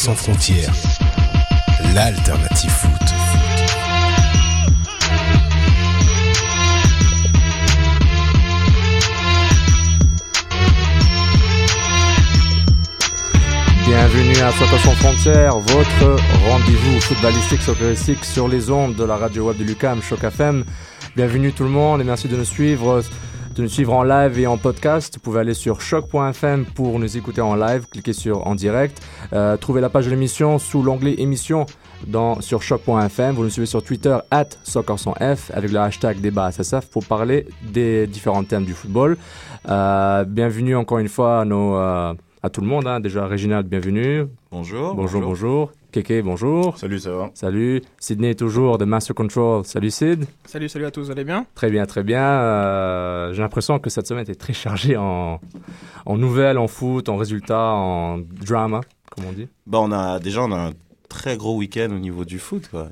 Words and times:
Sans 0.00 0.14
frontières, 0.14 0.72
l'alternative 1.94 2.70
foot. 2.70 2.90
Bienvenue 13.84 14.38
à 14.38 14.52
Soccer 14.52 14.80
sans 14.80 14.92
frontières, 14.92 15.58
votre 15.58 16.16
rendez-vous 16.48 17.00
footballistique 17.02 17.60
socceristique 17.60 18.24
sur 18.24 18.48
les 18.48 18.70
ondes 18.70 18.94
de 18.94 19.04
la 19.04 19.18
radio 19.18 19.48
web 19.48 19.58
de 19.58 19.64
Lucam, 19.64 20.00
Choc 20.00 20.24
FM. 20.24 20.64
Bienvenue 21.14 21.52
tout 21.52 21.64
le 21.64 21.68
monde 21.68 22.00
et 22.00 22.04
merci 22.04 22.26
de 22.26 22.38
nous 22.38 22.46
suivre 22.46 23.02
de 23.54 23.62
nous 23.62 23.68
suivre 23.68 23.92
en 23.92 24.02
live 24.02 24.38
et 24.38 24.46
en 24.46 24.56
podcast. 24.56 25.14
Vous 25.14 25.20
pouvez 25.20 25.40
aller 25.40 25.54
sur 25.54 25.80
choc.fm 25.80 26.64
pour 26.74 26.98
nous 26.98 27.16
écouter 27.16 27.40
en 27.40 27.54
live, 27.54 27.86
cliquez 27.90 28.12
sur 28.12 28.46
en 28.46 28.54
direct. 28.54 29.02
Euh, 29.32 29.56
trouvez 29.56 29.80
la 29.80 29.88
page 29.88 30.06
de 30.06 30.10
l'émission 30.10 30.58
sous 30.58 30.82
l'onglet 30.82 31.14
émission 31.18 31.66
dans, 32.06 32.40
sur 32.40 32.62
choc.fm. 32.62 33.34
Vous 33.34 33.44
nous 33.44 33.50
suivez 33.50 33.66
sur 33.66 33.82
Twitter, 33.82 34.16
at 34.30 34.44
F 34.44 35.50
avec 35.52 35.70
le 35.70 35.78
hashtag 35.78 36.20
débat 36.20 36.50
SSF 36.50 36.86
pour 36.90 37.04
parler 37.04 37.46
des 37.62 38.06
différents 38.06 38.44
thèmes 38.44 38.64
du 38.64 38.72
football. 38.72 39.16
Euh, 39.68 40.24
bienvenue 40.24 40.76
encore 40.76 40.98
une 40.98 41.08
fois 41.08 41.40
à, 41.40 41.44
nos, 41.44 41.76
euh, 41.76 42.14
à 42.42 42.50
tout 42.50 42.60
le 42.60 42.66
monde. 42.66 42.86
Hein. 42.86 43.00
Déjà, 43.00 43.26
Réginald, 43.26 43.66
bienvenue. 43.66 44.26
Bonjour. 44.50 44.94
Bonjour, 44.94 45.20
bonjour. 45.22 45.72
Kéké, 45.92 46.22
bonjour. 46.22 46.78
Salut, 46.78 47.00
ça 47.00 47.10
va 47.10 47.30
Salut. 47.34 47.82
Sydney, 47.98 48.34
toujours 48.36 48.78
de 48.78 48.84
Master 48.84 49.14
Control. 49.14 49.64
Salut, 49.64 49.90
Sid. 49.90 50.24
Salut, 50.44 50.68
salut 50.68 50.84
à 50.84 50.90
tous, 50.92 51.02
vous 51.06 51.10
allez 51.10 51.24
bien? 51.24 51.46
Très 51.56 51.68
bien, 51.68 51.84
très 51.84 52.04
bien. 52.04 52.22
Euh, 52.22 53.32
J'ai 53.32 53.42
l'impression 53.42 53.78
que 53.80 53.90
cette 53.90 54.06
semaine 54.06 54.22
était 54.22 54.36
très 54.36 54.52
chargée 54.52 54.96
en, 54.96 55.40
en 56.06 56.16
nouvelles, 56.16 56.58
en 56.58 56.68
foot, 56.68 57.08
en 57.08 57.16
résultats, 57.16 57.72
en 57.72 58.18
drama, 58.18 58.82
comme 59.10 59.24
on 59.26 59.32
dit. 59.32 59.48
Bah, 59.66 59.78
on 59.82 59.90
a, 59.90 60.20
déjà, 60.20 60.42
on 60.44 60.52
a 60.52 60.68
un 60.68 60.72
très 61.08 61.36
gros 61.36 61.56
week-end 61.56 61.88
au 61.90 61.98
niveau 61.98 62.24
du 62.24 62.38
foot, 62.38 62.68
quoi. 62.70 62.88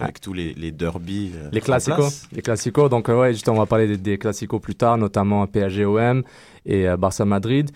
Avec 0.00 0.20
tous 0.20 0.32
les, 0.32 0.52
les 0.54 0.72
derbies. 0.72 1.30
euh, 1.36 1.48
Les 1.52 1.60
classicos. 1.60 2.26
Les 2.32 2.42
classicos. 2.42 2.90
Donc, 2.90 3.08
euh, 3.08 3.20
ouais, 3.20 3.32
justement, 3.32 3.56
on 3.56 3.60
va 3.60 3.66
parler 3.66 3.86
des, 3.86 3.96
des 3.96 4.18
classicos 4.18 4.60
plus 4.60 4.74
tard, 4.74 4.98
notamment 4.98 5.46
PSG-OM 5.46 6.24
et 6.66 6.88
euh, 6.88 6.96
Barça-Madrid. 6.96 7.70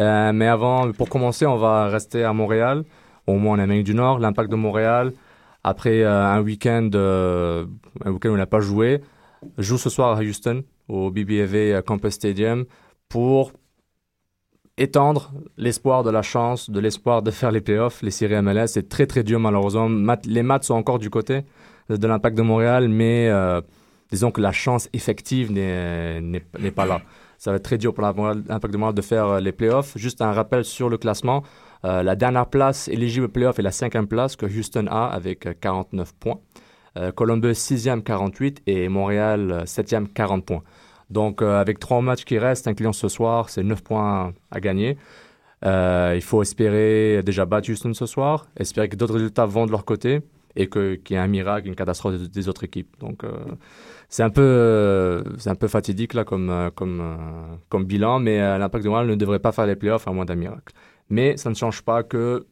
Euh, 0.00 0.32
mais 0.32 0.46
avant, 0.46 0.92
pour 0.92 1.08
commencer, 1.08 1.46
on 1.46 1.56
va 1.56 1.86
rester 1.88 2.24
à 2.24 2.32
Montréal, 2.32 2.84
au 3.26 3.34
moins 3.34 3.56
en 3.56 3.60
Amérique 3.60 3.84
du 3.84 3.94
Nord. 3.94 4.18
L'impact 4.18 4.50
de 4.50 4.56
Montréal, 4.56 5.12
après 5.62 6.02
euh, 6.02 6.24
un 6.24 6.40
week-end 6.40 6.90
euh, 6.94 7.66
un 8.04 8.10
week-end 8.10 8.30
où 8.30 8.34
il 8.34 8.38
n'a 8.38 8.46
pas 8.46 8.60
joué, 8.60 9.00
joue 9.58 9.78
ce 9.78 9.90
soir 9.90 10.16
à 10.16 10.22
Houston, 10.22 10.62
au 10.88 11.10
BBVA 11.10 11.82
Campus 11.82 12.14
Stadium, 12.14 12.64
pour 13.08 13.52
étendre 14.76 15.32
l'espoir 15.56 16.02
de 16.02 16.10
la 16.10 16.22
chance, 16.22 16.68
de 16.68 16.80
l'espoir 16.80 17.22
de 17.22 17.30
faire 17.30 17.52
les 17.52 17.60
playoffs, 17.60 18.02
les 18.02 18.10
séries 18.10 18.40
MLS. 18.42 18.68
C'est 18.68 18.88
très 18.88 19.06
très 19.06 19.22
dur 19.22 19.38
malheureusement. 19.38 19.88
Les 20.24 20.42
maths 20.42 20.64
sont 20.64 20.74
encore 20.74 20.98
du 20.98 21.10
côté 21.10 21.42
de, 21.88 22.06
l'impact 22.06 22.36
de 22.36 22.42
Montréal, 22.42 22.88
mais 22.88 23.28
euh, 23.28 23.60
disons 24.10 24.30
que 24.30 24.40
la 24.40 24.52
chance 24.52 24.88
effective 24.92 25.52
n'est 25.52 26.70
pas 26.74 26.86
là. 26.86 27.02
Ça 27.38 27.50
va 27.50 27.58
être 27.58 27.64
très 27.64 27.78
dur 27.78 27.92
pour 27.92 28.04
l'impact 28.04 28.72
de 28.72 28.78
Montréal 28.78 28.94
de 28.94 29.02
faire 29.02 29.26
euh, 29.26 29.40
les 29.40 29.52
playoffs. 29.52 29.96
Juste 29.98 30.22
un 30.22 30.32
rappel 30.32 30.64
sur 30.64 30.88
le 30.88 30.96
classement. 30.96 31.42
Euh, 31.84 32.02
la 32.02 32.16
dernière 32.16 32.46
place 32.46 32.88
éligible 32.88 33.26
aux 33.26 33.28
playoffs 33.28 33.58
est 33.58 33.62
la 33.62 33.72
cinquième 33.72 34.06
place 34.06 34.36
que 34.36 34.46
Houston 34.46 34.86
a 34.88 35.06
avec 35.06 35.46
euh, 35.46 35.54
49 35.60 36.14
points. 36.14 36.40
Euh, 36.96 37.12
Columbus 37.12 37.52
6e 37.52 38.02
48 38.02 38.62
et 38.66 38.88
Montréal 38.88 39.50
euh, 39.50 39.64
7e 39.64 40.06
40 40.06 40.46
points. 40.46 40.62
Donc 41.10 41.42
euh, 41.42 41.60
avec 41.60 41.78
trois 41.78 42.00
matchs 42.00 42.24
qui 42.24 42.38
restent, 42.38 42.68
incluant 42.68 42.92
ce 42.92 43.08
soir, 43.08 43.50
c'est 43.50 43.62
9 43.62 43.82
points 43.82 44.32
à 44.50 44.60
gagner. 44.60 44.96
Euh, 45.64 46.12
il 46.14 46.22
faut 46.22 46.42
espérer 46.42 47.22
déjà 47.22 47.46
battre 47.46 47.70
Houston 47.70 47.94
ce 47.94 48.06
soir, 48.06 48.46
espérer 48.56 48.88
que 48.88 48.96
d'autres 48.96 49.14
résultats 49.14 49.46
vont 49.46 49.66
de 49.66 49.70
leur 49.70 49.84
côté 49.84 50.20
et 50.56 50.68
qu'il 50.68 51.00
y 51.10 51.14
ait 51.14 51.18
un 51.18 51.26
miracle, 51.26 51.66
une 51.68 51.74
catastrophe 51.74 52.14
des, 52.14 52.48
autres 52.48 52.64
équipes. 52.64 52.94
Donc 53.00 53.24
euh, 53.24 53.30
c'est 54.08 54.22
un 54.22 54.30
peu 54.30 54.42
euh, 54.42 55.22
un 55.46 55.54
peu 55.54 55.68
fatidique 55.68 56.14
là 56.14 56.24
comme 56.24 56.50
euh, 56.50 56.70
comme 56.70 57.00
euh, 57.72 57.84
bilan, 57.84 58.20
mais 58.20 58.40
euh, 58.40 58.58
l'impact 58.58 58.84
de 58.84 58.88
Montréal 58.90 59.08
ne 59.08 59.14
devrait 59.14 59.40
pas 59.40 59.52
faire 59.52 59.66
les 59.66 59.76
playoffs 59.76 60.06
à 60.06 60.12
moins 60.12 60.24
d'un 60.24 60.36
miracle. 60.36 60.74
Mais 61.10 61.36
ça 61.36 61.50
ne 61.50 61.54
change 61.54 61.82
pas 61.82 62.02
que 62.02 62.46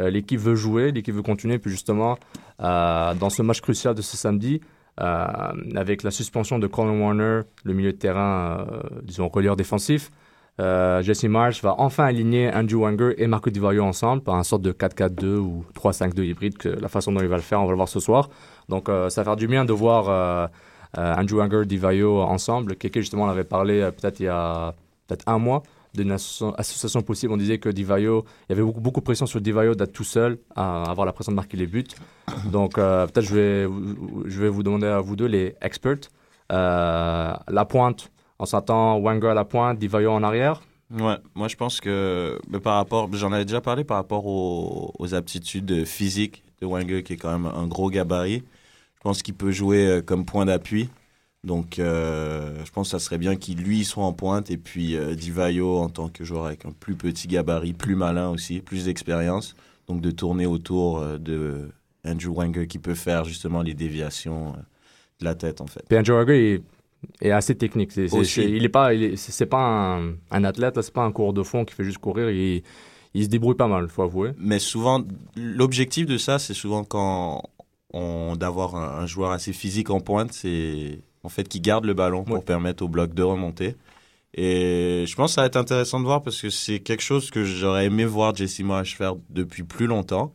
euh, 0.00 0.10
l'équipe 0.10 0.40
veut 0.40 0.54
jouer, 0.54 0.92
l'équipe 0.92 1.14
veut 1.14 1.22
continuer. 1.22 1.58
Puis 1.58 1.70
justement, 1.70 2.18
euh, 2.60 3.14
dans 3.14 3.30
ce 3.30 3.42
match 3.42 3.60
crucial 3.60 3.94
de 3.94 4.02
ce 4.02 4.16
samedi, 4.16 4.60
euh, 5.00 5.26
avec 5.76 6.02
la 6.02 6.10
suspension 6.10 6.58
de 6.58 6.66
Colin 6.66 6.98
Warner, 6.98 7.42
le 7.64 7.74
milieu 7.74 7.92
de 7.92 7.98
terrain, 7.98 8.66
disons, 9.02 9.28
relieur 9.28 9.56
défensif, 9.56 10.10
Jesse 10.58 11.24
Marsh 11.24 11.60
va 11.62 11.74
enfin 11.78 12.04
aligner 12.04 12.52
Andrew 12.54 12.82
Wanger 12.82 13.14
et 13.16 13.26
Marco 13.26 13.50
Di 13.50 13.58
Vaio 13.58 13.82
ensemble 13.82 14.22
par 14.22 14.36
un 14.36 14.44
sorte 14.44 14.62
de 14.62 14.70
4-4-2 14.70 15.36
ou 15.38 15.64
3-5-2 15.74 16.22
hybride, 16.22 16.54
la 16.80 16.88
façon 16.88 17.10
dont 17.10 17.20
il 17.20 17.26
va 17.26 17.34
le 17.34 17.42
faire, 17.42 17.60
on 17.60 17.64
va 17.64 17.70
le 17.70 17.76
voir 17.76 17.88
ce 17.88 17.98
soir. 17.98 18.28
Donc 18.68 18.86
ça 18.86 19.08
va 19.08 19.24
faire 19.24 19.36
du 19.36 19.48
bien 19.48 19.64
de 19.64 19.72
voir 19.72 20.50
Andrew 20.96 21.38
Wanger, 21.38 21.64
Di 21.66 21.78
Vaio 21.78 22.20
ensemble. 22.20 22.76
Kéké 22.76 23.00
justement 23.00 23.24
on 23.24 23.28
avait 23.28 23.42
parlé 23.42 23.90
peut-être 23.90 24.20
il 24.20 24.26
y 24.26 24.28
a 24.28 24.74
peut-être 25.08 25.24
un 25.26 25.38
mois 25.38 25.64
d'une 25.94 26.12
asso- 26.12 26.54
association 26.56 27.02
possible. 27.02 27.32
On 27.32 27.36
disait 27.36 27.58
que 27.58 27.68
Di 27.68 27.84
Vaio, 27.84 28.24
il 28.48 28.52
y 28.52 28.52
avait 28.52 28.62
beaucoup, 28.62 28.80
beaucoup 28.80 29.00
de 29.00 29.04
pression 29.04 29.26
sur 29.26 29.40
Di 29.40 29.52
Vaio 29.52 29.74
d'être 29.74 29.92
tout 29.92 30.04
seul, 30.04 30.38
à 30.54 30.84
avoir 30.90 31.06
la 31.06 31.12
pression 31.12 31.32
de 31.32 31.36
marquer 31.36 31.56
les 31.56 31.66
buts. 31.66 31.84
Donc 32.50 32.78
euh, 32.78 33.06
peut-être 33.06 33.26
je 33.26 33.34
vais, 33.34 33.68
je 34.26 34.40
vais 34.40 34.48
vous 34.48 34.62
demander 34.62 34.86
à 34.86 35.00
vous 35.00 35.16
deux, 35.16 35.26
les 35.26 35.54
experts, 35.60 36.08
euh, 36.50 37.32
la 37.48 37.64
pointe, 37.64 38.10
on 38.38 38.46
s'attend 38.46 39.00
Wenger 39.00 39.28
à 39.28 39.34
la 39.34 39.44
pointe, 39.44 39.78
Di 39.78 39.88
Vaio 39.88 40.10
en 40.10 40.22
arrière. 40.22 40.62
Ouais, 40.98 41.16
moi 41.34 41.48
je 41.48 41.56
pense 41.56 41.80
que 41.80 42.38
mais 42.50 42.60
par 42.60 42.74
rapport, 42.74 43.08
j'en 43.14 43.32
avais 43.32 43.46
déjà 43.46 43.60
parlé 43.62 43.82
par 43.84 43.96
rapport 43.96 44.26
aux, 44.26 44.92
aux 44.98 45.14
aptitudes 45.14 45.86
physiques 45.86 46.44
de 46.60 46.66
Wenger, 46.66 47.02
qui 47.02 47.14
est 47.14 47.16
quand 47.16 47.32
même 47.32 47.50
un 47.54 47.66
gros 47.66 47.88
gabarit. 47.88 48.42
Je 48.96 49.00
pense 49.02 49.22
qu'il 49.22 49.34
peut 49.34 49.50
jouer 49.50 49.86
euh, 49.86 50.02
comme 50.02 50.24
point 50.24 50.44
d'appui. 50.44 50.88
Donc 51.44 51.78
euh, 51.80 52.64
je 52.64 52.70
pense 52.70 52.88
que 52.88 52.90
ça 52.92 53.04
serait 53.04 53.18
bien 53.18 53.34
qu'il 53.36 53.58
lui 53.58 53.84
soit 53.84 54.04
en 54.04 54.12
pointe 54.12 54.50
et 54.50 54.56
puis 54.56 54.96
euh, 54.96 55.14
Di 55.16 55.30
Vaio 55.32 55.78
en 55.78 55.88
tant 55.88 56.08
que 56.08 56.24
joueur 56.24 56.46
avec 56.46 56.64
un 56.64 56.70
plus 56.72 56.94
petit 56.94 57.26
gabarit, 57.26 57.72
plus 57.72 57.96
malin 57.96 58.28
aussi, 58.30 58.60
plus 58.60 58.84
d'expérience. 58.84 59.56
Donc 59.88 60.00
de 60.00 60.10
tourner 60.12 60.46
autour 60.46 60.98
euh, 60.98 61.18
de 61.18 61.68
Andrew 62.06 62.32
Wenger 62.34 62.66
qui 62.68 62.78
peut 62.78 62.94
faire 62.94 63.24
justement 63.24 63.62
les 63.62 63.74
déviations 63.74 64.50
euh, 64.50 64.56
de 65.20 65.24
la 65.24 65.34
tête 65.34 65.60
en 65.60 65.66
fait. 65.66 65.82
Puis 65.88 65.98
Andrew 65.98 66.12
Wenger 66.14 66.32
est, 67.20 67.26
est 67.26 67.32
assez 67.32 67.56
technique. 67.56 67.90
C'est, 67.90 68.06
c'est- 68.06 68.16
Aussi. 68.16 68.32
c'est- 68.34 68.50
il 68.50 68.64
est 68.64 68.68
pas, 68.68 68.94
il 68.94 69.02
est- 69.02 69.16
c'est, 69.16 69.46
pas 69.46 69.96
un, 69.98 70.12
un 70.30 70.44
athlète, 70.44 70.76
là, 70.76 70.82
c'est 70.82 70.94
pas 70.94 71.02
un 71.04 71.10
coureur 71.10 71.32
de 71.32 71.42
fond 71.42 71.64
qui 71.64 71.74
fait 71.74 71.82
juste 71.84 71.98
courir. 71.98 72.30
Il, 72.30 72.62
il 73.14 73.24
se 73.24 73.28
débrouille 73.28 73.56
pas 73.56 73.66
mal, 73.66 73.88
faut 73.88 74.02
avouer. 74.02 74.30
Mais 74.38 74.60
souvent, 74.60 75.02
l'objectif 75.34 76.06
de 76.06 76.18
ça, 76.18 76.38
c'est 76.38 76.54
souvent 76.54 76.84
quand 76.84 77.42
on 77.92 78.36
d'avoir 78.36 78.76
un, 78.76 79.00
un 79.02 79.06
joueur 79.06 79.32
assez 79.32 79.52
physique 79.52 79.90
en 79.90 79.98
pointe, 80.00 80.32
c'est 80.32 81.00
en 81.24 81.28
fait 81.28 81.48
qui 81.48 81.60
garde 81.60 81.84
le 81.84 81.94
ballon 81.94 82.24
pour 82.24 82.36
Ouais. 82.36 82.42
permettre 82.42 82.82
au 82.84 82.88
bloc 82.88 83.14
de 83.14 83.22
remonter. 83.22 83.76
Et 84.34 85.04
je 85.06 85.14
pense 85.14 85.32
que 85.32 85.34
ça 85.34 85.40
va 85.42 85.46
être 85.46 85.56
intéressant 85.56 86.00
de 86.00 86.04
voir 86.06 86.22
parce 86.22 86.40
que 86.40 86.48
c'est 86.50 86.80
quelque 86.80 87.02
chose 87.02 87.30
que 87.30 87.44
j'aurais 87.44 87.86
aimé 87.86 88.04
voir 88.06 88.34
Jesse 88.34 88.60
Marsh 88.60 88.96
faire 88.96 89.14
depuis 89.28 89.62
plus 89.62 89.86
longtemps, 89.86 90.32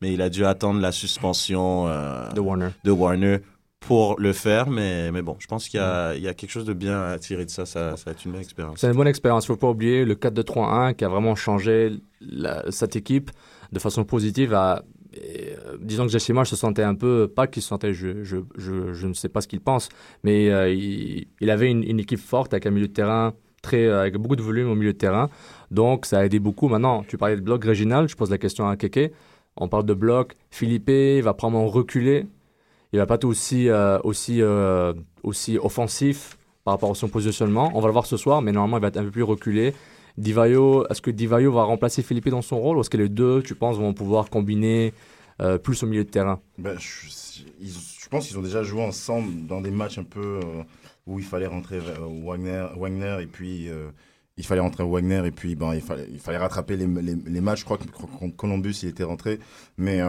mais 0.00 0.12
il 0.14 0.22
a 0.22 0.30
dû 0.30 0.44
attendre 0.46 0.80
la 0.80 0.92
suspension 0.92 1.86
euh, 1.88 2.30
De 2.32 2.40
Warner. 2.40 2.68
de 2.84 2.90
Warner 2.90 3.38
pour 3.80 4.18
le 4.18 4.32
faire. 4.32 4.70
Mais, 4.70 5.12
mais 5.12 5.20
bon, 5.20 5.36
je 5.40 5.46
pense 5.46 5.68
qu'il 5.68 5.78
y 5.78 5.82
a, 5.82 6.14
il 6.14 6.22
y 6.22 6.28
a 6.28 6.32
quelque 6.32 6.50
chose 6.50 6.64
de 6.64 6.72
bien 6.72 7.02
à 7.02 7.18
tirer 7.18 7.44
de 7.44 7.50
ça. 7.50 7.66
Ça, 7.66 7.96
ça 7.98 8.04
va 8.06 8.12
être 8.12 8.24
une 8.24 8.32
bonne 8.32 8.40
expérience. 8.40 8.78
C'est 8.80 8.86
une 8.86 8.94
bonne 8.96 9.08
expérience. 9.08 9.46
Faut 9.46 9.56
pas 9.56 9.68
oublier 9.68 10.06
le 10.06 10.14
4-2-3-1 10.14 10.94
qui 10.94 11.04
a 11.04 11.08
vraiment 11.08 11.34
changé 11.34 11.92
la- 12.22 12.64
cette 12.70 12.96
équipe 12.96 13.30
de 13.72 13.78
façon 13.78 14.04
positive. 14.04 14.54
À, 14.54 14.82
euh, 15.22 15.76
disons 15.80 16.06
que 16.06 16.32
Marsh 16.32 16.50
se 16.50 16.56
sentait 16.56 16.82
un 16.82 16.94
peu, 16.94 17.28
pas 17.28 17.46
qu'il 17.46 17.62
se 17.62 17.68
sentait, 17.68 17.92
je, 17.92 18.22
je, 18.24 18.38
je, 18.56 18.92
je 18.92 19.06
ne 19.06 19.12
sais 19.12 19.28
pas 19.28 19.40
ce 19.40 19.48
qu'il 19.48 19.60
pense, 19.60 19.88
mais 20.22 20.50
euh, 20.50 20.72
il, 20.72 21.26
il 21.40 21.50
avait 21.50 21.70
une, 21.70 22.00
équipe 22.00 22.18
forte 22.18 22.52
avec 22.54 22.66
un 22.66 22.70
milieu 22.70 22.88
de 22.88 22.92
terrain 22.92 23.34
très, 23.62 23.84
euh, 23.84 24.00
avec 24.00 24.16
beaucoup 24.16 24.36
de 24.36 24.42
volume 24.42 24.70
au 24.70 24.74
milieu 24.74 24.92
de 24.92 24.98
terrain. 24.98 25.30
Donc 25.70 26.06
ça 26.06 26.20
a 26.20 26.24
aidé 26.24 26.38
beaucoup. 26.38 26.68
Maintenant, 26.68 27.04
tu 27.06 27.18
parlais 27.18 27.36
de 27.36 27.40
bloc 27.40 27.64
régional. 27.64 28.08
Je 28.08 28.16
pose 28.16 28.30
la 28.30 28.38
question 28.38 28.68
à 28.68 28.76
Keke. 28.76 29.12
On 29.56 29.68
parle 29.68 29.86
de 29.86 29.94
bloc. 29.94 30.36
Philippe 30.50 30.90
va 31.22 31.34
probablement 31.34 31.68
reculer. 31.68 32.26
Il 32.92 32.98
va 32.98 33.06
pas 33.06 33.14
être 33.14 33.24
aussi, 33.24 33.68
aussi, 34.04 34.40
aussi 35.22 35.58
offensif 35.58 36.38
par 36.64 36.74
rapport 36.74 36.90
à 36.90 36.94
son 36.94 37.08
positionnement. 37.08 37.70
On 37.74 37.80
va 37.80 37.86
le 37.86 37.92
voir 37.92 38.06
ce 38.06 38.16
soir, 38.16 38.42
mais 38.42 38.52
normalement, 38.52 38.78
il 38.78 38.80
va 38.80 38.88
être 38.88 38.96
un 38.96 39.04
peu 39.04 39.10
plus 39.10 39.22
reculé. 39.22 39.74
Divayo, 40.16 40.86
est-ce 40.88 41.02
que 41.02 41.10
Divayo 41.10 41.52
va 41.52 41.64
remplacer 41.64 42.02
Philippe 42.02 42.28
dans 42.28 42.42
son 42.42 42.58
rôle 42.58 42.76
ou 42.76 42.80
est-ce 42.80 42.90
que 42.90 42.96
les 42.96 43.08
deux, 43.08 43.42
tu 43.42 43.54
penses, 43.54 43.76
vont 43.76 43.94
pouvoir 43.94 44.30
combiner 44.30 44.94
euh, 45.42 45.58
plus 45.58 45.82
au 45.82 45.86
milieu 45.86 46.04
de 46.04 46.10
terrain? 46.10 46.40
Ben, 46.58 46.78
je, 46.78 48.08
pense 48.08 48.28
qu'ils 48.28 48.38
ont 48.38 48.42
déjà 48.42 48.62
joué 48.62 48.82
ensemble 48.82 49.46
dans 49.46 49.60
des 49.60 49.70
matchs 49.70 49.98
un 49.98 50.04
peu 50.04 50.40
euh, 50.44 50.62
où 51.06 51.18
il 51.18 51.24
fallait 51.24 51.46
rentrer 51.46 51.78
euh, 51.78 52.24
Wagner, 52.24 52.66
Wagner 52.76 53.18
et 53.22 53.26
puis 53.26 53.68
il 54.36 54.44
fallait 54.44 54.60
rentrer 54.60 54.84
Wagner 54.84 55.22
et 55.26 55.32
puis 55.32 55.56
ben, 55.56 55.74
il, 55.74 55.80
fallait, 55.80 56.38
rattraper 56.38 56.76
les, 56.76 56.86
matchs. 56.86 57.60
Je 57.60 57.64
crois 57.64 57.78
que 57.78 57.84
Columbus, 58.36 58.80
il 58.82 58.90
était 58.90 59.04
rentré. 59.04 59.40
Mais 59.78 60.00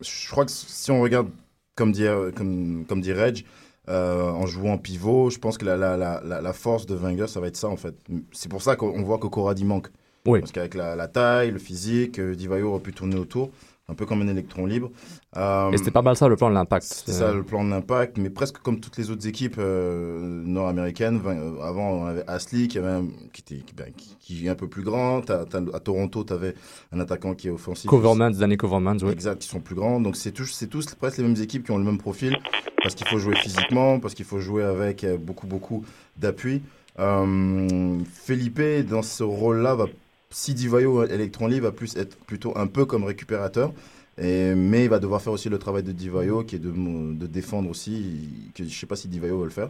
je 0.00 0.30
crois 0.30 0.44
que 0.44 0.52
si 0.52 0.90
on 0.92 1.00
regarde, 1.00 1.28
comme 1.74 1.90
dit, 1.90 2.06
comme, 2.36 2.84
comme 2.88 3.00
dit 3.00 3.12
Reg, 3.12 3.44
euh, 3.90 4.30
en 4.30 4.46
jouant 4.46 4.78
pivot, 4.78 5.30
je 5.30 5.38
pense 5.38 5.58
que 5.58 5.64
la, 5.66 5.76
la, 5.76 5.96
la, 5.96 6.22
la, 6.24 6.40
la 6.40 6.52
force 6.52 6.86
de 6.86 6.94
Wenger, 6.94 7.26
ça 7.26 7.40
va 7.40 7.48
être 7.48 7.56
ça 7.56 7.68
en 7.68 7.76
fait. 7.76 7.94
C'est 8.32 8.48
pour 8.48 8.62
ça 8.62 8.76
qu'on 8.76 9.02
voit 9.02 9.18
que 9.18 9.26
Corradi 9.26 9.64
manque. 9.64 9.88
Oui. 10.26 10.40
Parce 10.40 10.52
qu'avec 10.52 10.74
la, 10.74 10.96
la 10.96 11.08
taille, 11.08 11.50
le 11.50 11.58
physique, 11.58 12.18
euh, 12.18 12.34
Divayo 12.34 12.68
aurait 12.70 12.80
pu 12.80 12.92
tourner 12.92 13.16
autour, 13.16 13.50
un 13.90 13.94
peu 13.94 14.06
comme 14.06 14.22
un 14.22 14.28
électron 14.28 14.66
libre. 14.66 14.90
Euh, 15.36 15.70
Et 15.72 15.78
c'était 15.78 15.90
pas 15.90 16.02
mal 16.02 16.14
ça 16.16 16.28
le 16.28 16.36
plan 16.36 16.48
de 16.48 16.54
l'impact. 16.54 16.84
c'est 17.06 17.12
ça 17.12 17.32
le 17.32 17.42
plan 17.42 17.64
d'impact, 17.64 18.18
mais 18.18 18.30
presque 18.30 18.58
comme 18.58 18.78
toutes 18.80 18.96
les 18.96 19.10
autres 19.10 19.26
équipes 19.26 19.56
euh, 19.58 20.42
nord-américaines. 20.44 21.20
Euh, 21.26 21.60
Avant, 21.62 21.90
on 21.90 22.06
avait 22.06 22.24
Ashley 22.28 22.68
qui, 22.68 22.78
avait 22.78 22.88
un- 22.88 23.08
qui, 23.32 23.42
était, 23.42 23.62
qui, 23.64 23.74
ben, 23.74 23.92
qui- 23.96 24.16
qui 24.20 24.46
est 24.46 24.48
un 24.50 24.54
peu 24.54 24.68
plus 24.68 24.82
grand. 24.82 25.20
T'as- 25.22 25.44
t'as- 25.44 25.58
à 25.74 25.80
Toronto, 25.80 26.24
tu 26.24 26.32
avais 26.32 26.54
un 26.92 27.00
attaquant 27.00 27.34
qui 27.34 27.48
est 27.48 27.50
offensif. 27.50 27.88
Covermans, 27.90 28.30
Danny 28.30 28.56
Covermans, 28.56 28.96
oui. 29.02 29.10
Exact, 29.10 29.40
qui 29.42 29.48
sont 29.48 29.60
plus 29.60 29.74
grands. 29.74 30.00
Donc 30.00 30.16
c'est 30.16 30.32
tous, 30.32 30.46
c'est 30.46 30.68
tous 30.68 30.86
presque 30.94 31.18
les 31.18 31.24
mêmes 31.24 31.40
équipes 31.42 31.64
qui 31.64 31.70
ont 31.72 31.78
le 31.78 31.84
même 31.84 31.98
profil 31.98 32.36
parce 32.82 32.94
qu'il 32.94 33.06
faut 33.08 33.18
jouer 33.18 33.34
physiquement, 33.36 33.98
parce 34.00 34.14
qu'il 34.14 34.24
faut 34.24 34.38
jouer 34.40 34.62
avec 34.62 35.04
euh, 35.04 35.16
beaucoup, 35.18 35.46
beaucoup 35.46 35.84
d'appui. 36.16 36.62
Euh, 36.98 37.98
Felipe, 38.12 38.60
dans 38.88 39.02
ce 39.02 39.22
rôle-là, 39.22 39.74
va, 39.74 39.86
si 40.30 40.54
Divayo 40.54 41.04
Electron 41.04 41.46
Libre 41.48 41.66
va 41.66 41.72
plus 41.72 41.96
être 41.96 42.16
plutôt 42.24 42.56
un 42.56 42.66
peu 42.66 42.84
comme 42.84 43.04
récupérateur. 43.04 43.72
Et, 44.20 44.54
mais 44.54 44.84
il 44.84 44.90
va 44.90 44.98
devoir 44.98 45.22
faire 45.22 45.32
aussi 45.32 45.48
le 45.48 45.58
travail 45.58 45.82
de 45.82 45.92
Divayo, 45.92 46.42
qui 46.44 46.56
est 46.56 46.58
de, 46.58 46.70
de 46.70 47.26
défendre 47.26 47.70
aussi. 47.70 48.28
Que, 48.54 48.62
je 48.64 48.68
ne 48.68 48.74
sais 48.74 48.86
pas 48.86 48.96
si 48.96 49.08
Divayo 49.08 49.38
va 49.38 49.44
le 49.44 49.50
faire. 49.50 49.68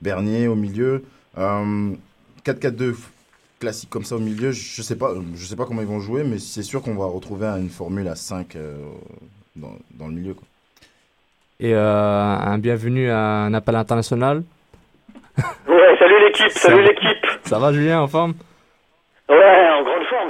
Bernier 0.00 0.48
au 0.48 0.54
milieu. 0.54 1.04
Euh, 1.38 1.90
4-4-2 2.44 2.94
classique 3.60 3.90
comme 3.90 4.02
ça 4.02 4.16
au 4.16 4.18
milieu, 4.18 4.50
je 4.50 4.82
sais 4.82 4.96
pas, 4.96 5.12
je 5.36 5.46
sais 5.46 5.54
pas 5.54 5.64
comment 5.66 5.82
ils 5.82 5.86
vont 5.86 6.00
jouer, 6.00 6.24
mais 6.24 6.40
c'est 6.40 6.64
sûr 6.64 6.82
qu'on 6.82 6.96
va 6.96 7.04
retrouver 7.06 7.46
une 7.46 7.68
formule 7.68 8.08
à 8.08 8.16
5 8.16 8.56
euh, 8.56 8.74
dans, 9.54 9.70
dans 9.92 10.08
le 10.08 10.14
milieu. 10.14 10.34
Quoi. 10.34 10.42
Et 11.60 11.72
euh, 11.72 11.80
un 11.80 12.58
bienvenue 12.58 13.08
à 13.08 13.20
un 13.20 13.54
appel 13.54 13.76
international. 13.76 14.42
Ouais, 15.68 15.96
salut 16.00 16.20
l'équipe, 16.26 16.50
Ça 16.50 16.58
salut 16.70 16.82
va. 16.82 16.88
l'équipe. 16.88 17.26
Ça 17.44 17.58
va 17.60 17.72
Julien 17.72 18.00
en 18.00 18.08
forme? 18.08 18.34
Ouais, 19.28 19.36
en 19.78 19.81
grande 19.81 19.81
forme, 19.81 19.81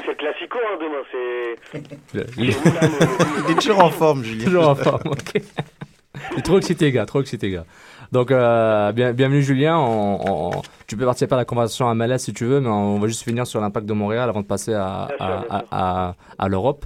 c'est 0.05 0.11
le 0.11 0.17
classico 0.17 0.59
hein, 0.59 0.79
demain, 0.81 1.03
c'est... 1.13 1.79
Il 2.39 3.51
est 3.51 3.55
toujours 3.55 3.83
en 3.85 3.91
forme, 3.91 4.23
Julien. 4.25 4.45
toujours 4.45 4.69
en 4.69 4.75
forme, 4.75 5.03
ok. 5.07 5.43
Il 6.33 6.39
est 6.39 6.43
trop 6.43 6.59
excité, 6.59 6.91
gars, 6.93 7.07
trop 7.07 7.21
excité, 7.21 7.51
gars. 7.51 7.65
Donc, 8.13 8.31
euh, 8.31 8.93
bien, 8.93 9.13
bienvenue 9.13 9.43
Julien. 9.43 9.79
On- 9.79 10.21
on- 10.21 10.49
on- 10.59 10.63
tu 10.87 10.97
peux 10.97 11.05
participer 11.07 11.33
à 11.35 11.39
la 11.39 11.45
conversation 11.47 11.89
à 11.89 11.95
MLS 11.95 12.19
si 12.19 12.33
tu 12.35 12.45
veux, 12.45 12.61
mais 12.61 12.69
on 12.69 12.99
va 12.99 13.07
juste 13.09 13.23
finir 13.25 13.47
sur 13.47 13.61
l'impact 13.61 13.87
de 13.87 13.93
Montréal 13.95 14.29
avant 14.29 14.43
de 14.43 14.47
passer 14.47 14.75
à, 14.75 15.05
à, 15.05 15.07
bien 15.17 15.27
à, 15.49 15.59
sûr. 15.59 15.69
à- 15.71 16.15
à 16.39 16.49
l'Europe. 16.49 16.85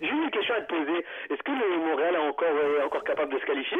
J'ai 0.00 0.08
une 0.08 0.30
question 0.30 0.54
à 0.56 0.60
te 0.62 0.68
poser. 0.68 0.98
Est-ce 1.30 1.42
que 1.42 1.50
le 1.52 1.90
Montréal 1.90 2.14
est 2.14 2.28
encore, 2.28 2.46
euh, 2.50 2.86
encore 2.86 3.04
capable 3.04 3.32
de 3.34 3.38
se 3.40 3.44
qualifier? 3.46 3.78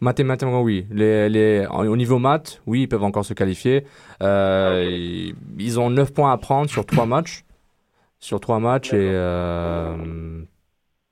Mathématiquement, 0.00 0.62
oui. 0.62 0.86
Les, 0.90 1.28
les, 1.28 1.66
au 1.66 1.96
niveau 1.96 2.18
maths, 2.18 2.60
oui, 2.66 2.82
ils 2.82 2.88
peuvent 2.88 3.04
encore 3.04 3.24
se 3.24 3.34
qualifier. 3.34 3.84
Euh, 4.22 4.84
ils, 4.90 5.34
ils 5.58 5.78
ont 5.78 5.90
9 5.90 6.12
points 6.12 6.32
à 6.32 6.38
prendre 6.38 6.68
sur 6.68 6.84
3 6.84 7.06
matchs. 7.06 7.44
Sur 8.18 8.40
3 8.40 8.58
matchs 8.60 8.92
et 8.92 9.10
euh, 9.12 10.42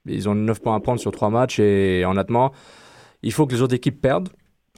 ils 0.07 0.29
ont 0.29 0.35
9 0.35 0.61
points 0.61 0.77
à 0.77 0.81
prendre 0.81 1.01
sur 1.01 1.11
3 1.11 1.31
matchs 1.31 1.59
et 1.59 2.05
honnêtement, 2.05 2.53
il 3.23 3.33
faut 3.33 3.47
que 3.47 3.55
les 3.55 3.63
autres 3.63 3.75
équipes 3.75 4.01
perdent 4.01 4.29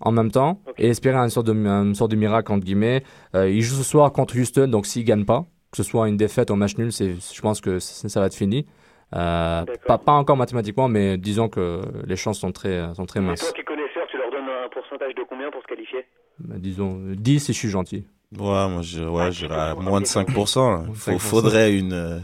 en 0.01 0.13
même 0.13 0.31
temps 0.31 0.61
et 0.79 0.89
espérer 0.89 1.17
une 1.17 1.31
sorte 1.31 1.47
de, 1.47 1.53
une 1.53 1.95
sorte 1.95 2.11
de 2.11 2.17
miracle 2.17 2.53
entre 2.53 2.65
guillemets. 2.65 3.05
Euh, 3.35 3.51
ils 3.51 3.63
jouent 3.63 3.77
ce 3.77 3.83
soir 3.83 4.13
contre 4.13 4.39
Houston, 4.39 4.69
donc 4.69 4.87
s'ils 4.87 5.05
gagnent 5.05 5.25
pas, 5.25 5.47
que 5.71 5.77
ce 5.77 5.83
soit 5.83 6.09
une 6.09 6.17
défaite 6.17 6.51
ou 6.51 6.55
un 6.55 6.57
match 6.57 6.77
nul, 6.77 6.93
c'est, 6.93 7.15
je 7.15 7.41
pense 7.41 7.61
que 7.61 7.79
ça 7.79 8.21
va 8.21 8.27
être 8.27 8.35
fini. 8.35 8.67
Euh, 9.15 9.65
pas, 9.87 9.99
pas 9.99 10.13
encore 10.13 10.37
mathématiquement, 10.37 10.89
mais 10.89 11.19
disons 11.19 11.49
que 11.49 11.81
les 12.07 12.17
chances 12.17 12.39
sont 12.41 12.53
très, 12.53 12.95
sont 12.95 13.05
très 13.07 13.21
Et 13.21 13.23
minces. 13.23 13.41
toi 13.41 13.53
qui 13.53 13.63
connaisseur, 13.65 14.07
tu 14.11 14.17
leur 14.17 14.31
donnes 14.31 14.49
un 14.49 14.69
pourcentage 14.71 15.15
de 15.15 15.23
combien 15.29 15.51
pour 15.51 15.61
se 15.63 15.67
qualifier? 15.67 16.05
Bah, 16.39 16.55
disons 16.59 16.99
10 17.15 17.41
si 17.41 17.53
je 17.53 17.59
suis 17.59 17.69
gentil. 17.69 18.07
Ouais, 18.39 18.69
moi, 18.69 18.81
je, 18.81 19.03
ouais, 19.05 19.29
à 19.51 19.75
moins 19.75 20.01
de 20.01 20.07
5%. 20.07 20.71
Là. 20.71 20.79
Moins 20.79 20.89
de 20.89 20.95
Faut- 20.95 21.11
5%. 21.13 21.19
faudrait 21.19 21.77
une, 21.77 21.93
euh, 21.93 22.19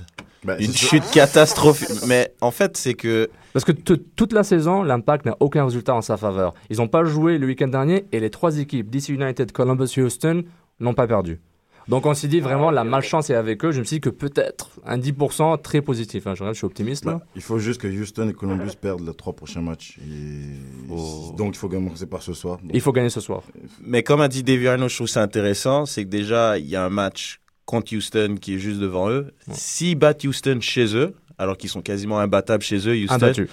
Bah, 0.45 0.57
une 0.59 0.73
chute 0.73 1.09
catastrophique. 1.13 1.89
Mais 2.09 2.33
en 2.41 2.51
fait, 2.51 2.77
c'est 2.79 2.95
que 2.95 3.29
Parce 3.53 3.67
que 3.67 3.73
toute 3.73 4.33
la 4.33 4.43
saison, 4.45 4.83
l'impact 4.83 5.27
n'a 5.27 5.37
aucun 5.41 5.65
résultat 5.65 5.95
en 5.95 6.01
sa 6.01 6.17
faveur. 6.17 6.55
Ils 6.71 6.79
n'ont 6.79 6.89
pas 6.89 7.05
joué 7.05 7.37
le 7.37 7.47
week-end 7.47 7.69
dernier 7.69 8.07
et 8.13 8.21
les 8.21 8.31
trois 8.31 8.59
équipes, 8.59 8.89
DC 8.89 9.11
United, 9.11 9.53
Columbus 9.53 9.89
et 9.99 10.03
Houston, 10.03 10.45
n'ont 10.81 10.95
pas 10.95 11.07
perdu. 11.07 11.41
Donc 11.89 12.05
on 12.05 12.13
s'est 12.15 12.29
dit 12.29 12.41
vraiment 12.41 12.71
la 12.71 12.85
malchance 12.85 13.31
est 13.31 13.35
avec 13.35 13.65
eux. 13.65 13.73
Je 13.73 13.81
me 13.81 13.85
suis 13.85 13.97
dit 13.97 14.01
que 14.01 14.11
peut-être 14.11 14.71
un 14.85 14.99
10% 14.99 15.61
très 15.63 15.81
positif. 15.81 16.27
hein. 16.27 16.35
Je, 16.35 16.41
regarde, 16.43 16.55
je 16.55 16.59
suis 16.59 16.67
optimiste 16.67 17.05
là. 17.07 17.13
Bah, 17.15 17.27
il 17.35 17.43
faut 17.43 17.59
juste 17.59 17.81
que 17.81 17.89
Houston 17.89 18.29
et 18.29 18.33
Columbus 18.35 18.73
perdent 18.81 19.07
les 19.07 19.15
trois 19.15 19.33
prochains 19.33 19.63
matchs. 19.63 19.99
Et... 20.01 20.91
Oh. 20.91 21.35
Donc 21.37 21.55
il 21.55 21.59
faut 21.59 21.69
commencer 21.69 22.07
par 22.07 22.23
ce 22.23 22.35
soir. 22.35 22.59
Donc, 22.59 22.71
Il 22.75 22.81
faut 22.81 22.93
gagner 22.93 23.09
ce 23.11 23.21
soir. 23.21 23.43
Mais 23.83 24.03
comme 24.03 24.21
a 24.21 24.29
dit 24.29 24.43
Davy 24.43 24.69
Arnaud, 24.69 24.89
je 24.89 24.97
trouve 24.97 25.07
ça 25.09 25.23
intéressant, 25.23 25.87
c'est 25.87 26.05
que 26.05 26.11
déjà, 26.11 26.59
il 26.59 26.67
y 26.67 26.77
a 26.77 26.85
un 26.85 26.91
match 26.91 27.41
contre 27.65 27.95
Houston 27.97 28.37
qui 28.41 28.55
est 28.55 28.59
juste 28.59 28.81
devant 28.81 29.09
eux. 29.11 29.33
Ouais. 29.47 29.55
S'ils 29.55 29.97
battent 29.97 30.25
Houston 30.25 30.59
chez 30.61 30.95
eux, 30.97 31.15
alors 31.39 31.57
qu'ils 31.57 31.71
sont 31.71 31.83
quasiment 31.83 32.19
imbattables 32.19 32.63
chez 32.63 32.87
eux, 32.89 32.95
Houston, 32.97 33.15
Imbattu. 33.15 33.49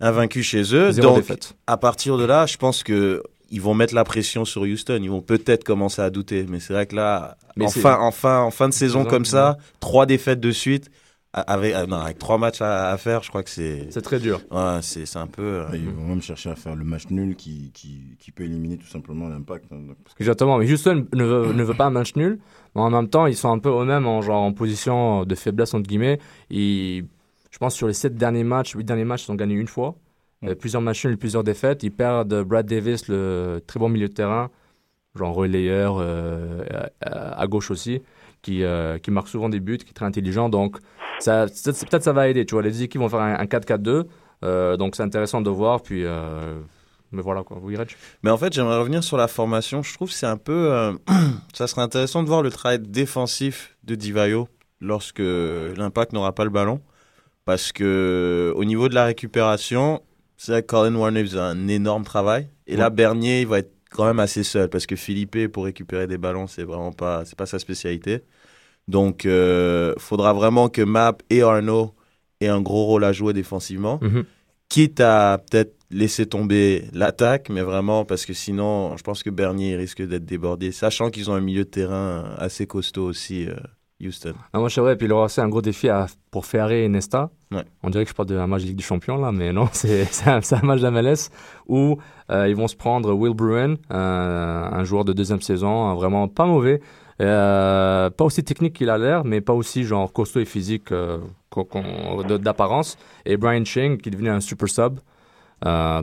invaincus 0.00 0.46
chez 0.46 0.62
eux, 0.74 0.90
Zéro 0.92 1.08
donc 1.08 1.16
défaite. 1.18 1.54
à 1.66 1.76
partir 1.76 2.16
de 2.18 2.24
là, 2.24 2.46
je 2.46 2.56
pense 2.56 2.82
que 2.82 3.22
ils 3.50 3.60
vont 3.60 3.74
mettre 3.74 3.94
la 3.94 4.04
pression 4.04 4.44
sur 4.44 4.62
Houston. 4.62 5.00
Ils 5.02 5.10
vont 5.10 5.22
peut-être 5.22 5.64
commencer 5.64 6.02
à 6.02 6.10
douter. 6.10 6.44
Mais 6.48 6.60
c'est 6.60 6.72
vrai 6.74 6.86
que 6.86 6.96
là, 6.96 7.36
Mais 7.56 7.64
en 7.66 7.68
fin, 7.70 7.98
en, 7.98 8.10
fin, 8.10 8.40
en 8.40 8.50
fin 8.50 8.68
de 8.68 8.74
saison 8.74 9.04
comme 9.04 9.24
ça, 9.24 9.56
trois 9.80 10.06
défaites 10.06 10.40
de 10.40 10.50
suite, 10.50 10.90
a- 11.32 11.40
avec, 11.42 11.74
non, 11.88 11.96
avec 11.96 12.18
trois 12.18 12.38
matchs 12.38 12.62
à, 12.62 12.90
à 12.90 12.96
faire, 12.96 13.22
je 13.22 13.28
crois 13.28 13.42
que 13.42 13.50
c'est 13.50 13.86
C'est 13.90 14.00
très 14.00 14.18
dur. 14.18 14.40
ouais, 14.50 14.78
c'est 14.82 15.04
c'est 15.06 15.18
un 15.18 15.26
peu... 15.26 15.42
euh, 15.42 15.64
Ils 15.74 15.88
vont 15.90 16.06
même 16.06 16.22
chercher 16.22 16.48
à 16.50 16.56
faire 16.56 16.74
le 16.74 16.84
match 16.84 17.04
nul 17.10 17.36
qui, 17.36 17.70
qui, 17.74 18.16
qui 18.18 18.30
peut 18.32 18.44
éliminer 18.44 18.78
tout 18.78 18.86
simplement 18.86 19.28
l'impact. 19.28 19.66
hein. 19.72 19.76
Que- 20.16 20.22
Exactement. 20.22 20.56
Mais 20.58 20.70
Houston 20.72 21.06
ne 21.12 21.24
veut, 21.24 21.52
ne 21.52 21.62
veut 21.62 21.74
pas 21.74 21.84
un 21.86 21.90
match 21.90 22.16
nul. 22.16 22.38
Mais 22.74 22.80
en 22.80 22.90
même 22.90 23.08
temps, 23.08 23.26
ils 23.26 23.36
sont 23.36 23.50
un 23.50 23.58
peu 23.58 23.68
eux-mêmes 23.70 24.06
en, 24.06 24.22
genre, 24.22 24.40
en 24.42 24.52
position 24.52 25.24
de 25.24 25.34
faiblesse, 25.34 25.74
entre 25.74 25.86
guillemets. 25.86 26.18
Ils, 26.50 27.04
je 27.50 27.58
pense 27.58 27.74
sur 27.74 27.86
les 27.88 27.94
sept 27.94 28.14
derniers 28.16 28.44
matchs, 28.44 28.74
huit 28.74 28.84
derniers 28.84 29.04
matchs, 29.04 29.26
ils 29.26 29.30
ont 29.32 29.36
gagné 29.36 29.54
une 29.54 29.68
fois. 29.68 29.96
Plusieurs 30.60 30.82
matchs 30.82 31.04
nuls, 31.04 31.18
plusieurs 31.18 31.42
défaites. 31.42 31.82
Ils 31.82 31.90
perdent 31.90 32.42
Brad 32.44 32.66
Davis, 32.66 33.08
le 33.08 33.60
très 33.66 33.80
bon 33.80 33.88
milieu 33.88 34.08
de 34.08 34.12
terrain, 34.12 34.50
genre 35.16 35.34
relayeur 35.34 35.96
euh, 35.98 36.64
à, 37.00 37.46
gauche 37.48 37.70
aussi, 37.70 38.02
qui, 38.40 38.62
euh, 38.62 38.98
qui 38.98 39.10
marque 39.10 39.28
souvent 39.28 39.48
des 39.48 39.58
buts, 39.58 39.78
qui 39.78 39.90
est 39.90 39.94
très 39.94 40.06
intelligent. 40.06 40.48
Donc, 40.48 40.78
peut-être 41.24 42.02
ça 42.02 42.12
va 42.12 42.28
aider. 42.28 42.46
Tu 42.46 42.54
vois, 42.54 42.62
les 42.62 42.82
équipes 42.82 43.00
vont 43.00 43.08
faire 43.08 43.20
un, 43.20 43.34
un 43.34 43.44
4-4-2. 43.44 44.04
Euh, 44.44 44.76
donc, 44.76 44.94
c'est 44.94 45.02
intéressant 45.02 45.40
de 45.40 45.50
voir. 45.50 45.82
Puis, 45.82 46.04
mais 47.10 47.22
voilà 47.22 47.42
quoi. 47.42 47.58
Oui, 47.60 47.74
Reg? 47.76 47.88
Mais 48.22 48.30
en 48.30 48.36
fait, 48.36 48.52
j'aimerais 48.52 48.78
revenir 48.78 49.02
sur 49.02 49.16
la 49.16 49.28
formation. 49.28 49.82
Je 49.82 49.92
trouve 49.94 50.10
c'est 50.10 50.26
un 50.26 50.36
peu. 50.36 50.96
ça 51.52 51.66
serait 51.66 51.82
intéressant 51.82 52.22
de 52.22 52.28
voir 52.28 52.42
le 52.42 52.50
travail 52.50 52.78
défensif 52.78 53.76
de 53.82 53.94
Divayo 53.94 54.46
lorsque 54.80 55.18
l'impact 55.20 56.12
n'aura 56.12 56.32
pas 56.32 56.44
le 56.44 56.50
ballon. 56.50 56.80
Parce 57.44 57.72
que 57.72 58.52
au 58.54 58.64
niveau 58.66 58.90
de 58.90 58.94
la 58.94 59.06
récupération, 59.06 60.02
c'est 60.38 60.52
vrai 60.52 60.62
que 60.62 60.68
Colin 60.68 60.94
Warner 60.94 61.22
faisait 61.24 61.38
un 61.38 61.68
énorme 61.68 62.04
travail. 62.04 62.48
Et 62.66 62.76
là. 62.76 62.88
Bernier, 62.88 63.42
il 63.42 63.46
va 63.46 63.58
être 63.58 63.72
quand 63.90 64.06
même 64.06 64.20
assez 64.20 64.42
seul. 64.44 64.70
Parce 64.70 64.86
que 64.86 64.96
Philippe, 64.96 65.48
pour 65.48 65.64
récupérer 65.64 66.06
des 66.06 66.16
ballons, 66.16 66.46
c'est 66.46 66.64
vraiment 66.64 66.92
pas, 66.92 67.24
c'est 67.26 67.36
pas 67.36 67.44
sa 67.46 67.58
spécialité. 67.58 68.22
Donc, 68.86 69.24
il 69.24 69.94
faudra 69.98 70.32
vraiment 70.32 70.70
que 70.70 70.80
Map 70.82 71.18
et 71.28 71.42
Arnaud 71.42 71.94
aient 72.40 72.48
un 72.48 72.60
gros 72.62 72.84
rôle 72.84 73.04
à 73.04 73.12
jouer 73.12 73.32
défensivement 73.34 73.98
Mhm. 74.02 74.24
quitte 74.68 75.00
à 75.00 75.38
peut-être 75.50 75.74
laisser 75.90 76.26
tomber 76.26 76.84
l'attaque, 76.92 77.48
mais 77.48 77.62
vraiment 77.62 78.04
parce 78.04 78.26
que 78.26 78.34
sinon, 78.34 78.96
je 78.96 79.02
pense 79.02 79.22
que 79.22 79.30
Bernier 79.30 79.76
risque 79.76 80.02
d'être 80.02 80.26
débordé, 80.26 80.70
sachant 80.72 81.10
qu'ils 81.10 81.30
ont 81.30 81.34
un 81.34 81.40
milieu 81.40 81.64
de 81.64 81.70
terrain 81.70 82.34
assez 82.36 82.66
costaud 82.66 83.04
aussi, 83.06 83.46
euh, 83.48 83.56
Houston. 84.00 84.34
Ah, 84.52 84.58
moi, 84.60 84.68
je 84.68 84.74
savais, 84.74 84.94
puis 84.96 85.06
il 85.06 85.12
aura 85.12 85.24
aussi 85.24 85.40
un 85.40 85.48
gros 85.48 85.60
défi 85.62 85.88
à- 85.88 86.06
pour 86.30 86.46
Ferrari 86.46 86.82
et 86.82 86.88
Nesta. 86.88 87.30
Ouais. 87.50 87.64
On 87.82 87.90
dirait 87.90 88.04
que 88.04 88.10
je 88.10 88.14
parle 88.14 88.28
d'un 88.28 88.46
match 88.46 88.62
de 88.62 88.66
Ligue 88.68 88.76
des 88.76 88.82
Champions, 88.82 89.16
là, 89.18 89.32
mais 89.32 89.52
non, 89.52 89.68
c'est 89.72 90.04
c'est 90.04 90.28
un, 90.30 90.40
un 90.62 90.66
match 90.66 90.80
d'MLS 90.80 91.30
où 91.66 91.98
euh, 92.30 92.48
ils 92.48 92.54
vont 92.54 92.68
se 92.68 92.76
prendre 92.76 93.12
Will 93.12 93.34
Bruin, 93.34 93.74
euh, 93.90 94.68
un 94.70 94.84
joueur 94.84 95.04
de 95.04 95.12
deuxième 95.12 95.40
saison, 95.40 95.90
euh, 95.90 95.94
vraiment 95.94 96.28
pas 96.28 96.46
mauvais. 96.46 96.80
Euh, 97.20 98.10
pas 98.10 98.24
aussi 98.24 98.44
technique 98.44 98.74
qu'il 98.74 98.88
a 98.90 98.96
l'air, 98.98 99.24
mais 99.24 99.40
pas 99.40 99.52
aussi 99.52 99.82
genre 99.82 100.12
costaud 100.12 100.38
et 100.38 100.44
physique 100.44 100.92
d'apparence. 102.40 102.96
Et 103.26 103.36
Brian 103.36 103.64
Ching, 103.64 103.98
qui 103.98 104.08
est 104.08 104.12
devenu 104.12 104.30
un 104.30 104.40
super 104.40 104.68
sub. 104.68 105.00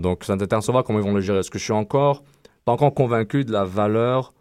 Donc, 0.02 0.24
c'est 0.26 0.34
intéressant 0.34 0.72
de 0.72 0.74
voir 0.74 0.84
comment 0.84 1.00
ils 1.00 1.06
vont 1.06 1.14
le 1.14 1.22
gérer. 1.22 1.40
Est-ce 1.40 1.52
que 1.52 1.60
je 1.60 1.64
suis 1.64 1.74
encore 1.74 2.24
pas 2.66 2.72
encore 2.72 2.94
convaincu 2.96 3.46
de 3.46 3.52
la 3.52 3.64
valeur 3.64 4.34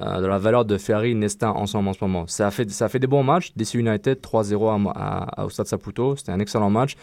euh, 0.00 0.20
de 0.20 0.26
la 0.26 0.38
valeur 0.38 0.64
de 0.64 0.76
Ferry 0.78 1.12
et 1.12 1.14
Nesta 1.14 1.52
ensemble 1.52 1.88
en 1.88 1.92
ce 1.92 2.04
moment. 2.04 2.26
Ça 2.26 2.46
a 2.48 2.50
fait, 2.50 2.98
des 2.98 3.06
bons 3.06 3.22
matchs. 3.22 3.52
DC 3.56 3.74
United 3.74 4.20
3-0 4.20 4.90
à, 4.94 5.40
à- 5.40 5.44
au 5.44 5.50
Stade 5.50 5.66
Saputo. 5.66 6.16
C'était 6.16 6.32
un 6.32 6.40
excellent 6.40 6.70
match. 6.70 6.94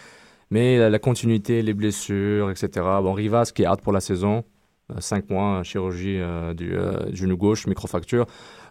Mais 0.49 0.89
la, 0.89 0.99
continuité, 0.99 1.61
les 1.61 1.73
blessures, 1.73 2.51
etc. 2.51 2.69
Bon, 3.01 3.13
Rivas 3.13 3.51
qui 3.55 3.63
est 3.63 3.65
hâte 3.65 3.81
pour 3.81 3.93
la 3.93 4.01
saison. 4.01 4.43
5 4.99 5.29
mois, 5.29 5.63
chirurgie 5.63 6.17
euh, 6.19 6.53
du 6.53 6.73
euh, 6.75 7.13
genou 7.15 7.37
gauche, 7.37 7.65
microfracture. 7.65 8.25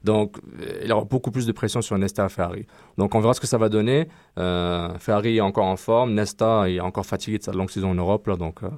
Donc, 0.05 0.37
euh, 0.61 0.81
il 0.83 0.89
y 0.89 0.93
aura 0.93 1.05
beaucoup 1.05 1.31
plus 1.31 1.47
de 1.47 1.53
pression 1.53 1.81
sur 1.81 1.97
Nesta 1.97 2.27
et 2.27 2.29
Ferrari. 2.29 2.67
Donc, 2.99 3.15
on 3.15 3.21
verra 3.21 3.33
ce 3.33 3.41
que 3.41 3.47
ça 3.47 3.57
va 3.57 3.71
donner. 3.71 4.07
Euh, 4.39 4.91
Ferrari 4.99 5.39
est 5.39 5.41
encore 5.41 5.65
en 5.65 5.77
forme. 5.77 6.13
Nesta 6.13 6.69
est 6.69 6.79
encore 6.81 7.07
fatigué 7.07 7.39
de 7.39 7.43
sa 7.43 7.53
longue 7.53 7.71
saison 7.71 7.93
en 7.93 7.95
Europe. 7.95 8.27
Là, 8.27 8.37
donc, 8.37 8.63
euh, 8.63 8.69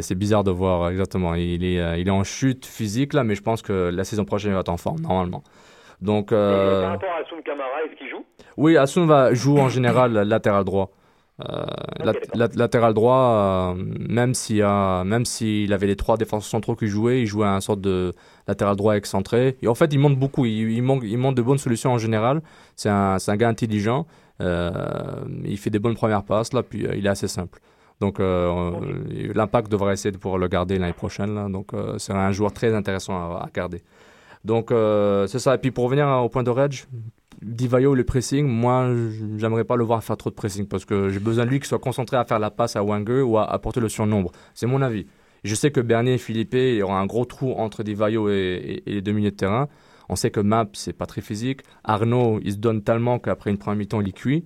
c'est 0.00 0.14
bizarre 0.14 0.44
de 0.44 0.50
voir 0.50 0.82
euh, 0.82 0.90
exactement. 0.90 1.34
Il 1.34 1.64
est, 1.64 1.80
euh, 1.80 1.96
il 1.98 2.08
est 2.08 2.10
en 2.10 2.24
chute 2.24 2.64
physique, 2.64 3.12
là, 3.12 3.22
mais 3.24 3.34
je 3.34 3.42
pense 3.42 3.62
que 3.62 3.90
la 3.92 4.04
saison 4.04 4.24
prochaine, 4.24 4.52
il 4.52 4.54
va 4.54 4.60
être 4.60 4.68
en 4.70 4.76
forme, 4.76 5.00
normalement. 5.00 5.42
Donc, 6.00 6.32
Et 6.32 6.34
euh, 6.34 6.82
Par 6.82 6.90
rapport 6.92 7.08
à 7.10 7.20
Asun 7.20 7.42
Kamara, 7.44 7.68
est-ce 7.86 7.98
qu'il 7.98 8.08
joue? 8.08 8.24
Oui, 8.56 8.76
Asun 8.76 9.06
va 9.06 9.34
jouer 9.34 9.60
en 9.60 9.68
général 9.68 10.12
latéral 10.12 10.64
droit. 10.64 10.90
Euh, 11.40 11.64
latéral 12.34 12.94
droit, 12.94 13.74
euh, 13.74 13.84
même 14.08 14.34
s'il 14.34 14.64
même 14.64 15.24
s'il 15.24 15.72
avait 15.72 15.88
les 15.88 15.96
trois 15.96 16.16
défenseurs 16.16 16.48
centraux 16.48 16.76
qui 16.76 16.86
jouaient, 16.86 17.22
il 17.22 17.26
jouait 17.26 17.46
un 17.46 17.60
sorte 17.60 17.80
de 17.80 18.14
latéral 18.46 18.76
droit 18.76 18.94
excentré. 18.94 19.56
Et 19.60 19.66
en 19.68 19.74
fait, 19.74 19.92
il 19.92 19.98
montre 19.98 20.16
beaucoup. 20.16 20.46
Il, 20.46 20.70
il 20.70 20.82
manque, 20.82 21.02
il 21.04 21.18
montre 21.18 21.34
de 21.34 21.42
bonnes 21.42 21.58
solutions 21.58 21.92
en 21.92 21.98
général. 21.98 22.40
C'est 22.76 22.88
un, 22.88 23.16
un 23.26 23.36
gars 23.36 23.48
intelligent. 23.48 24.06
Euh, 24.40 24.70
il 25.44 25.58
fait 25.58 25.70
des 25.70 25.78
bonnes 25.78 25.94
premières 25.94 26.24
passes 26.24 26.52
là, 26.52 26.62
puis 26.62 26.86
euh, 26.86 26.94
il 26.96 27.06
est 27.06 27.08
assez 27.08 27.28
simple. 27.28 27.60
Donc, 28.00 28.20
euh, 28.20 28.50
euh, 28.82 29.32
l'impact 29.34 29.70
devrait 29.70 29.94
essayer 29.94 30.10
de 30.12 30.18
pouvoir 30.18 30.38
le 30.38 30.48
garder 30.48 30.78
l'année 30.78 30.92
prochaine. 30.92 31.34
Là. 31.34 31.48
Donc, 31.48 31.72
euh, 31.74 31.96
c'est 31.98 32.12
un 32.12 32.32
joueur 32.32 32.52
très 32.52 32.74
intéressant 32.74 33.14
à, 33.14 33.44
à 33.44 33.48
garder. 33.54 33.82
Donc, 34.44 34.70
euh, 34.72 35.26
c'est 35.26 35.38
ça. 35.38 35.54
Et 35.54 35.58
puis, 35.58 35.70
pour 35.70 35.84
revenir 35.84 36.06
au 36.08 36.28
point 36.28 36.42
de 36.42 36.50
Reg, 36.50 36.84
Divayo, 37.40 37.94
le 37.94 38.04
pressing, 38.04 38.46
moi, 38.46 38.88
j'aimerais 39.38 39.64
pas 39.64 39.76
le 39.76 39.84
voir 39.84 40.02
faire 40.02 40.16
trop 40.16 40.30
de 40.30 40.34
pressing 40.34 40.66
parce 40.66 40.84
que 40.84 41.08
j'ai 41.10 41.18
besoin 41.20 41.44
de 41.44 41.50
lui 41.50 41.60
qui 41.60 41.68
soit 41.68 41.78
concentré 41.78 42.16
à 42.16 42.24
faire 42.24 42.38
la 42.38 42.50
passe 42.50 42.74
à 42.76 42.82
Wenger 42.82 43.22
ou 43.22 43.38
à 43.38 43.44
apporter 43.50 43.80
le 43.80 43.88
surnombre. 43.88 44.32
C'est 44.54 44.66
mon 44.66 44.82
avis. 44.82 45.06
Je 45.44 45.54
sais 45.54 45.70
que 45.70 45.80
Bernier 45.80 46.14
et 46.14 46.18
Philippe, 46.18 46.54
il 46.54 46.76
y 46.76 46.82
aura 46.82 46.98
un 46.98 47.06
gros 47.06 47.24
trou 47.26 47.52
entre 47.52 47.82
Divayo 47.82 48.28
et, 48.30 48.32
et- 48.86 48.90
et 48.90 48.94
les 48.94 49.02
deux 49.02 49.12
milieux 49.12 49.30
de 49.30 49.36
terrain. 49.36 49.68
On 50.08 50.16
sait 50.16 50.30
que 50.30 50.40
Map, 50.40 50.66
c'est 50.72 50.92
pas 50.94 51.06
très 51.06 51.20
physique. 51.20 51.60
Arnaud, 51.84 52.40
il 52.42 52.52
se 52.52 52.56
donne 52.58 52.82
tellement 52.82 53.18
qu'après 53.18 53.50
une 53.50 53.58
première 53.58 53.78
mi-temps, 53.78 54.00
il 54.00 54.08
est 54.08 54.12
cuit. 54.12 54.44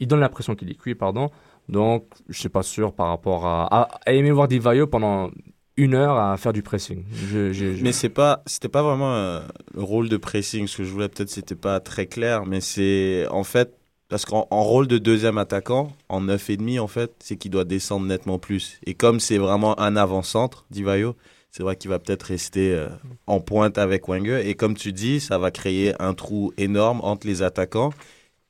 Il 0.00 0.06
donne 0.06 0.20
l'impression 0.20 0.54
qu'il 0.54 0.70
est 0.70 0.74
cuit, 0.78 0.94
pardon. 0.94 1.30
Donc, 1.68 2.06
je 2.28 2.38
suis 2.38 2.48
pas 2.48 2.62
sûr 2.62 2.92
par 2.92 3.08
rapport 3.08 3.46
à, 3.46 3.88
aimer 4.06 4.30
voir 4.30 4.48
Divayo 4.48 4.86
pendant 4.86 5.30
une 5.76 5.94
heure 5.94 6.16
à 6.16 6.36
faire 6.36 6.52
du 6.52 6.62
pressing. 6.62 7.04
Je, 7.12 7.82
Mais 7.82 7.92
c'est 7.92 8.08
pas, 8.08 8.42
c'était 8.46 8.68
pas 8.68 8.82
vraiment 8.82 9.14
euh, 9.14 9.40
le 9.74 9.82
rôle 9.82 10.08
de 10.08 10.16
pressing. 10.16 10.66
Ce 10.66 10.78
que 10.78 10.84
je 10.84 10.90
voulais 10.90 11.08
peut-être, 11.08 11.30
c'était 11.30 11.54
pas 11.54 11.78
très 11.80 12.06
clair, 12.06 12.46
mais 12.46 12.60
c'est 12.60 13.26
en 13.30 13.44
fait 13.44 13.74
parce 14.08 14.24
qu'en 14.24 14.48
en 14.50 14.62
rôle 14.64 14.86
de 14.86 14.98
deuxième 14.98 15.38
attaquant, 15.38 15.92
en 16.08 16.22
neuf 16.22 16.48
et 16.48 16.56
demi, 16.56 16.78
en 16.78 16.88
fait, 16.88 17.12
c'est 17.20 17.36
qu'il 17.36 17.50
doit 17.50 17.64
descendre 17.64 18.06
nettement 18.06 18.38
plus. 18.38 18.80
Et 18.86 18.94
comme 18.94 19.20
c'est 19.20 19.38
vraiment 19.38 19.78
un 19.78 19.96
avant-centre, 19.96 20.64
Divayo, 20.70 21.14
c'est 21.50 21.62
vrai 21.62 21.76
qu'il 21.76 21.90
va 21.90 21.98
peut-être 21.98 22.24
rester 22.24 22.72
euh, 22.72 22.88
en 23.26 23.40
pointe 23.40 23.78
avec 23.78 24.08
Wenger. 24.08 24.48
Et 24.48 24.54
comme 24.54 24.74
tu 24.74 24.92
dis, 24.92 25.20
ça 25.20 25.38
va 25.38 25.50
créer 25.50 25.92
un 26.00 26.14
trou 26.14 26.52
énorme 26.56 27.00
entre 27.02 27.26
les 27.26 27.42
attaquants 27.42 27.92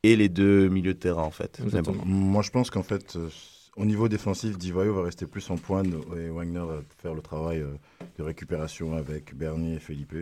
et 0.02 0.16
les 0.16 0.28
deux 0.28 0.68
milieux 0.68 0.94
de 0.94 0.98
terrain, 0.98 1.22
en 1.24 1.30
fait. 1.30 1.60
Moi, 2.04 2.42
je 2.42 2.50
pense 2.50 2.70
qu'en 2.70 2.82
fait, 2.82 3.16
euh, 3.16 3.28
au 3.76 3.84
niveau 3.84 4.08
défensif, 4.08 4.56
Divayo 4.58 4.94
va 4.94 5.02
rester 5.02 5.26
plus 5.26 5.48
en 5.50 5.56
pointe 5.56 5.86
et 6.16 6.28
Wagner 6.30 6.58
va 6.60 6.80
faire 7.02 7.14
le 7.14 7.20
travail 7.22 7.58
euh, 7.60 7.74
de 8.18 8.22
récupération 8.22 8.96
avec 8.96 9.34
Bernier 9.36 9.74
et 9.74 9.78
Felipe. 9.80 10.14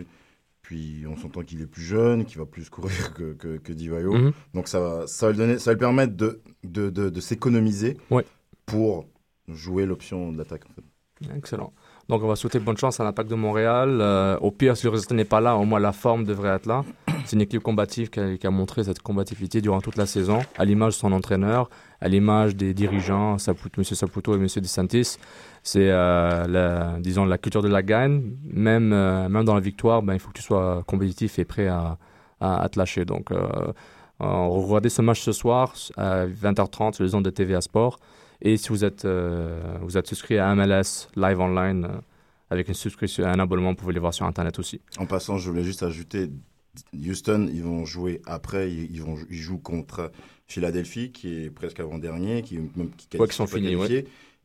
Puis 0.61 1.05
on 1.09 1.15
s'entend 1.15 1.43
qu'il 1.43 1.61
est 1.61 1.67
plus 1.67 1.83
jeune, 1.83 2.25
qu'il 2.25 2.39
va 2.39 2.45
plus 2.45 2.69
courir 2.69 3.13
que, 3.15 3.33
que, 3.33 3.57
que 3.57 3.71
Divayo. 3.71 4.13
Mhm. 4.13 4.31
Donc 4.53 4.67
ça 4.67 4.79
va, 4.79 5.07
ça 5.07 5.27
va, 5.27 5.31
lui 5.31 5.37
donner, 5.37 5.59
ça 5.59 5.71
va 5.71 5.73
lui 5.75 5.79
permettre 5.79 6.15
de, 6.17 6.41
de, 6.63 6.89
de, 6.89 7.09
de 7.09 7.19
s'économiser 7.21 7.97
Ouais. 8.11 8.25
pour 8.65 9.05
jouer 9.47 9.85
l'option 9.85 10.33
d'attaque. 10.33 10.63
en 10.69 10.73
fait. 10.73 10.83
Excellent. 11.35 11.71
Donc, 12.09 12.21
on 12.21 12.27
va 12.27 12.35
souhaiter 12.35 12.59
bonne 12.59 12.77
chance 12.77 12.99
à 12.99 13.03
l'Impact 13.03 13.29
de 13.29 13.35
Montréal. 13.35 13.97
Euh, 14.01 14.37
au 14.39 14.51
pire, 14.51 14.77
si 14.77 14.85
le 14.85 14.91
résultat 14.91 15.15
n'est 15.15 15.25
pas 15.25 15.41
là, 15.41 15.55
au 15.55 15.65
moins 15.65 15.79
la 15.79 15.91
forme 15.93 16.25
devrait 16.25 16.49
être 16.49 16.65
là. 16.67 16.83
C'est 17.27 17.35
une 17.35 17.41
équipe 17.41 17.61
combative 17.61 18.09
qui 18.09 18.47
a, 18.47 18.51
montré 18.51 18.85
cette 18.85 19.01
combativité 19.01 19.59
durant 19.59 19.81
toute 19.81 19.97
la 19.97 20.05
saison, 20.05 20.39
à 20.57 20.63
l'image 20.63 20.93
de 20.93 20.99
son 20.99 21.11
entraîneur, 21.11 21.69
à 21.99 22.07
l'image 22.07 22.55
des 22.55 22.73
dirigeants, 22.73 23.35
M. 23.35 23.83
Saputo 23.83 24.33
et 24.33 24.37
M. 24.37 24.47
DeSantis. 24.47 25.17
C'est, 25.61 25.91
euh, 25.91 26.47
la, 26.47 26.97
disons, 27.01 27.25
la 27.25 27.37
culture 27.37 27.61
de 27.61 27.67
la 27.67 27.83
gagne. 27.83 28.31
Même, 28.45 28.93
euh, 28.93 29.27
même 29.27 29.43
dans 29.43 29.55
la 29.55 29.59
victoire, 29.59 30.03
ben, 30.03 30.13
il 30.13 30.19
faut 30.19 30.29
que 30.29 30.37
tu 30.37 30.41
sois 30.41 30.83
compétitif 30.87 31.37
et 31.37 31.43
prêt 31.43 31.67
à, 31.67 31.97
te 32.39 32.79
lâcher. 32.79 33.03
Donc, 33.03 33.31
euh, 33.31 33.73
regardez 34.19 34.87
ce 34.87 35.01
match 35.01 35.19
ce 35.19 35.33
soir 35.33 35.73
à 35.97 36.25
20h30 36.27 36.93
sur 36.93 37.03
les 37.03 37.13
ondes 37.13 37.25
de 37.25 37.29
TVA 37.29 37.59
Sport. 37.59 37.99
Et 38.41 38.55
si 38.55 38.69
vous 38.69 38.85
êtes, 38.85 39.05
vous 39.05 39.97
êtes 39.97 40.07
souscrit 40.07 40.37
à 40.37 40.55
MLS 40.55 41.09
Live 41.17 41.41
Online 41.41 41.89
avec 42.49 42.69
une 42.69 42.73
subscription, 42.73 43.25
un 43.25 43.39
abonnement, 43.39 43.71
vous 43.71 43.75
pouvez 43.75 43.93
les 43.93 43.99
voir 43.99 44.13
sur 44.13 44.25
Internet 44.25 44.57
aussi. 44.59 44.79
En 44.97 45.05
passant, 45.05 45.37
je 45.37 45.49
voulais 45.49 45.63
juste 45.63 45.83
ajouter, 45.83 46.29
Houston, 46.93 47.49
ils 47.53 47.63
vont 47.63 47.85
jouer 47.85 48.21
après, 48.25 48.71
ils, 48.71 49.01
vont, 49.01 49.17
ils 49.29 49.37
jouent 49.37 49.57
contre 49.57 50.11
Philadelphie, 50.47 51.11
qui 51.11 51.43
est 51.43 51.49
presque 51.49 51.79
avant-dernier, 51.79 52.41
qui, 52.41 52.57
même, 52.57 52.89
qui, 52.95 53.17
Ouais, 53.17 53.27
qui 53.27 53.35
sont 53.35 53.47
finis, 53.47 53.75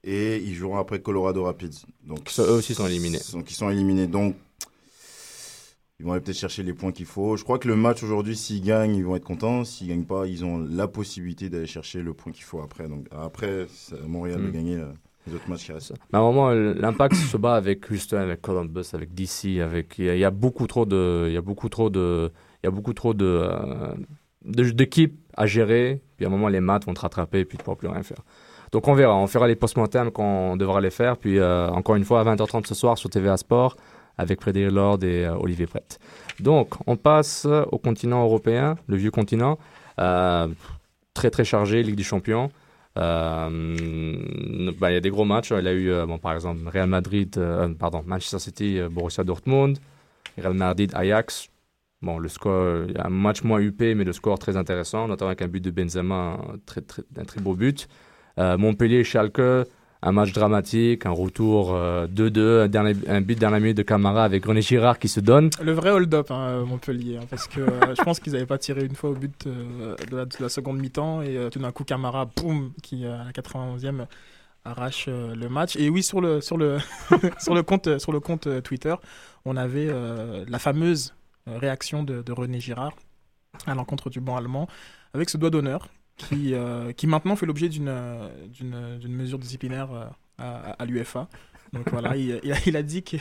Et 0.05 0.37
ils 0.39 0.55
joueront 0.55 0.79
après 0.79 1.01
Colorado 1.01 1.45
Rapids. 1.45 1.83
Donc, 2.05 2.31
eux 2.39 2.51
aussi 2.53 2.75
sont 2.75 2.87
éliminés. 2.87 3.21
Donc, 3.33 3.51
ils 3.51 3.55
sont 3.55 3.71
éliminés. 3.71 4.07
Donc, 4.07 4.37
ils 6.01 6.05
vont 6.05 6.13
aller 6.13 6.21
peut-être 6.21 6.39
chercher 6.39 6.65
les 6.65 6.75
points 6.75 6.91
qu'il 6.91 7.07
faut. 7.07 7.37
Je 7.37 7.45
crois 7.45 7.61
que 7.61 7.69
le 7.69 7.77
match 7.77 8.03
aujourd'hui, 8.03 8.37
s'ils 8.37 8.63
gagnent, 8.63 8.97
ils 8.97 9.05
vont 9.05 9.15
être 9.15 9.25
contents. 9.25 9.65
S'ils 9.65 9.89
gagnent 9.89 10.05
pas, 10.05 10.27
ils 10.27 10.45
ont 10.45 10.59
la 10.59 10.89
possibilité 10.89 11.49
d'aller 11.49 11.67
chercher 11.69 12.03
le 12.03 12.13
point 12.13 12.33
qu'il 12.33 12.43
faut 12.43 12.61
après. 12.61 12.89
Donc, 12.89 13.07
après, 13.13 13.67
Montréal 14.09 14.43
de 14.43 14.49
Mm. 14.49 14.53
gagner 14.53 14.83
les 15.27 15.35
autres 15.35 15.49
matchs 15.49 15.67
qui 15.67 15.73
restent. 15.73 15.95
Mais 16.13 16.19
à 16.19 16.23
un 16.23 16.25
moment, 16.25 16.51
l'impact 16.51 17.15
se 17.15 17.37
bat 17.37 17.55
avec 17.55 17.89
Houston, 17.91 18.17
avec 18.19 18.41
Columbus, 18.43 18.87
avec 18.93 19.15
DC, 19.15 19.45
il 19.45 19.53
y, 19.99 20.25
a- 20.25 20.31
beaucoup 20.31 20.67
trop 20.67 20.85
de, 20.85 21.27
il 21.29 21.33
y 21.35 21.37
a 21.37 21.41
beaucoup 21.41 21.69
trop 21.69 21.91
de, 21.91 22.31
il 22.63 22.67
y 22.67 22.69
a 22.69 22.71
beaucoup 22.71 22.93
trop 22.93 23.15
de, 23.15 23.25
euh, 23.25 23.95
d'équipes 24.45 25.19
à 25.37 25.47
gérer. 25.47 26.01
Puis 26.17 26.25
à 26.27 26.29
un 26.29 26.31
moment, 26.33 26.49
les 26.49 26.61
maths 26.61 26.87
vont 26.87 26.95
te 26.95 27.01
rattraper, 27.01 27.41
et 27.41 27.45
puis 27.45 27.57
tu 27.59 27.65
pourras 27.65 27.77
plus 27.77 27.89
rien 27.89 28.03
faire. 28.03 28.19
Donc 28.73 28.89
on 28.89 28.95
verra, 28.95 29.15
on 29.17 29.27
fera 29.27 29.47
les 29.47 29.55
post-mortem 29.57 30.11
quand 30.11 30.25
on 30.25 30.57
devra 30.57 30.81
les 30.81 30.91
faire. 30.91 31.17
Puis 31.19 31.39
euh, 31.39 31.69
encore 31.69 31.95
une 31.97 32.05
fois, 32.05 32.21
à 32.21 32.25
20h30 32.25 32.67
ce 32.67 32.75
soir 32.75 32.97
sur 32.99 33.11
TVA 33.11 33.37
Sport 33.37 33.77
avec 34.19 34.41
Frédéric 34.41 34.73
Lord 34.75 35.05
et 35.05 35.25
euh, 35.27 35.37
Olivier 35.37 35.67
Brett. 35.67 35.99
Donc 36.41 36.75
on 36.87 36.97
passe 36.97 37.47
au 37.71 37.79
continent 37.79 38.23
européen, 38.25 38.77
le 38.87 38.97
vieux 38.97 39.11
continent, 39.11 39.59
très 41.15 41.31
très 41.31 41.45
chargé, 41.45 41.83
Ligue 41.83 41.97
des 41.97 42.03
Champions. 42.03 42.51
Euh, 42.99 44.73
bah, 44.79 44.91
il 44.91 44.95
y 44.95 44.97
a 44.97 45.01
des 45.01 45.11
gros 45.11 45.25
matchs. 45.25 45.53
Il 45.57 45.65
y 45.65 45.69
a 45.69 45.73
eu, 45.73 45.91
euh, 45.91 46.07
bon, 46.07 46.19
par 46.19 46.35
exemple, 46.35 46.61
Real 46.67 46.89
Madrid, 46.89 47.35
euh, 47.39 47.73
pardon, 47.75 48.03
Manchester 48.07 48.39
City, 48.39 48.81
Borussia 48.91 49.25
Dortmund, 49.25 49.79
Real 50.39 50.55
Madrid, 50.55 50.93
Ajax. 50.95 51.49
Bon, 52.03 52.19
le 52.19 52.29
score, 52.29 52.87
il 52.89 53.01
un 53.01 53.11
match 53.11 53.45
moins 53.45 53.61
huppé, 53.61 53.95
mais 53.95 54.05
le 54.05 54.13
score 54.13 54.39
très 54.39 54.57
intéressant, 54.57 55.07
notamment 55.07 55.29
avec 55.29 55.43
un 55.43 55.49
but 55.49 55.61
de 55.61 55.71
Benzema, 55.71 56.39
très, 56.67 56.81
très, 56.81 57.03
un 57.17 57.25
très 57.25 57.41
beau 57.41 57.55
but. 57.55 57.89
Montpellier, 58.37 59.05
Schalke, 59.05 59.69
un 60.03 60.13
match 60.13 60.33
dramatique, 60.33 61.07
un 61.07 61.11
retour 61.13 61.75
euh, 61.75 62.07
2-2, 62.09 62.65
un, 62.65 62.69
dernier- 62.69 63.09
un 63.09 63.21
but 63.21 63.39
dernière 63.39 63.61
minute 63.61 63.77
de 63.77 63.83
Camara 63.83 64.25
avec 64.25 64.45
René 64.45 64.61
Girard 64.63 64.99
qui 64.99 65.09
se 65.09 65.21
donne. 65.21 65.51
Le 65.63 65.73
vrai 65.73 65.91
hold-up, 65.91 66.31
hein, 66.31 66.65
Montpellier, 66.67 67.19
hein, 67.19 67.27
parce 67.31 67.47
que 67.47 67.61
euh, 67.61 67.95
je 67.99 68.03
pense 68.03 68.19
qu'ils 68.21 68.33
n'avaient 68.33 68.47
pas 68.47 68.59
tiré 68.59 68.85
une 68.85 68.95
fois 68.97 69.11
au 69.11 69.15
but 69.15 69.47
euh, 69.47 69.95
de, 70.11 70.17
la, 70.17 70.25
de 70.25 70.35
la 70.41 70.49
seconde 70.49 70.79
mi-temps 70.79 71.23
et 71.23 71.37
euh, 71.37 71.51
tout 71.51 71.61
d'un 71.61 71.71
coup 71.73 71.85
Camara, 71.85 72.25
boum, 72.37 72.73
qui 72.83 73.05
euh, 73.07 73.21
à 73.21 73.25
la 73.25 73.31
91e 73.33 74.07
arrache 74.65 75.07
euh, 75.09 75.35
le 75.35 75.49
match. 75.49 75.77
Et 75.77 75.89
oui, 75.89 76.03
sur 76.03 76.21
le 76.21 76.41
sur 76.41 76.57
le 76.57 76.79
sur 77.39 77.55
le 77.55 77.63
compte 77.63 77.99
sur 77.99 78.13
le 78.13 78.21
compte 78.21 78.47
euh, 78.49 78.61
Twitter, 78.61 78.95
on 79.45 79.57
avait 79.57 79.89
euh, 79.89 80.45
la 80.49 80.59
fameuse 80.59 81.15
euh, 81.49 81.59
réaction 81.59 82.03
de, 82.03 82.23
de 82.23 82.33
René 82.33 82.61
Girard 82.61 82.93
à 83.67 83.75
l'encontre 83.75 84.09
du 84.11 84.21
banc 84.21 84.37
allemand 84.37 84.67
avec 85.15 85.29
ce 85.31 85.37
doigt 85.37 85.51
d'honneur 85.51 85.89
qui 86.17 86.55
euh, 86.55 86.93
qui 86.93 87.07
maintenant 87.07 87.37
fait 87.37 87.47
l'objet 87.47 87.69
d'une 87.69 87.89
euh, 87.89 88.29
d'une 88.49 88.99
d'une 88.99 89.15
mesure 89.15 89.39
disciplinaire 89.39 89.89
euh, 89.93 90.05
à, 90.39 90.73
à 90.73 90.85
l'UFA. 90.87 91.29
Donc 91.73 91.89
voilà, 91.91 92.17
il, 92.19 92.39
il 92.45 92.53
a, 92.53 92.57
il 92.67 92.77
a 92.77 92.83
dit 92.83 93.03
que, 93.03 93.17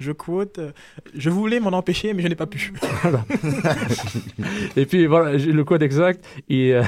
je 0.00 0.12
quote, 0.12 0.58
euh, 0.58 0.72
je 1.14 1.28
voulais 1.28 1.60
m'en 1.60 1.72
empêcher, 1.72 2.14
mais 2.14 2.22
je 2.22 2.28
n'ai 2.28 2.36
pas 2.36 2.46
pu. 2.46 2.72
Et 4.76 4.86
puis 4.86 5.06
voilà, 5.06 5.36
le 5.36 5.64
code 5.64 5.82
exact. 5.82 6.24
Et 6.48 6.74
euh, 6.74 6.82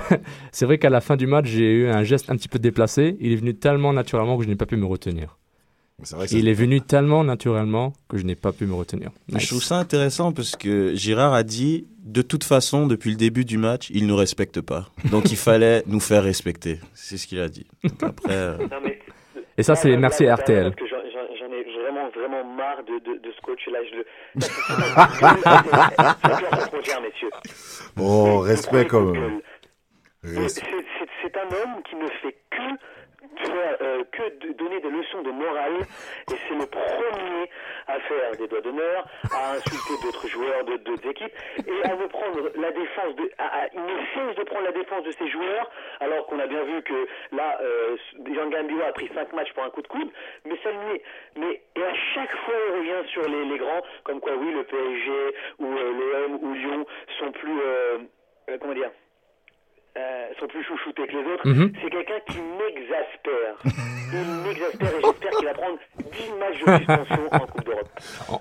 c'est 0.53 0.65
vrai 0.65 0.79
qu'à 0.79 0.89
la 0.89 1.03
fin 1.03 1.17
du 1.17 1.27
match, 1.27 1.47
j'ai 1.47 1.71
eu 1.73 1.89
un 1.89 2.05
geste 2.05 2.31
un 2.31 2.37
petit 2.37 2.49
peu 2.49 2.59
déplacé. 2.59 3.19
Il 3.21 3.33
est 3.33 3.37
venu 3.37 3.55
tellement 3.55 3.93
naturellement 3.93 4.39
que 4.39 4.45
je 4.45 4.49
n'ai 4.49 4.57
pas 4.57 4.65
pu 4.65 4.77
me 4.77 4.87
retenir. 4.87 5.37
Vrai 6.11 6.27
que 6.27 6.35
Il 6.35 6.49
est 6.49 6.55
venu 6.55 6.81
tellement 6.81 7.23
naturellement 7.23 7.93
que 8.09 8.17
je 8.17 8.25
n'ai 8.25 8.35
pas 8.35 8.53
pu 8.53 8.65
me 8.67 8.75
retenir. 8.75 9.11
Je 9.35 9.47
trouve 9.47 9.63
ça 9.63 9.79
intéressant 9.79 10.33
parce 10.33 10.57
que 10.57 10.95
Girard 10.95 11.35
a 11.35 11.43
dit 11.43 11.87
de 12.07 12.23
toute 12.23 12.45
façon, 12.45 12.87
depuis 12.87 13.11
le 13.11 13.17
début 13.17 13.45
du 13.45 13.59
match, 13.59 13.91
il 13.91 14.07
nous 14.07 14.17
respecte 14.17 14.61
pas. 14.61 14.87
Donc 15.11 15.31
il 15.31 15.37
fallait 15.37 15.83
nous 15.87 16.01
faire 16.01 16.23
respecter. 16.23 16.79
C'est 16.95 17.19
ce 17.19 17.27
qu'il 17.27 17.41
a 17.41 17.49
dit. 17.49 17.67
Donc 17.85 18.03
après, 18.03 18.33
euh, 18.35 18.57
Non, 18.59 18.79
mais 18.83 18.99
Et 19.59 19.63
ça, 19.63 19.75
c'est 19.75 19.95
merci 19.97 20.27
à 20.27 20.37
RTL. 20.37 20.73
J'en- 20.79 20.97
ai 21.53 21.63
vraiment, 21.63 22.09
vraiment 22.11 22.45
marre 22.57 22.83
de, 22.85 22.99
de, 23.05 23.19
de 23.21 23.33
ce 23.33 23.41
coach-là. 23.43 23.79
Je 23.91 23.97
le. 23.97 24.05
Messieurs. 27.03 27.31
Oh, 27.99 28.39
respect 28.41 28.87
quand 28.87 29.01
même. 29.13 29.41
C'est 30.23 31.37
un 31.37 31.49
homme 31.49 31.83
qui 31.89 31.97
ne 31.97 32.07
fait 32.23 32.37
que 32.51 32.63
euh, 33.45 34.05
que 34.13 34.47
de 34.47 34.53
donner 34.55 34.81
des 34.81 34.91
leçons 34.91 35.23
de 35.23 35.31
morale 35.31 35.79
et 35.81 36.35
c'est 36.49 36.55
le 36.55 36.67
premier 36.67 37.51
à 37.87 38.01
faire 38.01 38.31
des 38.39 38.49
doigts 38.49 38.61
d'honneur, 38.61 39.07
à 39.33 39.53
insulter 39.53 39.95
d'autres 40.03 40.29
joueurs 40.29 40.65
de 40.65 40.77
d'autres 40.79 41.09
équipes 41.09 41.33
et 41.67 41.89
à 41.89 41.95
ne 41.95 42.07
prendre 42.07 42.51
la 42.57 42.71
défense 42.73 43.15
de, 43.17 43.31
à, 43.39 43.67
il 43.73 43.81
ne 43.81 43.99
cesse 44.15 44.37
de 44.37 44.45
prendre 44.45 44.65
la 44.65 44.73
défense 44.73 45.05
de 45.05 45.11
ses 45.13 45.29
joueurs 45.29 45.71
alors 46.01 46.27
qu'on 46.27 46.39
a 46.39 46.47
bien 46.47 46.63
vu 46.65 46.83
que 46.83 47.07
là 47.33 47.59
euh, 47.61 47.97
Jean 48.35 48.49
Gambia 48.51 48.87
a 48.87 48.93
pris 48.93 49.11
5 49.15 49.33
matchs 49.33 49.53
pour 49.53 49.65
un 49.65 49.71
coup 49.71 49.83
de 49.83 49.89
coude 49.89 50.11
mais 50.45 50.57
ça 50.63 50.71
lui 50.71 51.01
mais 51.37 51.61
et 51.77 51.83
à 51.83 51.95
chaque 52.15 52.35
fois 52.45 52.55
il 52.69 52.75
revient 52.79 53.09
sur 53.11 53.23
les, 53.23 53.45
les 53.45 53.59
grands 53.59 53.83
comme 54.05 54.21
quoi 54.21 54.33
oui 54.37 54.53
le 54.53 54.65
PSG 54.65 55.11
ou 55.59 55.67
euh, 55.67 56.27
l'OM 56.29 56.39
ou 56.43 56.55
Lyon 56.55 56.87
sont 57.19 57.33
plus 57.33 57.61
euh, 57.61 57.99
euh, 58.51 58.59
comment 58.61 58.75
dire 58.75 58.91
euh, 59.97 60.27
sont 60.39 60.47
plus 60.49 60.63
chouchoutés 60.65 61.07
que 61.07 61.13
les 61.13 61.33
autres, 61.33 61.49
Mhm. 61.49 61.73
c'est 61.83 61.91
quelqu'un 61.91 62.21
qui 62.29 62.39
m'exaspère. 62.39 63.57
Il 64.13 64.49
m'exaspère 64.49 64.89
et 64.89 65.01
j'espère 65.03 65.31
qu'il 65.33 65.47
va 65.47 65.55
prendre 65.55 65.79
10 65.99 66.07
matchs 66.39 66.65
de 66.65 66.79
suspension 66.79 67.27
en 67.33 67.39
Coupe 67.41 67.65
d'Europe. 67.65 67.89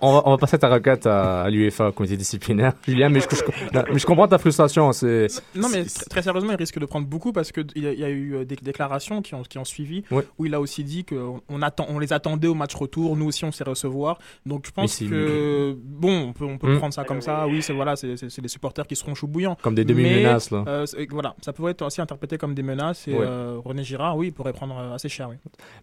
On 0.01 0.13
va, 0.13 0.21
on 0.25 0.31
va 0.31 0.37
passer 0.37 0.59
ta 0.59 0.69
requête 0.69 1.05
à, 1.07 1.43
à 1.43 1.49
l'UEFA, 1.49 1.89
au 1.89 1.91
comité 1.91 2.15
disciplinaire. 2.17 2.73
Julien, 2.87 3.09
mais 3.09 3.19
je, 3.19 3.27
je- 3.29 3.75
non, 3.75 3.83
mais 3.91 3.97
je 3.99 4.05
comprends 4.05 4.27
ta 4.27 4.37
frustration. 4.37 4.91
C'est 4.91 5.27
Non, 5.55 5.67
mais 5.73 5.83
très 6.09 6.21
sérieusement, 6.21 6.51
il 6.51 6.57
risque 6.57 6.77
de 6.77 6.85
prendre 6.85 7.07
beaucoup 7.07 7.31
parce 7.33 7.51
qu'il 7.51 7.65
y, 7.75 7.87
a- 7.87 7.93
il 7.93 7.99
y 7.99 8.03
a 8.03 8.09
eu 8.09 8.35
euh, 8.35 8.45
des 8.45 8.55
déclarations 8.57 9.21
qui 9.23 9.33
ont, 9.33 9.41
qui 9.41 9.57
ont 9.57 9.65
suivi 9.65 10.03
où 10.37 10.45
il 10.45 10.53
a 10.53 10.59
aussi 10.59 10.83
dit 10.83 11.03
qu'on 11.03 11.41
on 11.49 11.61
attend, 11.63 11.87
on 11.89 11.97
les 11.99 12.13
attendait 12.13 12.47
au 12.47 12.53
match 12.55 12.75
retour. 12.75 13.15
Nous 13.17 13.25
aussi, 13.27 13.43
on 13.45 13.51
sait 13.51 13.63
recevoir. 13.63 14.19
Donc, 14.45 14.65
je 14.67 14.71
pense 14.71 14.99
que 14.99 15.75
bon, 15.83 16.27
on 16.29 16.33
peut, 16.33 16.45
on 16.45 16.57
peut 16.57 16.73
Hmm. 16.73 16.77
prendre 16.77 16.93
ça 16.93 17.03
comme 17.05 17.21
ça. 17.21 17.47
Oui, 17.47 17.61
c'est 17.61 17.73
voilà, 17.73 17.95
c'est 17.95 18.15
les 18.41 18.47
supporters 18.47 18.85
qui 18.85 18.95
seront 18.95 19.15
chou 19.15 19.27
bouillants. 19.27 19.57
comme 19.63 19.75
des 19.75 19.85
demi-menaces, 19.85 20.51
là. 20.51 20.63
Euh, 20.67 20.85
voilà, 21.09 21.35
ça 21.45 21.53
pourrait 21.53 21.73
être 21.73 21.83
aussi 21.85 22.01
interprété 22.01 22.39
comme 22.39 22.55
des 22.55 22.63
menaces. 22.63 23.07
Et 23.07 23.13
euh, 23.15 23.59
René 23.63 23.83
Girard, 23.83 24.17
oui, 24.17 24.27
il 24.27 24.33
pourrait 24.33 24.51
prendre 24.51 24.75
euh, 24.79 24.95
assez 24.95 25.09
cher. 25.09 25.29
Oui. 25.29 25.35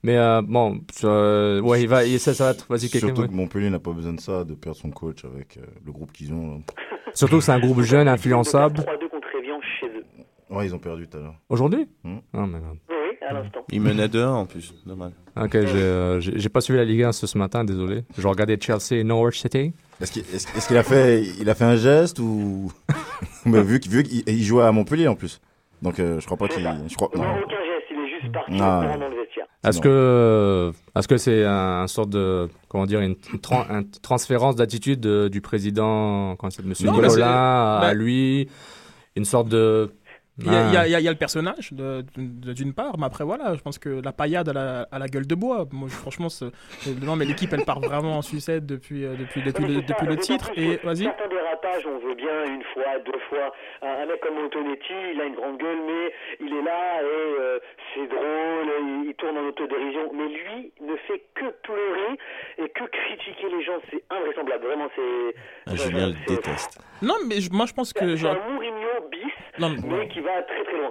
Mais 0.02 0.16
euh, 0.18 0.42
bon, 0.42 0.80
euh, 1.04 1.60
ouais, 1.60 1.82
il 1.82 1.88
va, 1.88 2.04
il, 2.04 2.18
ça, 2.18 2.34
ça 2.34 2.46
va 2.46 2.50
être. 2.50 2.66
Vas-y, 2.68 2.88
quelqu'un. 2.90 3.06
Surtout 3.06 3.22
ouais. 3.22 3.28
que 3.28 3.32
Montpellier 3.32 3.70
n'a 3.70 3.78
pas 3.78 3.92
besoin 3.92 4.12
de 4.12 4.20
ça, 4.20 4.42
de 4.42 4.54
perdre 4.54 4.76
son 4.78 4.90
coach 4.90 5.24
avec 5.24 5.56
euh, 5.58 5.60
le 5.86 5.92
groupe 5.92 6.10
qu'ils 6.12 6.32
ont. 6.32 6.48
là. 6.50 6.56
Surtout 7.14 7.38
que 7.38 7.44
c'est 7.44 7.52
un 7.52 7.60
groupe 7.60 7.80
jeune, 7.82 8.08
influençable. 8.08 8.80
3-2 8.80 9.08
contre 9.08 9.28
Evian 9.38 9.60
chez 9.80 9.86
eux. 9.86 10.04
Ouais, 10.50 10.66
ils 10.66 10.74
ont 10.74 10.78
perdu 10.80 11.06
tout 11.06 11.16
à 11.18 11.20
l'heure. 11.20 11.34
Aujourd'hui 11.48 11.86
Hmm. 12.02 12.18
Non, 12.34 12.46
mais 12.48 12.58
non. 12.58 12.76
Oui, 12.90 13.16
à 13.28 13.32
l'instant. 13.34 13.60
Il 13.70 13.80
menait 13.82 14.08
2-1 14.08 14.26
en 14.26 14.46
plus. 14.46 14.74
Dommage. 14.84 15.12
Ok, 15.40 15.52
j'ai 15.52 15.60
euh, 15.76 16.20
pas 16.52 16.60
suivi 16.60 16.78
la 16.78 16.84
Ligue 16.84 17.04
1 17.04 17.12
ce, 17.12 17.26
ce 17.26 17.38
matin, 17.38 17.64
désolé. 17.64 18.02
Je 18.18 18.26
regardais 18.26 18.58
Chelsea 18.60 18.92
et 19.00 19.04
Norwich 19.04 19.40
City. 19.40 19.72
Est-ce 20.00 20.66
qu'il 20.68 20.76
a 20.76 20.82
fait, 20.82 21.22
il 21.40 21.48
a 21.48 21.54
fait 21.54 21.64
un 21.64 21.76
geste 21.76 22.18
ou 22.18 22.72
Mais 23.46 23.62
vu, 23.62 23.78
qu'il- 23.80 24.42
jouait 24.42 24.64
à 24.64 24.72
Montpellier 24.72 25.08
en 25.08 25.14
plus. 25.14 25.40
Donc 25.82 25.98
euh, 25.98 26.20
je 26.20 26.26
crois 26.26 26.36
pas 26.38 26.48
qu'il, 26.48 26.62
je 26.88 26.94
crois 26.96 27.08
Non, 27.14 27.22
non. 27.22 27.30
aucun 27.44 27.56
geste, 27.56 27.86
il 27.90 27.98
est 27.98 28.20
juste 28.20 28.32
parti 28.32 28.56
Ah, 28.60 28.80
ouais. 28.80 28.98
dans 28.98 29.08
le 29.08 29.16
vestiaire. 29.16 29.46
Est-ce 29.64 29.78
Non. 29.78 29.82
que 29.82 29.88
euh, 29.88 30.72
est-ce 30.96 31.08
que 31.08 31.16
c'est 31.16 31.44
un, 31.44 31.82
un 31.82 31.86
sorte 31.88 32.10
de 32.10 32.48
comment 32.68 32.86
dire 32.86 33.00
une, 33.00 33.16
une 33.32 33.40
tran- 33.40 33.66
un 33.68 33.82
transférence 34.02 34.56
d'attitude 34.56 35.00
de- 35.00 35.28
du 35.28 35.40
président 35.40 36.36
quand 36.36 36.50
c'est 36.50 36.64
Monsieur 36.64 36.86
Non, 36.86 36.92
Nicolas 36.92 37.08
c'est- 37.10 37.22
à 37.22 37.78
bah- 37.82 37.94
lui? 37.94 38.48
Une 39.14 39.24
sorte 39.26 39.48
de 39.48 39.92
Il 40.38 40.46
y, 40.46 40.48
y 40.48 40.50
Ah. 40.54 40.86
y 40.88 40.94
a- 40.94 41.00
il 41.00 41.04
y 41.04 41.08
a 41.08 41.10
le 41.10 41.16
personnage 41.18 41.72
d'une 42.16 42.72
part, 42.72 42.96
mais 42.98 43.04
après 43.04 43.22
voilà, 43.24 43.54
je 43.54 43.60
pense 43.60 43.78
que 43.78 44.00
la 44.02 44.12
paillade 44.12 44.48
à 44.48 44.52
la, 44.54 44.88
à 44.90 44.98
la 44.98 45.06
gueule 45.06 45.26
de 45.26 45.34
bois. 45.34 45.66
Moi, 45.72 45.88
je- 45.90 45.94
franchement, 45.94 46.28
non, 47.02 47.16
mais 47.16 47.26
l'équipe 47.26 47.52
elle 47.52 47.64
part 47.66 47.80
vraiment 47.80 48.16
en 48.16 48.22
sucette 48.22 48.64
depuis 48.64 49.04
euh, 49.04 49.14
depuis 49.14 49.42
depuis 49.42 49.64
le, 49.66 49.74
ça, 49.74 49.80
depuis 49.88 50.06
le 50.06 50.16
titre. 50.16 50.50
Et 50.56 50.76
vas-y. 50.82 51.04
Certains 51.04 51.28
dérapages, 51.28 51.86
on 51.86 51.98
veut 51.98 52.14
bien 52.14 52.44
une 52.46 52.62
fois, 52.72 52.98
deux 53.04 53.18
fois. 53.28 53.52
Un, 53.82 54.02
un 54.02 54.06
mec 54.06 54.20
comme 54.20 54.38
Antonetti, 54.38 54.94
il 55.14 55.20
a 55.20 55.24
une 55.26 55.34
grande 55.34 55.58
gueule, 55.58 55.78
mais 55.86 56.12
il 56.46 56.52
est 56.56 56.62
là 56.62 57.02
et 57.02 57.04
euh, 57.04 57.58
c'est 57.94 58.06
drôle, 58.08 58.68
il, 58.80 59.08
il 59.10 59.14
tourne 59.16 59.36
en 59.36 59.46
autodérision. 59.48 60.10
Mais 60.14 60.28
lui 60.28 60.72
ne 60.80 60.96
fait 61.08 61.22
que 61.34 61.44
pleurer 61.62 62.16
et 62.56 62.68
que 62.70 62.84
critiquer 62.84 63.48
les 63.54 63.62
gens. 63.64 63.78
C'est 63.90 64.02
invraisemblable. 64.10 64.64
Vraiment, 64.64 64.88
c'est. 64.96 65.34
Ah, 65.66 65.76
Julien 65.76 66.06
le 66.08 66.14
déteste. 66.26 66.80
Non, 67.02 67.14
mais 67.28 67.36
moi 67.52 67.66
je 67.66 67.72
pense 67.74 67.92
que 67.92 68.00
C'est 68.00 68.16
genre, 68.16 68.36
un 68.36 68.52
Mourinho 68.52 69.08
bis, 69.10 69.18
non, 69.58 69.70
mais- 69.70 69.98
mais 69.98 70.08
qui 70.08 70.20
va 70.22 70.42
très 70.42 70.64
très 70.64 70.78
loin. 70.78 70.90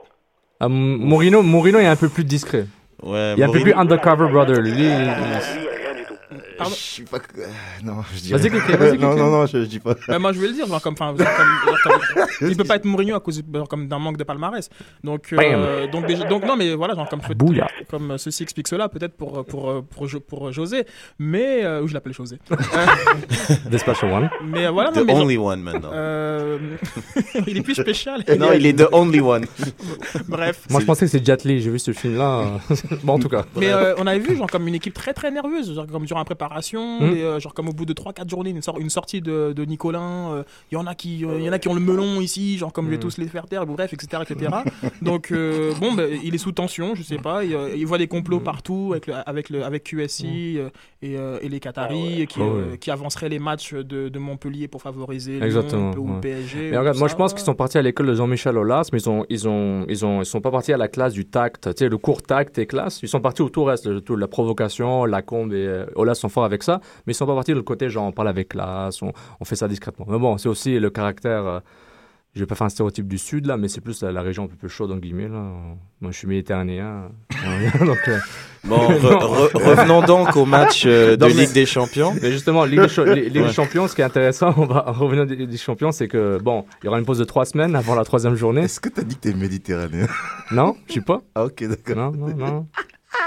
Ah, 0.59 0.65
M- 0.65 0.97
Mourinho 0.99 1.41
Mourinho 1.41 1.79
est 1.79 1.87
un 1.87 1.95
peu 1.95 2.09
plus 2.09 2.23
discret. 2.23 2.65
Ouais, 3.03 3.33
Il 3.35 3.39
y 3.39 3.43
a 3.43 3.47
un 3.47 3.49
peu 3.51 3.57
Mourinho- 3.59 3.63
plus 3.63 3.73
undercover 3.73 4.27
brother. 4.31 4.59
Lui, 4.61 4.71
Ah, 4.71 4.75
il- 4.75 5.59
lui, 5.59 5.67
rien 5.67 5.95
du 5.95 6.03
tout. 6.05 6.13
Pardon 6.61 6.75
Je 6.75 6.81
suis 6.81 7.03
pas. 7.03 7.17
euh, 7.17 7.45
non, 7.83 7.97
je 8.13 8.19
dis. 8.19 8.31
Vas-y. 8.31 8.49
Kéké, 8.51 8.77
vas-y, 8.77 8.97
non, 8.97 9.15
non, 9.15 9.29
non, 9.31 9.45
je, 9.45 9.59
je 9.59 9.65
dis 9.65 9.79
pas. 9.79 9.95
Ouais, 10.07 10.19
moi 10.19 10.31
je 10.33 10.39
vais 10.39 10.47
le 10.47 10.53
dire, 10.53 10.67
genre 10.67 10.81
comme, 10.81 10.93
enfin, 10.93 11.15
genre 11.17 11.27
comme- 11.35 11.75
genre 11.83 11.99
comme- 12.39 12.49
il 12.49 12.55
peut 12.57 12.63
pas 12.63 12.75
être 12.75 12.85
Mourinho 12.85 13.15
à 13.15 13.19
cause 13.19 13.41
genre 13.53 13.67
comme 13.67 13.87
d'un 13.87 13.99
manque 13.99 14.17
de 14.17 14.23
palmarès. 14.23 14.69
Donc, 15.03 15.33
euh, 15.33 15.87
donc, 15.87 16.05
déjà- 16.07 16.25
donc 16.25 16.45
non, 16.45 16.55
mais 16.55 16.73
voilà, 16.75 16.95
genre 16.95 17.09
comme 17.09 17.21
Bouilla. 17.35 17.67
comme 17.89 18.17
ceci 18.17 18.43
explique 18.43 18.67
cela, 18.67 18.89
peut-être 18.89 19.13
pour 19.15 19.45
pour 19.45 19.83
pour, 19.83 20.07
Jo- 20.07 20.19
pour 20.19 20.51
José, 20.51 20.85
mais 21.19 21.63
euh, 21.63 21.81
ou 21.81 21.87
je 21.87 21.93
l'appelle 21.93 22.13
José. 22.13 22.37
Dispatch 23.69 24.03
One. 24.03 24.29
mais 24.43 24.65
euh, 24.65 24.71
voilà, 24.71 24.91
The 24.91 25.03
mais 25.05 25.13
only 25.13 25.37
one 25.37 25.61
maintenant. 25.61 25.89
euh, 25.93 26.57
il 27.47 27.57
est 27.57 27.61
plus 27.61 27.75
spécial. 27.75 28.23
non, 28.37 28.51
il 28.53 28.65
est 28.65 28.73
the 28.77 28.87
only 28.91 29.19
one. 29.19 29.45
Bref. 30.27 30.65
Moi, 30.69 30.81
je 30.81 30.85
pensais 30.85 31.05
que 31.05 31.11
c'est 31.11 31.25
Jet 31.25 31.43
Li. 31.43 31.61
J'ai 31.61 31.69
vu 31.69 31.79
ce 31.79 31.91
film-là. 31.93 32.59
bon, 33.03 33.13
en 33.13 33.19
tout 33.19 33.29
cas. 33.29 33.45
Mais 33.55 33.71
euh, 33.71 33.95
on 33.97 34.07
avait 34.07 34.19
vu 34.19 34.35
genre 34.37 34.49
comme 34.49 34.67
une 34.67 34.75
équipe 34.75 34.93
très 34.93 35.13
très 35.13 35.31
nerveuse, 35.31 35.73
genre 35.73 35.87
comme 35.87 36.05
durant 36.05 36.19
la 36.19 36.25
préparation, 36.25 36.50
Mm. 36.51 37.03
et, 37.15 37.23
euh, 37.23 37.39
genre 37.39 37.53
comme 37.53 37.69
au 37.69 37.73
bout 37.73 37.85
de 37.85 37.93
3-4 37.93 38.29
journées, 38.29 38.49
une, 38.51 38.61
sor- 38.61 38.79
une 38.79 38.89
sortie 38.89 39.21
de, 39.21 39.53
de 39.55 39.65
Nicolin, 39.65 40.31
euh, 40.33 40.43
il 40.71 40.75
y 40.75 40.77
en 40.77 40.85
a 40.87 40.95
qui 40.95 41.25
euh, 41.25 41.37
il 41.39 41.43
y 41.45 41.49
en 41.49 41.53
a 41.53 41.59
qui 41.59 41.67
ont 41.67 41.73
le 41.73 41.79
melon 41.79 42.21
ici, 42.21 42.57
genre 42.57 42.71
comme 42.73 42.85
je 42.85 42.91
vais 42.91 42.97
Mm. 42.97 42.99
tous 42.99 43.17
les 43.17 43.27
faire 43.27 43.47
taire, 43.47 43.65
bref, 43.65 43.93
etc. 43.93 44.23
etc. 44.29 44.51
Donc 45.01 45.31
euh, 45.31 45.73
bon, 45.79 45.93
ben, 45.93 46.09
il 46.23 46.35
est 46.35 46.37
sous 46.37 46.51
tension, 46.51 46.95
je 46.95 47.03
sais 47.03 47.17
pas, 47.17 47.43
il, 47.43 47.53
euh, 47.55 47.75
il 47.75 47.85
voit 47.85 47.97
des 47.97 48.07
complots 48.07 48.39
Mm. 48.39 48.43
partout 48.43 48.89
avec, 48.91 49.07
le, 49.07 49.13
avec, 49.25 49.49
le, 49.49 49.63
avec 49.63 49.83
QSI 49.83 50.57
euh, 50.57 50.69
et, 51.01 51.17
euh, 51.17 51.39
et 51.41 51.49
les 51.49 51.59
Qataris 51.59 52.27
qui, 52.27 52.39
Ah 52.39 52.43
euh, 52.43 52.71
ouais. 52.71 52.77
qui 52.77 52.91
avanceraient 52.91 53.29
les 53.29 53.39
matchs 53.39 53.73
de, 53.73 54.09
de 54.09 54.19
Montpellier 54.19 54.67
pour 54.67 54.81
favoriser 54.81 55.33
Lyon 55.37 55.45
Exactement, 55.45 55.91
ou 55.97 56.07
ouais. 56.07 56.15
le 56.15 56.21
PSG. 56.21 56.71
Mais 56.71 56.77
regarde, 56.77 56.97
moi 56.97 57.07
ça. 57.07 57.13
je 57.13 57.17
pense 57.17 57.33
qu'ils 57.33 57.43
sont 57.43 57.55
partis 57.55 57.77
à 57.77 57.81
l'école 57.81 58.07
de 58.07 58.13
Jean-Michel 58.15 58.57
Aulas, 58.57 58.89
mais 58.91 58.99
ils 58.99 59.09
ont, 59.09 59.25
ils 59.29 59.47
ont, 59.47 59.85
ils 59.89 60.05
ont, 60.05 60.21
ils 60.21 60.25
sont 60.25 60.41
pas 60.41 60.51
partis 60.51 60.73
à 60.73 60.77
la 60.77 60.87
classe 60.87 61.13
du 61.13 61.25
tact, 61.25 61.69
tu 61.73 61.85
sais, 61.85 61.89
le 61.89 61.97
cours 61.97 62.21
tact 62.21 62.57
et 62.57 62.65
classe. 62.65 62.99
Ils 63.03 63.09
sont 63.09 63.21
partis 63.21 63.41
au 63.41 63.49
tout 63.49 63.63
reste, 63.63 63.85
le- 63.87 64.01
tout, 64.01 64.15
la 64.15 64.27
provocation, 64.27 65.05
la 65.05 65.21
combe 65.21 65.53
et 65.53 65.65
euh, 65.65 65.85
Aulas 65.95 66.15
sont 66.15 66.29
forts 66.29 66.40
avec 66.43 66.63
ça, 66.63 66.79
mais 67.05 67.13
ils 67.13 67.15
sont 67.15 67.25
pas 67.25 67.35
partis 67.35 67.51
de 67.51 67.55
l'autre 67.55 67.67
côté, 67.67 67.89
genre 67.89 68.05
on 68.05 68.11
parle 68.11 68.27
avec 68.29 68.49
classe, 68.49 69.01
on, 69.01 69.11
on 69.39 69.45
fait 69.45 69.55
ça 69.55 69.67
discrètement. 69.67 70.05
Mais 70.09 70.19
bon, 70.19 70.37
c'est 70.37 70.49
aussi 70.49 70.79
le 70.79 70.89
caractère. 70.89 71.45
euh, 71.45 71.59
je 72.33 72.39
vais 72.39 72.45
pas 72.45 72.55
faire 72.55 72.67
un 72.67 72.69
stéréotype 72.69 73.09
du 73.09 73.17
sud 73.17 73.45
là, 73.45 73.57
mais 73.57 73.67
c'est 73.67 73.81
plus 73.81 74.01
la, 74.03 74.13
la 74.13 74.21
région 74.21 74.45
un 74.45 74.47
peu 74.47 74.55
plus 74.55 74.69
chaude 74.69 74.89
en 74.93 74.95
guillemets 74.95 75.27
là. 75.27 75.51
Moi 75.99 76.11
je 76.11 76.17
suis 76.17 76.27
méditerranéen, 76.29 77.09
donc. 77.85 77.97
euh, 78.07 78.19
Bon, 78.63 78.77
re- 78.77 78.99
re- 79.51 79.57
revenons 79.57 80.01
donc 80.03 80.37
au 80.37 80.45
match 80.45 80.83
euh, 80.85 81.17
de 81.17 81.25
Non, 81.25 81.33
mais- 81.35 81.41
Ligue 81.41 81.51
des 81.53 81.65
Champions. 81.65 82.13
Mais 82.21 82.31
justement, 82.31 82.63
Ligue 82.63 82.79
des. 83.33 83.49
Champions, 83.51 83.87
ce 83.89 83.95
qui 83.95 84.01
est 84.01 84.05
intéressant, 84.05 84.53
on 84.55 84.65
va 84.65 84.81
revenir 84.87 85.25
des, 85.25 85.45
des 85.45 85.57
Champions, 85.57 85.91
c'est 85.91 86.07
que 86.07 86.37
bon, 86.41 86.63
il 86.81 86.85
y 86.85 86.87
aura 86.87 86.99
une 86.99 87.05
pause 87.05 87.17
de 87.19 87.25
trois 87.25 87.43
semaines 87.43 87.75
avant 87.75 87.95
la 87.95 88.05
troisième 88.05 88.35
journée. 88.35 88.61
Est-ce 88.61 88.79
que 88.79 88.87
t'as 88.87 89.01
dit 89.03 89.15
que 89.15 89.21
t'es 89.21 89.33
méditerranéen? 89.33 90.07
Non, 90.51 90.77
je 90.87 90.91
suis 90.93 91.01
pas. 91.01 91.21
Ah, 91.35 91.43
ok, 91.45 91.65
d'accord. 91.67 92.13
Non, 92.13 92.27
non, 92.29 92.35
non. 92.37 92.67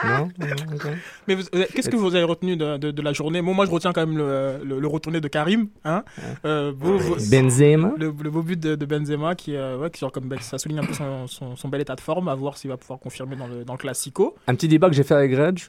Non. 0.04 0.28
Mais 1.28 1.37
euh, 1.54 1.64
qu'est-ce 1.74 1.88
que 1.88 1.96
vous 1.96 2.14
avez 2.14 2.24
retenu 2.24 2.57
de, 2.57 2.76
de, 2.76 2.90
de 2.90 3.02
la 3.02 3.12
journée? 3.12 3.40
Bon, 3.42 3.54
moi 3.54 3.66
je 3.66 3.70
retiens 3.70 3.92
quand 3.92 4.07
même 4.07 4.16
le, 4.18 4.59
le, 4.64 4.80
le 4.80 4.87
retourné 4.88 5.20
de 5.20 5.28
Karim, 5.28 5.68
hein 5.85 6.04
Euh, 6.44 6.72
beau- 6.72 6.98
beau- 6.98 7.16
Benzema. 7.30 7.92
le, 7.96 8.07
le 8.07 8.30
beau 8.30 8.42
but 8.42 8.59
de, 8.61 8.74
de 8.74 8.87
Benzema 8.87 9.35
qui, 9.35 9.57
euh, 9.57 9.78
ouais, 9.78 9.90
qui 9.90 10.00
genre 10.00 10.12
comme 10.12 10.28
ça 10.40 10.59
souligne 10.59 10.78
un 10.80 10.85
peu 10.85 10.92
son, 10.94 11.26
son, 11.26 11.57
son 11.57 11.68
bel 11.68 11.80
état 11.80 11.94
de 11.94 12.00
forme, 12.00 12.28
à 12.28 12.35
voir 12.35 12.57
s'il 12.57 12.70
va 12.70 12.76
pouvoir 12.76 12.98
confirmer 12.98 13.37
dans 13.37 13.46
le, 13.46 13.64
dans 13.64 13.74
le 13.74 13.78
Classico. 13.78 14.35
Un 14.46 14.54
petit 14.54 14.68
débat 14.68 14.88
que 14.88 14.94
j'ai 14.94 15.04
fait 15.04 15.14
avec 15.14 15.35
Reg, 15.37 15.61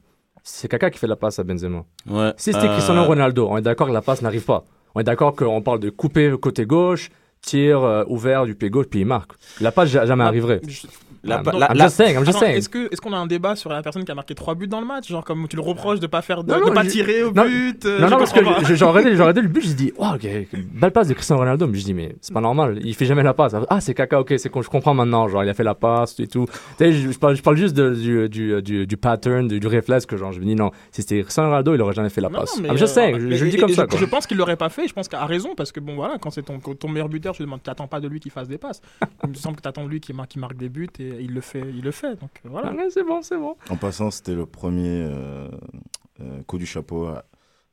c'est 0.44 0.68
Kaka 0.68 0.90
qui 0.90 1.00
fait 1.00 1.08
la 1.08 1.16
passe 1.16 1.40
à 1.40 1.44
Benzema. 1.44 1.84
Ouais. 2.10 2.34
Si 2.38 2.52
c'était 2.54 2.68
Euh, 2.68 2.74
Cristiano 2.74 3.04
Ronaldo, 3.04 3.48
on 3.50 3.58
est 3.58 3.62
d'accord 3.62 3.88
que 3.88 3.94
la 3.94 4.02
passe 4.02 4.22
n'arrive 4.22 4.46
pas. 4.46 4.64
On 4.94 5.00
est 5.00 5.04
d'accord 5.06 5.36
qu'on 5.36 5.62
parle 5.62 5.80
de 5.80 5.90
couper 5.90 6.30
le 6.30 6.38
côté 6.38 6.66
gauche, 6.66 7.10
tir 7.42 7.84
euh, 7.84 8.04
ouvert 8.08 8.46
du 8.46 8.56
pied 8.56 8.70
gauche, 8.70 8.88
puis 8.88 9.02
il 9.02 9.06
marque. 9.06 9.32
La 9.62 9.72
passe 9.72 9.90
ja- 9.90 10.06
jamais 10.06 10.24
Ah, 10.24 10.28
arriverait. 10.28 10.62
Je- 10.68 10.88
La, 11.26 11.42
Ah, 11.46 11.52
la- 11.58 11.72
I'm 11.72 11.78
la- 11.78 11.86
just 11.86 11.96
saying, 11.98 12.16
I'm 12.16 12.24
just 12.26 12.38
Attends, 12.38 12.40
saying. 12.70 12.88
Est-ce 12.92 13.02
qu'on 13.02 13.14
a 13.14 13.18
un 13.18 13.26
débat 13.28 13.56
sur 13.56 13.70
la 13.70 13.82
personne 13.82 14.06
qui 14.06 14.12
a 14.12 14.16
marqué 14.16 14.36
3 14.36 14.56
buts 14.56 14.68
dans 14.68 14.80
le 14.80 14.86
match? 14.88 15.08
Genre 15.10 15.24
comme 15.24 15.48
tu 15.48 15.56
le 15.56 15.62
reproches 15.62 16.00
de 16.00 16.08
pas 16.08 16.22
faire 16.22 16.44
de, 16.44 16.52
Non, 16.52 16.60
de 16.60 16.66
non, 16.66 16.74
pas 16.74 16.84
je- 16.84 16.90
tirer 16.90 17.24
au 17.24 17.32
non, 17.34 17.46
but 17.46 17.86
euh, 17.86 18.00
Non, 18.00 18.08
je 18.08 18.12
non, 18.12 18.18
parce 18.20 18.32
que 18.32 18.40
je- 18.68 18.76
j'ai 18.76 18.86
regardé, 18.86 19.42
le 19.42 19.48
but, 19.48 19.62
j'ai 19.66 19.74
dit, 19.74 19.92
wow, 19.98 20.16
ok, 20.16 20.28
belle 20.74 20.92
passe 20.92 21.08
de 21.08 21.14
Cristiano 21.14 21.40
Ronaldo. 21.42 21.68
Mais 21.68 21.78
je 21.78 21.84
dis, 21.86 21.94
mais 21.94 22.16
c'est 22.22 22.34
pas 22.34 22.42
normal, 22.42 22.80
il 22.84 22.94
fait 22.96 23.06
jamais 23.06 23.24
la 23.24 23.34
passe. 23.34 23.56
Ah, 23.70 23.82
c'est 23.82 23.94
Kaka, 23.94 24.20
ok, 24.22 24.34
c'est 24.38 24.52
je 24.56 24.70
comprends 24.70 24.94
maintenant, 24.94 25.28
genre, 25.28 25.44
il 25.44 25.50
a 25.50 25.54
fait 25.54 25.64
la 25.64 25.76
passe 25.76 26.20
et 26.20 26.28
tout. 26.28 26.46
Tu 26.46 26.54
sais, 26.78 26.92
je, 26.94 27.12
je 27.12 27.18
parle, 27.20 27.36
je 27.36 27.42
parle 27.42 27.58
juste 27.58 27.76
de- 27.76 27.94
du, 27.94 28.30
du, 28.30 28.62
du, 28.62 28.88
du 28.88 28.98
pattern, 28.98 29.48
du, 29.48 29.66
réflexe 29.68 30.06
que, 30.06 30.16
genre, 30.18 30.32
je 30.32 30.40
me 30.40 30.46
dis, 30.46 30.56
non, 30.56 30.72
si 30.92 31.02
c'était 31.02 31.22
Cristiano 31.24 31.50
Ronaldo, 31.50 31.74
il 31.76 31.82
aurait 31.82 31.94
jamais 31.94 32.10
fait 32.10 32.22
la 32.22 32.30
Non, 32.30 32.40
passe. 32.40 32.60
non, 32.60 32.70
I'm 32.70 32.78
just 32.78 32.98
euh, 32.98 33.02
saying, 33.02 33.20
je, 33.20 33.36
je 33.36 33.46
le 33.46 33.52
dis 33.52 33.58
comme 33.58 33.70
ça, 33.70 33.84
je, 33.84 33.88
quoi. 33.88 34.00
je 34.00 34.06
pense 34.06 34.28
qu'il 34.28 34.38
l'aurait 34.38 34.56
pas 34.58 34.70
fait. 34.70 34.88
Je 34.88 34.94
pense 34.94 35.08
qu'à 35.08 35.26
raison 35.26 35.56
parce 35.56 35.72
que 35.72 35.80
bon 35.80 35.96
voilà, 35.96 36.18
quand 36.20 36.30
c'est 36.30 36.44
ton, 36.44 36.60
ton 36.60 36.88
meilleur 36.90 37.10
buteur, 37.10 37.34
tu 37.34 37.42
demandes, 37.44 37.64
t'attends 37.64 37.88
pas 37.88 38.00
de 38.00 38.08
lui 38.08 38.20
qu'il 38.20 38.32
fasse 38.32 38.48
des 38.48 38.58
passes. 38.58 38.82
il 39.24 39.30
me 39.30 39.34
semble 39.36 39.56
que 39.58 39.62
t'attends 39.62 39.84
de 39.86 39.90
lui 39.90 40.00
qui 40.00 40.14
marque 40.14 40.56
des 40.58 40.70
buts 40.70 40.88
et 41.00 41.15
il 41.22 41.34
le 41.34 41.42
fait, 41.42 41.62
il 41.62 41.82
le 41.84 41.92
fait. 41.92 42.12
Donc 42.20 42.30
euh, 42.46 42.50
voilà. 42.50 42.70
Ah, 42.72 42.76
ouais, 42.76 42.88
c'est 42.90 43.04
bon, 43.04 43.22
c'est 43.22 43.38
bon. 43.38 43.56
En 43.70 43.78
passant, 43.78 44.12
c'était 44.12 44.36
le 44.36 44.46
premier 44.46 45.04
euh, 45.04 45.48
euh, 46.22 46.42
coup 46.48 46.58
du 46.58 46.66
chapeau 46.66 47.06
à, 47.06 47.26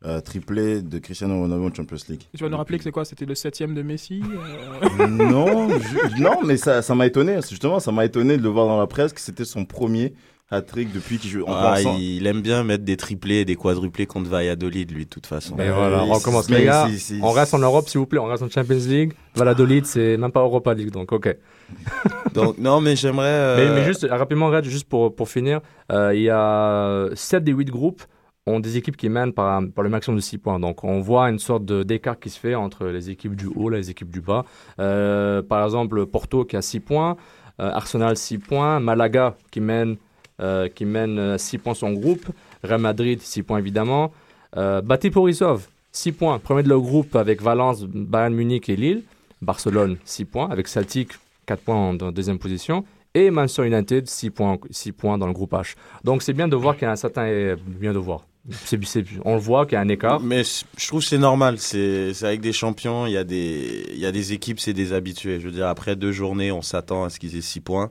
à 0.04 0.20
triplé 0.20 0.82
de 0.82 0.98
Cristiano 0.98 1.38
Ronaldo 1.40 1.66
en 1.68 1.74
Champions 1.74 1.96
League. 2.08 2.22
Tu 2.36 2.42
vas 2.42 2.48
nous 2.50 2.56
rappeler 2.56 2.78
que 2.78 2.84
c'est 2.84 2.90
quoi? 2.92 3.04
C'était 3.04 3.26
le 3.26 3.34
septième 3.34 3.74
de 3.74 3.82
Messi. 3.82 4.20
euh, 4.22 5.06
non, 5.08 5.68
je- 5.68 6.20
non, 6.22 6.42
mais 6.44 6.56
ça, 6.56 6.82
ça 6.82 6.94
m'a 6.94 7.06
étonné. 7.06 7.36
Justement, 7.48 7.78
ça 7.80 7.92
m'a 7.92 8.04
étonné 8.04 8.36
de 8.36 8.42
le 8.42 8.48
voir 8.48 8.66
dans 8.66 8.78
la 8.78 8.86
presse 8.86 9.12
que 9.12 9.20
c'était 9.20 9.44
son 9.44 9.64
premier 9.64 10.14
hat-trick 10.50 10.92
depuis 10.92 11.16
qu'il 11.18 11.30
joue 11.30 11.44
en 11.46 11.54
Ah, 11.54 11.76
pensant- 11.76 11.96
il 11.98 12.26
aime 12.26 12.42
bien 12.42 12.62
mettre 12.62 12.84
des 12.84 12.98
triplés 12.98 13.36
et 13.36 13.44
des 13.46 13.56
quadruplés 13.56 14.04
contre 14.04 14.28
Valladolid, 14.28 14.90
lui, 14.90 15.04
de 15.04 15.08
toute 15.08 15.26
façon. 15.26 15.54
Mais 15.56 15.70
voilà, 15.70 16.04
on 16.04 16.12
recommence. 16.12 16.50
mais 16.50 16.58
Les 16.58 16.64
gars, 16.66 16.88
si- 16.90 16.98
si- 16.98 17.20
on 17.22 17.30
reste 17.30 17.54
en 17.54 17.58
Europe, 17.58 17.88
s'il 17.88 18.00
vous 18.00 18.06
plaît. 18.06 18.18
On 18.18 18.26
reste 18.26 18.42
en 18.42 18.50
Champions 18.50 18.74
League. 18.86 19.14
Valladolid, 19.34 19.86
c'est 19.86 20.18
même 20.18 20.30
pas 20.32 20.40
Europa 20.42 20.74
League, 20.74 20.90
donc 20.90 21.10
ok. 21.12 21.34
Donc, 22.34 22.58
non, 22.58 22.80
mais 22.80 22.96
j'aimerais. 22.96 23.26
euh, 23.26 23.56
Mais, 23.56 23.80
mais 23.80 23.84
juste, 23.84 24.06
rapidement, 24.08 24.48
Red, 24.48 24.64
juste 24.64 24.88
pour, 24.88 25.14
pour 25.14 25.28
finir, 25.28 25.60
euh, 25.90 26.14
il 26.14 26.22
y 26.22 26.30
a 26.30 27.08
7 27.14 27.44
des 27.44 27.52
8 27.52 27.66
groupes 27.66 28.02
ont 28.46 28.58
des 28.58 28.76
équipes 28.76 28.96
qui 28.96 29.08
mènent 29.08 29.32
par, 29.32 29.62
par 29.74 29.84
le 29.84 29.90
maximum 29.90 30.16
de 30.16 30.22
6 30.22 30.38
points. 30.38 30.58
Donc, 30.58 30.82
on 30.84 31.00
voit 31.00 31.30
une 31.30 31.38
sorte 31.38 31.64
d'écart 31.64 32.18
qui 32.18 32.30
se 32.30 32.40
fait 32.40 32.54
entre 32.54 32.86
les 32.86 33.10
équipes 33.10 33.36
du 33.36 33.46
haut 33.46 33.70
et 33.70 33.76
les 33.76 33.90
équipes 33.90 34.10
du 34.10 34.20
bas. 34.20 34.44
Euh, 34.80 35.42
par 35.42 35.64
exemple, 35.64 36.06
Porto 36.06 36.44
qui 36.44 36.56
a 36.56 36.62
6 36.62 36.80
points, 36.80 37.16
euh, 37.60 37.70
Arsenal 37.70 38.16
6 38.16 38.38
points, 38.38 38.80
Malaga 38.80 39.36
qui 39.50 39.60
mène, 39.60 39.96
euh, 40.40 40.68
qui 40.68 40.84
mène 40.84 41.38
6 41.38 41.58
points 41.58 41.74
son 41.74 41.92
groupe, 41.92 42.26
Real 42.64 42.80
Madrid 42.80 43.20
6 43.20 43.42
points 43.44 43.58
évidemment, 43.58 44.12
Bati 44.54 45.10
Borisov 45.10 45.68
6 45.92 46.12
points, 46.12 46.38
premier 46.38 46.62
de 46.62 46.68
leur 46.68 46.80
groupe 46.80 47.14
avec 47.16 47.40
Valence, 47.42 47.84
Bayern 47.84 48.34
Munich 48.34 48.68
et 48.68 48.76
Lille, 48.76 49.02
Barcelone 49.40 49.98
6 50.04 50.24
points, 50.24 50.50
avec 50.50 50.66
Celtic 50.68 51.12
4 51.46 51.60
points 51.62 51.76
en, 51.76 51.94
deuxième 52.12 52.38
position, 52.38 52.84
et 53.14 53.30
Manchester 53.30 53.66
United 53.66 54.08
6 54.08 54.30
points, 54.30 54.58
6 54.70 54.92
points 54.92 55.18
dans 55.18 55.26
le 55.26 55.32
groupe 55.32 55.52
H. 55.52 55.74
Donc 56.04 56.22
c'est 56.22 56.32
bien 56.32 56.48
de 56.48 56.56
voir 56.56 56.74
qu'il 56.76 56.84
y 56.84 56.88
a 56.88 56.92
un 56.92 56.96
certain... 56.96 57.26
eh, 57.26 57.54
Bien 57.66 57.92
de 57.92 57.98
voir. 57.98 58.26
C'est- 58.50 58.82
c'est- 58.84 59.04
on 59.24 59.34
le 59.34 59.40
voit 59.40 59.66
qu'il 59.66 59.74
y 59.74 59.76
a 59.76 59.80
un 59.82 59.88
écart. 59.88 60.18
Mais 60.20 60.42
c- 60.44 60.64
je 60.76 60.88
trouve 60.88 61.00
que 61.00 61.06
c'est 61.06 61.18
normal. 61.18 61.58
C'est 61.58 62.12
avec 62.24 62.40
des 62.40 62.52
champions, 62.52 63.06
il 63.06 63.12
y 63.12 63.16
a 63.16 63.22
des, 63.24 63.84
il 63.92 63.98
y 63.98 64.06
a 64.06 64.10
des 64.12 64.32
équipes, 64.32 64.58
c'est 64.58 64.72
des 64.72 64.92
habitués. 64.92 65.38
Je 65.38 65.46
veux 65.46 65.52
dire, 65.52 65.68
après 65.68 65.94
deux 65.94 66.10
journées, 66.10 66.50
on 66.50 66.62
s'attend 66.62 67.04
à 67.04 67.10
ce 67.10 67.20
qu'ils 67.20 67.36
aient 67.36 67.40
six 67.42 67.60
points. 67.60 67.90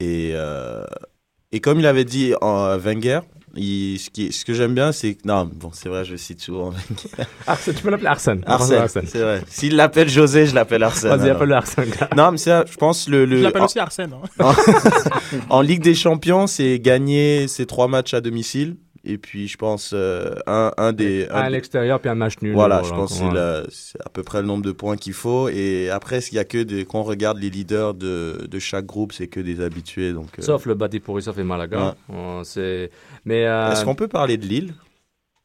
Et, 0.00 0.30
euh, 0.34 0.84
et 1.52 1.60
comme 1.60 1.78
il 1.80 1.86
avait 1.86 2.04
dit 2.04 2.32
en 2.40 2.76
Wenger, 2.78 3.20
il, 3.56 3.98
ce, 3.98 4.10
qui, 4.10 4.32
ce 4.32 4.44
que 4.44 4.52
j'aime 4.54 4.74
bien, 4.74 4.92
c'est 4.92 5.14
que. 5.14 5.26
Non, 5.26 5.50
bon, 5.52 5.70
c'est 5.72 5.88
vrai, 5.88 6.04
je 6.04 6.16
cite 6.16 6.40
souvent. 6.40 6.72
Arsène, 7.46 7.74
tu 7.74 7.82
peux 7.82 7.90
l'appeler 7.90 8.08
Arsène. 8.08 8.42
Arsène, 8.46 8.78
Arsène. 8.82 9.06
c'est 9.06 9.20
vrai. 9.20 9.42
S'il 9.48 9.76
l'appelle 9.76 10.08
José, 10.08 10.46
je 10.46 10.54
l'appelle 10.54 10.82
Arsène. 10.82 11.10
Vas-y, 11.10 11.22
alors. 11.24 11.36
appelle-le 11.36 11.54
Arsène. 11.54 11.90
Non, 12.16 12.32
mais 12.32 12.38
c'est, 12.38 12.66
je 12.70 12.76
pense, 12.76 13.08
le. 13.08 13.24
le 13.24 13.38
Je 13.38 13.42
l'appelle 13.42 13.62
en- 13.62 13.66
aussi 13.66 13.78
Arsène. 13.78 14.12
hein. 14.40 14.52
en 15.50 15.60
Ligue 15.60 15.82
des 15.82 15.94
Champions, 15.94 16.46
c'est 16.46 16.78
gagner 16.80 17.48
ces 17.48 17.66
trois 17.66 17.88
matchs 17.88 18.14
à 18.14 18.20
domicile. 18.20 18.76
Et 19.08 19.18
puis, 19.18 19.46
je 19.46 19.56
pense, 19.56 19.92
euh, 19.94 20.34
un, 20.46 20.72
un 20.76 20.92
des. 20.92 21.28
Un 21.30 21.34
un 21.36 21.40
à 21.42 21.50
l'extérieur, 21.50 22.00
puis 22.00 22.10
un 22.10 22.14
match 22.16 22.34
nul. 22.42 22.52
Voilà, 22.54 22.82
je 22.82 22.90
pense 22.90 23.20
que 23.20 23.64
c'est 23.70 24.00
à 24.04 24.08
peu 24.10 24.22
près 24.22 24.40
le 24.42 24.46
nombre 24.48 24.64
de 24.64 24.72
points 24.72 24.96
qu'il 24.96 25.12
faut. 25.12 25.48
Et 25.48 25.88
après, 25.90 26.18
il 26.18 26.34
y 26.34 26.38
a 26.38 26.44
que 26.44 26.62
des, 26.62 26.84
quand 26.84 27.00
on 27.00 27.04
regarde 27.04 27.38
les 27.38 27.48
leaders 27.50 27.94
de, 27.94 28.46
de 28.50 28.58
chaque 28.58 28.84
groupe, 28.86 29.12
c'est 29.12 29.28
que 29.28 29.38
des 29.40 29.60
habitués. 29.60 30.12
Donc, 30.12 30.26
euh, 30.38 30.42
Sauf 30.42 30.66
le 30.66 30.74
Bati 30.74 30.98
Borisov 30.98 31.38
et 31.38 31.44
Malaga. 31.44 31.94
Euh, 32.12 32.42
c'est... 32.42 32.90
Mais... 33.24 33.46
euh, 33.46 33.70
Est-ce 33.72 33.84
qu'on 33.84 33.94
peut 33.94 34.08
parler 34.08 34.36
de 34.36 34.44
Lille? 34.46 34.74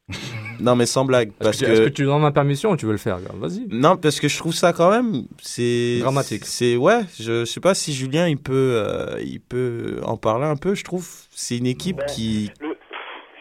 Non, 0.59 0.75
mais 0.75 0.85
sans 0.85 1.05
blague. 1.05 1.29
est-ce 1.29 1.37
Parce 1.43 1.57
que, 1.59 1.65
est-ce 1.65 1.81
que 1.81 1.89
tu 1.89 2.03
donnes 2.03 2.21
ma 2.21 2.31
permission 2.31 2.69
ou 2.71 2.77
tu 2.77 2.85
veux 2.85 2.91
le 2.91 2.99
faire 2.99 3.17
Vas-y. 3.39 3.65
Non, 3.71 3.97
parce 3.97 4.19
que 4.19 4.27
je 4.27 4.37
trouve 4.37 4.53
ça 4.53 4.73
quand 4.73 4.91
même. 4.91 5.23
C'est. 5.41 5.97
Dramatique. 6.01 6.45
C'est. 6.45 6.75
Ouais, 6.75 6.99
je 7.19 7.45
sais 7.45 7.59
pas 7.59 7.73
si 7.73 7.93
Julien, 7.93 8.27
il 8.27 8.37
peut, 8.37 8.73
euh, 8.75 9.17
il 9.23 9.39
peut 9.39 9.99
en 10.03 10.17
parler 10.17 10.45
un 10.45 10.57
peu. 10.57 10.75
Je 10.75 10.83
trouve 10.83 11.07
c'est 11.31 11.57
une 11.57 11.65
équipe 11.65 11.97
Ouais. 11.99 12.05
qui. 12.13 12.51
Le- 12.59 12.75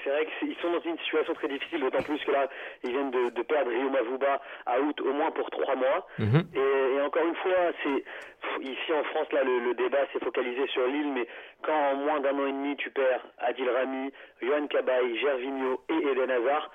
C'est 0.03 0.09
vrai 0.11 0.25
qu'ils 0.39 0.55
sont 0.63 0.69
dans 0.73 0.91
une 0.91 0.97
situation 1.11 1.35
très 1.35 1.49
difficile, 1.49 1.81
d'autant 1.81 2.03
plus 2.03 2.19
que 2.25 2.31
là, 2.31 2.49
ils 2.85 2.91
viennent 2.91 3.11
de, 3.11 3.31
de 3.31 3.43
perdre 3.43 3.71
Rio 3.71 3.91
Mavuba 3.91 4.41
à 4.67 4.81
août 4.81 5.01
au 5.03 5.13
moins 5.13 5.31
pour 5.33 5.51
trois 5.51 5.75
mois. 5.77 6.07
Mhm. 6.19 6.43
Et, 6.55 6.97
et 6.97 7.01
encore 7.03 7.25
une 7.27 7.35
fois, 7.37 7.75
c'est 7.83 8.05
ici 8.63 8.93
en 8.93 9.05
France, 9.05 9.27
là, 9.33 9.43
le, 9.45 9.59
le 9.61 9.75
débat 9.75 10.07
s'est 10.13 10.21
focalisé 10.25 10.67
sur 10.69 10.87
Lille, 10.87 11.13
mais 11.13 11.27
quand 11.63 11.75
en 11.93 11.97
moins 11.97 12.21
d'un 12.21 12.35
an 12.39 12.47
et 12.47 12.53
demi, 12.53 12.77
tu 12.77 12.91
perds 12.91 13.25
Adil 13.39 13.69
Rami, 13.69 14.13
Johan 14.41 14.67
Cabaye, 14.69 15.19
Gervinho 15.19 15.81
et 15.91 16.11
Eden 16.13 16.31
Hazard, 16.31 16.71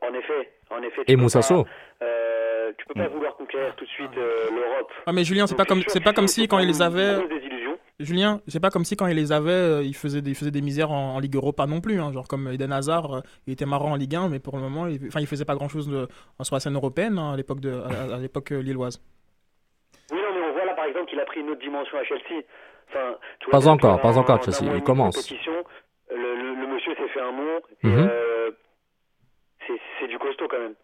en 0.00 0.14
effet, 0.14 0.50
en 0.70 0.82
effet, 0.82 1.04
tu 1.04 1.12
Et 1.12 1.16
peux 1.16 1.22
Moussa 1.22 1.38
pas, 1.40 1.42
Sow. 1.42 1.64
euh, 2.02 2.72
tu 2.78 2.86
peux 2.86 2.94
pas 2.94 3.08
vouloir 3.08 3.36
conquérir 3.36 3.74
tout 3.76 3.84
de 3.84 3.90
suite 3.90 4.16
euh, 4.16 4.50
l'Europe. 4.50 4.92
Ah, 5.06 5.12
mais 5.12 5.22
Julien, 5.24 5.46
c'est 5.46 5.56
pas 5.56 5.64
comme, 5.64 5.82
c'est 5.86 6.02
pas 6.02 6.12
comme 6.12 6.26
si 6.26 6.48
quand 6.48 6.58
il 6.58 6.66
les 6.66 6.78
prendre 6.78 6.96
Julien, 8.04 8.40
c'est 8.48 8.60
pas 8.60 8.70
comme 8.70 8.84
si 8.84 8.96
quand 8.96 9.06
il 9.06 9.16
les 9.16 9.32
avait, 9.32 9.50
euh, 9.50 9.82
il 9.82 9.94
faisait 9.94 10.22
des, 10.22 10.30
il 10.30 10.34
faisait 10.36 10.50
des 10.50 10.62
misères 10.62 10.90
en, 10.90 11.14
en 11.16 11.18
Ligue 11.20 11.34
Europa 11.36 11.66
non 11.66 11.80
plus. 11.80 12.00
hein. 12.00 12.12
Genre 12.12 12.26
comme 12.28 12.48
Eden 12.48 12.72
Hazard, 12.72 13.14
euh, 13.14 13.20
il 13.46 13.52
était 13.52 13.66
marrant 13.66 13.92
en 13.92 13.96
Ligue 13.96 14.14
1, 14.16 14.28
mais 14.28 14.38
pour 14.40 14.56
le 14.56 14.62
moment, 14.62 14.86
il, 14.86 15.00
enfin, 15.08 15.20
il 15.20 15.26
faisait 15.26 15.44
pas 15.44 15.54
grand 15.54 15.68
chose 15.68 15.88
de, 15.88 16.08
sur 16.42 16.54
la 16.56 16.60
scène 16.60 16.74
européenne 16.74 17.18
hein, 17.18 17.32
à 17.32 17.36
l'époque 17.36 17.60
de, 17.60 17.72
à, 17.72 18.14
à 18.16 18.18
l'époque 18.18 18.52
euh, 18.52 18.60
lilloise. 18.62 19.00
Oui, 20.10 20.18
non, 20.18 20.34
mais 20.34 20.46
on 20.48 20.52
voit 20.52 20.64
là 20.64 20.74
par 20.74 20.84
exemple 20.86 21.06
qu'il 21.10 21.20
a 21.20 21.24
pris 21.24 21.40
une 21.40 21.50
autre 21.50 21.60
dimension 21.60 21.96
à 21.98 22.04
Chelsea. 22.04 22.42
Enfin, 22.88 23.16
tu 23.40 23.50
Pas 23.50 23.58
vois, 23.58 23.72
encore, 23.72 23.94
en- 23.94 23.98
pas 23.98 24.18
encore, 24.18 24.38
en 24.38 24.42
Chelsea. 24.42 24.72
Il 24.76 24.82
commence. 24.82 25.16
compétition, 25.16 25.52
Le, 26.10 26.16
le- 26.16 26.54
le 26.60 26.66
monsieur 26.74 26.94
s'est 26.94 27.08
fait 27.08 27.20
un 27.20 27.32
euh, 28.10 28.50
c'est 29.66 29.80
c'est 30.00 30.08
du 30.08 30.18
costaud 30.18 30.46
quand 30.48 30.58
même. 30.58 30.74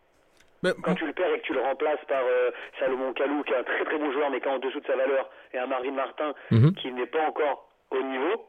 Mais, 0.62 0.70
Quand 0.82 0.94
tu 0.94 1.06
le 1.06 1.12
perds 1.12 1.32
et 1.34 1.38
que 1.40 1.44
tu 1.46 1.52
le 1.54 1.60
remplaces 1.60 2.04
par 2.08 2.22
euh, 2.24 2.50
Salomon 2.80 3.12
Kalou, 3.12 3.42
qui 3.44 3.52
est 3.52 3.56
un 3.56 3.62
très 3.62 3.84
très 3.84 3.98
bon 3.98 4.10
joueur, 4.12 4.30
mais 4.30 4.40
qui 4.40 4.48
est 4.48 4.50
en 4.50 4.58
dessous 4.58 4.80
de 4.80 4.86
sa 4.86 4.96
valeur, 4.96 5.30
et 5.54 5.58
un 5.58 5.66
Marvin 5.66 5.92
Martin, 5.92 6.34
Mhm. 6.50 6.74
qui 6.74 6.90
n'est 6.92 7.06
pas 7.06 7.26
encore 7.28 7.68
au 7.92 8.02
niveau, 8.02 8.46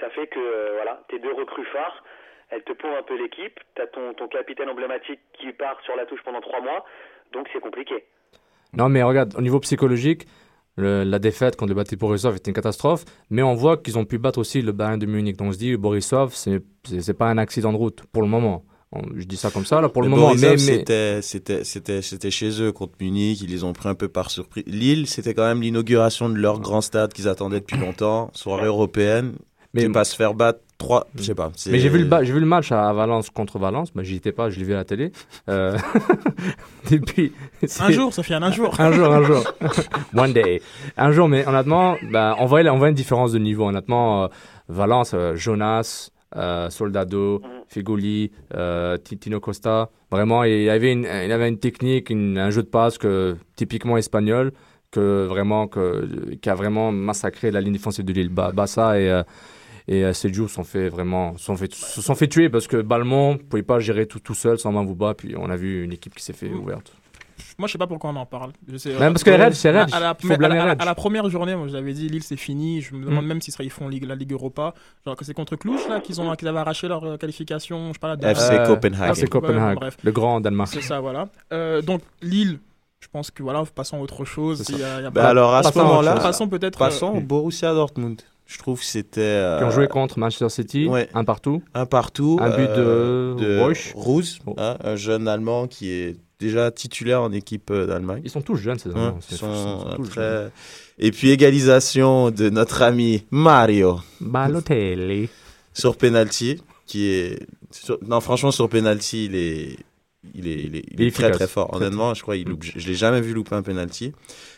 ça 0.00 0.08
fait 0.10 0.26
que 0.28 0.38
euh, 0.38 0.72
voilà, 0.76 1.02
tes 1.08 1.18
deux 1.18 1.32
recrues 1.32 1.66
phares, 1.66 2.02
elles 2.50 2.62
te 2.64 2.72
plombent 2.72 2.96
un 2.98 3.02
peu 3.02 3.16
l'équipe. 3.16 3.58
T'as 3.74 3.86
ton, 3.86 4.14
ton 4.14 4.28
capitaine 4.28 4.68
emblématique 4.70 5.20
qui 5.34 5.52
part 5.52 5.78
sur 5.84 5.94
la 5.96 6.06
touche 6.06 6.22
pendant 6.24 6.40
trois 6.40 6.60
mois, 6.60 6.84
donc 7.32 7.48
c'est 7.52 7.60
compliqué. 7.60 8.04
Non, 8.74 8.88
mais 8.88 9.02
regarde, 9.02 9.34
au 9.36 9.42
niveau 9.42 9.60
psychologique, 9.60 10.26
le- 10.78 11.04
la 11.04 11.18
défaite 11.18 11.56
contre 11.56 11.68
le 11.70 11.74
Bati 11.76 11.96
Borisov 11.96 12.36
était 12.36 12.50
une 12.50 12.54
catastrophe, 12.54 13.04
mais 13.28 13.42
on 13.42 13.52
voit 13.54 13.76
qu'ils 13.76 13.98
ont 13.98 14.06
pu 14.06 14.16
battre 14.16 14.38
aussi 14.38 14.62
le 14.62 14.72
Bayern 14.72 14.98
de 14.98 15.04
Munich. 15.04 15.36
Donc 15.36 15.48
on 15.48 15.52
se 15.52 15.58
dit, 15.58 15.76
Borisov, 15.76 16.30
c'est 16.32 17.18
pas 17.18 17.26
un 17.26 17.36
accident 17.36 17.72
de 17.72 17.76
route 17.76 18.04
pour 18.10 18.22
le 18.22 18.28
moment. 18.28 18.62
Je 19.16 19.24
dis 19.24 19.36
ça 19.36 19.50
comme 19.50 19.64
ça, 19.64 19.80
là, 19.80 19.88
pour 19.88 20.02
le 20.02 20.08
Mais 20.08 20.16
moment. 20.16 20.34
Mais, 20.34 20.50
mais- 20.52 20.58
c'était, 20.58 21.22
c'était, 21.22 21.64
c'était, 21.64 22.02
c'était 22.02 22.30
chez 22.30 22.60
eux 22.62 22.72
contre 22.72 22.92
Munich. 23.00 23.40
Ils 23.40 23.50
les 23.50 23.64
ont 23.64 23.72
pris 23.72 23.88
un 23.88 23.94
peu 23.94 24.08
par 24.08 24.30
surprise. 24.30 24.64
Lille, 24.66 25.06
c'était 25.06 25.32
quand 25.34 25.44
même 25.44 25.62
l'inauguration 25.62 26.28
de 26.28 26.36
leur 26.36 26.60
grand 26.60 26.80
stade 26.82 27.12
qu'ils 27.12 27.28
attendaient 27.28 27.60
depuis 27.60 27.78
longtemps. 27.78 28.30
Soirée 28.34 28.66
européenne. 28.66 29.32
Mais- 29.74 29.84
Mais 29.86 29.88
pas 29.88 30.04
se 30.04 30.14
faire 30.14 30.34
battre 30.34 30.58
trois, 30.76 31.06
je 31.14 31.22
sais 31.22 31.34
pas. 31.34 31.50
c'est- 31.56 31.70
Mais 31.70 31.78
j'ai 31.78 31.88
vu, 31.88 31.98
le 32.00 32.04
ba- 32.04 32.22
j'ai 32.24 32.32
vu 32.34 32.40
le 32.40 32.44
match 32.46 32.70
à 32.72 32.92
Valence 32.92 33.30
contre 33.30 33.58
Valence. 33.58 33.88
Bah, 33.94 34.02
J'y 34.02 34.16
étais 34.16 34.32
pas, 34.32 34.50
je 34.50 34.58
l'ai 34.58 34.64
vu 34.66 34.74
à 34.74 34.76
la 34.76 34.84
télé. 34.84 35.12
Euh, 35.48 35.78
Et 36.90 36.98
puis, 36.98 37.32
c'est- 37.66 37.82
un 37.82 37.90
jour, 37.90 38.12
Sofiane, 38.12 38.42
un 38.44 38.52
jour. 38.52 38.78
Un 38.78 38.92
jour, 38.92 39.06
un 39.06 39.22
jour. 39.24 39.44
One 40.14 40.32
day. 40.34 40.60
Un 40.98 41.12
jour, 41.12 41.28
mais 41.28 41.46
honnêtement, 41.46 41.96
bah, 42.10 42.36
on, 42.38 42.44
voit, 42.46 42.60
on 42.70 42.76
voit 42.76 42.88
une 42.90 42.94
différence 42.94 43.32
de 43.32 43.38
niveau. 43.38 43.64
Honnêtement, 43.66 44.24
euh, 44.24 44.28
Valence, 44.68 45.12
euh, 45.14 45.34
Jonas, 45.36 46.10
euh, 46.36 46.68
Soldado, 46.70 47.40
Figoli, 47.72 48.30
euh, 48.54 48.96
Ti- 48.98 49.18
Tino 49.18 49.40
Costa. 49.40 49.90
Vraiment, 50.10 50.44
il 50.44 50.68
avait 50.68 50.92
une, 50.92 51.04
il 51.04 51.32
avait 51.32 51.48
une 51.48 51.58
technique, 51.58 52.10
une- 52.10 52.38
un 52.38 52.50
jeu 52.50 52.62
de 52.62 52.68
passe 52.68 52.98
que, 52.98 53.36
typiquement 53.56 53.96
espagnol, 53.96 54.52
que 54.90 55.24
vraiment, 55.26 55.66
que, 55.68 56.34
qui 56.40 56.48
a 56.50 56.54
vraiment 56.54 56.92
massacré 56.92 57.50
la 57.50 57.60
ligne 57.60 57.72
défensive 57.72 58.04
de 58.04 58.12
Lille. 58.12 58.28
Ba- 58.28 58.52
Bassa 58.52 59.00
et, 59.00 59.10
euh, 59.10 59.22
et 59.88 60.04
euh, 60.04 60.12
Seydou 60.12 60.48
sont 60.48 60.64
fait 60.64 60.88
vraiment, 60.90 61.36
sont 61.38 61.56
fait, 61.56 61.72
se 61.74 62.00
sont 62.02 62.14
fait 62.14 62.28
tuer 62.28 62.48
parce 62.50 62.66
que 62.66 62.82
Balmont 62.82 63.32
ne 63.34 63.38
pouvait 63.38 63.62
pas 63.62 63.78
gérer 63.80 64.06
tout, 64.06 64.20
tout 64.20 64.34
seul 64.34 64.58
sans 64.58 64.70
Mavouba. 64.70 65.14
Puis 65.14 65.34
on 65.36 65.48
a 65.50 65.56
vu 65.56 65.82
une 65.82 65.92
équipe 65.92 66.14
qui 66.14 66.22
s'est 66.22 66.34
fait 66.34 66.50
ouverte. 66.52 66.92
Moi, 67.58 67.68
je 67.68 67.72
sais 67.72 67.78
pas 67.78 67.86
pourquoi 67.86 68.10
on 68.10 68.16
en 68.16 68.26
parle. 68.26 68.52
Je 68.68 68.76
sais, 68.76 68.90
Même 68.98 69.12
parce 69.12 69.24
que 69.24 69.30
Red, 69.30 69.52
c'est 69.54 69.70
Red. 69.70 69.92
À, 69.92 70.00
la, 70.00 70.16
Il 70.18 70.22
faut 70.22 70.28
mais 70.28 70.34
à 70.34 70.38
blâmer 70.38 70.56
la- 70.56 70.62
à 70.62 70.66
la- 70.66 70.72
Red. 70.72 70.82
à 70.82 70.84
la 70.84 70.94
première 70.94 71.28
journée, 71.30 71.54
moi, 71.54 71.68
je 71.68 71.72
l'avais 71.74 71.92
dit, 71.92 72.08
Lille, 72.08 72.22
c'est 72.22 72.36
fini. 72.36 72.80
Je 72.80 72.94
me 72.94 73.04
demande 73.04 73.24
Mm. 73.24 73.28
même 73.28 73.40
s'ils 73.40 73.54
ils 73.60 73.70
font 73.70 73.88
Ligue, 73.88 74.04
la 74.04 74.14
Ligue 74.14 74.32
Europa. 74.32 74.74
Genre 75.06 75.16
que 75.16 75.24
c'est 75.24 75.34
contre 75.34 75.56
Cluj, 75.56 75.80
là, 75.88 76.00
qu'ils 76.00 76.20
ont, 76.20 76.34
qu'ils 76.36 76.48
avaient 76.48 76.58
arraché 76.58 76.88
leur 76.88 77.04
euh, 77.04 77.16
qualification. 77.16 77.88
Je 77.88 77.92
sais 77.94 77.98
pas, 77.98 78.16
la 78.16 78.30
FC 78.32 78.54
Euh, 78.54 78.66
Copenhagen. 78.66 79.06
Ah, 79.10 79.14
c'est 79.14 79.26
Copenhague, 79.28 79.68
Ouais, 79.70 79.74
bref. 79.76 79.96
le 80.02 80.12
grand 80.12 80.40
Danemark. 80.40 80.70
C'est 80.72 80.80
ça, 80.82 81.00
voilà. 81.00 81.28
Euh, 81.52 81.82
donc, 81.82 82.00
Lille, 82.22 82.58
je 83.00 83.08
pense 83.12 83.30
que 83.30 83.42
voilà, 83.42 83.62
passons 83.74 83.98
à 83.98 84.00
autre 84.00 84.24
chose. 84.24 84.64
Il 84.68 84.78
y 84.78 84.82
a- 84.84 85.00
il 85.00 85.02
y 85.02 85.06
a 85.06 85.10
Bah 85.10 85.22
pas- 85.22 85.28
alors, 85.28 85.54
à 85.54 85.62
ce 85.62 85.68
Passons 85.68 85.84
moment-là, 85.86 86.14
passons 86.14 86.48
peut-être. 86.48 86.78
passons 86.78 87.14
euh, 87.14 87.18
au 87.18 87.20
Borussia 87.20 87.72
Dortmund. 87.74 88.20
Je 88.46 88.58
trouve 88.58 88.80
que 88.80 88.84
c'était. 88.84 89.20
euh, 89.20 89.58
Qui 89.58 89.64
ont 89.64 89.70
joué 89.70 89.88
contre 89.88 90.18
Manchester 90.18 90.48
City, 90.50 90.86
ouais. 90.86 91.08
un 91.14 91.24
partout. 91.24 91.62
Un 91.74 91.86
partout. 91.86 92.38
Un 92.40 92.50
but 92.50 92.68
euh, 92.68 93.34
de 93.36 93.60
Reusch. 93.60 93.92
Roos, 93.94 94.22
Oh. 94.46 94.54
hein, 94.58 94.76
un 94.84 94.96
jeune 94.96 95.26
Allemand 95.26 95.66
qui 95.68 95.90
est 95.90 96.16
déjà 96.46 96.70
titulaire 96.70 97.22
en 97.22 97.32
équipe 97.32 97.70
euh, 97.70 97.86
d'Allemagne. 97.86 98.22
Ils 98.24 98.30
sont 98.30 98.42
tous 98.42 98.56
jeunes, 98.56 98.78
ces 98.78 98.90
Hein, 98.90 99.14
ils 99.18 99.22
C'est- 99.22 99.36
sont, 99.36 99.80
sont. 99.96 100.50
Et 100.98 101.10
puis 101.10 101.30
égalisation 101.30 102.30
de 102.30 102.50
notre 102.50 102.82
ami 102.82 103.24
Mario 103.30 104.00
Balotelli. 104.20 105.28
sur 105.72 105.96
penalty, 105.96 106.60
qui 106.86 107.06
est 107.08 107.46
sur- 107.70 107.98
non 108.06 108.20
franchement 108.20 108.50
sur 108.50 108.68
penalty 108.68 109.26
il 109.26 109.34
est 109.34 109.76
il 110.34 110.46
est, 110.46 110.60
il 110.62 110.76
est, 110.76 110.84
il 110.90 110.96
très 110.96 111.06
efficace. 111.06 111.36
très 111.36 111.46
fort. 111.48 111.74
Honnêtement, 111.74 112.14
je 112.14 112.22
crois 112.22 112.36
il 112.36 112.46
loupe, 112.48 112.62
je 112.62 112.86
l'ai 112.86 112.94
jamais 112.94 113.20
vu 113.20 113.32
louper 113.32 113.56
un 113.56 113.62
penalty. 113.62 114.12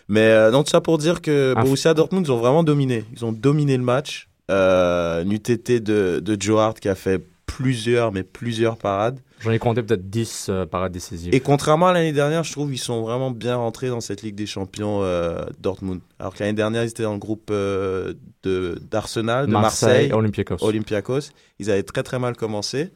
Mais 0.09 0.20
euh, 0.29 0.51
donc 0.51 0.66
tout 0.66 0.70
ça 0.73 0.81
pour 0.83 0.99
dire 0.99 1.23
que 1.23 1.55
Borussia 1.55 1.94
Dortmund 1.94 2.27
ils 2.27 2.33
ont 2.33 2.37
vraiment 2.38 2.62
dominé. 2.64 3.05
Ils 3.16 3.25
ont 3.25 3.33
dominé 3.33 3.77
le 3.77 3.83
match. 3.83 4.29
Euh, 4.51 5.23
une 5.23 5.33
UTT 5.33 5.81
de 5.81 6.20
de 6.20 6.37
Joe 6.38 6.61
Hart 6.61 6.79
qui 6.81 6.88
a 6.90 6.94
fait 6.94 7.25
plusieurs 7.47 8.12
mais 8.12 8.23
plusieurs 8.25 8.77
parades. 8.77 9.20
J'en 9.44 9.50
ai 9.50 9.59
compté 9.59 9.83
peut-être 9.83 10.09
10 10.09 10.46
euh, 10.48 10.64
parades 10.64 10.92
décisives. 10.92 11.35
Et 11.35 11.40
contrairement 11.40 11.88
à 11.88 11.92
l'année 11.92 12.12
dernière, 12.12 12.44
je 12.44 12.52
trouve 12.52 12.70
qu'ils 12.70 12.78
sont 12.78 13.02
vraiment 13.02 13.30
bien 13.30 13.57
rentrés 13.57 13.88
dans 13.88 14.00
cette 14.00 14.22
Ligue 14.22 14.35
des 14.35 14.46
Champions 14.46 15.02
euh, 15.02 15.44
Dortmund. 15.61 16.00
Alors 16.18 16.35
que 16.35 16.42
l'année 16.42 16.54
dernière, 16.54 16.83
ils 16.83 16.88
étaient 16.88 17.02
dans 17.02 17.12
le 17.12 17.18
groupe 17.18 17.50
euh, 17.50 18.14
de 18.42 18.80
d'Arsenal, 18.90 19.46
de 19.46 19.52
Marseille, 19.52 20.11
Olympiakos. 20.12 20.57
Olympiakos. 20.62 21.30
Ils 21.59 21.70
avaient 21.70 21.83
très 21.83 22.02
très 22.02 22.18
mal 22.18 22.37
commencé. 22.37 22.90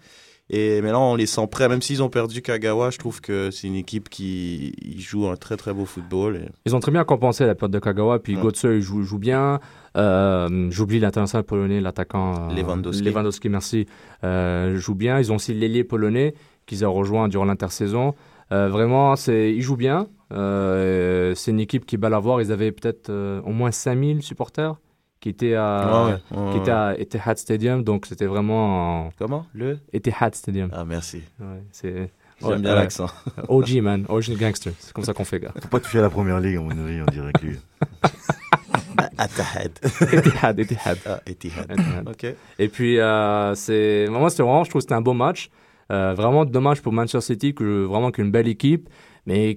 Et 0.51 0.81
maintenant, 0.81 1.13
on 1.13 1.15
les 1.15 1.27
sent 1.27 1.47
prêts. 1.51 1.69
Même 1.69 1.83
s'ils 1.83 2.03
ont 2.03 2.09
perdu 2.09 2.41
Kagawa, 2.41 2.91
je 2.91 2.97
trouve 2.99 3.21
que 3.21 3.51
c'est 3.51 3.67
une 3.67 3.75
équipe 3.75 4.09
qui 4.09 4.73
joue 4.99 5.27
un 5.29 5.37
très 5.37 5.57
très 5.59 5.75
beau 5.75 5.85
football. 5.85 6.37
Et... 6.37 6.49
Ils 6.65 6.75
ont 6.75 6.81
très 6.81 6.91
bien 6.93 7.05
compensé 7.05 7.45
la 7.45 7.55
perte 7.55 7.71
de 7.73 7.79
Kagawa. 7.79 8.19
Puis 8.19 8.37
Ouais. 8.37 8.43
Götze, 8.43 8.79
joue, 8.81 9.03
joue 9.03 9.19
bien. 9.19 9.61
Euh, 9.97 10.69
J'oublie 10.71 11.01
l'international 11.01 11.45
polonais, 11.45 11.81
l'attaquant. 11.81 12.49
euh, 12.51 12.55
Lewandowski. 12.55 13.03
Lewandowski, 13.05 13.49
merci. 13.51 13.87
Euh, 14.25 14.77
joue 14.79 14.95
bien. 14.95 15.19
Ils 15.19 15.33
ont 15.33 15.37
aussi 15.37 15.53
l'ailier 15.53 15.85
polonais 15.85 16.35
qu'ils 16.67 16.85
ont 16.87 16.93
rejoint 16.95 17.29
durant 17.29 17.45
l'intersaison. 17.45 18.15
Euh, 18.53 18.69
vraiment, 18.69 19.15
ils 19.27 19.61
jouent 19.61 19.77
bien. 19.77 20.07
Euh, 20.33 21.35
c'est 21.35 21.51
une 21.51 21.61
équipe 21.61 21.85
qui 21.85 21.97
belle 21.99 22.15
à 22.15 22.19
voir. 22.21 22.41
Ils 22.41 22.53
avaient 22.53 22.73
peut-être 22.73 23.11
au 23.45 23.51
moins 23.51 23.71
5000 23.71 24.23
supporters 24.23 24.77
qui 25.21 25.29
étaient 25.31 25.55
à, 25.55 26.07
ouais, 26.07 26.13
ouais, 26.39 26.53
qui 26.53 26.59
ouais. 26.61 26.71
à 26.71 26.95
Etihad 26.99 27.39
Stadium. 27.39 27.83
Donc 27.85 28.07
c'était 28.07 28.27
vraiment 28.27 29.07
en 29.07 29.11
Comment? 29.19 29.47
Le? 29.53 29.79
Etihad 29.93 30.35
Stadium. 30.35 30.71
Ah, 30.73 30.85
merci. 30.85 31.23
Ouais, 31.41 31.63
c'est 31.73 32.11
J'aime 32.41 32.51
Ouais, 32.51 32.59
bien 32.59 32.75
l'accent. 32.75 33.09
OG, 33.49 33.81
man. 33.83 34.05
Original 34.09 34.39
Gangster. 34.39 34.73
C'est 34.79 34.93
comme 34.93 35.05
ça 35.05 35.13
qu'on 35.13 35.25
fait, 35.25 35.41
gars. 35.41 35.53
Faut 35.61 35.69
pas 35.69 35.81
toucher 35.81 35.99
à 35.99 36.03
la 36.03 36.11
première 36.11 36.39
ligue, 36.39 36.57
à 36.57 36.61
mon 36.61 36.71
avis, 36.71 37.03
on 37.03 37.11
dirait 37.11 37.33
que 37.33 37.47
lui. 37.47 37.59
Atahad. 39.19 39.73
Etihad, 40.13 40.59
Etihad. 40.59 40.99
Ah, 41.05 41.21
Etihad. 41.27 41.71
Etihad. 41.71 42.09
Ok. 42.09 42.27
Et 42.59 42.69
puis, 42.69 43.01
euh, 43.01 43.55
c'est 43.55 44.07
moi, 44.09 44.31
c'était 44.31 44.45
vraiment, 44.45 44.63
je 44.63 44.71
trouve 44.71 44.81
que 44.81 44.85
c'était 44.85 44.95
un 44.95 45.01
beau 45.01 45.15
match. 45.15 45.51
Euh, 45.91 46.15
vraiment 46.15 46.45
dommage 46.45 46.83
pour 46.83 46.93
Manchester 46.93 47.21
City, 47.21 47.55
que 47.55 47.85
vraiment 47.85 48.11
qu'une 48.11 48.31
belle 48.31 48.47
équipe, 48.47 48.89
mais 49.27 49.57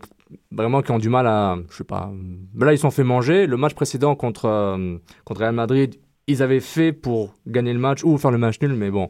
vraiment 0.52 0.82
qui 0.82 0.92
ont 0.92 1.00
du 1.00 1.10
mal 1.10 1.28
à, 1.28 1.58
je 1.70 1.78
sais 1.78 1.84
pas. 1.84 2.12
Mais 2.54 2.66
là, 2.66 2.74
ils 2.74 2.78
se 2.78 2.82
sont 2.82 2.92
fait 2.92 3.04
manger. 3.04 3.48
Le 3.48 3.58
match 3.58 3.74
précédent 3.74 4.16
contre 4.16 4.46
euh, 4.46 4.98
contre 5.26 5.42
Real 5.42 5.54
Madrid, 5.56 5.96
ils 6.28 6.42
avaient 6.44 6.60
fait 6.60 6.94
pour 6.94 7.36
gagner 7.48 7.74
le 7.74 7.80
match 7.80 8.04
ou 8.04 8.18
faire 8.18 8.32
le 8.32 8.38
match 8.38 8.60
nul, 8.62 8.74
mais 8.74 8.92
bon, 8.92 9.10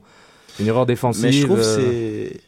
une 0.60 0.68
erreur 0.68 0.86
défensive. 0.86 1.26
Mais 1.26 1.32
je 1.32 1.46
trouve 1.46 1.60
que 1.60 1.64
euh, 1.64 2.30
c'est. 2.34 2.42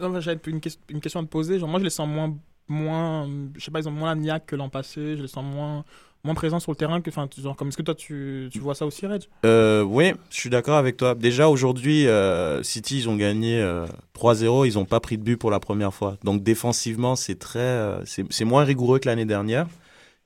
Non, 0.00 0.08
mais 0.08 0.20
J'avais 0.22 0.40
une, 0.46 0.60
une 0.88 1.00
question 1.00 1.20
à 1.20 1.22
te 1.22 1.28
poser. 1.28 1.58
Genre, 1.58 1.68
moi, 1.68 1.78
je 1.78 1.84
les 1.84 1.90
sens 1.90 2.08
moins, 2.08 2.34
moins, 2.68 3.28
je 3.54 3.62
sais 3.62 3.70
pas, 3.70 3.80
ils 3.80 3.88
ont 3.88 3.92
moins 3.92 4.14
la 4.14 4.20
niaque 4.20 4.46
que 4.46 4.56
l'an 4.56 4.70
passé. 4.70 5.16
Je 5.16 5.22
les 5.22 5.28
sens 5.28 5.44
moins, 5.44 5.84
moins 6.24 6.34
présents 6.34 6.60
sur 6.60 6.72
le 6.72 6.76
terrain 6.76 7.00
que, 7.00 7.10
enfin, 7.10 7.28
comme 7.56 7.68
est-ce 7.68 7.76
que 7.76 7.82
toi, 7.82 7.94
tu, 7.94 8.48
tu 8.52 8.58
vois 8.58 8.74
ça 8.74 8.86
aussi, 8.86 9.06
Reg? 9.06 9.22
Euh, 9.44 9.82
oui, 9.82 10.12
je 10.30 10.36
suis 10.36 10.50
d'accord 10.50 10.76
avec 10.76 10.96
toi. 10.96 11.14
Déjà 11.14 11.48
aujourd'hui, 11.48 12.06
euh, 12.06 12.62
City, 12.62 12.98
ils 12.98 13.08
ont 13.08 13.16
gagné 13.16 13.60
euh, 13.60 13.86
3-0. 14.18 14.66
Ils 14.66 14.74
n'ont 14.74 14.84
pas 14.84 15.00
pris 15.00 15.16
de 15.18 15.22
but 15.22 15.36
pour 15.36 15.50
la 15.50 15.60
première 15.60 15.94
fois. 15.94 16.16
Donc 16.24 16.42
défensivement, 16.42 17.16
c'est 17.16 17.38
très, 17.38 17.58
euh, 17.58 18.04
c'est 18.04 18.44
moins 18.44 18.64
rigoureux 18.64 18.98
que 18.98 19.08
l'année 19.08 19.24
dernière. 19.24 19.66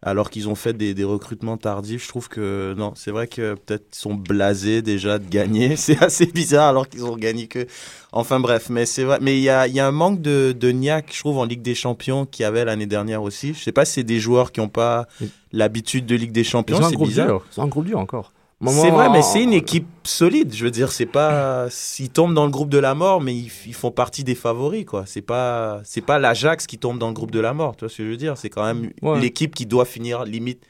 Alors 0.06 0.28
qu'ils 0.28 0.50
ont 0.50 0.54
fait 0.54 0.74
des, 0.74 0.92
des 0.92 1.02
recrutements 1.02 1.56
tardifs, 1.56 2.04
je 2.04 2.08
trouve 2.08 2.28
que 2.28 2.74
non, 2.76 2.92
c'est 2.94 3.10
vrai 3.10 3.26
que 3.26 3.54
peut-être 3.54 3.86
ils 3.94 3.98
sont 3.98 4.12
blasés 4.14 4.82
déjà 4.82 5.18
de 5.18 5.26
gagner. 5.26 5.76
C'est 5.84 6.02
assez 6.02 6.26
bizarre 6.26 6.68
alors 6.68 6.86
qu'ils 6.88 7.06
ont 7.06 7.16
gagné 7.16 7.46
que. 7.46 7.66
Enfin 8.12 8.38
bref, 8.38 8.68
mais 8.68 8.84
c'est 8.84 9.02
vrai. 9.04 9.16
Mais 9.22 9.38
il 9.38 9.42
y 9.42 9.48
a, 9.48 9.66
il 9.66 9.74
y 9.74 9.80
a 9.80 9.86
un 9.86 9.92
manque 9.92 10.20
de, 10.20 10.52
de 10.52 10.70
niaque, 10.72 11.10
je 11.14 11.20
trouve, 11.20 11.38
en 11.38 11.44
Ligue 11.44 11.62
des 11.62 11.74
Champions 11.74 12.26
qu'il 12.26 12.42
y 12.42 12.46
avait 12.46 12.66
l'année 12.66 12.84
dernière 12.86 13.22
aussi. 13.22 13.54
Je 13.54 13.62
sais 13.62 13.72
pas 13.72 13.86
si 13.86 13.94
c'est 13.94 14.02
des 14.04 14.20
joueurs 14.20 14.52
qui 14.52 14.60
n'ont 14.60 14.68
pas 14.68 15.06
l'habitude 15.52 16.04
de 16.04 16.14
Ligue 16.16 16.32
des 16.32 16.44
Champions. 16.44 16.76
ont 16.76 16.84
un 16.84 16.90
C'est 16.90 16.96
groupe 16.96 17.08
bizarre. 17.08 17.26
dur. 17.26 17.46
C'est 17.50 17.62
un 17.62 17.66
groupe 17.66 17.86
dur 17.86 17.98
encore. 17.98 18.30
C'est 18.72 18.90
vrai, 18.90 19.08
mais 19.10 19.22
c'est 19.22 19.42
une 19.42 19.52
équipe 19.52 19.86
solide. 20.04 20.54
Je 20.54 20.64
veux 20.64 20.70
dire, 20.70 20.92
c'est 20.92 21.06
pas 21.06 21.68
s'ils 21.70 22.10
tombent 22.10 22.34
dans 22.34 22.44
le 22.44 22.50
groupe 22.50 22.68
de 22.70 22.78
la 22.78 22.94
mort, 22.94 23.20
mais 23.20 23.34
ils, 23.34 23.50
ils 23.66 23.74
font 23.74 23.90
partie 23.90 24.24
des 24.24 24.34
favoris, 24.34 24.84
quoi. 24.84 25.04
C'est 25.06 25.22
pas 25.22 25.80
c'est 25.84 26.00
pas 26.00 26.18
l'Ajax 26.18 26.66
qui 26.66 26.78
tombe 26.78 26.98
dans 26.98 27.08
le 27.08 27.14
groupe 27.14 27.30
de 27.30 27.40
la 27.40 27.52
mort. 27.54 27.76
Tu 27.76 27.80
vois 27.84 27.88
ce 27.90 27.98
que 27.98 28.04
je 28.04 28.08
veux 28.10 28.16
dire? 28.16 28.36
C'est 28.38 28.50
quand 28.50 28.64
même 28.64 28.90
Ouais. 29.02 29.20
l'équipe 29.20 29.54
qui 29.54 29.66
doit 29.66 29.84
finir 29.84 30.24
limite 30.24 30.62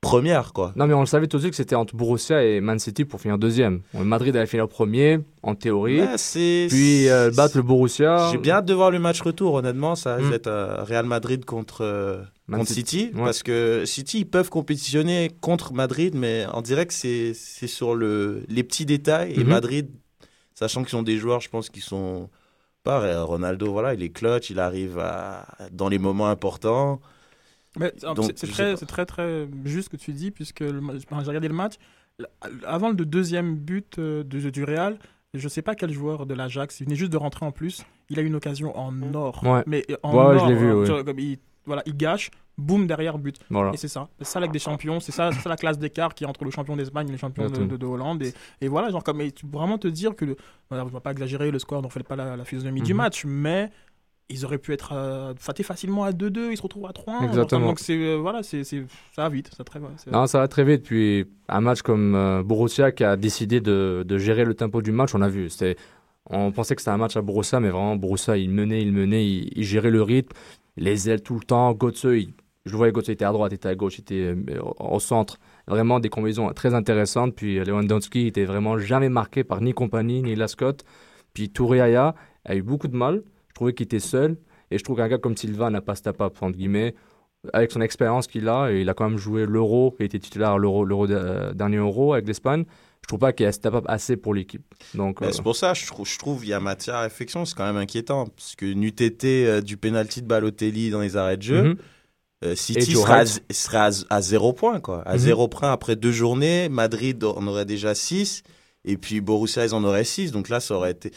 première, 0.00 0.52
quoi. 0.52 0.72
Non, 0.76 0.86
mais 0.86 0.94
on 0.94 1.00
le 1.00 1.06
savait 1.06 1.26
tout 1.26 1.36
de 1.36 1.42
suite 1.42 1.52
que 1.52 1.56
c'était 1.56 1.74
entre 1.74 1.94
Borussia 1.94 2.42
et 2.44 2.60
Man 2.60 2.78
City 2.78 3.04
pour 3.04 3.20
finir 3.20 3.38
deuxième. 3.38 3.80
Madrid 3.94 4.34
avait 4.36 4.46
fini 4.46 4.62
premier, 4.66 5.20
en 5.42 5.54
théorie. 5.54 6.00
Puis 6.68 7.08
euh, 7.08 7.30
battre 7.30 7.56
le 7.56 7.62
Borussia. 7.62 8.30
J'ai 8.32 8.38
bien 8.38 8.56
hâte 8.56 8.64
de 8.66 8.74
voir 8.74 8.90
le 8.90 8.98
match 8.98 9.20
retour. 9.20 9.54
Honnêtement, 9.54 9.94
ça 9.96 10.16
risque 10.16 10.28
Mm. 10.28 10.30
d'être 10.32 10.46
euh, 10.46 10.82
Real 10.84 11.04
Madrid 11.06 11.44
contre 11.44 11.82
euh, 11.82 12.22
contre 12.50 12.68
City, 12.70 13.10
Ouais. 13.14 13.24
parce 13.24 13.42
que 13.42 13.84
City 13.84 14.20
ils 14.20 14.24
peuvent 14.26 14.48
compétitionner 14.50 15.30
contre 15.40 15.72
Madrid, 15.72 16.14
mais 16.16 16.46
dirait 16.62 16.86
que 16.86 16.94
c'est 16.94 17.34
sur 17.34 17.94
le 17.94 18.42
les 18.48 18.62
petits 18.64 18.86
détails 18.86 19.34
et 19.34 19.44
Mhm. 19.44 19.48
Madrid, 19.48 19.88
sachant 20.54 20.82
qu'ils 20.82 20.96
ont 20.96 21.02
des 21.02 21.16
joueurs, 21.18 21.40
je 21.40 21.48
pense 21.48 21.68
qu'ils 21.70 21.82
sont 21.82 22.28
pas 22.82 23.02
euh, 23.02 23.22
Ronaldo, 23.24 23.70
voilà, 23.70 23.92
il 23.94 24.02
est 24.02 24.08
clutch, 24.08 24.50
il 24.50 24.58
arrive 24.58 24.98
à, 24.98 25.46
dans 25.70 25.88
les 25.88 25.98
moments 25.98 26.28
importants. 26.28 27.00
Mais 27.80 27.92
Donc, 28.02 28.32
c'est- 28.36 28.46
très, 28.46 28.76
très, 28.76 29.06
très 29.06 29.48
juste 29.64 29.86
ce 29.86 29.90
que 29.90 29.96
tu 29.96 30.12
dis, 30.12 30.30
puisque 30.30 30.62
j'ai 30.62 31.26
regardé 31.26 31.48
le 31.48 31.54
match. 31.54 31.74
Avant 32.66 32.90
le 32.90 32.94
deuxième 33.06 33.56
but 33.56 33.98
euh, 33.98 34.22
de- 34.24 34.50
du 34.50 34.64
Real, 34.64 34.98
je 35.34 35.48
sais 35.48 35.62
pas 35.62 35.74
quel 35.74 35.90
joueur 35.92 36.26
de 36.26 36.34
l'Ajax, 36.34 36.80
il 36.80 36.84
venait 36.84 36.96
juste 36.96 37.12
de 37.12 37.16
rentrer 37.16 37.46
en 37.46 37.52
plus. 37.52 37.84
Il 38.10 38.18
a 38.18 38.22
eu 38.22 38.26
une 38.26 38.34
occasion 38.34 38.76
en 38.78 39.14
or. 39.14 39.42
Ouais. 39.44 39.62
Mais 39.66 39.86
en 40.02 40.12
Ouais, 40.14 40.36
or, 40.36 40.38
je 40.46 40.52
l'ai 40.52 40.58
vu, 40.58 40.66
euh, 40.70 40.80
ouais. 40.80 40.86
genre, 40.86 41.04
comme 41.04 41.18
il, 41.18 41.38
voilà, 41.64 41.82
il 41.86 41.96
gâche, 41.96 42.30
boum, 42.58 42.86
derrière 42.86 43.16
but. 43.16 43.36
Voilà. 43.48 43.70
Et 43.72 43.78
c'est 43.78 43.88
ça. 43.88 44.08
C'est 44.18 44.24
ça 44.26 44.40
la 44.40 44.48
des 44.48 44.58
champions. 44.58 45.00
C'est 45.00 45.12
ça, 45.12 45.30
la 45.46 45.56
classe 45.56 45.78
d'écart 45.78 46.14
qui 46.14 46.24
est 46.24 46.26
entre 46.26 46.44
le 46.44 46.50
champion 46.50 46.76
d'Espagne 46.76 47.08
et 47.08 47.12
le 47.12 47.16
champion 47.16 47.44
de, 47.44 47.48
Exactement. 47.48 47.72
de- 47.72 47.76
de 47.78 47.86
Hollande. 47.86 48.22
Et, 48.22 48.34
et 48.60 48.68
voilà, 48.68 48.90
genre, 48.90 49.02
comme, 49.04 49.20
et 49.22 49.32
tu- 49.32 49.46
vraiment 49.46 49.78
te 49.78 49.88
dire 49.88 50.14
que, 50.14 50.26
le, 50.26 50.36
je 50.70 50.76
ne 50.76 50.84
vais 50.84 51.00
pas 51.00 51.12
exagérer, 51.12 51.50
le 51.50 51.58
score 51.58 51.80
n'en 51.80 51.88
fait 51.88 52.02
pas 52.02 52.16
la, 52.16 52.36
la 52.36 52.44
physionomie 52.44 52.82
du 52.82 52.92
Mhm. 52.92 52.96
match, 52.98 53.24
mais 53.24 53.70
ils 54.30 54.44
auraient 54.44 54.58
pu 54.58 54.72
être 54.72 54.92
euh, 54.92 55.34
fatés 55.36 55.62
facilement 55.62 56.04
à 56.04 56.12
2-2, 56.12 56.50
ils 56.52 56.56
se 56.56 56.62
retrouvent 56.62 56.86
à 56.86 56.92
3-1. 56.92 57.04
genre, 57.06 57.24
Exactement. 57.24 57.66
Donc, 57.66 57.80
c'est, 57.80 57.96
euh, 57.96 58.16
voilà, 58.16 58.42
c'est, 58.42 58.64
ça 58.64 58.78
va 59.18 59.28
vite. 59.28 59.50
Ça, 59.56 59.64
très, 59.64 59.80
Non, 60.10 60.26
ça 60.26 60.38
va 60.38 60.48
très 60.48 60.64
vite. 60.64 60.84
Puis 60.84 61.26
un 61.48 61.60
match 61.60 61.82
comme 61.82 62.14
euh, 62.14 62.42
Borussia 62.42 62.92
qui 62.92 63.04
a 63.04 63.16
décidé 63.16 63.60
de, 63.60 64.04
de 64.06 64.18
gérer 64.18 64.44
le 64.44 64.54
tempo 64.54 64.82
du 64.82 64.92
match, 64.92 65.14
on 65.14 65.22
a 65.22 65.28
vu. 65.28 65.50
C'était, 65.50 65.76
on 66.28 66.52
pensait 66.52 66.74
que 66.76 66.80
c'était 66.80 66.92
un 66.92 66.96
match 66.96 67.16
à 67.16 67.22
Borussia, 67.22 67.60
mais 67.60 67.70
vraiment 67.70 67.96
Borussia, 67.96 68.36
il 68.36 68.50
menait, 68.50 68.82
il 68.82 68.92
menait, 68.92 69.26
il, 69.26 69.50
il 69.56 69.64
gérait 69.64 69.90
le 69.90 70.02
rythme, 70.02 70.32
les 70.76 71.10
ailes 71.10 71.22
tout 71.22 71.34
le 71.34 71.44
temps. 71.44 71.72
Götze, 71.74 72.04
il- 72.04 72.32
je 72.66 72.72
le 72.72 72.76
voyais, 72.76 72.92
Götze 72.92 73.08
était 73.08 73.24
à 73.24 73.32
droite, 73.32 73.52
était 73.52 73.68
à 73.68 73.74
gauche, 73.74 73.98
était 73.98 74.34
euh, 74.34 74.60
au, 74.78 75.00
centre. 75.00 75.38
Vraiment 75.66 75.98
des 75.98 76.08
combinaisons 76.10 76.50
très 76.52 76.74
intéressantes. 76.74 77.34
Puis 77.34 77.58
Lewandowski 77.58 78.26
était 78.26 78.44
vraiment 78.44 78.78
jamais 78.78 79.08
marqué 79.08 79.44
par 79.44 79.60
ni 79.60 79.72
Compagnie 79.72 80.22
ni 80.22 80.34
Lascott. 80.34 80.84
Puis 81.32 81.48
Touré 81.50 81.80
a 81.80 82.14
eu 82.52 82.62
beaucoup 82.62 82.88
de 82.88 82.96
mal. 82.96 83.22
Je 83.50 83.54
trouvais 83.54 83.74
qu'il 83.74 83.84
était 83.84 84.00
seul. 84.00 84.36
Et 84.70 84.78
je 84.78 84.84
trouve 84.84 84.96
qu'un 84.96 85.08
gars 85.08 85.18
comme 85.18 85.36
Silva 85.36 85.68
n'a 85.70 85.80
pas 85.80 85.94
step 85.94 86.20
up, 86.20 86.36
entre 86.40 86.56
guillemets 86.56 86.94
avec 87.54 87.72
son 87.72 87.80
expérience 87.80 88.26
qu'il 88.26 88.48
a, 88.50 88.70
et 88.70 88.82
il 88.82 88.88
a 88.90 88.92
quand 88.94 89.08
même 89.08 89.18
joué 89.18 89.46
l'Euro, 89.46 89.96
et 89.98 90.04
était 90.04 90.18
titulaire 90.18 90.58
l'Euro, 90.58 90.84
l'Euro 90.84 91.10
euh, 91.10 91.54
dernier 91.54 91.78
Euro 91.78 92.12
avec 92.12 92.26
l'Espagne. 92.28 92.64
Je 93.00 93.06
trouve 93.08 93.18
pas 93.20 93.32
qu'il 93.32 93.46
a 93.46 93.52
step 93.52 93.72
up 93.74 93.84
assez 93.88 94.18
pour 94.18 94.34
l'équipe. 94.34 94.62
Donc, 94.94 95.22
euh, 95.22 95.30
C'est 95.32 95.40
pour 95.42 95.56
ça, 95.56 95.72
je 95.72 95.86
trouve, 95.86 96.06
je 96.06 96.18
trouve, 96.18 96.44
il 96.44 96.50
y 96.50 96.52
a 96.52 96.60
matière 96.60 96.96
à 96.96 97.00
réflexion. 97.00 97.46
C'est 97.46 97.56
quand 97.56 97.64
même 97.64 97.78
inquiétant, 97.78 98.26
parce 98.26 98.54
que 98.56 98.66
n'eût 98.66 98.88
été 98.88 99.46
euh, 99.46 99.62
du 99.62 99.78
penalty 99.78 100.20
de 100.20 100.26
Balotelli 100.26 100.90
dans 100.90 101.00
les 101.00 101.16
arrêts 101.16 101.38
de 101.38 101.42
jeu. 101.42 101.62
mhm. 101.62 101.76
Euh, 102.44 102.54
City 102.54 102.92
sera, 102.92 103.24
sera 103.50 103.86
à, 103.86 103.90
à 104.10 104.20
zéro 104.20 104.52
point, 104.52 104.78
quoi. 104.80 105.00
À 105.08 105.14
Mhm. 105.14 105.18
zéro 105.18 105.48
point 105.48 105.72
après 105.72 105.96
deux 105.96 106.12
journées. 106.12 106.68
Madrid 106.68 107.24
en 107.24 107.46
aurait 107.46 107.64
déjà 107.64 107.94
six. 107.94 108.42
Et 108.84 108.98
puis 108.98 109.22
Borussia, 109.22 109.64
ils 109.64 109.74
en 109.74 109.82
auraient 109.84 110.04
six. 110.04 110.30
Donc 110.30 110.50
là, 110.50 110.60
ça 110.60 110.74
aurait 110.74 110.90
été. 110.92 111.10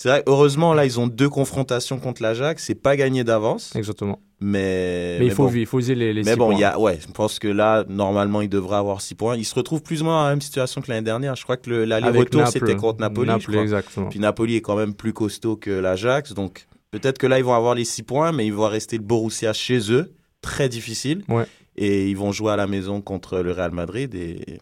C'est 0.00 0.08
vrai, 0.08 0.22
heureusement, 0.26 0.74
là, 0.74 0.84
ils 0.86 1.00
ont 1.00 1.08
deux 1.08 1.28
confrontations 1.28 1.98
contre 1.98 2.22
l'Ajax. 2.22 2.62
C'est 2.64 2.76
pas 2.76 2.96
gagné 2.96 3.24
d'avance. 3.24 3.74
exactement. 3.74 4.20
Mais, 4.40 5.16
Mais, 5.18 5.26
il 5.26 5.32
faut, 5.32 5.48
bon. 5.48 5.52
il 5.52 5.66
faut 5.66 5.78
viser 5.78 5.96
les, 5.96 6.12
les 6.12 6.22
Mais 6.22 6.32
six 6.34 6.38
bon, 6.38 6.50
points. 6.50 6.58
y 6.60 6.62
a, 6.62 6.78
ouais, 6.78 7.00
je 7.00 7.10
pense 7.12 7.40
que 7.40 7.48
là, 7.48 7.84
normalement, 7.88 8.40
il 8.40 8.48
devrait 8.48 8.76
avoir 8.76 9.00
six 9.00 9.16
points. 9.16 9.36
Il 9.36 9.44
se 9.44 9.54
retrouve 9.56 9.82
plus 9.82 10.00
ou 10.00 10.04
moins 10.04 10.18
dans 10.20 10.24
la 10.26 10.30
même 10.30 10.40
situation 10.40 10.80
que 10.80 10.88
l'année 10.88 11.02
dernière. 11.04 11.34
Je 11.34 11.42
crois 11.42 11.56
que 11.56 11.68
l'aller-retour, 11.70 12.46
c'était 12.46 12.76
contre 12.76 13.00
Napoli, 13.00 13.26
je 13.26 13.32
Naples, 13.32 13.50
crois. 13.50 13.62
exactement. 13.62 14.08
Puis 14.08 14.20
Napoli 14.20 14.54
est 14.54 14.60
quand 14.60 14.76
même 14.76 14.94
plus 14.94 15.12
costaud 15.12 15.56
que 15.56 15.70
l'Ajax. 15.72 16.34
Donc 16.34 16.68
peut-être 16.92 17.18
que 17.18 17.26
là, 17.26 17.38
ils 17.40 17.44
vont 17.44 17.54
avoir 17.54 17.74
les 17.74 17.84
6 17.84 18.04
points, 18.04 18.30
mais 18.30 18.46
ils 18.46 18.54
vont 18.54 18.68
rester 18.68 18.96
le 18.96 19.02
Borussia 19.02 19.52
chez 19.52 19.90
eux. 19.92 20.12
Très 20.40 20.68
difficile. 20.68 21.24
Ouais. 21.28 21.46
Et 21.76 22.08
ils 22.08 22.16
vont 22.16 22.30
jouer 22.30 22.52
à 22.52 22.56
la 22.56 22.68
maison 22.68 23.00
contre 23.00 23.40
le 23.40 23.50
Real 23.50 23.72
Madrid. 23.72 24.14
Et 24.14 24.60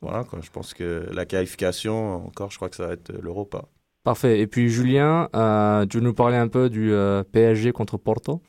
voilà, 0.00 0.24
quoi. 0.24 0.40
je 0.42 0.50
pense 0.50 0.74
que 0.74 1.06
la 1.12 1.26
qualification, 1.26 2.26
encore, 2.26 2.50
je 2.50 2.56
crois 2.56 2.68
que 2.68 2.74
ça 2.76 2.88
va 2.88 2.94
être 2.94 3.12
l'Europa. 3.22 3.66
Parfait. 4.04 4.40
Et 4.40 4.48
puis, 4.48 4.68
Julien, 4.68 5.28
euh, 5.36 5.86
tu 5.86 5.98
veux 5.98 6.02
nous 6.02 6.14
parler 6.14 6.36
un 6.36 6.48
peu 6.48 6.68
du 6.68 6.92
euh, 6.92 7.22
PSG 7.22 7.70
contre 7.70 7.98
Porto? 7.98 8.40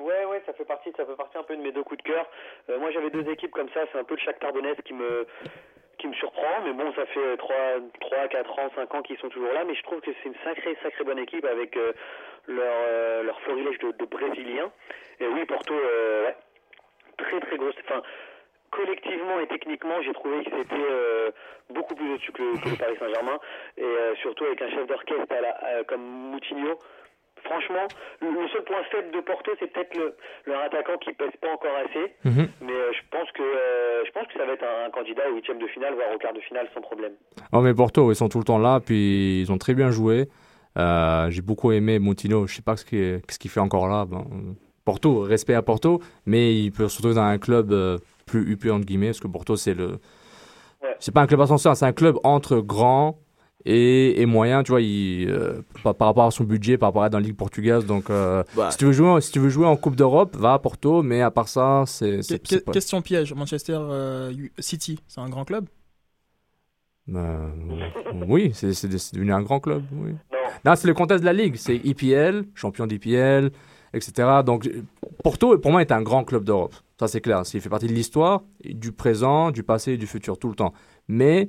Ouais, 0.00 0.24
ouais, 0.24 0.42
ça 0.46 0.52
fait 0.52 0.64
partie, 0.64 0.90
ça 0.96 1.06
fait 1.06 1.14
partie 1.14 1.38
un 1.38 1.44
peu 1.44 1.56
de 1.56 1.62
mes 1.62 1.70
deux 1.70 1.84
coups 1.84 2.02
de 2.02 2.08
cœur. 2.08 2.26
Euh, 2.68 2.80
moi, 2.80 2.90
j'avais 2.90 3.10
deux 3.10 3.30
équipes 3.30 3.52
comme 3.52 3.68
ça. 3.68 3.82
C'est 3.92 3.98
un 3.98 4.04
peu 4.04 4.14
le 4.14 4.20
Shakhtar 4.20 4.52
Donetsk 4.52 4.82
qui 4.82 4.94
me 4.94 5.26
qui 5.98 6.06
me 6.06 6.14
surprend, 6.14 6.62
mais 6.64 6.72
bon, 6.72 6.92
ça 6.94 7.06
fait 7.06 7.36
3, 7.38 7.56
3 8.00 8.28
4 8.28 8.58
ans, 8.60 8.70
5 8.76 8.94
ans 8.94 9.02
qu'ils 9.02 9.18
sont 9.18 9.30
toujours 9.30 9.52
là, 9.52 9.64
mais 9.64 9.74
je 9.74 9.82
trouve 9.82 10.00
que 10.00 10.12
c'est 10.22 10.28
une 10.28 10.34
sacrée, 10.44 10.78
sacrée 10.80 11.02
bonne 11.02 11.18
équipe 11.18 11.44
avec 11.44 11.74
leur, 12.46 13.24
leur 13.24 13.40
florilège 13.40 13.80
de, 13.80 14.04
Brésiliens. 14.04 14.70
Et 15.18 15.26
oui, 15.26 15.44
Porto, 15.46 15.74
très, 17.16 17.40
très 17.40 17.56
grosse. 17.56 17.74
Collectivement 18.70 19.40
et 19.40 19.46
techniquement, 19.46 20.00
j'ai 20.04 20.12
trouvé 20.12 20.44
que 20.44 20.50
c'était 20.50 20.74
euh, 20.90 21.30
beaucoup 21.74 21.94
plus 21.94 22.12
au-dessus 22.14 22.32
que, 22.32 22.42
le- 22.42 22.76
Paris 22.76 22.96
Saint-Germain. 22.98 23.38
Et 23.76 23.82
euh, 23.84 24.14
surtout 24.22 24.44
avec 24.44 24.60
un 24.62 24.70
chef 24.70 24.86
d'orchestre 24.86 25.26
à- 25.32 25.84
comme 25.84 26.02
Moutinho. 26.02 26.78
Franchement, 27.44 27.86
le 28.20 28.48
seul 28.48 28.64
point 28.64 28.82
faible 28.90 29.12
de 29.12 29.20
Porto, 29.20 29.52
c'est 29.60 29.72
peut-être 29.72 29.96
le, 29.96 30.16
leur 30.46 30.60
attaquant 30.62 30.98
qui 30.98 31.12
pèse 31.12 31.30
pas 31.40 31.52
encore 31.52 31.70
assez. 31.84 32.12
Mhm. 32.24 32.48
Mais 32.62 32.72
euh, 32.72 32.90
je 32.92 32.98
pense 33.10 33.30
que 33.30 33.42
euh, 33.42 34.04
je 34.04 34.10
pense 34.10 34.26
que 34.26 34.32
ça 34.38 34.44
va 34.44 34.52
être 34.54 34.64
un, 34.64 34.86
un 34.86 34.90
candidat 34.90 35.22
au 35.30 35.34
huitième 35.36 35.58
de 35.60 35.66
finale, 35.68 35.94
voire 35.94 36.12
au 36.14 36.18
quart 36.18 36.32
de 36.34 36.40
finale 36.40 36.68
sans 36.74 36.80
problème. 36.80 37.12
Oh, 37.52 37.60
mais 37.60 37.72
Porto, 37.74 38.10
ils 38.10 38.16
sont 38.16 38.28
tout 38.28 38.38
le 38.38 38.44
temps 38.44 38.58
là, 38.58 38.80
puis 38.84 39.40
ils 39.40 39.52
ont 39.52 39.56
très 39.58 39.74
bien 39.74 39.90
joué. 39.92 40.26
Euh, 40.76 41.30
J'ai 41.30 41.40
beaucoup 41.42 41.70
aimé 41.70 42.00
Montino. 42.00 42.46
Je 42.48 42.56
sais 42.56 42.62
pas 42.62 42.76
ce 42.76 42.84
qu'il 42.84 43.20
ce 43.30 43.38
qu'il 43.38 43.50
fait 43.52 43.60
encore 43.60 43.86
là. 43.88 44.04
Porto, 44.84 45.20
respect 45.20 45.54
à 45.54 45.62
Porto, 45.62 46.00
mais 46.26 46.54
il 46.54 46.72
peut 46.72 46.88
se 46.88 46.96
retrouver 46.96 47.14
dans 47.14 47.22
un 47.22 47.38
club 47.38 47.70
euh, 47.72 47.98
plus 48.28 48.48
huppé, 48.52 48.70
entre 48.70 48.84
guillemets, 48.86 49.08
parce 49.08 49.20
que 49.20 49.26
Porto, 49.28 49.56
c'est 49.56 49.74
le. 49.74 49.98
Ouais. 50.82 50.94
C'est 51.00 51.12
pas 51.12 51.22
un 51.22 51.26
club 51.26 51.40
ascenseur, 51.40 51.76
c'est 51.76 51.86
un 51.86 51.92
club 51.92 52.16
entre 52.22 52.58
grand 52.60 53.18
et, 53.64 54.20
et 54.22 54.26
moyen, 54.26 54.62
tu 54.62 54.70
vois, 54.70 54.80
il, 54.80 55.28
euh, 55.28 55.62
par, 55.82 55.94
par 55.94 56.08
rapport 56.08 56.24
à 56.24 56.30
son 56.30 56.44
budget, 56.44 56.78
par 56.78 56.90
rapport 56.90 57.02
à 57.02 57.06
être 57.06 57.12
dans 57.12 57.18
la 57.18 57.24
Ligue 57.24 57.36
portugaise. 57.36 57.84
Donc, 57.84 58.10
euh, 58.10 58.44
Bah, 58.56 58.70
si, 58.70 58.78
tu 58.78 58.84
veux 58.86 58.92
jouer, 58.92 59.20
si 59.20 59.32
tu 59.32 59.40
veux 59.40 59.48
jouer 59.48 59.66
en 59.66 59.76
Coupe 59.76 59.96
d'Europe, 59.96 60.36
va 60.36 60.52
à 60.54 60.58
Porto, 60.60 61.02
mais 61.02 61.20
à 61.22 61.30
part 61.32 61.48
ça, 61.48 61.82
c'est. 61.86 62.20
Que- 62.42 62.56
pas- 62.58 62.72
question 62.72 63.02
piège, 63.02 63.34
Manchester 63.34 63.78
euh, 63.80 64.32
City, 64.60 65.00
c'est 65.08 65.20
un 65.20 65.28
grand 65.28 65.44
club? 65.44 65.66
Euh, 67.14 67.48
oui, 68.28 68.52
c'est 68.54 68.86
devenu 68.86 69.32
un 69.32 69.42
grand 69.42 69.60
club. 69.60 69.82
Oui. 69.92 70.12
Non. 70.12 70.38
Non, 70.64 70.74
c'est 70.76 70.88
le 70.88 70.94
contexte 70.94 71.22
de 71.22 71.26
la 71.26 71.32
ligue. 71.32 71.56
C'est 71.56 71.76
IPL, 71.76 72.44
champion 72.54 72.86
d'IPL, 72.86 73.50
etc. 73.92 74.28
Donc, 74.44 74.68
Porto, 75.22 75.58
pour 75.58 75.70
moi, 75.70 75.80
est 75.82 75.92
un 75.92 76.02
grand 76.02 76.24
club 76.24 76.44
d'Europe. 76.44 76.74
Ça, 76.98 77.06
c'est 77.08 77.20
clair. 77.20 77.42
Il 77.54 77.60
fait 77.60 77.68
partie 77.68 77.86
de 77.86 77.92
l'histoire, 77.92 78.42
du 78.64 78.92
présent, 78.92 79.50
du 79.50 79.62
passé 79.62 79.92
et 79.92 79.96
du 79.96 80.06
futur, 80.06 80.38
tout 80.38 80.48
le 80.48 80.54
temps. 80.56 80.72
Mais 81.06 81.48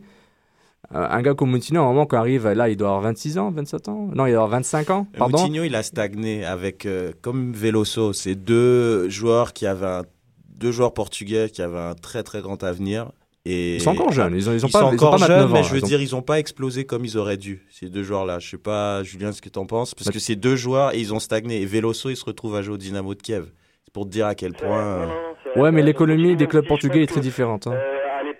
euh, 0.94 1.08
un 1.10 1.22
gars 1.22 1.34
comme 1.34 1.52
Moutinho, 1.52 1.82
à 1.82 1.84
un 1.86 1.88
moment, 1.88 2.06
quand 2.06 2.18
il 2.18 2.20
arrive, 2.20 2.48
là, 2.50 2.70
il 2.70 2.78
doit 2.78 2.90
avoir 2.90 3.02
26 3.02 3.38
ans, 3.40 3.52
27 3.52 3.90
ans? 3.90 4.10
Non, 4.14 4.26
il 4.28 4.32
doit 4.32 4.44
avoir 4.44 4.48
25 4.50 4.90
ans, 4.92 5.08
pardon? 5.18 5.40
Moutinho, 5.40 5.64
il 5.64 5.76
a 5.76 5.84
stagné 5.84 6.46
avec, 6.46 6.86
euh, 6.86 7.12
comme 7.22 7.52
Veloso, 7.54 8.14
c'est 8.14 8.36
deux 8.36 9.10
joueurs 9.10 9.54
qui 9.54 9.66
avaient 9.66 9.86
un- 9.88 10.04
deux 10.48 10.72
joueurs 10.72 10.94
portugais 10.94 11.50
qui 11.50 11.62
avaient 11.62 11.78
un 11.80 11.96
très 11.96 12.22
très 12.24 12.42
grand 12.42 12.64
avenir. 12.64 13.12
Et 13.46 13.76
Ils 13.78 13.82
sont 13.82 13.92
encore 13.92 14.12
jeunes. 14.12 14.36
Ils 14.36 14.50
ont, 14.50 14.54
ils 14.54 14.64
ont 14.66 14.68
Ils 14.68 14.72
pas, 14.72 14.80
sont 14.82 14.92
ils 14.92 14.96
encore 14.96 15.12
pas 15.12 15.18
jeunes, 15.26 15.30
29 15.40 15.52
ans, 15.52 15.54
mais 15.54 15.64
je 15.64 15.74
veux 15.74 15.82
dire, 15.82 16.02
ils 16.02 16.12
n'ont 16.12 16.22
pas 16.22 16.38
explosé 16.40 16.86
comme 16.86 17.06
ils 17.06 17.18
auraient 17.18 17.38
dû, 17.38 17.66
ces 17.72 17.90
deux 17.90 18.04
joueurs-là. 18.04 18.38
Je 18.40 18.50
sais 18.50 18.58
pas, 18.58 19.02
Julien, 19.04 19.32
ce 19.32 19.42
que 19.42 19.50
tu 19.50 19.58
en 19.58 19.66
penses, 19.66 19.96
parce 19.96 20.08
Bah- 20.08 20.12
que 20.14 20.20
ces 20.20 20.36
deux 20.36 20.56
joueurs, 20.58 20.94
ils 20.94 21.14
ont 21.14 21.20
stagné. 21.20 21.62
Et 21.62 21.66
Veloso, 21.66 22.10
il 22.10 22.18
se 22.18 22.26
retrouve 22.26 22.56
à 22.56 22.62
jouer 22.62 22.76
au 22.76 22.78
Dynamo 22.78 23.16
de 23.16 23.22
Kiev. 23.22 23.46
C'est 23.86 23.94
pour 23.94 24.06
te 24.06 24.10
dire 24.12 24.28
à 24.28 24.36
quel 24.36 24.54
point. 24.54 24.80
euh, 24.84 25.08
Ouais, 25.56 25.72
mais 25.72 25.82
Euh, 25.82 25.86
l'économie 25.86 26.36
des 26.36 26.48
clubs 26.48 26.68
portugais 26.68 27.04
est 27.04 27.08
très 27.10 27.22
différente. 27.22 27.68
hein. 27.68 27.74
Euh, 27.74 28.34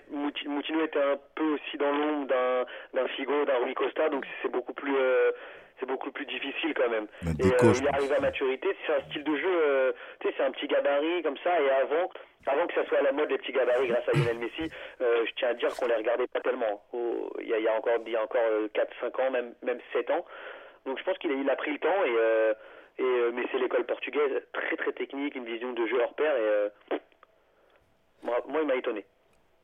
Moutinho 0.46 0.84
était 0.84 0.98
un 1.00 1.16
peu 1.34 1.44
aussi 1.54 1.76
dans 1.78 1.90
l'ombre 1.90 2.26
d'un 2.26 2.64
d'un 2.94 3.08
Figo, 3.08 3.44
d'un 3.44 3.56
Rui 3.64 3.74
Costa, 3.74 4.08
donc 4.08 4.24
c'est 4.42 4.50
beaucoup 4.50 4.72
plus 4.74 4.94
euh, 4.96 5.30
c'est 5.78 5.86
beaucoup 5.86 6.10
plus 6.10 6.26
difficile 6.26 6.74
quand 6.74 6.88
même. 6.90 7.06
Et 7.40 7.46
euh, 7.46 7.72
il 7.80 7.88
arrive 7.88 8.12
à 8.12 8.20
maturité, 8.20 8.68
c'est 8.86 8.92
un 8.94 9.00
style 9.08 9.24
de 9.24 9.36
jeu, 9.36 9.48
euh, 9.48 9.92
tu 10.20 10.28
sais, 10.28 10.34
c'est 10.36 10.42
un 10.44 10.50
petit 10.50 10.66
gabarit 10.66 11.22
comme 11.22 11.36
ça, 11.42 11.58
et 11.60 11.70
avant, 11.70 12.10
avant 12.46 12.66
que 12.66 12.74
ça 12.74 12.84
soit 12.86 12.98
à 12.98 13.02
la 13.02 13.12
mode 13.12 13.30
les 13.30 13.38
petits 13.38 13.52
gabarits 13.52 13.88
grâce 13.88 14.06
à 14.08 14.12
Lionel 14.16 14.38
Messi, 14.38 14.70
euh, 15.00 15.24
je 15.26 15.30
tiens 15.36 15.48
à 15.50 15.54
dire 15.54 15.74
qu'on 15.76 15.86
les 15.86 15.94
regardait 15.94 16.26
pas 16.26 16.40
tellement. 16.40 16.82
Il 17.40 17.48
y, 17.48 17.54
a, 17.54 17.58
y 17.58 17.68
a 17.68 17.72
encore, 17.74 17.94
il 18.04 18.12
y 18.12 18.16
a 18.16 18.22
encore 18.22 18.40
4-5 18.74 19.20
ans, 19.22 19.30
même, 19.30 19.54
même 19.62 19.78
7 19.94 20.10
ans. 20.10 20.24
Donc 20.86 20.98
je 20.98 21.04
pense 21.04 21.16
qu'il 21.18 21.30
a, 21.30 21.34
il 21.34 21.48
a 21.48 21.56
pris 21.56 21.72
le 21.72 21.78
temps, 21.78 22.04
et, 22.04 22.14
euh, 22.18 22.52
et, 22.98 23.02
euh, 23.02 23.32
mais 23.34 23.42
c'est 23.50 23.58
l'école 23.58 23.84
portugaise, 23.86 24.42
très 24.52 24.76
très 24.76 24.92
technique, 24.92 25.34
une 25.34 25.44
vision 25.46 25.72
de 25.72 25.86
jeu 25.86 26.00
hors 26.02 26.14
pair, 26.14 26.34
et 26.36 26.40
euh, 26.40 26.68
moi, 28.22 28.36
moi, 28.48 28.60
il 28.62 28.66
m'a 28.68 28.76
étonné. 28.76 29.04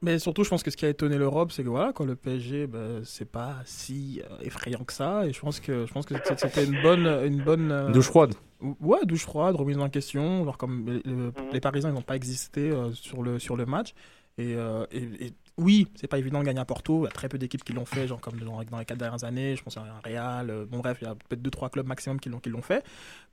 Mais 0.02 0.18
surtout, 0.18 0.44
je 0.44 0.50
pense 0.50 0.62
que 0.62 0.70
ce 0.70 0.76
qui 0.76 0.84
a 0.84 0.90
étonné 0.90 1.16
l'Europe, 1.16 1.50
c'est 1.52 1.62
que 1.64 1.68
voilà, 1.68 1.92
quand 1.94 2.04
le 2.04 2.16
PSG, 2.16 2.66
ben, 2.66 3.02
c'est 3.04 3.30
pas 3.30 3.54
si 3.64 4.22
euh, 4.30 4.38
effrayant 4.44 4.84
que 4.84 4.92
ça. 4.92 5.26
Et 5.26 5.32
je 5.32 5.40
pense 5.40 5.58
que 5.58 5.86
je 5.86 5.92
pense 5.92 6.04
que 6.04 6.14
c'était- 6.36 6.64
une 6.64 6.80
bonne, 6.82 7.06
une 7.06 7.40
bonne 7.42 7.72
euh, 7.72 7.90
Douche 7.92 8.06
froide. 8.08 8.34
Ouais, 8.80 8.98
douche 9.04 9.22
froide, 9.24 9.56
remise 9.56 9.78
en 9.78 9.88
question. 9.88 10.44
Genre 10.44 10.58
comme 10.58 10.84
le- 10.86 11.02
le- 11.04 11.12
Mhm. 11.28 11.32
les 11.52 11.60
Parisiens, 11.60 11.90
ils 11.90 11.94
n'ont 11.94 12.02
pas 12.02 12.16
existé 12.16 12.70
euh, 12.70 12.92
sur 12.92 13.22
le 13.22 13.38
sur 13.38 13.56
le 13.56 13.64
match. 13.64 13.94
Et, 14.38 14.54
euh, 14.54 14.84
et- 14.92 15.26
et 15.26 15.32
oui, 15.58 15.88
c'est 15.94 16.06
pas 16.06 16.18
évident 16.18 16.40
de 16.40 16.44
gagner 16.44 16.60
à 16.60 16.64
Porto. 16.64 17.00
Il 17.00 17.04
y 17.04 17.06
a 17.06 17.10
très 17.10 17.28
peu 17.28 17.38
d'équipes 17.38 17.64
qui 17.64 17.72
l'ont 17.72 17.84
fait, 17.86 18.06
genre 18.06 18.20
comme 18.20 18.38
dans, 18.40 18.62
dans 18.64 18.78
les 18.78 18.84
quatre 18.84 18.98
dernières 18.98 19.24
années. 19.24 19.56
Je 19.56 19.62
pense 19.62 19.76
à 19.76 19.82
un 19.82 20.00
Real. 20.04 20.50
euh, 20.50 20.66
bon 20.66 20.78
bref, 20.80 20.98
il 21.00 21.04
y 21.04 21.08
a 21.08 21.14
peut-être 21.14 21.40
deux 21.42 21.50
trois 21.50 21.70
clubs 21.70 21.86
maximum 21.86 22.20
qui 22.20 22.28
l'ont 22.28 22.40
qui 22.40 22.50
l'ont 22.50 22.62
fait. 22.62 22.84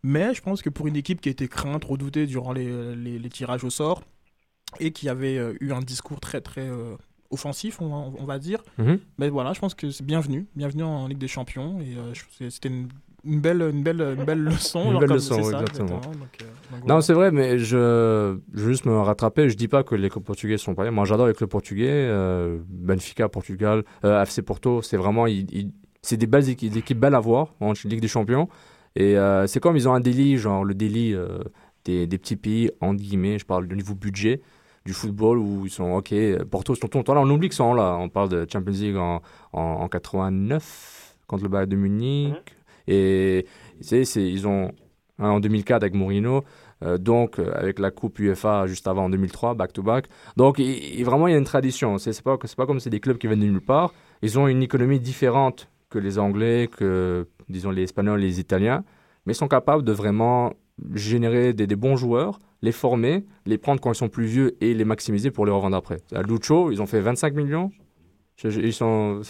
Mais 0.03 0.33
je 0.33 0.41
pense 0.41 0.61
que 0.61 0.69
pour 0.69 0.87
une 0.87 0.95
équipe 0.95 1.19
qui 1.21 1.29
a 1.29 1.31
été 1.31 1.47
crainte, 1.47 1.83
redoutée 1.83 2.25
durant 2.25 2.53
les, 2.53 2.95
les, 2.95 3.19
les 3.19 3.29
tirages 3.29 3.63
au 3.63 3.69
sort 3.69 4.03
et 4.79 4.91
qui 4.91 5.09
avait 5.09 5.37
euh, 5.37 5.53
eu 5.59 5.71
un 5.73 5.81
discours 5.81 6.19
très 6.19 6.39
très 6.41 6.67
euh, 6.67 6.95
offensif, 7.29 7.81
on, 7.81 7.89
va- 7.89 8.17
on 8.19 8.25
va 8.25 8.39
dire. 8.39 8.63
Mhm. 8.77 8.99
Mais 9.17 9.29
voilà, 9.29 9.53
je 9.53 9.59
pense 9.59 9.73
que 9.73 9.89
c'est 9.91 10.05
bienvenu, 10.05 10.47
bienvenue 10.55 10.83
en 10.83 11.07
Ligue 11.07 11.17
des 11.17 11.27
Champions 11.27 11.79
et 11.81 11.95
euh, 11.97 12.13
c'était 12.49 12.69
une, 12.69 12.87
une 13.25 13.39
belle, 13.39 13.61
une 13.61 13.83
belle, 13.83 14.01
une 14.17 14.25
belle 14.25 14.43
leçon. 14.43 14.91
Une 14.93 14.99
belle 14.99 15.11
leçon, 15.11 15.41
ça, 15.43 15.61
exactement. 15.61 15.97
Donc, 15.99 16.13
euh, 16.41 16.45
donc 16.79 16.87
Non, 16.87 17.01
c'est 17.01 17.13
vrai, 17.13 17.31
mais 17.31 17.57
je, 17.59 18.37
je 18.53 18.61
veux 18.63 18.71
juste 18.71 18.85
me 18.85 18.97
rattraper. 18.99 19.49
Je 19.49 19.55
dis 19.55 19.67
pas 19.67 19.83
que 19.83 19.95
les 19.95 20.09
clubs 20.09 20.23
portugais 20.23 20.57
sont 20.57 20.75
pas 20.75 20.83
bien. 20.83 20.91
Moi, 20.91 21.05
j'adore 21.05 21.27
les 21.27 21.33
clubs 21.33 21.49
portugais. 21.49 21.87
euh, 21.89 22.59
Benfica, 22.67 23.29
Portugal, 23.29 23.83
euh, 24.03 24.21
FC 24.23 24.41
Porto, 24.41 24.81
c'est 24.81 24.97
vraiment, 24.97 25.25
c'est 26.01 26.17
des 26.17 26.27
belles 26.27 26.49
équipes, 26.49 26.73
des 26.73 26.79
équipes 26.79 26.99
belles 26.99 27.15
à 27.15 27.19
voir 27.19 27.53
en 27.59 27.73
Ligue 27.85 28.01
des 28.01 28.07
Champions. 28.07 28.47
Et 28.95 29.17
euh, 29.17 29.47
c'est 29.47 29.59
comme 29.59 29.75
ils 29.75 29.87
ont 29.89 29.93
un 29.93 29.99
délit, 30.01 30.37
genre 30.37 30.63
le 30.65 30.73
délit 30.75 31.13
euh, 31.13 31.39
des, 31.85 32.05
des 32.07 32.17
petits 32.17 32.35
pays, 32.35 32.69
en 32.81 32.93
guillemets, 32.93 33.39
je 33.39 33.45
parle 33.45 33.67
du 33.67 33.75
niveau 33.75 33.95
budget 33.95 34.41
du 34.85 34.91
football 34.93 35.37
où 35.39 35.65
ils 35.65 35.71
sont 35.71 35.93
ok. 35.93 36.13
Porto, 36.51 36.73
ils 36.75 36.77
sont 36.77 37.13
là. 37.13 37.21
On 37.21 37.29
oublie 37.29 37.47
qu'ils 37.47 37.55
sont 37.55 37.73
là. 37.73 37.95
On 37.99 38.09
parle 38.09 38.27
de 38.29 38.45
Champions 38.51 38.73
League 38.73 38.97
en, 38.97 39.21
en, 39.53 39.61
en 39.61 39.87
89 39.87 41.15
contre 41.25 41.43
le 41.43 41.49
Bayern 41.49 41.69
de 41.69 41.75
Munich. 41.77 42.35
Sais, 42.87 44.05
c'est- 44.05 44.27
ils 44.29 44.47
ont 44.47 44.71
hein, 45.19 45.29
en 45.29 45.39
2004 45.39 45.83
avec 45.83 45.93
Mourinho. 45.93 46.43
Euh, 46.83 46.97
donc, 46.97 47.39
euh, 47.39 47.51
avec 47.55 47.79
la 47.79 47.91
Coupe 47.91 48.19
UEFA 48.19 48.67
juste 48.67 48.87
avant 48.87 49.05
en 49.05 49.09
2003, 49.09 49.53
back-to-back. 49.53 50.07
Donc, 50.35 50.59
vraiment, 50.59 51.27
il 51.27 51.31
y 51.31 51.35
a 51.35 51.37
une 51.37 51.45
tradition. 51.45 51.97
C'est 51.97 52.11
c'est 52.13 52.23
pas, 52.23 52.37
c'est 52.43 52.57
pas 52.57 52.65
comme 52.65 52.79
c'est 52.81 52.89
des 52.89 52.99
clubs 52.99 53.17
qui 53.17 53.27
viennent 53.27 53.39
de 53.39 53.45
nulle 53.45 53.61
part. 53.61 53.93
Ils 54.21 54.37
ont 54.37 54.47
une 54.47 54.61
économie 54.61 54.99
différente 54.99 55.69
que 55.89 55.97
les 55.99 56.19
Anglais, 56.19 56.67
que, 56.75 57.27
disons, 57.47 57.71
les 57.71 57.83
Espagnols, 57.83 58.19
les 58.19 58.39
Italiens. 58.39 58.83
Mais 59.25 59.33
ils 59.33 59.35
sont 59.37 59.47
capables 59.47 59.83
de 59.83 59.91
vraiment 59.93 60.53
générer 60.93 61.53
des, 61.53 61.67
des 61.67 61.75
bons 61.75 61.95
joueurs, 61.95 62.39
les 62.61 62.71
former, 62.73 63.25
les 63.45 63.57
prendre 63.57 63.79
quand 63.79 63.91
ils 63.93 63.95
sont 63.97 64.09
plus 64.09 64.25
vieux 64.25 64.57
et 64.59 64.73
les 64.73 64.85
maximiser 64.85 65.31
pour 65.31 65.45
les 65.45 65.51
revendre 65.51 65.77
après. 65.77 65.97
À 66.13 66.21
Lucho, 66.23 66.71
ils 66.71 66.81
ont 66.81 66.87
fait 66.87 66.99
25 66.99 67.33
millions. 67.35 67.71
Je- 68.37 68.49
je- 68.49 68.61
Ils 68.61 68.73
sont... 68.73 69.21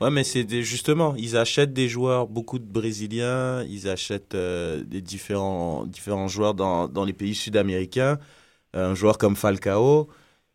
Ouais, 0.00 0.10
mais 0.10 0.24
c'est 0.24 0.44
des- 0.44 0.62
justement, 0.62 1.14
ils 1.16 1.36
achètent 1.36 1.72
des 1.72 1.88
joueurs, 1.88 2.26
beaucoup 2.26 2.58
de 2.58 2.64
Brésiliens, 2.64 3.62
ils 3.64 3.88
achètent 3.88 4.34
euh, 4.34 4.82
des 4.84 5.00
différents, 5.02 5.86
différents 5.86 6.28
joueurs 6.28 6.54
dans, 6.54 6.88
dans 6.88 7.04
les 7.04 7.12
pays 7.12 7.34
sud-américains. 7.34 8.18
Un 8.74 8.94
joueur 8.94 9.18
comme 9.18 9.36
Falcao, 9.36 10.08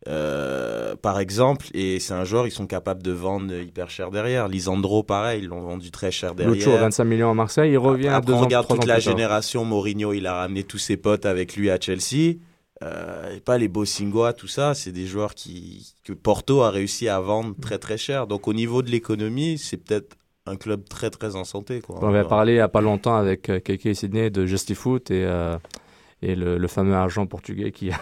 euh, 0.08 0.96
par 0.96 1.20
exemple, 1.20 1.66
et 1.74 2.00
c'est 2.00 2.14
un 2.14 2.24
joueur, 2.24 2.46
ils 2.46 2.50
sont 2.52 2.66
capables 2.66 3.02
de 3.02 3.12
vendre 3.12 3.54
hyper 3.54 3.90
cher 3.90 4.10
derrière. 4.10 4.48
Lisandro, 4.48 5.02
pareil, 5.02 5.42
ils 5.42 5.48
l'ont 5.48 5.62
vendu 5.62 5.90
très 5.90 6.10
cher 6.10 6.34
derrière. 6.34 6.54
Lucho, 6.56 6.70
25 6.76 7.04
millions 7.04 7.30
à 7.30 7.34
Marseille. 7.34 7.72
Il 7.72 7.78
revient 7.78 8.08
Après, 8.08 8.32
deux 8.32 8.34
on 8.34 8.38
ans, 8.38 8.44
regarde 8.46 8.64
trois 8.66 8.76
toute 8.76 8.86
la 8.86 9.00
génération 9.00 9.64
Mourinho, 9.64 10.12
il 10.12 10.26
a 10.26 10.34
ramené 10.34 10.64
tous 10.64 10.78
ses 10.78 10.96
potes 10.96 11.26
avec 11.26 11.56
lui 11.56 11.70
à 11.70 11.78
Chelsea. 11.80 12.36
Euh, 12.82 13.34
et 13.36 13.40
pas 13.40 13.56
les 13.58 13.68
Bosingoa, 13.68 14.32
tout 14.34 14.48
ça, 14.48 14.74
c'est 14.74 14.92
des 14.92 15.06
joueurs 15.06 15.34
qui, 15.34 15.94
que 16.04 16.12
Porto 16.12 16.60
a 16.62 16.70
réussi 16.70 17.08
à 17.08 17.20
vendre 17.20 17.54
très 17.60 17.78
très 17.78 17.96
cher. 17.96 18.26
Donc 18.26 18.48
au 18.48 18.52
niveau 18.52 18.82
de 18.82 18.90
l'économie, 18.90 19.56
c'est 19.58 19.78
peut-être 19.78 20.16
un 20.44 20.56
club 20.56 20.86
très 20.88 21.10
très 21.10 21.36
en 21.36 21.44
santé. 21.44 21.80
Quoi. 21.80 21.98
On 22.02 22.08
avait 22.08 22.22
parlé 22.28 22.52
il 22.52 22.56
n'y 22.56 22.60
a 22.60 22.68
pas 22.68 22.82
longtemps 22.82 23.16
avec 23.16 23.48
euh, 23.48 23.60
Keke 23.60 23.94
Sydney 23.96 24.30
de 24.30 24.44
Justifoot 24.46 25.10
et, 25.10 25.24
euh, 25.24 25.56
et 26.22 26.34
le, 26.36 26.58
le 26.58 26.68
fameux 26.68 26.94
agent 26.94 27.26
portugais 27.26 27.72
qui. 27.72 27.90
George 27.90 27.94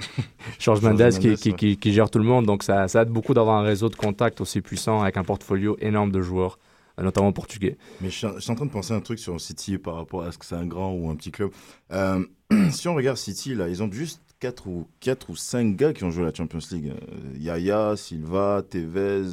Jorge 0.58 0.82
Mendes 0.82 0.96
qui, 1.18 1.28
Mendes, 1.28 1.36
qui, 1.38 1.50
ouais. 1.50 1.56
qui- 1.56 1.76
qui 1.76 1.92
gère 1.92 2.10
tout 2.10 2.18
le 2.18 2.24
monde. 2.24 2.46
Donc 2.46 2.62
ça, 2.62 2.88
ça 2.88 3.02
aide 3.02 3.10
beaucoup 3.10 3.34
d'avoir 3.34 3.58
un 3.58 3.62
réseau 3.62 3.88
de 3.90 3.94
contacts 3.96 4.40
aussi 4.40 4.60
puissant 4.62 5.02
avec 5.02 5.16
un 5.18 5.22
portfolio 5.24 5.76
énorme 5.80 6.10
de 6.10 6.20
joueurs, 6.22 6.58
notamment 7.02 7.32
portugais. 7.32 7.76
Mais 8.00 8.10
je 8.10 8.16
suis, 8.16 8.50
en 8.50 8.54
train 8.54 8.66
de 8.66 8.70
penser 8.70 8.92
un 8.92 9.00
truc 9.00 9.18
sur 9.18 9.40
City 9.40 9.78
par 9.78 9.94
rapport 9.94 10.22
à 10.22 10.32
ce 10.32 10.38
que 10.38 10.46
c'est 10.46 10.54
un 10.54 10.66
grand 10.66 10.92
ou 10.92 11.10
un 11.10 11.16
petit 11.16 11.30
club. 11.30 11.50
Euh, 11.92 12.24
si 12.70 12.88
on 12.88 12.94
regarde 12.94 13.16
City, 13.16 13.54
là, 13.54 13.68
ils 13.68 13.82
ont 13.82 13.90
juste 13.90 14.20
4 14.40 14.66
ou, 14.66 14.86
4 15.00 15.30
ou 15.30 15.36
5 15.36 15.76
gars 15.76 15.92
qui 15.92 16.04
ont 16.04 16.10
joué 16.10 16.24
à 16.24 16.26
la 16.26 16.34
Champions 16.34 16.58
League. 16.70 16.92
Euh, 16.92 17.38
Yaya, 17.38 17.96
Silva, 17.96 18.62
Tevez. 18.68 19.28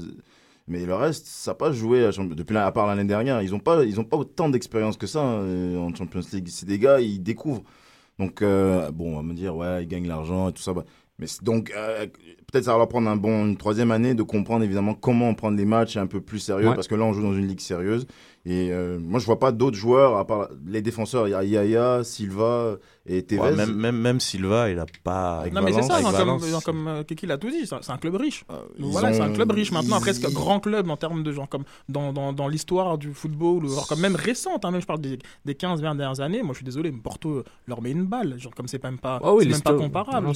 Mais 0.67 0.85
le 0.85 0.93
reste, 0.93 1.25
ça 1.25 1.51
n'a 1.51 1.55
pas 1.55 1.71
joué 1.71 2.05
à 2.05 2.11
Depuis 2.11 2.53
là, 2.53 2.67
à 2.67 2.71
part 2.71 2.85
l'année 2.85 3.05
dernière, 3.05 3.41
ils 3.41 3.51
n'ont 3.51 3.59
pas, 3.59 3.83
pas 4.09 4.17
autant 4.17 4.49
d'expérience 4.49 4.97
que 4.97 5.07
ça 5.07 5.23
euh, 5.23 5.77
en 5.77 5.93
Champions 5.95 6.21
League. 6.31 6.47
C'est 6.49 6.67
des 6.67 6.77
gars, 6.77 6.99
ils 6.99 7.21
découvrent. 7.21 7.63
Donc, 8.19 8.41
bon, 8.41 9.13
on 9.13 9.15
va 9.15 9.23
me 9.23 9.33
dire, 9.33 9.55
ouais, 9.55 9.83
ils 9.83 9.87
gagnent 9.87 10.07
l'argent 10.07 10.49
et 10.49 10.53
tout 10.53 10.61
ça. 10.61 10.73
bah, 10.73 10.83
Mais 11.17 11.27
donc, 11.41 11.73
peut-être 12.51 12.65
ça 12.65 12.71
va 12.73 12.77
leur 12.79 12.87
prendre 12.87 13.09
un 13.09 13.15
bon, 13.15 13.45
une 13.45 13.57
troisième 13.57 13.91
année 13.91 14.13
de 14.13 14.23
comprendre 14.23 14.63
évidemment 14.63 14.93
comment 14.93 15.33
prendre 15.33 15.57
les 15.57 15.65
matchs 15.65 15.97
un 15.97 16.07
peu 16.07 16.21
plus 16.21 16.39
sérieux, 16.39 16.69
Ouais. 16.69 16.75
parce 16.75 16.87
que 16.87 16.95
là, 16.95 17.03
on 17.03 17.13
joue 17.13 17.21
dans 17.21 17.33
une 17.33 17.47
ligue 17.47 17.59
sérieuse. 17.59 18.07
Et 18.45 18.69
euh, 18.71 18.97
moi, 18.99 19.19
je 19.19 19.25
vois 19.25 19.37
pas 19.37 19.51
d'autres 19.51 19.75
joueurs, 19.77 20.17
à 20.17 20.25
part 20.25 20.47
les 20.65 20.81
défenseurs. 20.81 21.27
Il 21.27 21.31
y 21.31 21.33
a 21.33 21.43
Yaya, 21.43 22.03
Silva 22.05 22.77
et 23.05 23.23
Tevez. 23.23 23.41
Ouais, 23.41 23.55
même, 23.55 23.73
même, 23.75 23.97
même 23.97 24.19
Silva, 24.21 24.69
il 24.69 24.79
a 24.79 24.85
pas. 25.03 25.39
Avec 25.41 25.53
Non, 25.53 25.61
mais 25.61 25.73
c'est 25.73 25.81
ça, 25.81 25.99
Valence. 26.01 26.15
Avec 26.15 26.25
comme, 26.41 26.49
genre, 26.49 26.63
comme 26.63 26.87
euh, 26.87 27.03
Kiki 27.03 27.25
l'a 27.25 27.37
tout 27.37 27.49
dit, 27.49 27.67
c'est 27.67 27.75
un- 27.75 27.81
c'est 27.81 27.91
un 27.91 27.97
club 27.97 28.15
riche. 28.15 28.45
Euh, 28.49 28.55
voilà, 28.79 29.11
c'est 29.13 29.21
un 29.21 29.33
club 29.33 29.51
riche 29.51 29.71
maintenant, 29.73 29.97
ils- 29.97 30.01
presque 30.01 30.31
grand 30.31 30.59
club 30.61 30.89
en 30.89 30.95
termes 30.97 31.21
de 31.21 31.31
genre 31.33 31.49
comme 31.49 31.63
dans, 31.89 32.13
dans, 32.13 32.31
dans 32.33 32.47
l'histoire 32.47 32.97
du 32.97 33.13
football, 33.13 33.65
ou 33.65 33.69
genre 33.69 33.87
comme 33.87 33.99
même 33.99 34.15
récente, 34.15 34.63
hein, 34.63 34.71
même 34.71 34.81
je 34.81 34.87
parle 34.87 35.01
des, 35.01 35.19
des 35.45 35.53
15-20 35.53 35.95
dernières 35.97 36.19
années. 36.21 36.41
Moi 36.41 36.53
je 36.53 36.57
suis 36.59 36.65
désolé, 36.65 36.91
mais 36.91 36.99
Porto 36.99 37.29
euh, 37.29 37.43
leur 37.67 37.81
met 37.81 37.91
une 37.91 38.05
balle, 38.05 38.39
genre 38.39 38.55
comme 38.55 38.67
c'est 38.69 38.81
même 38.83 38.99
pas, 38.99 39.19
Ah 39.21 39.33
oui, 39.33 39.43
même 39.51 39.61
pas 39.61 39.71
comparable. 39.83 40.27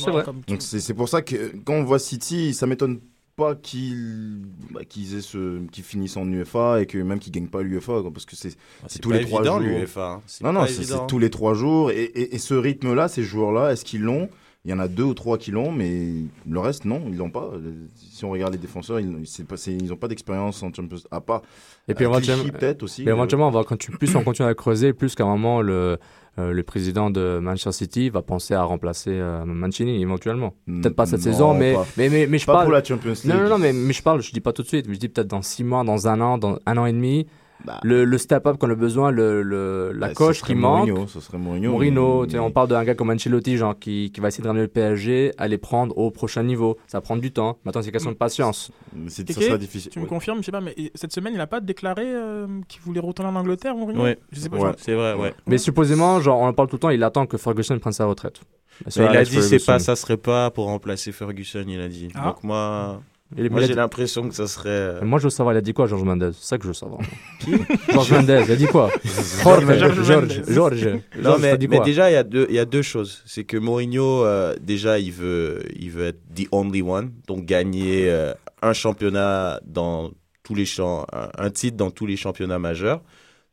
Tu- 0.46 0.60
c'est 0.60 0.94
pour 0.94 1.08
ça 1.08 1.22
que 1.22 1.54
quand 1.64 1.74
on 1.74 1.84
voit 1.84 2.00
City, 2.00 2.54
ça 2.54 2.68
m'étonne 2.68 3.00
pas 3.36 3.56
qu'ils 3.56 4.42
bah, 4.72 4.86
qu'ils 4.86 5.16
aient 5.16 5.22
ce 5.22 5.66
qu'ils 5.68 5.84
finissent 5.84 6.18
en 6.18 6.28
UEFA 6.28 6.82
et 6.82 6.86
que 6.86 6.98
même 7.00 7.20
qu'ils 7.20 7.32
gagnent 7.32 7.48
pas 7.48 7.64
l'UEFA 7.64 8.04
parce 8.14 8.26
que 8.26 8.36
c'est 8.36 8.56
C'est 8.88 9.00
tous 9.00 9.12
les 9.12 9.26
trois 9.26 9.44
jours. 9.44 9.60
l'UEFA. 9.60 10.06
hein. 10.08 10.22
Non 10.42 10.54
non 10.54 10.66
c'est 10.68 11.08
tous 11.08 11.20
les 11.20 11.30
trois 11.30 11.54
jours 11.54 11.90
et, 11.92 12.04
et, 12.04 12.36
et 12.36 12.38
ce 12.38 12.54
rythme 12.54 12.94
là 12.94 13.08
ces 13.08 13.24
joueurs 13.24 13.52
là 13.52 13.72
est-ce 13.72 13.86
qu'ils 13.86 14.02
l'ont? 14.02 14.30
Il 14.66 14.72
y 14.72 14.74
en 14.74 14.80
a 14.80 14.88
deux 14.88 15.04
ou 15.04 15.14
trois 15.14 15.38
qui 15.38 15.52
l'ont 15.52 15.72
mais 15.72 16.14
le 16.50 16.60
reste 16.60 16.86
non 16.86 17.02
ils 17.10 17.18
l'ont 17.18 17.30
pas 17.30 17.52
si 17.96 18.24
on 18.24 18.32
regarde 18.32 18.54
les 18.54 18.60
défenseurs 18.60 19.00
ils 19.00 19.12
c'est 19.26 19.46
pas 19.46 19.56
pas 20.00 20.08
d'expérience 20.08 20.64
en 20.64 20.74
Champions 20.74 20.98
à 21.12 21.20
part 21.22 21.42
Et 21.88 21.94
puis 21.94 22.06
euh, 22.06 22.10
éventuellement, 22.10 22.44
peut-être 22.46 22.84
aussi 22.84 23.04
mais 23.04 23.12
éventuellement, 23.12 23.48
on 23.48 23.52
va 23.52 23.64
continue, 23.64 23.98
plus 23.98 24.16
on 24.16 24.24
continue 24.24 24.48
à 24.48 24.54
creuser, 24.54 24.94
plus 24.94 25.16
qu'à 25.16 25.24
un 25.24 25.28
moment, 25.28 25.62
le, 25.62 25.98
euh, 26.40 26.52
le 26.52 26.64
président 26.64 27.10
de 27.10 27.40
Manchester 27.42 27.72
City 27.74 28.10
va 28.10 28.22
penser 28.22 28.54
à 28.54 28.64
remplacer 28.64 29.12
euh, 29.12 29.44
Mancini 29.46 30.02
éventuellement. 30.02 30.54
Peut-être 30.66 30.96
pas 30.96 31.06
cette 31.06 31.20
Non, 31.20 31.24
saison, 31.24 31.54
mais, 31.54 31.74
pas, 31.74 31.86
mais, 31.98 32.10
mais, 32.10 32.28
mais 32.28 32.38
je 32.38 32.46
pas 32.46 32.54
parle. 32.54 32.66
pour 32.66 32.74
la 32.74 32.84
Champions 32.84 33.12
League 33.12 33.26
Non, 33.26 33.36
non, 33.44 33.50
non, 33.50 33.58
mais, 33.58 33.74
mais 33.74 33.94
je 33.94 34.02
parle, 34.02 34.22
je 34.22 34.32
dis 34.32 34.40
pas 34.42 34.54
tout 34.54 34.62
de 34.64 34.68
suite, 34.68 34.88
mais 34.88 34.94
je 34.96 35.00
dis 35.00 35.10
peut-être 35.10 35.28
dans 35.28 35.42
six 35.42 35.64
mois, 35.66 35.84
dans 35.84 36.08
un 36.08 36.22
an, 36.22 36.38
dans 36.38 36.58
un 36.66 36.78
an 36.78 36.86
et 36.86 36.94
demi, 36.94 37.28
Bah, 37.66 37.80
le, 37.84 38.04
le 38.04 38.18
step-up 38.18 38.58
qu'on 38.58 38.70
a 38.70 38.76
besoin, 38.76 39.12
le, 39.12 39.42
le, 39.42 39.92
la 39.94 40.08
bah, 40.08 40.14
coche 40.14 40.42
qui 40.42 40.54
manque. 40.54 40.90
Mourinho, 40.90 41.08
ce 41.08 41.20
serait 41.22 41.38
Mourinho 41.38 42.26
mais- 42.26 42.40
on 42.40 42.52
parle 42.52 42.68
d'un 42.68 42.84
gars 42.84 42.96
comme 42.96 43.10
Ancelotti, 43.10 43.58
genre, 43.58 43.78
qui, 43.78 44.12
qui 44.12 44.20
va 44.20 44.28
essayer 44.28 44.44
de 44.44 44.48
ramener 44.48 44.64
le 44.64 44.70
PSG, 44.70 45.32
à 45.38 45.48
les 45.48 45.58
prendre 45.58 45.98
au 45.98 46.12
prochain 46.12 46.44
niveau. 46.44 46.78
Ça 46.88 46.98
va 46.98 47.02
prendre 47.02 47.22
du 47.22 47.32
temps. 47.32 47.58
Maintenant, 47.64 47.82
c'est 47.82 47.92
question 47.92 48.12
de 48.12 48.18
patience. 48.18 48.72
mais 48.94 49.10
c'est- 49.10 49.28
ça 49.28 49.34
Kéké, 49.34 49.46
sera 49.48 49.58
difficile 49.58 49.92
Tu 49.92 50.00
me 50.00 50.06
confirmes, 50.06 50.40
je 50.40 50.46
sais 50.46 50.52
pas, 50.52 50.62
mais 50.62 50.74
et 50.78 50.92
cette 50.96 51.14
semaine 51.14 51.34
il 51.34 51.42
a 51.42 51.48
pas 51.48 51.62
déclaré 51.62 52.04
euh, 52.06 52.48
qu'il 52.68 52.82
voulait 52.82 53.00
retourner 53.00 53.32
en 53.32 53.36
Angleterre, 53.36 53.76
Mourinho 53.76 54.04
Ouais. 54.04 54.20
Je 54.32 54.40
sais 54.40 54.50
pas. 54.50 54.58
Ouais. 54.58 54.72
C'est 54.78 54.94
vrai, 54.96 55.14
ouais. 55.14 55.34
Mais 55.48 55.58
supposément, 55.58 56.20
genre, 56.20 56.40
on 56.40 56.48
en 56.48 56.54
parle 56.54 56.68
tout 56.68 56.76
le 56.76 56.82
temps, 56.82 56.90
il 56.90 57.04
attend 57.04 57.26
que 57.26 57.38
Ferguson 57.38 57.80
prenne 57.80 57.94
sa 57.94 58.06
retraite. 58.06 58.42
Mais 58.86 58.92
il 58.96 59.18
a 59.18 59.24
dit 59.24 59.42
c'est 59.42 59.64
pas, 59.66 59.80
ça 59.80 59.96
serait 59.96 60.18
pas 60.18 60.50
pour 60.52 60.66
remplacer 60.66 61.12
Ferguson, 61.12 61.64
il 61.68 61.80
a 61.80 61.88
dit. 61.88 62.10
Ah. 62.16 62.26
Donc 62.30 62.44
moi, 62.44 63.02
Moi 63.50 63.62
j'ai 63.62 63.74
l'impression 63.74 64.28
que 64.30 64.36
ça 64.36 64.48
serait. 64.48 64.70
euh, 64.70 65.02
Moi, 65.04 65.20
je 65.20 65.24
veux 65.26 65.30
savoir, 65.30 65.54
il 65.56 65.58
a 65.58 65.62
dit 65.62 65.74
quoi, 65.74 65.88
Georges 65.88 66.04
Mendes? 66.04 66.32
C'est 66.34 66.46
ça 66.48 66.58
que 66.58 66.64
je 66.64 66.68
veux 66.70 66.74
savoir. 66.74 67.02
Qui? 67.40 67.52
Georges 67.92 68.12
Mendes, 68.12 68.30
il 68.46 68.52
a 68.52 68.56
dit 68.56 68.68
quoi? 68.68 68.90
Jorge, 69.44 69.78
George 69.78 70.04
George, 70.04 70.10
Mendes. 70.38 70.46
George. 70.50 70.86
Non, 70.86 71.00
George, 71.38 71.42
mais, 71.42 71.80
déjà, 71.80 72.10
il 72.12 72.14
y, 72.14 72.18
a 72.18 72.24
deux- 72.24 72.46
il 72.50 72.56
y 72.56 72.60
a 72.60 72.66
deux 72.66 72.82
choses. 72.82 73.22
C'est 73.26 73.44
que 73.44 73.58
Mourinho, 73.58 74.24
euh, 74.26 74.56
déjà, 74.62 75.00
il 75.00 75.12
veut, 75.12 75.64
il 75.76 75.90
veut 75.92 76.06
être 76.08 76.20
the 76.36 76.48
only 76.52 76.82
one. 76.82 77.12
Donc, 77.28 77.46
gagner 77.46 78.10
euh, 78.10 78.34
un 78.62 78.74
championnat 78.74 79.60
dans 79.66 80.12
tous 80.44 80.56
les 80.56 80.66
champs, 80.66 81.06
un, 81.14 81.30
un 81.38 81.50
titre 81.50 81.78
dans 81.78 81.90
tous 81.92 82.06
les 82.06 82.18
championnats 82.18 82.60
majeurs. 82.60 83.02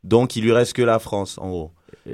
Donc, 0.04 0.36
il 0.36 0.42
lui 0.44 0.52
reste 0.52 0.72
que 0.74 0.82
la 0.82 0.98
France, 0.98 1.38
en 1.38 1.48
gros. 1.50 1.70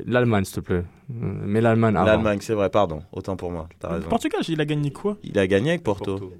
L'Allemagne, 0.07 0.45
s'il 0.45 0.57
te 0.57 0.61
plaît. 0.61 0.83
Mais 1.09 1.61
l'Allemagne 1.61 1.95
avant. 1.97 2.07
L'Allemagne, 2.07 2.39
c'est 2.43 2.53
vrai, 2.55 2.69
pardon. 2.69 3.03
Autant 3.12 3.37
pour 3.37 3.53
moi. 3.53 3.69
T'as 3.79 3.89
raison. 3.95 4.09
Portugal, 4.09 4.41
il 4.49 4.61
a 4.61 4.64
gagné 4.64 4.91
quoi? 4.91 5.17
Il 5.23 5.39
a 5.39 5.47
gagné 5.47 5.71
avec 5.71 5.85
Porto. 5.85 6.33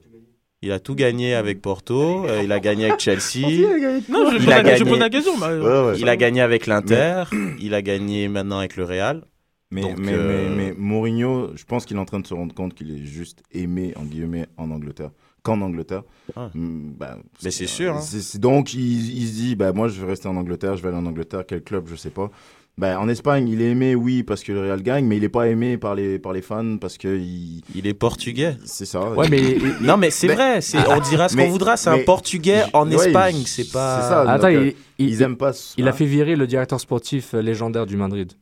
Il 0.67 0.73
a 0.73 0.81
tout 0.81 0.97
gagné 0.97 1.35
avec 1.35 1.62
Porto. 1.62 2.27
euh, 2.27 2.43
il 2.43 2.51
a 2.51 2.59
gagné 2.59 2.87
avec 2.87 2.99
Chelsea. 2.99 3.47
Non, 4.09 4.31
je, 4.31 4.43
Il 4.43 4.51
a 4.53 4.59
je 4.59 4.64
gagné. 4.64 4.91
pose 4.91 4.99
la 4.99 5.09
question. 5.11 5.35
Ouais, 5.37 5.59
ouais. 5.91 5.99
Il 6.01 6.09
a 6.09 6.17
gagné 6.17 6.41
avec 6.41 6.67
l'Inter. 6.67 7.23
Il 7.61 7.73
a 7.73 7.83
gagné 7.83 8.27
maintenant 8.29 8.59
avec 8.59 8.77
le 8.77 8.83
Real. 8.85 9.23
Mais, 9.71 9.83
Donc, 9.83 9.99
mais, 9.99 10.12
euh, 10.12 10.49
mais, 10.57 10.67
mais 10.71 10.75
Mourinho, 10.77 11.53
je 11.57 11.64
pense 11.64 11.87
qu'il 11.87 11.97
est 11.97 12.01
en 12.01 12.05
train 12.05 12.19
de 12.21 12.27
se 12.27 12.35
rendre 12.35 12.53
compte 12.55 12.75
qu'il 12.75 12.91
est 12.91 13.05
juste 13.05 13.43
aimé, 13.53 13.93
en 13.97 14.03
guillemets, 14.05 14.47
en 14.57 14.71
Angleterre. 14.73 15.11
Qu'en 15.45 15.61
Angleterre. 15.61 16.03
Ah. 16.35 16.51
Mm, 16.55 16.93
bah, 16.99 17.19
Mais 17.45 17.51
c'est 17.53 17.67
sûr, 17.69 17.95
hein. 17.95 18.01
c'est- 18.01 18.21
c'est 18.21 18.39
donc, 18.41 18.75
il, 18.75 19.17
il 19.17 19.27
se 19.29 19.33
dit, 19.35 19.55
bah, 19.57 19.73
moi, 19.73 19.87
je 19.87 20.01
vais 20.01 20.07
rester 20.09 20.27
en 20.29 20.37
Angleterre, 20.37 20.77
je 20.77 20.83
vais 20.83 20.89
aller 20.89 20.99
en 20.99 21.07
Angleterre. 21.07 21.45
Quel 21.47 21.62
club, 21.62 21.87
je 21.89 21.95
sais 21.95 22.11
pas. 22.11 22.31
Bah, 22.79 23.01
en 23.01 23.09
Espagne, 23.09 23.49
il 23.49 23.62
est 23.62 23.70
aimé, 23.70 23.95
oui, 23.95 24.22
parce 24.22 24.43
que 24.43 24.53
le 24.53 24.61
Real 24.61 24.83
gagne, 24.83 25.07
mais 25.07 25.16
il 25.16 25.22
n'est 25.22 25.31
pas 25.31 25.49
aimé 25.49 25.79
par 25.79 25.95
les, 25.95 26.18
par 26.18 26.35
les 26.35 26.43
fans 26.43 26.77
parce 26.77 26.99
que 26.99 27.09
il- 27.09 27.62
Il 27.74 27.87
est 27.87 27.95
portugais. 27.95 28.59
c'est 28.66 28.85
ça. 28.85 29.12
Ouais, 29.12 29.31
mais. 29.31 29.57
Non, 29.81 29.97
mais 29.97 30.11
c'est 30.11 30.27
Mais- 30.27 30.35
vrai. 30.35 30.61
c'est- 30.61 30.77
On 30.87 31.01
dira 31.01 31.31
ce 31.31 31.37
Mais- 31.39 31.47
qu'on 31.47 31.53
voudra. 31.53 31.79
C'est 31.79 31.89
un 31.89 32.01
Portugais 32.05 32.64
en 32.74 32.87
Ouais, 32.91 33.07
Espagne. 33.07 33.45
C'est 33.47 33.72
pas. 33.72 34.03
c'est 34.03 34.09
ça. 34.11 34.20
Attends, 34.31 34.49
donc, 34.49 34.57
euh, 34.57 34.72
il, 34.99 35.07
il, 35.07 35.11
ils 35.14 35.22
aiment 35.22 35.39
pas. 35.39 35.55
ce- 35.55 35.72
il 35.79 35.89
a 35.89 35.93
fait 35.95 36.05
virer 36.05 36.37
le 36.37 36.47
directeur 36.47 36.79
sportif 36.79 37.33
euh, 37.33 37.41
légendaire 37.41 37.87
du 37.87 37.97
Madrid. 37.97 38.33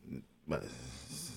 Bah, 0.48 0.58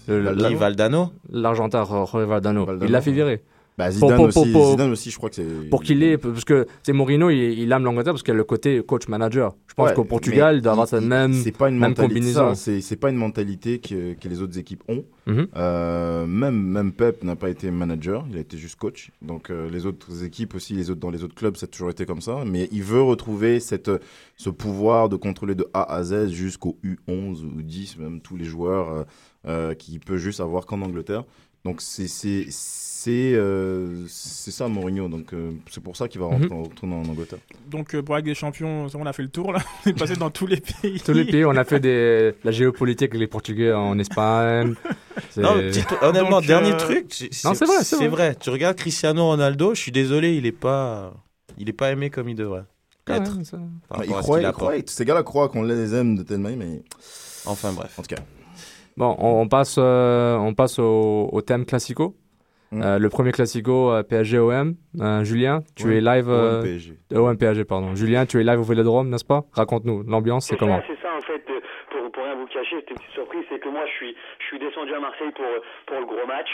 Le- 0.08 0.56
Valdano? 0.56 1.12
L'Argentin, 1.32 1.86
Jorge 1.86 2.26
Valdano. 2.26 2.66
Valdano. 2.66 2.86
Il 2.88 2.91
l'a 2.91 3.02
fait 3.02 3.12
virer. 3.12 3.43
Bah, 3.78 3.92
Zidane, 3.92 4.16
pour- 4.16 4.26
aussi, 4.26 4.52
pour- 4.52 4.72
Zidane 4.72 4.92
aussi, 4.92 5.12
je 5.12 5.18
crois 5.18 5.30
que 5.30 5.36
c'est. 5.36 5.70
Pour 5.70 5.84
qu'il 5.84 6.02
ait. 6.02 6.18
Parce 6.18 6.44
que, 6.46 6.66
c'est 6.82 6.94
Mourinho, 6.94 7.30
il, 7.30 7.60
il 7.60 7.72
aime 7.72 7.84
l'Angleterre 7.84 8.14
parce 8.14 8.24
qu'il 8.24 8.34
a 8.34 8.38
le 8.38 8.44
côté 8.44 8.82
coach-manager. 8.84 9.54
Je 9.68 9.74
pense 9.76 9.90
Ouais, 9.90 9.94
qu'au 9.96 10.04
Portugal, 10.04 10.56
il 10.56 10.62
doit 10.64 10.72
avoir 10.72 10.88
cette 10.88 11.04
même. 11.04 11.32
C'est 11.34 11.52
pas 11.56 11.70
une 11.70 11.78
même 11.78 11.90
mentalité. 11.92 12.16
combinaison. 12.16 12.50
ça, 12.50 12.56
C'est 12.56 12.82
c'est 12.82 12.96
pas 12.96 13.12
une 13.12 13.18
mentalité 13.18 13.78
que, 13.78 14.14
que 14.14 14.28
les 14.28 14.42
autres 14.42 14.58
équipes 14.58 14.84
ont. 14.88 15.06
Mhm. 15.28 15.48
Euh, 15.56 16.26
même 16.26 16.56
même 16.60 16.92
Pep 16.92 17.24
n'a 17.24 17.36
pas 17.36 17.50
été 17.52 17.70
manager, 17.70 18.26
il 18.32 18.38
a 18.38 18.40
été 18.40 18.58
juste 18.58 18.78
coach. 18.78 19.12
Donc 19.22 19.52
euh, 19.52 19.70
les 19.70 19.86
autres 19.86 20.24
équipes 20.24 20.56
aussi, 20.56 20.74
les 20.74 20.90
autres 20.90 21.00
dans 21.02 21.12
les 21.12 21.24
autres 21.24 21.36
clubs, 21.36 21.56
ça 21.56 21.66
a 21.66 21.68
toujours 21.68 21.92
été 21.92 22.08
comme 22.08 22.22
ça. 22.22 22.44
Mais 22.48 22.68
il 22.72 22.82
veut 22.82 23.04
retrouver 23.04 23.60
cette 23.60 23.92
ce 24.38 24.50
pouvoir 24.50 25.08
de 25.10 25.18
contrôler 25.18 25.54
de 25.54 25.68
A 25.76 25.84
à 25.94 26.02
Z 26.04 26.30
jusqu'au 26.30 26.80
U11 26.84 27.44
ou 27.46 27.62
10 27.62 27.98
même 28.00 28.22
tous 28.22 28.38
les 28.38 28.46
joueurs 28.46 28.90
euh, 28.90 29.04
euh, 29.48 29.74
qu'il 29.76 30.00
peut 30.00 30.18
juste 30.18 30.40
avoir 30.40 30.66
qu'en 30.66 30.82
Angleterre. 30.82 31.26
Donc 31.66 31.82
c'est 31.82 32.08
c'est 33.08 33.32
c'est 33.32 33.36
euh, 33.36 34.05
c'est 34.08 34.51
ça 34.51 34.68
Mourinho. 34.68 35.08
Donc 35.08 35.34
euh, 35.34 35.51
c'est 35.70 35.82
pour 35.82 35.95
ça 35.95 36.08
qu'il 36.08 36.20
va 36.20 36.28
rentrer, 36.28 36.47
retourner 36.51 36.95
en 36.95 37.03
Angleterre. 37.10 37.39
Donc 37.70 37.95
euh, 37.95 38.01
pour 38.03 38.16
la 38.16 38.20
Ligue 38.22 38.30
des 38.30 38.36
Champions, 38.36 38.88
on 38.93 39.05
a 39.05 39.14
fait 39.14 39.24
le 39.24 39.30
tour 39.30 39.53
là. 39.53 39.60
On 39.86 39.89
est 39.89 39.93
passé 39.97 40.16
dans 40.16 40.30
tous 40.30 40.47
les 40.47 40.58
pays. 40.62 40.99
Tous 41.03 41.14
les 41.14 41.26
pays, 41.26 41.45
on 41.45 41.55
a 41.55 41.64
fait 41.64 41.80
des, 41.80 42.34
la 42.43 42.51
géopolitique 42.51 43.10
avec 43.12 43.20
les 43.20 43.28
Portugais 43.28 43.74
en 43.74 43.97
Espagne. 43.99 44.76
Non, 45.36 45.53
petit- 45.55 45.84
honnêtement, 46.03 46.30
Donc, 46.41 46.45
dernier 46.45 46.74
euh, 46.74 46.78
truc. 46.78 47.05
Non, 47.43 47.53
c'est 47.55 47.66
vrai, 47.66 47.84
c'est 47.84 48.08
vrai. 48.08 48.36
Tu 48.36 48.49
regardes 48.51 48.76
Cristiano 48.78 49.26
Ronaldo. 49.26 49.74
Je 49.74 49.82
suis 49.82 49.91
désolé, 49.91 50.36
il 50.36 50.45
est 50.45 50.51
pas, 50.51 51.12
il 51.58 51.70
est 51.70 51.74
pas 51.74 51.91
aimé 51.91 52.10
comme 52.12 52.30
il 52.30 52.36
devrait. 52.36 52.64
Ouais, 53.10 53.18
être. 53.18 53.43
ça- 53.43 53.58
il 54.03 54.12
croit, 54.12 54.41
il 54.41 54.51
croit, 54.51 54.74
ces 54.86 55.05
gars-là 55.05 55.24
croient 55.24 55.49
qu'on 55.49 55.64
les 55.64 55.95
aime 55.95 56.16
de 56.18 56.24
telle 56.24 56.38
manière, 56.39 56.60
mais 56.60 56.84
Enfin 57.45 57.72
bref. 57.74 57.97
en 57.97 58.01
tout 58.03 58.16
cas. 58.16 58.22
Bon, 58.95 59.16
on, 59.20 59.41
on 59.41 59.47
passe, 59.47 59.76
euh, 59.80 60.36
on 60.38 60.53
passe 60.53 60.78
au, 60.80 61.30
au 61.32 61.41
thème 61.41 61.66
classico. 61.66 62.16
Mm. 62.72 62.82
Euh, 62.84 62.99
le 62.99 63.09
premier 63.09 63.32
classico, 63.32 63.91
euh, 63.91 64.03
PSG-OM. 64.03 64.76
Euh, 64.99 65.24
Julien, 65.24 65.61
tu 65.76 65.88
Ouais. 65.88 65.97
es 65.97 66.01
live. 66.01 66.30
euh, 66.30 66.57
OM 66.59 66.63
PSG. 66.63 66.93
OM 67.15 67.38
PSG, 67.38 67.63
pardon. 67.65 67.95
Julien, 67.95 68.26
tu 68.26 68.39
es 68.39 68.43
live 68.43 68.59
au 68.59 68.63
Vélodrome, 68.63 69.09
n'est-ce 69.09 69.24
pas? 69.26 69.43
Raconte-nous, 69.53 70.03
l'ambiance, 70.07 70.45
c'est 70.47 70.53
C'est 70.55 70.57
comment? 70.59 70.82
c'est 70.88 70.99
ça 71.01 71.15
en 71.15 71.22
fait, 71.22 71.39
pour, 71.89 72.11
pour 72.11 72.24
rien 72.24 72.36
vous 72.36 72.47
cacher, 72.47 72.76
c'était 72.80 72.91
une 72.91 72.97
petite 72.97 73.13
surprise, 73.13 73.43
c'est 73.49 73.59
que 73.59 73.70
moi 73.70 73.86
je 73.86 73.91
suis, 73.93 74.15
je 74.39 74.45
suis 74.45 74.59
descendu 74.59 74.93
à 74.93 74.99
Marseille 74.99 75.32
pour, 75.36 75.45
pour 75.86 75.99
le 75.99 76.05
gros 76.05 76.28
match. 76.28 76.49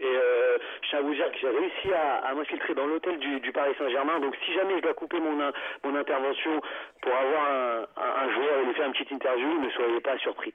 Et 0.00 0.04
euh, 0.04 0.58
je 0.82 0.88
tiens 0.90 0.98
à 0.98 1.02
vous 1.02 1.14
dire 1.14 1.30
que 1.30 1.38
j'ai 1.40 1.48
réussi 1.48 1.88
à, 1.94 2.26
à 2.28 2.34
m'infiltrer 2.34 2.74
dans 2.74 2.84
l'hôtel 2.84 3.16
du, 3.20 3.38
du 3.40 3.52
Paris 3.52 3.72
Saint-Germain. 3.78 4.18
Donc 4.20 4.34
si 4.44 4.52
jamais 4.52 4.76
je 4.78 4.82
dois 4.82 4.92
couper 4.92 5.20
mon, 5.20 5.40
in- 5.40 5.52
mon 5.84 5.94
intervention 5.96 6.60
pour 7.00 7.12
avoir 7.14 7.48
un, 7.48 7.86
un, 7.96 8.26
un 8.26 8.34
joueur 8.34 8.58
et 8.60 8.66
lui 8.66 8.74
faire 8.74 8.86
une 8.86 8.92
petite 8.92 9.12
interview, 9.12 9.46
ne 9.64 9.70
soyez 9.70 10.00
pas 10.00 10.18
surpris. 10.18 10.52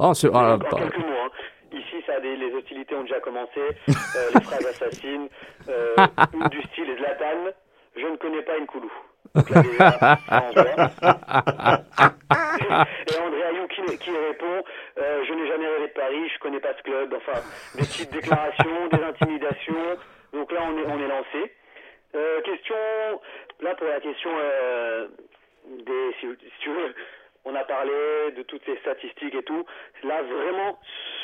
Oh, 0.00 0.12
c'est. 0.12 0.28
ah, 0.34 0.54
en 0.54 0.58
bah, 0.58 0.66
quelques 0.76 0.98
mots, 0.98 1.22
hein. 1.24 1.30
Ici, 1.72 2.02
ça 2.06 2.18
les 2.18 2.52
hostilités 2.52 2.94
ont 2.94 3.02
déjà 3.02 3.20
commencé. 3.20 3.60
Euh, 3.60 4.30
les 4.34 4.40
phrases 4.44 4.66
assassines. 4.66 5.28
Euh, 5.68 5.96
une 6.34 6.48
du 6.48 6.62
style 6.62 6.96
Zlatan. 6.98 7.52
Je 7.96 8.06
ne 8.06 8.16
connais 8.16 8.42
pas 8.42 8.56
une. 8.56 8.66
Donc 9.34 9.50
là, 9.50 9.62
déjà, 9.62 10.18
voit. 10.54 11.80
Et 12.54 13.18
André 13.18 13.42
Ayou 13.42 13.66
qui, 13.68 13.98
qui 13.98 14.10
répond 14.10 14.62
euh, 14.98 15.24
Je 15.26 15.34
n'ai 15.34 15.48
jamais 15.48 15.66
rêvé 15.66 15.88
de 15.88 15.92
Paris, 15.92 16.28
je 16.32 16.38
connais 16.38 16.60
pas 16.60 16.74
ce 16.76 16.82
club. 16.82 17.14
Enfin, 17.16 17.40
des 17.74 17.82
petites 17.82 18.12
déclarations, 18.12 18.88
des 18.92 19.02
intimidations. 19.02 19.96
Donc 20.32 20.52
là, 20.52 20.60
on 20.62 20.78
est, 20.78 20.86
on 20.86 20.98
est 20.98 21.08
lancé. 21.08 21.52
Euh, 22.14 22.40
question, 22.42 22.76
là 23.60 23.74
pour 23.74 23.88
la 23.88 24.00
question 24.00 24.30
euh, 24.32 25.08
des, 25.68 26.14
si, 26.20 26.26
si 26.26 26.60
tu 26.60 26.70
veux, 26.70 26.94
on 27.44 27.54
a 27.54 27.64
parlé 27.64 27.92
de 28.36 28.42
toutes 28.42 28.64
ces 28.64 28.76
statistiques 28.78 29.34
et 29.34 29.42
tout. 29.42 29.64
Là, 30.02 30.22
vraiment, 30.22 30.78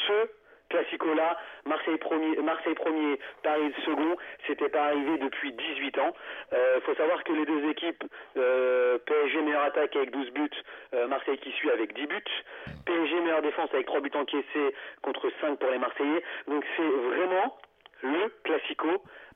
ce 0.07 0.29
classico-là, 0.71 1.37
Marseille 1.67 1.99
premier, 1.99 2.37
Marseille 2.37 2.75
premier, 2.75 3.19
Paris 3.43 3.73
second, 3.85 4.17
c'était 4.47 4.69
pas 4.69 4.85
arrivé 4.85 5.19
depuis 5.19 5.53
18 5.53 5.99
ans. 5.99 6.15
Il 6.53 6.81
faut 6.83 6.95
savoir 6.95 7.23
que 7.25 7.33
les 7.33 7.45
deux 7.45 7.69
équipes, 7.69 8.05
euh, 8.37 8.99
PSG 8.99 9.43
meilleure 9.43 9.65
attaque 9.65 9.95
avec 9.97 10.11
12 10.13 10.31
buts, 10.31 10.51
euh, 10.95 11.07
Marseille 11.09 11.39
qui 11.39 11.51
suit 11.53 11.71
avec 11.71 11.93
10 11.95 12.07
buts, 12.07 12.45
PSG 12.87 13.21
meilleure 13.21 13.43
défense 13.43 13.69
avec 13.75 13.87
3 13.87 14.01
buts 14.01 14.11
encaissés 14.15 14.75
contre 15.03 15.31
5 15.41 15.59
pour 15.59 15.71
les 15.71 15.79
Marseillais. 15.79 16.23
Donc 16.47 16.65
c'est 16.77 16.89
vraiment 16.89 17.59
le 18.03 18.33
classico 18.45 18.89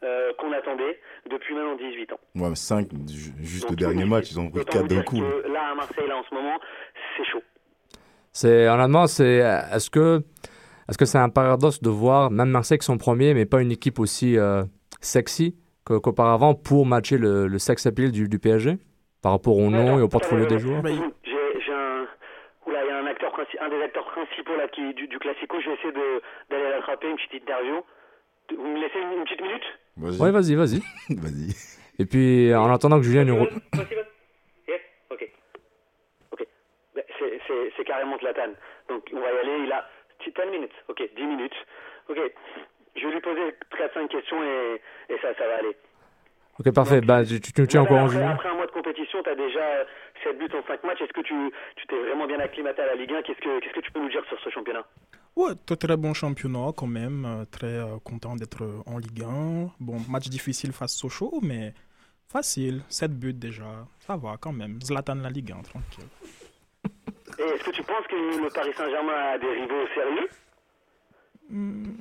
euh, 0.02 0.32
qu'on 0.38 0.52
attendait 0.52 1.00
depuis 1.30 1.54
maintenant 1.54 1.76
18 1.76 2.12
ans. 2.12 2.20
Ouais, 2.36 2.54
5, 2.54 2.88
juste 3.40 3.62
Donc, 3.62 3.70
le 3.70 3.76
dernier 3.76 4.04
match, 4.04 4.30
ils 4.30 4.38
ont 4.40 4.50
pris 4.50 4.60
autant 4.60 4.72
4 4.72 4.82
vous 4.82 4.88
d'un 4.96 5.02
coup. 5.02 5.16
que 5.20 5.48
là, 5.52 5.70
à 5.72 5.74
Marseille, 5.74 6.06
là, 6.08 6.16
en 6.16 6.22
ce 6.28 6.34
moment, 6.34 6.58
c'est 7.16 7.24
chaud. 7.24 7.42
C'est 8.32 8.68
honnêtement, 8.68 9.06
c'est 9.06 9.36
est-ce 9.72 9.90
que 9.90 10.22
est-ce 10.88 10.98
que 10.98 11.04
c'est 11.06 11.18
un 11.18 11.28
paradoxe 11.30 11.80
de 11.80 11.88
voir 11.88 12.30
même 12.30 12.48
Marseille 12.50 12.78
qui 12.78 12.84
sont 12.84 12.98
premiers, 12.98 13.32
mais 13.32 13.46
pas 13.46 13.62
une 13.62 13.70
équipe 13.72 13.98
aussi 13.98 14.36
euh, 14.36 14.64
sexy 15.00 15.56
qu'auparavant 15.84 16.54
pour 16.54 16.84
matcher 16.86 17.16
le, 17.18 17.46
le 17.46 17.58
sex 17.58 17.86
appeal 17.86 18.10
du, 18.10 18.28
du 18.28 18.38
PSG 18.38 18.76
par 19.22 19.32
rapport 19.32 19.56
au 19.56 19.70
nom 19.70 19.98
et 19.98 20.02
au 20.02 20.08
portfolio 20.08 20.46
des 20.46 20.58
joueurs? 20.58 20.82
Un. 20.84 22.04
Oula, 22.66 22.82
il 22.84 22.88
y 22.88 22.90
a 22.90 22.98
un, 22.98 23.06
acteur, 23.06 23.30
princi- 23.32 23.60
un 23.60 23.68
des 23.68 23.82
acteurs 23.82 24.06
principaux 24.06 24.56
là, 24.56 24.66
qui, 24.68 24.94
du, 24.94 25.06
du 25.06 25.18
Classico. 25.18 25.60
Je 25.60 25.68
vais 25.68 25.74
essayer 25.76 25.92
d'aller 25.92 26.70
l'attraper, 26.70 27.10
une 27.10 27.16
petite 27.16 27.34
interview. 27.34 27.82
Vous 28.56 28.66
me 28.66 28.80
laissez 28.80 28.98
une, 28.98 29.24
petite 29.24 29.40
minute 29.40 29.62
Vas-y. 29.96 30.20
Ouais, 30.20 30.30
vas-y, 30.30 30.54
vas-y. 30.54 30.80
Vas-y. 31.14 31.54
Et 31.98 32.06
puis 32.06 32.52
en 32.54 32.72
attendant 32.72 32.98
que 32.98 33.04
Julien 33.04 33.24
nous 33.24 33.36
re- 33.36 33.50
Yes 34.68 34.80
Ok. 35.10 35.30
Ok. 36.32 36.46
Ben, 36.94 37.04
C'est- 37.46 37.84
carrément 37.84 38.18
Zlatan. 38.18 38.52
Donc 38.88 39.04
on 39.12 39.20
va 39.20 39.32
y 39.32 39.38
aller. 39.38 39.64
Il 39.64 39.72
a 39.72 39.88
10 40.24 40.50
minutes. 40.50 40.72
Ok, 40.88 41.02
10 41.16 41.22
minutes. 41.26 41.54
Ok. 42.08 42.18
Je 42.96 43.06
vais 43.06 43.12
lui 43.12 43.20
poser 43.20 43.54
4-5 43.78 44.08
questions 44.08 44.42
et, 44.42 44.80
et 45.10 45.18
ça, 45.20 45.34
ça 45.34 45.46
va 45.46 45.56
aller. 45.58 45.76
Ok, 46.58 46.72
parfait. 46.72 47.00
Bah, 47.00 47.24
tu, 47.24 47.40
tu 47.40 47.52
nous 47.60 47.66
tiens 47.66 47.82
au 47.82 47.84
Zlatan, 47.84 47.88
courant, 47.88 48.04
après, 48.06 48.16
Julien. 48.18 48.30
après 48.34 48.48
un 48.48 48.54
mois 48.54 48.66
de 48.66 48.70
compétition, 48.72 49.22
tu 49.22 49.28
as 49.30 49.34
déjà 49.34 49.84
7 50.22 50.38
buts 50.38 50.48
en 50.54 50.66
5 50.66 50.82
matchs. 50.84 51.00
Est-ce 51.02 51.12
que 51.12 51.20
tu 51.20 51.34
tu 51.76 51.86
t'es 51.86 51.98
vraiment 51.98 52.26
bien 52.26 52.40
acclimaté 52.40 52.82
à 52.82 52.86
la 52.86 52.94
Ligue 52.94 53.12
1 53.12 53.22
Qu'est-ce 53.22 53.40
que 53.40 53.60
Qu'est-ce 53.60 53.74
que 53.74 53.80
tu 53.80 53.92
peux 53.92 54.00
nous 54.00 54.08
dire 54.10 54.24
sur 54.26 54.38
ce 54.40 54.50
championnat? 54.50 54.84
Ouais, 55.36 55.52
très, 55.66 55.76
très 55.76 55.96
bon 55.96 56.14
championnat 56.14 56.70
quand 56.76 56.86
même. 56.86 57.24
euh, 57.24 57.44
Très 57.50 57.66
euh, 57.66 57.98
content 58.04 58.36
d'être 58.36 58.62
euh, 58.62 58.82
en 58.86 58.98
Ligue 58.98 59.22
1. 59.22 59.70
Bon, 59.80 60.00
match 60.08 60.28
difficile 60.28 60.72
face 60.72 60.94
Sochaux, 60.94 61.40
mais 61.42 61.74
facile. 62.28 62.82
7 62.88 63.18
buts 63.18 63.32
déjà. 63.34 63.86
Ça 64.06 64.16
va 64.16 64.36
quand 64.40 64.52
même. 64.52 64.80
Zlatan 64.82 65.16
la 65.16 65.30
Ligue 65.30 65.52
1, 65.52 65.62
tranquille. 65.62 66.04
Est-ce 67.38 67.64
que 67.64 67.70
tu 67.72 67.82
penses 67.82 68.06
que 68.08 68.14
le 68.44 68.48
Paris 68.50 68.70
Saint-Germain 68.76 69.12
a 69.34 69.38
des 69.38 69.50
rivaux 69.50 69.86
sérieux? 69.94 70.28
Hmm, 71.50 71.94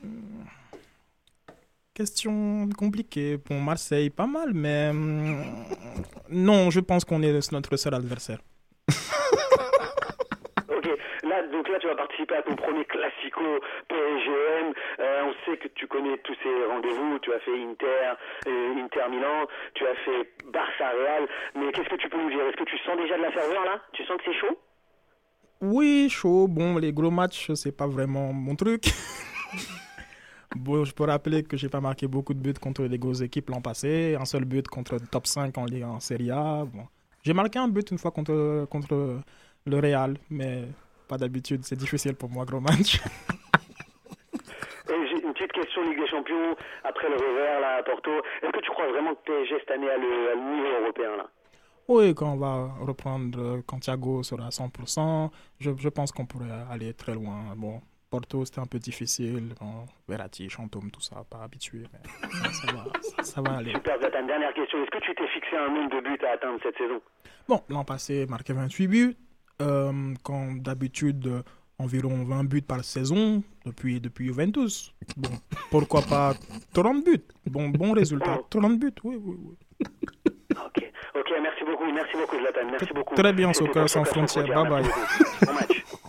Question 1.96 2.70
compliquée. 2.78 3.38
Pour 3.40 3.56
Marseille, 3.58 4.10
pas 4.10 4.26
mal, 4.28 4.54
mais 4.54 4.90
hum, 4.90 5.44
non, 6.30 6.70
je 6.72 6.80
pense 6.80 7.04
qu'on 7.06 7.22
est 7.24 7.52
notre 7.52 7.76
seul 7.78 7.94
adversaire. 7.96 8.40
Ok, 10.70 10.88
tu 11.80 11.88
vas 11.88 11.96
participer 11.96 12.36
à 12.36 12.42
ton 12.42 12.56
premier 12.56 12.86
classico 12.86 13.60
PSGM. 13.88 14.74
Euh, 15.00 15.24
on 15.26 15.34
sait 15.46 15.58
que 15.58 15.68
tu 15.70 15.88
connais 15.88 16.18
tous 16.20 16.36
ces 16.44 16.66
rendez-vous. 16.66 17.20
Tu 17.20 17.34
as 17.34 17.40
fait 17.40 17.52
Inter, 17.52 18.14
euh, 18.48 18.84
Inter 18.84 19.10
Milan, 19.10 19.48
tu 19.74 19.86
as 19.86 19.96
fait 19.96 20.30
Barça 20.52 20.90
Real. 20.90 21.28
Mais 21.56 21.72
qu'est-ce 21.72 21.90
que 21.90 21.96
tu 21.96 22.10
peux 22.10 22.18
nous 22.18 22.30
dire? 22.30 22.42
Est-ce 22.48 22.58
que 22.58 22.64
tu 22.64 22.78
sens 22.80 22.98
déjà 22.98 23.18
de 23.18 23.22
la 23.22 23.32
ferveur 23.32 23.66
là? 23.66 23.80
Tu 23.94 24.04
sens 24.06 24.18
que 24.18 24.24
c'est 24.26 24.40
chaud? 24.40 24.58
Oui, 25.62 26.10
chaud. 26.10 26.48
Bon, 26.48 26.78
les 26.78 26.92
gros 26.92 27.12
matchs, 27.12 27.52
c'est 27.54 27.76
pas 27.76 27.88
vraiment 27.88 28.34
mon 28.34 28.56
truc. 28.56 28.86
bon, 30.56 30.84
je 30.84 30.94
peux 30.94 31.06
rappeler 31.06 31.44
que 31.44 31.58
j'ai 31.58 31.70
pas 31.70 31.82
marqué 31.82 32.08
beaucoup 32.08 32.34
de 32.34 32.40
buts 32.40 32.60
contre 32.60 32.84
les 32.84 32.98
grosses 32.98 33.22
équipes 33.22 33.50
l'an 33.50 33.62
passé. 33.62 34.18
Un 34.20 34.26
seul 34.26 34.46
but 34.46 34.68
contre 34.68 34.96
le 34.96 35.08
top 35.08 35.28
5 35.28 35.58
en 35.58 35.66
Ligue 35.66 35.84
en 35.84 36.00
Serie 36.00 36.32
A. 36.32 36.66
Bon. 36.66 36.88
J'ai 37.24 37.34
marqué 37.34 37.60
un 37.60 37.70
but 37.70 37.90
une 37.92 37.98
fois 37.98 38.12
contre, 38.12 38.66
contre 38.70 39.22
le 39.66 39.80
Real, 39.80 40.18
mais 40.30 40.64
pas 41.08 41.18
d'habitude. 41.18 41.62
C'est 41.64 41.76
difficile 41.76 42.16
pour 42.16 42.30
moi, 42.30 42.46
gros 42.46 42.60
match. 42.60 43.00
Une 44.90 45.34
petite 45.34 45.54
question 45.54 45.82
Ligue 45.84 46.00
des 46.00 46.08
Champions. 46.08 46.56
Après 46.84 47.10
le 47.10 47.16
revers 47.16 47.60
là 47.60 47.78
à 47.78 47.84
Porto, 47.84 48.12
est-ce 48.42 48.52
que 48.52 48.60
tu 48.60 48.70
crois 48.72 48.88
vraiment 48.92 49.16
que 49.16 49.24
PSG 49.26 49.56
cette 49.60 49.72
année 49.72 49.90
a 49.90 49.98
le, 49.98 50.32
a 50.32 50.36
le 50.36 50.56
niveau 50.56 50.68
européen 50.82 51.16
là? 51.18 51.28
Oui, 51.88 52.14
quand 52.16 52.34
on 52.34 52.38
va 52.38 52.70
reprendre, 52.80 53.40
euh, 53.40 53.62
quand 53.66 53.80
Thiago 53.80 54.24
sera 54.24 54.46
à 54.46 54.50
100%, 54.50 55.30
je, 55.60 55.72
je 55.78 55.90
pense 55.90 56.12
qu'on 56.12 56.26
pourrait 56.26 56.52
aller 56.72 56.94
très 56.94 57.14
loin. 57.14 57.54
Bon, 57.58 57.82
Porto, 58.10 58.46
c'était 58.46 58.60
un 58.62 58.66
peu 58.66 58.80
difficile. 58.80 59.54
Bon, 59.60 59.86
Verratti, 60.08 60.50
Chantôme, 60.50 60.92
tout 60.92 61.02
ça, 61.02 61.24
pas 61.30 61.44
habitué. 61.44 61.84
Mais 61.92 62.00
ça, 62.52 62.72
va, 62.72 62.84
ça, 63.02 63.24
ça 63.24 63.42
va 63.42 63.58
aller. 63.58 63.74
Super, 63.74 63.98
Zlatan, 64.00 64.26
dernière 64.28 64.54
question. 64.54 64.82
Est-ce 64.84 64.92
que 64.92 65.04
tu 65.04 65.16
t'es 65.16 65.28
fixé 65.28 65.58
un 65.58 65.70
nombre 65.70 65.96
de 65.96 66.02
buts 66.02 66.26
à 66.26 66.34
atteindre 66.34 66.60
cette 66.64 66.78
saison? 66.78 67.02
Bon, 67.50 67.62
l'an 67.70 67.84
passé, 67.84 68.26
marqué 68.30 68.54
28 68.54 68.88
buts. 68.88 69.18
Euh, 69.62 70.14
quand 70.24 70.56
d'habitude, 70.62 71.44
environ 71.80 72.24
20 72.24 72.44
buts 72.46 72.62
par 72.62 72.84
saison 72.84 73.44
depuis, 73.66 74.00
depuis 74.00 74.26
Juventus. 74.28 74.94
Bon, 75.18 75.30
pourquoi 75.70 76.02
pas 76.02 76.34
30 76.74 77.04
buts? 77.04 77.24
Bon, 77.46 77.70
bon 77.70 77.94
résultat. 77.94 78.40
30 78.50 78.80
buts, 78.80 78.92
oui, 79.04 79.16
oui, 79.22 79.36
oui. 79.40 79.56
Ok, 80.52 80.92
ok, 81.16 81.32
merci 81.42 81.64
beaucoup, 81.66 81.92
merci 81.92 82.16
beaucoup 82.18 82.38
Zlatan, 82.38 82.72
merci 82.72 82.94
beaucoup. 82.94 83.16
Très 83.16 83.34
bien, 83.34 83.54
Soccer 83.54 83.90
sans 83.90 84.06
frontières. 84.06 84.46
Bye 84.48 84.70
bye. 84.70 84.84
Bon 85.46 85.54
match. 85.54 85.84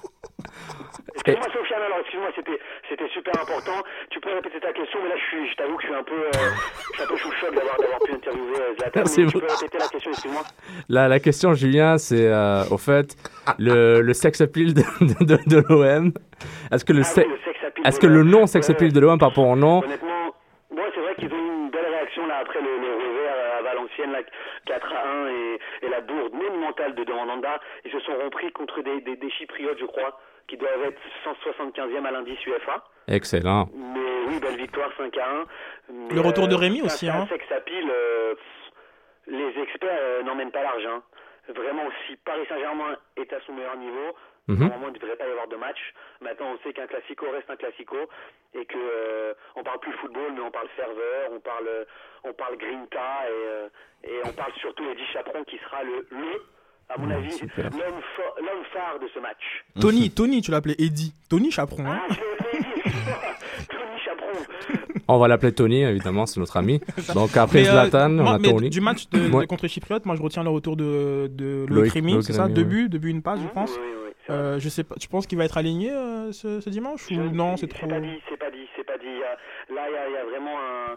Excuse-moi 1.26 1.52
Sofiane, 1.52 1.82
alors 1.82 1.98
excuse-moi, 2.00 2.30
c'était, 2.36 2.58
c'était 2.88 3.08
super 3.08 3.32
important. 3.40 3.82
Tu 4.10 4.20
peux 4.20 4.30
répéter 4.32 4.60
ta 4.60 4.72
question, 4.72 4.98
mais 5.02 5.08
là 5.08 5.16
je 5.16 5.24
suis, 5.24 5.50
je 5.50 5.56
t'avoue 5.56 5.76
que 5.76 5.82
je 5.82 5.86
suis 5.88 5.96
un 5.96 6.02
peu, 6.02 6.14
euh, 6.14 6.30
je 6.32 6.92
suis 6.94 7.02
un 7.02 7.06
peu 7.06 7.16
sous 7.16 7.30
le 7.30 7.36
choc 7.36 7.54
d'avoir, 7.54 7.76
d'avoir 7.78 7.98
pu 8.00 8.12
interviewer 8.12 8.56
euh, 8.60 8.74
Zlatan. 8.78 9.00
Merci 9.00 9.20
mais 9.24 9.26
tu 9.32 9.38
peux 9.40 9.46
répéter 9.46 9.78
la 9.78 9.88
question, 9.88 10.10
excuse-moi. 10.10 10.42
La, 10.88 11.08
la 11.08 11.20
question, 11.20 11.54
Julien, 11.54 11.96
c'est 11.98 12.26
euh, 12.28 12.64
au 12.70 12.78
fait 12.78 13.16
le, 13.58 14.00
le 14.02 14.12
sex 14.12 14.40
appeal 14.40 14.74
de, 14.74 14.82
de, 15.00 15.24
de, 15.24 15.38
de 15.48 15.64
l'OM. 15.68 16.12
Est-ce 16.72 16.84
que 16.84 16.92
le, 16.92 17.00
Ah 17.00 17.04
se- 17.04 17.20
oui, 17.20 17.26
le 17.28 17.38
sex 17.44 17.64
appeal 17.64 17.86
est-ce 17.86 17.96
de 17.96 18.02
que 18.02 18.06
le 18.06 18.20
l'OM. 18.22 18.28
nom 18.30 18.46
sex 18.46 18.68
appeal 18.70 18.92
de 18.92 19.00
l'OM 19.00 19.18
par 19.18 19.30
rapport 19.30 19.46
au 19.48 19.56
nom? 19.56 19.82
Honnêtement, 19.82 20.34
bon, 20.70 20.82
c'est 20.94 21.00
vrai 21.00 21.14
qu'ils 21.16 21.32
ont 21.32 21.36
eu 21.38 21.64
une 21.64 21.70
belle 21.70 21.86
réaction 21.86 22.26
là 22.26 22.38
après 22.42 22.60
le, 22.60 22.66
le 22.66 22.94
revers 22.94 23.58
à 23.58 23.62
Valenciennes, 23.62 24.12
là, 24.12 24.18
4 24.66 24.92
à 24.92 25.08
1 25.08 25.28
et, 25.28 25.58
et 25.86 25.88
la 25.88 26.00
bourde 26.00 26.32
monumentale 26.34 26.94
de 26.94 27.04
Demandanda. 27.04 27.60
Ils 27.84 27.92
se 27.92 28.00
sont 28.00 28.12
repris 28.24 28.52
contre 28.52 28.82
des, 28.82 29.00
des, 29.00 29.16
des 29.16 29.30
Chypriotes, 29.30 29.78
je 29.80 29.86
crois, 29.86 30.18
qui 30.48 30.56
doivent 30.56 30.84
être 30.84 31.00
175e 31.24 32.04
à 32.04 32.10
l'indice 32.10 32.44
UEFA. 32.46 32.84
Excellent. 33.08 33.68
Mais 33.74 34.00
oui, 34.28 34.40
belle 34.40 34.56
victoire 34.56 34.90
5 34.96 35.16
à 35.18 35.30
1. 35.30 35.44
Mais, 35.92 36.14
Le 36.14 36.20
retour 36.20 36.48
de 36.48 36.54
euh, 36.54 36.58
Rémi 36.58 36.78
ça, 36.80 36.86
aussi, 36.86 37.08
hein. 37.08 37.26
sex 37.28 37.44
appeal, 37.52 37.84
euh, 37.90 38.34
les 39.26 39.58
experts 39.62 39.98
euh, 40.00 40.22
n'emmènent 40.22 40.52
pas 40.52 40.62
large. 40.62 40.86
Hein. 40.86 41.02
Vraiment, 41.54 41.84
si 42.06 42.16
Paris 42.16 42.44
Saint-Germain 42.48 42.96
est 43.16 43.32
à 43.32 43.40
son 43.46 43.52
meilleur 43.52 43.76
niveau, 43.76 44.14
Mhm. 44.46 44.58
Normalement, 44.58 44.88
il 44.88 44.92
ne 44.92 44.98
devrait 44.98 45.16
pas 45.16 45.26
y 45.26 45.30
avoir 45.30 45.48
de 45.48 45.56
match. 45.56 45.78
Maintenant, 46.20 46.52
on 46.54 46.58
sait 46.58 46.74
qu'un 46.74 46.86
classico 46.86 47.24
reste 47.30 47.48
un 47.48 47.56
classico 47.56 47.96
et 48.52 48.66
que 48.66 48.76
euh, 48.76 49.32
on 49.56 49.62
parle 49.62 49.80
plus 49.80 49.92
football, 49.94 50.32
mais 50.34 50.40
on 50.42 50.50
parle 50.50 50.68
ferveur, 50.76 51.30
on 51.32 51.40
parle, 51.40 51.66
euh, 51.66 51.84
on 52.24 52.32
parle 52.34 52.56
grinta 52.58 53.24
et, 53.26 53.30
euh, 53.32 53.68
et 54.04 54.20
on 54.26 54.32
parle 54.32 54.52
surtout 54.60 54.84
Eddie 54.90 55.06
Chaperon 55.14 55.44
qui 55.44 55.56
sera 55.58 55.82
le, 55.82 56.06
le 56.10 56.42
à 56.88 56.98
mon 56.98 57.10
avis, 57.10 57.32
super. 57.32 57.64
l'homme 57.70 58.00
fo- 58.16 58.36
l'homme 58.38 58.64
phare 58.72 58.98
de 59.00 59.08
ce 59.12 59.18
match. 59.20 59.42
Tony, 59.80 60.10
Tony, 60.10 60.40
tu 60.42 60.50
l'appelais 60.50 60.76
Eddie. 60.78 61.12
Tony 61.28 61.50
Chaperon. 61.50 61.86
hein. 61.86 62.00
Ah, 62.08 62.14
je 62.14 62.20
l'ai 62.20 62.26
appelé 62.32 62.58
Eddie, 62.58 62.80
excuse-moi. 62.84 63.16
Tony 63.68 64.00
Chaperon. 64.04 64.44
On 65.08 65.18
va 65.18 65.28
l'appeler 65.28 65.52
Tony, 65.52 65.82
évidemment, 65.82 66.26
c'est 66.26 66.40
notre 66.40 66.56
ami. 66.56 66.80
Donc 67.14 67.36
après 67.36 67.62
Mais, 67.62 67.68
euh, 67.68 67.72
Zlatan, 67.72 68.18
on 68.18 68.26
a 68.26 68.38
mais 68.38 68.48
Tony. 68.48 68.70
Du 68.70 68.80
match 68.80 69.08
de, 69.10 69.28
de 69.28 69.34
Ouais. 69.34 69.46
contre 69.46 69.66
Chypriote, 69.66 70.06
moi 70.06 70.16
je 70.16 70.22
retiens 70.22 70.42
le 70.44 70.50
retour 70.50 70.76
de, 70.76 71.28
de 71.32 71.66
Loïc- 71.68 71.74
Loïc 71.74 71.92
Rémy, 71.92 72.12
Loïc 72.14 72.24
c'est 72.26 72.32
ça 72.32 72.48
Deux 72.48 72.64
buts, 72.64 72.88
deux 72.88 72.98
buts, 72.98 73.10
une 73.10 73.22
passe, 73.22 73.40
je 73.40 73.48
pense. 73.48 73.70
Oui, 73.72 73.82
oui, 73.82 73.90
oui, 74.06 74.10
c'est 74.26 74.32
vrai. 74.32 74.40
Euh, 74.42 74.58
je 74.60 74.68
sais 74.68 74.84
pas, 74.84 74.94
tu 74.96 75.08
penses 75.08 75.26
qu'il 75.26 75.36
va 75.38 75.44
être 75.44 75.58
aligné 75.58 75.90
euh, 75.92 76.32
ce, 76.32 76.60
ce 76.60 76.70
dimanche 76.70 77.06
ou 77.10 77.14
Je- 77.14 77.20
non 77.20 77.56
C'est 77.56 77.66
trop. 77.68 77.86
pas 77.86 78.00
dit, 78.00 78.20
c'est 78.28 78.38
pas 78.38 78.50
dit, 78.50 78.66
c'est 78.76 78.84
pas 78.84 78.96
dit. 78.98 79.06
Y 79.06 79.22
a- 79.22 79.36
Là, 79.74 79.82
il 79.88 79.92
y, 80.10 80.14
y 80.14 80.16
a 80.18 80.24
vraiment 80.24 80.56
un. 80.60 80.96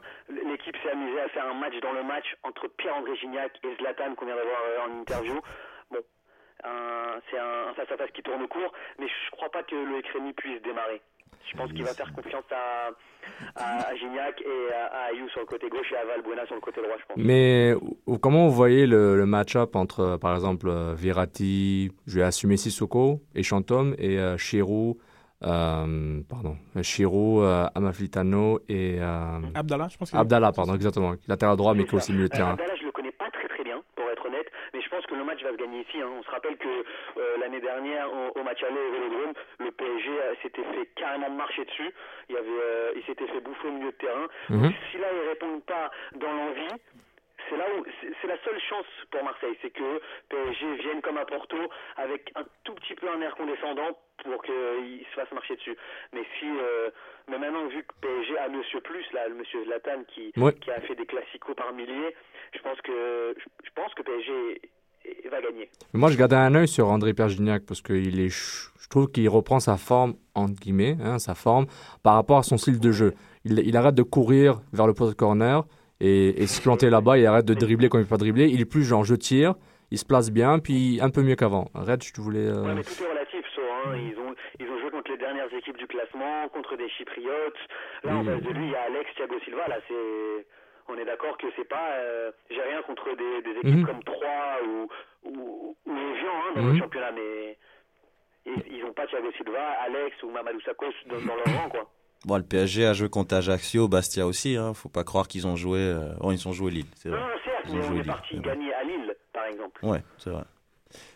L'équipe 0.52 0.76
s'est 0.84 0.92
amusée 0.92 1.22
à 1.22 1.30
faire 1.30 1.46
un 1.50 1.54
match 1.60 1.74
dans 1.82 1.94
le 1.94 2.04
match 2.04 2.26
entre 2.44 2.68
Pierre-André 2.78 3.16
Gignac 3.16 3.52
et 3.64 3.76
Zlatan 3.82 4.14
qu'on 4.16 4.26
vient 4.26 4.36
d'avoir 4.36 4.60
en 4.88 5.00
interview. 5.02 5.36
Bon, 5.92 6.00
c'est 7.32 7.38
un 7.40 7.74
face 7.76 7.92
à 7.92 7.98
face 7.98 8.12
qui 8.14 8.22
tourne 8.24 8.48
court, 8.48 8.72
mais 9.00 9.08
je 9.08 9.32
crois 9.32 9.50
pas 9.50 9.64
que 9.64 9.76
le 9.76 10.02
Rémy 10.14 10.34
puisse 10.34 10.62
démarrer. 10.62 11.02
Je 11.52 11.56
pense 11.56 11.72
qu'il 11.72 11.84
va 11.84 11.94
faire 11.94 12.12
confiance 12.14 12.44
à, 12.52 12.90
à, 13.56 13.88
à 13.88 13.96
Gignac 13.96 14.42
et 14.42 14.74
à, 14.74 14.86
à 14.88 15.12
Ayou 15.12 15.30
sur 15.30 15.40
le 15.40 15.46
côté 15.46 15.70
gauche 15.70 15.90
et 15.94 15.96
à 15.96 16.04
Valbuena 16.04 16.46
sur 16.46 16.56
le 16.56 16.62
côté 16.62 16.82
droit, 16.82 16.96
je 17.00 17.06
pense. 17.06 17.18
Mais 17.18 17.74
comment 18.22 18.48
vous 18.48 18.54
voyez 18.54 18.86
le, 18.86 19.16
le 19.16 19.26
match-up 19.26 19.78
entre, 19.78 20.18
par 20.18 20.36
exemple, 20.36 20.70
Verratti, 20.96 21.92
je 22.06 22.20
vais 22.20 22.26
assumer 22.26 22.58
Sissoko 22.58 23.22
et 23.34 23.44
Chantôme, 23.44 23.96
et 23.98 24.20
euh, 24.20 24.36
Chirou, 24.38 24.98
euh, 25.44 26.20
pardon, 26.30 26.58
Chirou, 26.82 27.42
euh, 27.44 27.68
Amafitano 27.76 28.60
et 28.68 28.98
euh, 29.00 29.40
Abdallah, 29.56 29.88
je 29.90 29.98
pense. 29.98 30.14
Abdallah, 30.14 30.52
pardon, 30.52 30.76
exactement. 30.76 31.14
Latéral 31.30 31.56
droit, 31.56 31.76
mais 31.76 31.86
qui 31.86 31.96
est 31.96 31.98
aussi 31.98 32.12
milieu 32.12 32.28
de 32.28 32.36
terrain. 32.36 32.54
Abdallah, 32.54 32.76
je 32.76 32.84
le 32.84 32.92
connais 32.92 33.12
pas 33.14 33.30
très 33.32 33.48
très 33.48 33.64
bien, 33.64 33.82
pour 33.96 34.10
être 34.10 34.26
honnête, 34.26 34.48
mais 34.74 34.82
se 35.52 35.58
gagner 35.58 35.82
ici. 35.82 36.02
hein. 36.02 36.10
On 36.20 36.24
se 36.24 36.30
rappelle 36.32 36.58
que 36.58 36.68
euh, 36.68 37.38
l'année 37.39 37.60
dernière, 37.62 38.12
au, 38.14 38.39
au 38.39 38.43
match 38.43 38.62
aller 38.64 38.80
au 38.80 38.91
Vélodrome, 38.91 39.34
le 39.60 39.72
PSG 39.72 40.10
s'était 40.41 40.64
fait 40.64 40.86
carrément 40.95 41.30
marcher 41.30 41.66
dessus. 41.66 41.91
Il, 42.30 42.36
y 42.36 42.38
avait, 42.38 42.48
euh, 42.50 42.91
il 42.95 43.04
s'était 43.06 43.28
fait 43.28 43.41
bouffer 43.41 43.68
au 43.68 43.72
milieu 43.72 43.91
de 43.91 43.98
terrain. 43.98 44.28
Donc, 44.64 44.74
si 44.91 44.98
là, 44.98 45.08
ils 45.14 45.30
répondent 45.30 45.64
pas 45.66 45.91
dans 46.16 46.32
l'envie, 46.32 46.82
c'est 47.50 47.56
là 47.58 47.66
où 47.78 47.86
c'est 48.22 48.28
la 48.28 48.38
seule 48.43 48.60
chance 48.60 48.86
pour 49.10 49.24
Marseille, 49.24 49.58
c'est 49.62 49.70
que 49.70 50.02
PSG 50.30 50.76
vienne 50.78 51.02
comme 51.02 51.18
à 51.18 51.26
Porto 51.26 51.56
avec 51.95 52.30
un 52.36 52.43
tout 52.66 52.74
petit 52.76 52.93
peu 52.95 53.08
un 53.10 53.22
air 53.22 53.36
condescendant 53.36 53.98
pour 54.24 54.43
qu'il 54.43 55.06
se 55.06 55.14
fasse 55.16 55.32
marcher 55.32 55.56
dessus. 55.56 55.78
Mais 56.12 56.24
si, 56.39 56.45
euh, 56.45 56.89
mais 57.30 57.38
maintenant 57.38 57.66
vu 57.68 57.84
que 57.84 57.93
PSG 58.02 58.38
a 58.38 58.50
Monsieur 58.50 58.82
Plus, 58.82 59.06
là, 59.14 59.30
le 59.30 59.36
Monsieur 59.36 59.64
Zlatan 59.64 60.04
qui 60.10 60.34
Ouais. 60.36 60.54
qui 60.56 60.72
a 60.72 60.82
fait 60.82 60.95
des 60.95 61.06
classicos 61.06 61.56
par 61.56 61.72
milliers, 61.72 62.16
je 62.54 62.60
pense 62.60 62.82
que 62.82 63.36
je 63.64 63.70
pense 63.76 63.93
que 63.93 64.02
PSG 64.02 64.60
va 65.32 65.41
gagner. 65.41 65.70
Moi, 65.93 66.10
je 66.12 66.18
gardais 66.18 66.36
un 66.36 66.53
œil 66.55 66.68
sur 66.68 66.88
André 66.89 67.14
Pergignac 67.14 67.64
parce 67.66 67.82
que 67.82 67.93
il 67.93 68.20
est, 68.20 68.30
je 68.30 68.89
trouve 68.89 69.10
qu'il 69.12 69.28
reprend 69.30 69.60
sa 69.60 69.78
forme, 69.78 70.16
entre 70.36 70.53
guillemets, 70.60 70.97
hein, 71.03 71.20
sa 71.20 71.36
forme, 71.36 71.66
par 72.03 72.14
rapport 72.16 72.38
à 72.39 72.43
son 72.43 72.58
style 72.58 72.80
de 72.80 72.91
jeu. 72.91 73.14
Il, 73.45 73.60
il 73.60 73.76
arrête 73.78 73.95
de 73.95 74.03
courir 74.03 74.62
vers 74.74 74.88
le 74.88 74.93
post 74.93 75.16
corner 75.16 75.64
et, 75.99 76.41
et 76.41 76.47
se 76.47 76.62
planter 76.62 76.89
là-bas. 76.89 77.18
Il 77.18 77.26
arrête 77.26 77.45
de 77.45 77.53
dribbler 77.53 77.89
quand 77.89 77.97
il 77.97 78.01
ne 78.01 78.05
peut 78.05 78.10
pas 78.12 78.18
dribbler. 78.18 78.47
Il 78.47 78.62
est 78.62 78.66
plus 78.66 78.84
genre 78.84 79.03
je 79.03 79.16
tire, 79.16 79.55
il 79.91 79.97
se 79.97 80.05
place 80.05 80.32
bien, 80.32 80.60
puis 80.60 80.99
un 81.01 81.10
peu 81.10 81.22
mieux 81.24 81.36
qu'avant. 81.36 81.70
Red, 81.74 81.99
tu 82.01 82.22
voulais. 82.22 82.45
euh, 82.47 82.64
Ouais, 82.64 82.76
mais 82.76 82.84
tout 82.84 83.01
est 83.03 83.10
relatif, 83.10 83.45
so, 83.55 83.62
hein. 83.62 83.95
Ils 83.95 84.18
ont, 84.20 84.34
ils 84.60 84.68
ont 84.68 84.80
joué 84.80 84.91
contre 84.91 85.12
les 85.12 85.18
dernières 85.18 85.51
équipes 85.53 85.78
du 85.78 85.88
classement, 85.88 86.47
contre 86.53 86.76
des 86.78 86.89
Chypriotes. 86.89 87.62
Là, 88.03 88.18
en 88.18 88.24
face 88.24 88.41
de 88.43 88.49
lui, 88.49 88.66
il 88.68 88.72
y 88.72 88.76
a 88.76 88.82
Alex, 88.88 89.10
Thiago 89.16 89.36
Silva. 89.45 89.68
Là, 89.68 89.78
c'est, 89.88 90.45
on 90.90 90.98
est 90.98 91.06
d'accord 91.06 91.38
que 91.38 91.48
c'est 91.56 91.68
pas, 91.68 91.92
euh, 91.94 92.32
j'ai 92.50 92.62
rien 92.62 92.82
contre 92.84 93.06
des, 93.16 93.42
des 93.42 93.60
équipes 93.60 93.80
Mhm. 93.82 93.86
comme 93.86 94.04
Troyes 94.04 94.58
ou, 94.66 94.88
ou, 95.30 95.76
ou 95.86 95.92
Evian, 95.92 96.32
hein, 96.32 96.54
dans 96.56 96.62
Mhm. 96.64 96.74
le 96.74 96.80
championnat, 96.80 97.12
mais 97.12 97.58
ils, 98.46 98.78
ils 98.78 98.84
ont 98.86 98.94
pas 98.94 99.06
Thiago 99.08 99.32
Silva, 99.38 99.72
Alex 99.86 100.22
ou 100.24 100.30
Mamadou 100.32 100.62
Sakho 100.62 100.86
dans, 101.10 101.22
dans 101.22 101.36
leur 101.36 101.54
rang, 101.54 101.70
quoi. 101.70 101.90
Bon, 102.26 102.38
le 102.38 102.44
PSG 102.44 102.86
a 102.86 102.94
joué 102.94 103.10
contre 103.10 103.36
Ajaccio, 103.36 103.88
Bastia 103.88 104.26
aussi. 104.26 104.56
Hein. 104.58 104.74
Faut 104.74 104.90
pas 104.90 105.04
croire 105.04 105.28
qu'ils 105.28 105.46
ont 105.46 105.56
joué. 105.56 105.80
euh, 105.80 106.14
Oh, 106.20 106.32
ils 106.32 106.48
ont 106.48 106.52
joué 106.52 106.72
Lille. 106.72 106.86
C'est 106.96 107.10
Non, 107.10 107.18
vrai. 107.18 107.26
non, 107.26 107.34
certes, 107.46 107.64
Ils 107.66 107.72
ont 107.72 107.76
mais 107.76 107.82
joué 107.84 107.90
on 107.90 107.94
est 107.94 107.98
Lille, 108.04 108.08
parti 108.08 108.28
c'est 108.32 108.38
vrai. 108.38 108.50
gagner 108.50 108.74
à 108.74 108.84
Lille, 108.84 109.16
par 109.32 109.46
exemple. 109.46 109.86
Ouais, 109.86 110.04
c'est 110.18 110.32
vrai. 110.32 110.44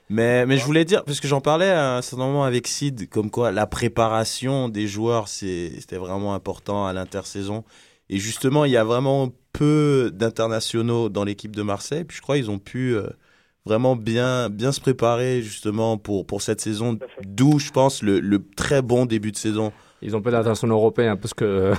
Mais, 0.09 0.45
mais 0.45 0.57
je 0.57 0.65
voulais 0.65 0.83
dire, 0.85 1.03
parce 1.05 1.19
que 1.21 1.27
j'en 1.27 1.39
parlais 1.41 1.69
à 1.71 1.95
un 1.95 2.01
certain 2.01 2.25
moment 2.25 2.43
avec 2.43 2.67
Sid, 2.67 3.09
comme 3.09 3.31
quoi 3.31 3.51
la 3.51 3.65
préparation 3.65 4.67
des 4.69 4.85
joueurs, 4.87 5.27
c'est- 5.29 5.79
c'était 5.79 5.95
vraiment 5.97 6.33
important 6.35 6.85
à 6.85 6.93
l'intersaison. 6.93 7.63
Et 8.11 8.17
justement, 8.17 8.65
il 8.65 8.71
y 8.71 8.77
a 8.77 8.83
vraiment 8.83 9.29
peu 9.53 10.11
d'internationaux 10.13 11.09
dans 11.09 11.23
l'équipe 11.23 11.55
de 11.55 11.61
Marseille. 11.63 12.03
Puis 12.03 12.17
je 12.17 12.21
crois 12.21 12.35
qu'ils 12.35 12.51
ont 12.51 12.59
pu 12.59 12.93
euh, 12.93 13.07
vraiment 13.65 13.95
bien, 13.95 14.49
bien 14.49 14.71
se 14.71 14.81
préparer 14.81 15.41
justement 15.41 15.97
pour, 15.97 16.25
pour 16.27 16.41
cette 16.41 16.59
saison. 16.61 16.99
D'où, 17.25 17.57
je 17.57 17.71
pense, 17.71 18.03
le, 18.03 18.19
le 18.19 18.43
très 18.55 18.81
bon 18.81 19.05
début 19.05 19.31
de 19.31 19.37
saison. 19.37 19.71
Ils 20.01 20.15
ont 20.15 20.21
peu 20.21 20.29
d'attention 20.31 20.67
européenne 20.67 21.17
parce 21.17 21.33
que. 21.33 21.73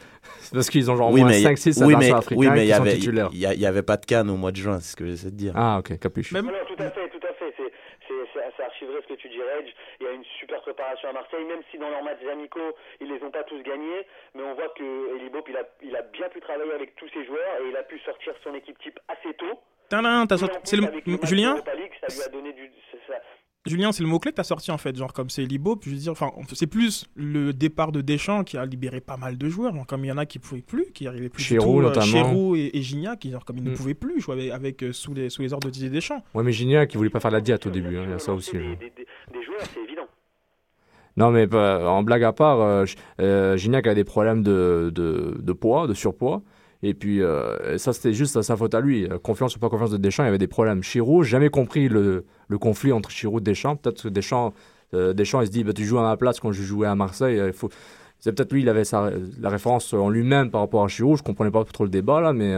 parce 0.52 0.68
qu'ils 0.70 0.90
ont 0.90 0.96
genre 0.96 1.10
oui, 1.10 1.20
moins 1.20 1.30
mais, 1.30 1.42
5-6 1.42 1.84
oui, 1.84 1.94
mais, 1.98 2.10
africains 2.12 2.36
oui, 2.40 2.48
mais 2.50 2.64
il 2.66 2.68
qui 2.68 2.70
y 2.72 2.74
sont 2.76 2.82
avait, 2.82 2.94
titulaires. 2.94 3.28
il 3.32 3.38
y, 3.38 3.46
a- 3.46 3.54
il 3.54 3.60
y 3.60 3.66
avait 3.66 3.82
pas 3.82 3.96
de 3.96 4.04
canne 4.06 4.30
au 4.30 4.36
mois 4.36 4.52
de 4.52 4.56
juin, 4.56 4.78
c'est 4.80 4.92
ce 4.92 4.96
que 4.96 5.06
j'essaie 5.06 5.30
de 5.30 5.36
dire. 5.36 5.52
Ah, 5.54 5.78
ok, 5.78 5.98
capuche. 5.98 6.32
Même, 6.32 6.46
tout 6.46 6.82
à 6.82 6.90
fait, 6.90 7.08
tout 7.10 7.26
à 7.26 7.32
fait. 7.34 7.54
C'est, 7.56 7.72
c'est, 8.08 8.62
c'est, 8.78 8.86
vrai 8.86 9.00
ce 9.02 9.06
que 9.08 9.14
tu 9.14 9.28
dis, 9.28 9.40
Reg. 9.42 9.72
Il 10.00 10.06
y 10.06 10.08
a 10.08 10.12
une 10.12 10.24
super 10.38 10.60
préparation 10.62 11.08
à 11.08 11.12
Marseille, 11.12 11.44
même 11.44 11.62
si 11.70 11.78
dans 11.78 11.88
leurs 11.90 12.02
matchs 12.02 12.22
amicaux, 12.30 12.74
ils 13.00 13.08
les 13.12 13.22
ont 13.22 13.30
pas 13.30 13.44
tous 13.44 13.60
gagnés. 13.62 14.06
Mais 14.34 14.42
on 14.42 14.54
voit 14.54 14.68
que 14.70 15.16
Eli 15.16 15.28
Bob, 15.30 15.44
il 15.48 15.56
a, 15.56 15.64
il 15.82 15.94
a 15.96 16.02
bien 16.02 16.28
pu 16.28 16.40
travailler 16.40 16.72
avec 16.72 16.94
tous 16.96 17.08
ses 17.10 17.24
joueurs 17.24 17.60
et 17.60 17.68
il 17.68 17.76
a 17.76 17.82
pu 17.82 17.98
sortir 18.00 18.34
son 18.44 18.54
équipe 18.54 18.78
type 18.78 18.98
assez 19.08 19.34
tôt. 19.34 19.60
Tadam, 19.88 20.26
t'as 20.26 20.36
sorti- 20.36 20.58
c'est 20.64 20.76
le- 20.76 20.82
Julien 21.24 21.52
d'Europa 21.54 21.74
League, 21.74 21.92
ça 22.06 22.14
lui 22.14 22.22
a 22.22 22.28
donné 22.28 22.52
du. 22.52 22.70
c'est 22.90 23.00
ça. 23.12 23.20
Julien, 23.66 23.92
c'est 23.92 24.02
le 24.02 24.08
mot-clé 24.08 24.30
que 24.30 24.36
t'as 24.36 24.44
sorti 24.44 24.70
en 24.70 24.78
fait, 24.78 24.96
genre 24.96 25.12
comme 25.12 25.28
c'est 25.28 25.44
Libo, 25.44 25.76
puis 25.76 25.90
je 25.90 25.96
veux 25.96 26.00
dire, 26.02 26.12
enfin, 26.12 26.30
c'est 26.54 26.66
plus 26.66 27.04
le 27.16 27.52
départ 27.52 27.92
de 27.92 28.00
Deschamps 28.00 28.44
qui 28.44 28.56
a 28.56 28.64
libéré 28.64 29.00
pas 29.00 29.16
mal 29.18 29.36
de 29.36 29.48
joueurs, 29.48 29.74
genre 29.74 29.86
comme 29.86 30.04
il 30.04 30.08
y 30.08 30.12
en 30.12 30.16
a 30.16 30.24
qui 30.26 30.38
pouvaient 30.38 30.62
plus, 30.62 30.86
qui 30.94 31.06
arrivaient 31.06 31.28
plus 31.28 31.42
Chirou, 31.42 31.64
du 31.66 31.72
tout, 31.72 31.78
euh, 31.80 31.82
notamment. 31.82 32.06
Chirou 32.06 32.56
et, 32.56 32.70
et 32.72 32.82
Gignac, 32.82 33.18
qui 33.18 33.30
genre 33.30 33.44
comme 33.44 33.58
ils 33.58 33.64
ne 33.64 33.70
Mm. 33.70 33.74
pouvaient 33.74 33.94
plus 33.94 34.20
jouer 34.20 34.34
avec, 34.34 34.52
avec, 34.52 34.82
euh, 34.84 34.92
sous 34.92 35.12
les 35.12 35.28
sous 35.28 35.42
les 35.42 35.52
ordres 35.52 35.66
de 35.66 35.72
Didier 35.72 35.90
Deschamps. 35.90 36.22
Ouais, 36.34 36.42
mais 36.44 36.52
Gignac, 36.52 36.94
il 36.94 36.96
voulait 36.96 37.10
pas 37.10 37.20
faire 37.20 37.30
la 37.32 37.40
diète 37.42 37.66
au 37.66 37.70
début. 37.70 37.98
hein, 37.98 38.04
Il 38.06 38.10
y 38.10 38.14
a 38.14 38.18
ça 38.18 38.32
aussi. 38.32 38.52
Des, 38.52 38.58
hein. 38.58 38.76
des, 38.80 38.90
des, 38.90 39.06
des 39.38 39.44
joueurs, 39.44 39.60
c'est 39.74 39.80
évident. 39.82 40.06
Non, 41.18 41.30
mais 41.30 41.46
bah, 41.46 41.82
en 41.90 42.02
blague 42.04 42.22
à 42.22 42.32
part, 42.32 42.60
euh, 42.60 42.84
euh, 43.20 43.56
Gignac 43.56 43.86
a 43.88 43.94
des 43.94 44.04
problèmes 44.04 44.42
de, 44.44 44.90
de, 44.94 45.36
de 45.38 45.52
poids, 45.52 45.86
de 45.88 45.94
surpoids. 45.94 46.42
Et 46.82 46.94
puis, 46.94 47.22
euh, 47.22 47.76
ça, 47.78 47.92
c'était 47.92 48.12
juste 48.12 48.40
sa 48.40 48.56
faute 48.56 48.74
à 48.74 48.80
lui. 48.80 49.08
Confiance 49.22 49.56
ou 49.56 49.58
pas 49.58 49.68
confiance 49.68 49.90
de 49.90 49.96
Deschamps, 49.96 50.22
il 50.22 50.26
y 50.26 50.28
avait 50.28 50.38
des 50.38 50.46
problèmes. 50.46 50.82
Chirou, 50.82 51.22
j'ai 51.22 51.30
jamais 51.30 51.50
compris 51.50 51.88
le, 51.88 52.24
conflit 52.60 52.92
entre 52.92 53.10
Chirou 53.10 53.38
et 53.38 53.42
Deschamps. 53.42 53.76
Peut-être 53.76 54.02
que 54.02 54.08
Deschamps, 54.08 54.54
euh, 54.94 55.12
Deschamps, 55.12 55.40
il 55.40 55.46
se 55.48 55.52
dit 55.52 55.64
bah, 55.64 55.72
Tu 55.72 55.84
joues 55.84 55.98
à 55.98 56.02
ma 56.02 56.16
place 56.16 56.38
quand 56.38 56.52
je 56.52 56.62
jouais 56.62 56.86
à 56.86 56.94
Marseille. 56.94 57.38
euh. 57.38 57.52
C'est 58.20 58.32
peut-être 58.32 58.52
lui, 58.52 58.62
il 58.62 58.68
avait 58.68 58.82
sa, 58.82 59.12
la 59.38 59.48
référence 59.48 59.92
en 59.92 60.08
lui-même 60.08 60.50
par 60.50 60.60
rapport 60.62 60.82
à 60.82 60.88
Chirou. 60.88 61.16
Je 61.16 61.22
comprenais 61.22 61.52
pas 61.52 61.62
trop 61.64 61.84
le 61.84 61.90
débat, 61.90 62.20
là, 62.20 62.32
mais, 62.32 62.52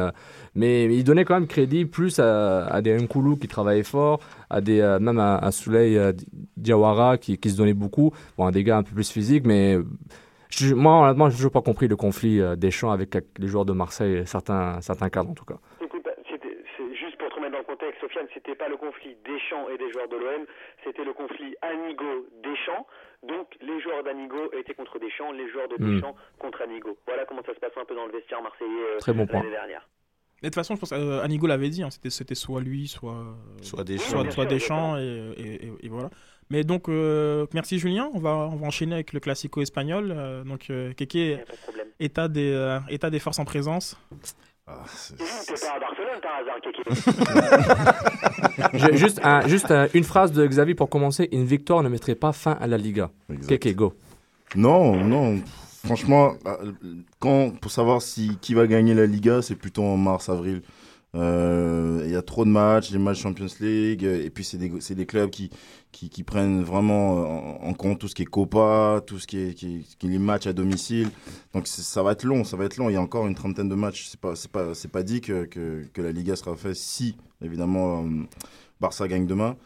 mais, 0.54 0.86
il 0.86 1.04
donnait 1.04 1.26
quand 1.26 1.34
même 1.34 1.46
crédit 1.46 1.84
plus 1.84 2.18
à, 2.18 2.64
à 2.64 2.80
des 2.80 2.96
Nkoulou 2.96 3.36
qui 3.36 3.46
travaillaient 3.46 3.82
fort, 3.82 4.20
à 4.48 4.62
des, 4.62 4.80
même 5.02 5.18
à, 5.18 5.36
à 5.36 5.50
Souley 5.50 6.14
Diawara 6.56 7.18
qui, 7.18 7.38
se 7.44 7.56
donnait 7.58 7.74
beaucoup. 7.74 8.10
Bon, 8.38 8.50
des 8.50 8.64
gars 8.64 8.78
un 8.78 8.82
peu 8.82 8.94
plus 8.94 9.10
physiques, 9.10 9.44
mais 9.44 9.76
je- 10.51 10.74
moi, 10.74 11.03
honnêtement, 11.05 11.28
j'ai 11.30 11.36
toujours 11.36 11.53
pas 11.53 11.62
compris 11.62 11.88
le 11.88 11.96
conflit 11.96 12.40
euh, 12.40 12.57
Deschamps 12.57 12.90
avec 12.90 13.16
les 13.38 13.46
joueurs 13.48 13.64
de 13.64 13.72
Marseille, 13.72 14.26
certains, 14.26 14.80
certains 14.80 15.09
cadres 15.11 15.30
en 15.30 15.34
tout 15.34 15.44
cas. 15.44 15.59
C'est 15.80 16.94
juste 16.94 17.16
pour 17.18 17.28
te 17.28 17.34
remettre 17.34 17.53
dans 17.53 17.59
le 17.59 17.64
contexte, 17.64 18.01
Sofiane, 18.01 18.26
c'était 18.34 18.55
pas 18.55 18.68
le 18.68 18.76
conflit 18.76 19.16
Deschamps 19.24 19.68
et 19.68 19.78
des 19.78 19.90
joueurs 19.92 20.09
de 20.09 20.16
l'OM, 20.16 20.46
c'était 20.84 21.05
le 21.05 21.12
conflit 21.12 21.55
Anigo-Deschamps. 21.62 22.86
Donc 23.28 23.48
les 23.61 23.80
joueurs 23.82 24.03
d'Anigo 24.03 24.51
étaient 24.59 24.72
contre 24.74 24.98
Deschamps, 24.98 25.32
les 25.32 25.48
joueurs 25.51 25.68
de 25.68 25.76
Hmm. 25.78 25.94
Deschamps 25.94 26.14
contre 26.38 26.62
Anigo. 26.62 26.96
Voilà 27.07 27.24
comment 27.26 27.42
ça 27.44 27.55
se 27.55 27.61
passe 27.61 27.72
un 27.80 27.84
peu 27.84 27.94
dans 27.94 28.07
le 28.07 28.12
vestiaire 28.12 28.42
marseillais 28.42 28.70
euh, 28.94 28.98
Très 28.98 29.12
bon 29.12 29.26
point. 29.26 29.40
l'année 29.40 29.51
dernière. 29.53 29.86
Et 30.42 30.46
de 30.46 30.48
toute 30.48 30.55
façon, 30.55 30.74
je 30.74 30.80
pense 30.80 30.92
euh, 30.92 31.20
Anigo 31.22 31.46
l'avait 31.46 31.68
dit, 31.68 31.82
hein, 31.82 31.90
c'était 31.90 32.09
c'était 32.09 32.34
soit 32.34 32.62
lui, 32.62 32.88
soit 32.88 33.24
Soit 33.61 33.84
des 33.84 33.98
soit, 33.98 34.24
Deschamps 34.46 34.96
et, 34.96 35.32
et, 35.36 35.66
et- 35.66 35.72
et 35.82 35.88
voilà. 35.90 36.09
Mais 36.51 36.64
donc 36.64 36.88
euh, 36.88 37.46
merci 37.55 37.78
Julien, 37.78 38.09
on 38.14 38.18
va 38.18 38.30
on 38.53 38.57
va 38.57 38.66
enchaîner 38.66 38.94
avec 38.94 39.12
le 39.12 39.20
classico 39.20 39.62
espagnol. 39.62 40.12
euh, 40.16 40.42
donc 40.44 40.66
euh, 40.70 40.92
problème. 40.94 41.86
état 42.01 42.26
des 42.28 42.51
euh, 42.53 42.78
état 42.88 43.09
des 43.11 43.18
forces 43.20 43.38
en 43.38 43.44
présence. 43.44 43.96
Ah, 44.66 44.82
c'est- 44.86 45.14
Mmh, 45.14 45.24
T'es 45.46 45.55
pas 45.55 45.74
à 45.74 45.80
Barcelone 45.80 46.20
par 46.22 46.32
hasard, 46.40 46.61
Kéké 46.61 46.82
juste 48.96 49.20
un- 49.24 49.46
juste 49.48 49.70
un- 49.70 49.88
une 49.94 50.05
phrase 50.05 50.32
de 50.32 50.46
Xavier 50.46 50.74
pour 50.74 50.88
commencer 50.88 51.28
une 51.32 51.44
victoire 51.44 51.82
ne 51.82 51.88
mettrait 51.88 52.14
pas 52.14 52.32
fin 52.32 52.53
à 52.61 52.66
la 52.66 52.76
Liga. 52.78 53.11
exact. 53.32 53.59
Keke, 53.62 53.74
go. 53.76 53.94
Non, 54.57 54.96
non. 55.05 55.40
Franchement, 55.86 56.34
quand, 57.20 57.59
pour 57.59 57.70
savoir 57.70 58.03
si, 58.03 58.36
qui 58.42 58.53
va 58.55 58.66
gagner 58.66 58.92
la 58.94 59.07
Liga, 59.07 59.40
c'est 59.42 59.55
plutôt 59.57 59.82
en 59.82 59.96
mars-avril. 59.96 60.62
Euh, 61.16 62.02
Il 62.04 62.12
y 62.12 62.16
a 62.16 62.22
trop 62.22 62.44
de 62.44 62.50
matchs, 62.50 62.90
les 62.90 62.98
matchs 62.98 63.20
Champions 63.20 63.46
League, 63.61 64.04
euh, 64.04 64.24
et 64.24 64.30
puis 64.30 64.44
c'est 64.44 64.58
des, 64.58 65.06
clubs 65.06 65.30
qui, 65.30 65.50
prennent 66.24 66.62
vraiment 66.62 67.18
euh, 67.18 67.68
en, 67.68 67.74
compte 67.74 67.98
tout 67.98 68.08
ce 68.08 68.14
qui 68.14 68.22
est 68.22 68.26
Copa, 68.26 69.00
tout 69.06 69.18
ce 69.18 69.26
qui 69.26 69.38
est, 69.38 69.54
qui, 69.54 69.84
les 70.02 70.18
matchs 70.18 70.46
à 70.46 70.52
domicile. 70.52 71.11
Donc 71.52 71.66
ça 71.66 72.02
va 72.02 72.12
être 72.12 72.24
long, 72.24 72.44
ça 72.44 72.56
va 72.56 72.64
être 72.64 72.76
long. 72.76 72.90
Il 72.90 72.94
y 72.94 72.96
a 72.96 73.00
encore 73.00 73.26
une 73.26 73.34
trentaine 73.34 73.68
de 73.68 73.74
matchs. 73.74 74.08
C'est 74.08 74.20
pas, 74.20 74.34
pas, 74.92 75.02
dit 75.02 75.20
que, 75.20 75.48
la 75.96 76.12
Liga 76.12 76.36
sera 76.36 76.56
faite 76.56 76.76
si, 76.76 77.16
évidemment, 77.42 78.04
Barça 78.80 79.08
gagne 79.08 79.26
demain. 79.26 79.56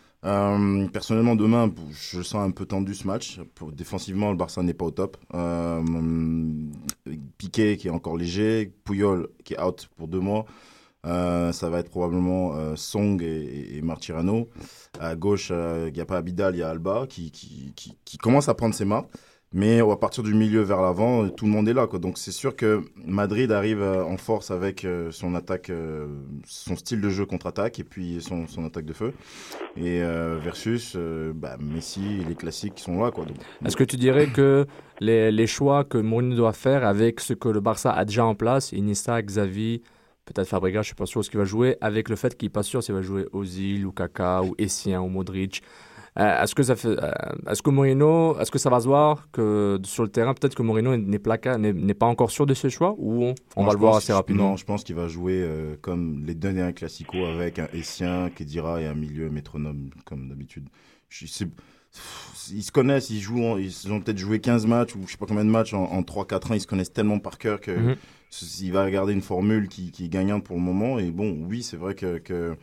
Personnellement, 0.92 1.36
demain, 1.36 1.70
je 1.92 2.22
sens 2.22 2.36
un 2.46 2.50
peu 2.50 2.64
tendu 2.64 2.94
ce 2.94 3.06
match. 3.06 3.40
Défensivement, 3.72 4.30
le 4.30 4.36
Barça 4.36 4.62
n'est 4.62 4.72
pas 4.72 4.86
au 4.86 4.90
top. 4.90 5.18
Euh, 5.34 5.82
Piqué 7.36 7.76
qui 7.76 7.88
est 7.88 7.90
encore 7.90 8.16
léger, 8.16 8.72
Puyol 8.84 9.28
qui 9.44 9.52
est 9.52 9.60
out 9.60 9.88
pour 9.96 10.08
deux 10.08 10.20
mois. 10.20 10.46
Euh, 11.06 11.52
ça 11.52 11.68
va 11.68 11.80
être 11.80 11.90
probablement 11.90 12.54
euh, 12.54 12.76
Song 12.76 13.22
et, 13.22 13.80
Martirano. 13.82 14.48
À 15.00 15.16
gauche, 15.16 15.48
euh, 15.50 15.86
il 15.88 15.94
n'y 15.94 16.00
a 16.00 16.06
pas 16.06 16.16
Abidal, 16.16 16.54
il 16.54 16.58
y 16.58 16.62
a 16.62 16.68
Alba 16.68 17.06
qui, 17.08 17.32
commence 18.22 18.48
à 18.48 18.54
prendre 18.54 18.74
ses 18.74 18.84
marques. 18.84 19.10
Mais 19.56 19.80
à 19.80 19.96
partir 19.96 20.24
du 20.24 20.34
milieu 20.34 20.62
vers 20.62 20.82
l'avant, 20.82 21.28
tout 21.28 21.44
le 21.44 21.52
monde 21.52 21.68
est 21.68 21.72
là. 21.72 21.86
Donc 21.86 22.18
c'est 22.18 22.32
sûr 22.32 22.56
que 22.56 22.82
Madrid 22.96 23.52
arrive 23.52 23.80
euh, 23.80 24.04
en 24.04 24.16
force 24.16 24.50
avec 24.50 24.84
euh, 24.84 25.12
son 25.12 25.36
attaque, 25.36 25.70
euh, 25.70 26.08
son 26.44 26.74
style 26.74 27.00
de 27.00 27.08
jeu 27.08 27.24
contre-attaque 27.24 27.78
et 27.78 27.84
puis 27.84 28.20
son, 28.20 28.46
attaque 28.66 28.84
de 28.84 28.92
feu. 28.92 29.14
Et 29.76 30.02
euh, 30.02 30.40
versus 30.42 30.94
euh, 30.96 31.32
bah, 31.32 31.56
Messi 31.60 32.20
et 32.20 32.24
les 32.24 32.34
classiques 32.34 32.74
qui 32.74 32.82
sont 32.82 33.00
là. 33.00 33.12
Est-ce 33.64 33.76
que 33.76 33.84
tu 33.84 33.94
dirais 33.94 34.26
que 34.26 34.66
les, 34.98 35.46
choix 35.46 35.84
que 35.84 35.98
Mourinho 35.98 36.34
doit 36.34 36.52
faire 36.52 36.84
avec 36.84 37.20
ce 37.20 37.32
que 37.32 37.48
le 37.48 37.60
Barça 37.60 37.92
a 37.92 38.04
déjà 38.04 38.24
en 38.24 38.34
place, 38.34 38.72
Iniesta, 38.72 39.22
Xavi, 39.22 39.82
peut-être 40.24 40.48
Fabregas, 40.48 40.82
je 40.82 40.86
suis 40.86 40.94
pas 40.94 41.06
sûr 41.06 41.24
ce 41.24 41.30
qu'il 41.30 41.38
va 41.38 41.44
jouer, 41.44 41.76
avec 41.80 42.08
le 42.08 42.16
fait 42.16 42.36
qu'il 42.36 42.46
n'est 42.46 42.50
pas 42.52 42.62
sûr 42.62 42.82
s'il 42.82 42.94
va 42.94 43.02
jouer 43.02 43.26
Ozil 43.32 43.84
ou 43.86 43.92
Kaka 43.92 44.42
ou 44.42 44.54
Essien 44.58 45.00
ou 45.00 45.08
Modric. 45.08 45.62
Euh, 46.16 46.42
est-ce 46.44 46.54
que 46.54 46.62
ça 46.62 46.76
fait, 46.76 46.88
euh, 46.88 47.10
est-ce 47.50 47.60
que 47.60 47.70
Mourinho, 47.70 48.38
est-ce 48.38 48.52
que 48.52 48.58
ça 48.58 48.70
va 48.70 48.78
se 48.78 48.86
voir 48.86 49.28
que 49.32 49.80
sur 49.82 50.04
le 50.04 50.08
terrain, 50.08 50.32
peut-être 50.32 50.54
que 50.54 50.62
Mourinho 50.62 50.96
n'est 50.96 51.18
pas 51.94 52.06
encore 52.06 52.30
sûr 52.30 52.46
de 52.46 52.54
ses 52.54 52.70
choix 52.70 52.94
ou 52.98 53.34
on, 53.56 53.64
va 53.64 53.72
le 53.72 53.78
voir 53.78 53.96
assez 53.96 54.12
rapidement? 54.12 54.50
Non, 54.50 54.56
je 54.56 54.64
pense 54.64 54.84
qu'il 54.84 54.94
va 54.94 55.08
jouer 55.08 55.40
euh, 55.42 55.74
comme 55.80 56.22
les 56.24 56.34
deux 56.36 56.52
derniers 56.52 56.72
classicos 56.72 57.26
avec 57.26 57.58
un 57.58 57.66
Essien, 57.72 58.30
Kedira 58.30 58.80
et 58.80 58.86
un 58.86 58.94
milieu 58.94 59.28
métronome 59.28 59.90
comme 60.04 60.28
d'habitude. 60.28 60.68
Je- 61.08 61.26
c'est- 61.26 61.48
Ils 62.52 62.62
se 62.64 62.72
connaissent, 62.72 63.10
ils 63.10 63.20
jouent, 63.20 63.42
en- 63.44 63.56
ils 63.56 63.92
ont 63.92 64.00
peut-être 64.00 64.18
joué 64.18 64.40
15 64.40 64.66
matchs 64.66 64.96
ou 64.96 65.00
je 65.06 65.12
sais 65.12 65.16
pas 65.16 65.26
combien 65.26 65.44
de 65.44 65.50
matchs 65.50 65.74
en, 65.74 65.84
en 65.84 66.02
3-4 66.02 66.50
ans, 66.50 66.54
ils 66.54 66.60
se 66.60 66.66
connaissent 66.66 66.92
tellement 66.92 67.20
par 67.20 67.38
cœur 67.38 67.60
que 67.60 67.70
Mhm. 67.70 67.96
Il 68.60 68.72
va 68.72 68.84
regarder 68.84 69.12
une 69.12 69.22
formule 69.22 69.68
qui, 69.68 69.90
qui 69.90 70.06
est 70.06 70.08
gagnante 70.08 70.44
pour 70.44 70.56
le 70.56 70.62
moment. 70.62 70.98
Et 70.98 71.10
bon, 71.10 71.36
oui, 71.48 71.62
c'est 71.62 71.76
vrai 71.76 71.94
que, 71.94 72.18
que 72.18 72.56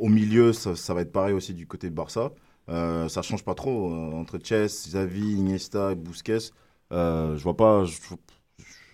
au 0.00 0.08
milieu, 0.08 0.52
ça, 0.52 0.76
ça 0.76 0.94
va 0.94 1.02
être 1.02 1.12
pareil 1.12 1.34
aussi 1.34 1.54
du 1.54 1.66
côté 1.66 1.90
de 1.90 1.94
Barça. 1.94 2.32
Euh, 2.68 3.08
ça 3.08 3.22
change 3.22 3.44
pas 3.44 3.54
trop 3.54 3.92
euh, 3.92 4.12
entre 4.12 4.38
Chess, 4.42 4.88
Xavi, 4.88 5.34
Iniesta 5.34 5.92
et 5.92 5.94
Busquets. 5.96 6.38
Euh, 6.92 7.36
je 7.36 7.42
vois 7.42 7.56
pas. 7.56 7.84
Je, 7.84 7.98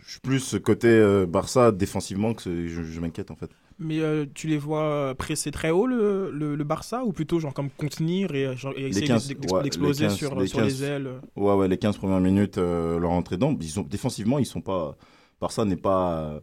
je 0.05 0.13
suis 0.13 0.21
plus 0.21 0.57
côté 0.65 0.89
euh, 0.89 1.27
Barça 1.27 1.71
défensivement 1.73 2.35
que 2.35 2.67
je, 2.67 2.83
je 2.83 3.01
m'inquiète 3.01 3.31
en 3.31 3.37
fait. 3.37 3.51
Mais 3.79 4.01
euh, 4.01 4.27
tu 4.35 4.49
les 4.49 4.59
vois 4.59 5.15
presser 5.17 5.53
très 5.53 5.71
haut 5.71 5.87
le, 5.87 6.31
le, 6.33 6.57
le 6.57 6.65
Barça 6.65 7.05
ou 7.05 7.13
plutôt 7.13 7.39
genre 7.39 7.55
comme 7.55 7.71
contenir 7.71 8.35
et, 8.35 8.57
genre, 8.57 8.73
et 8.77 8.87
essayer 8.89 9.07
15, 9.07 9.29
d'ex- 9.29 9.53
ouais, 9.53 9.63
d'exploser 9.63 10.05
les 10.05 10.09
15, 10.09 10.17
sur, 10.17 10.35
les 10.41 10.49
sur 10.49 10.61
les 10.61 10.69
15. 10.69 10.83
ailes 10.83 11.11
Ouais, 11.37 11.55
ouais, 11.55 11.69
les 11.69 11.79
15 11.79 11.97
premières 11.99 12.21
minutes, 12.21 12.59
euh, 12.59 12.99
leur 12.99 13.13
entrée 13.13 13.37
dedans, 13.37 13.57
ils 13.61 13.69
sont, 13.69 13.83
défensivement, 13.83 14.39
ils 14.41 14.47
sont 14.47 14.61
pas. 14.63 14.97
Barça 15.41 15.65
n'est 15.65 15.77
pas. 15.77 16.13
euh, 16.21 16.41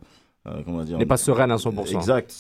euh, 0.48 0.62
comment 0.64 0.84
dire 0.84 0.98
n'est 0.98 1.06
pas 1.06 1.18
sereine 1.18 1.52
à 1.52 1.58
100%. 1.58 1.96
Exact. 1.96 2.32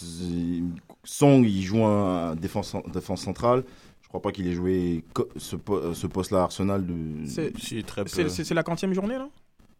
Song, 1.03 1.43
il 1.43 1.61
joue 1.63 1.83
un, 1.83 2.35
défense, 2.35 2.75
défense 2.93 3.21
centrale. 3.21 3.63
Je 4.01 4.07
crois 4.07 4.21
pas 4.21 4.31
qu'il 4.31 4.47
ait 4.47 4.53
joué 4.53 5.03
co- 5.13 5.27
ce, 5.35 5.55
po- 5.55 5.93
ce 5.93 6.07
poste-là 6.07 6.39
à 6.39 6.43
Arsenal. 6.43 6.85
De... 6.85 7.25
C'est- 7.25 8.53
la 8.53 8.63
quantième 8.63 8.93
journée 8.93 9.15
là? 9.17 9.27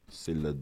C'est 0.09 0.34
la. 0.34 0.49
euh, 0.49 0.53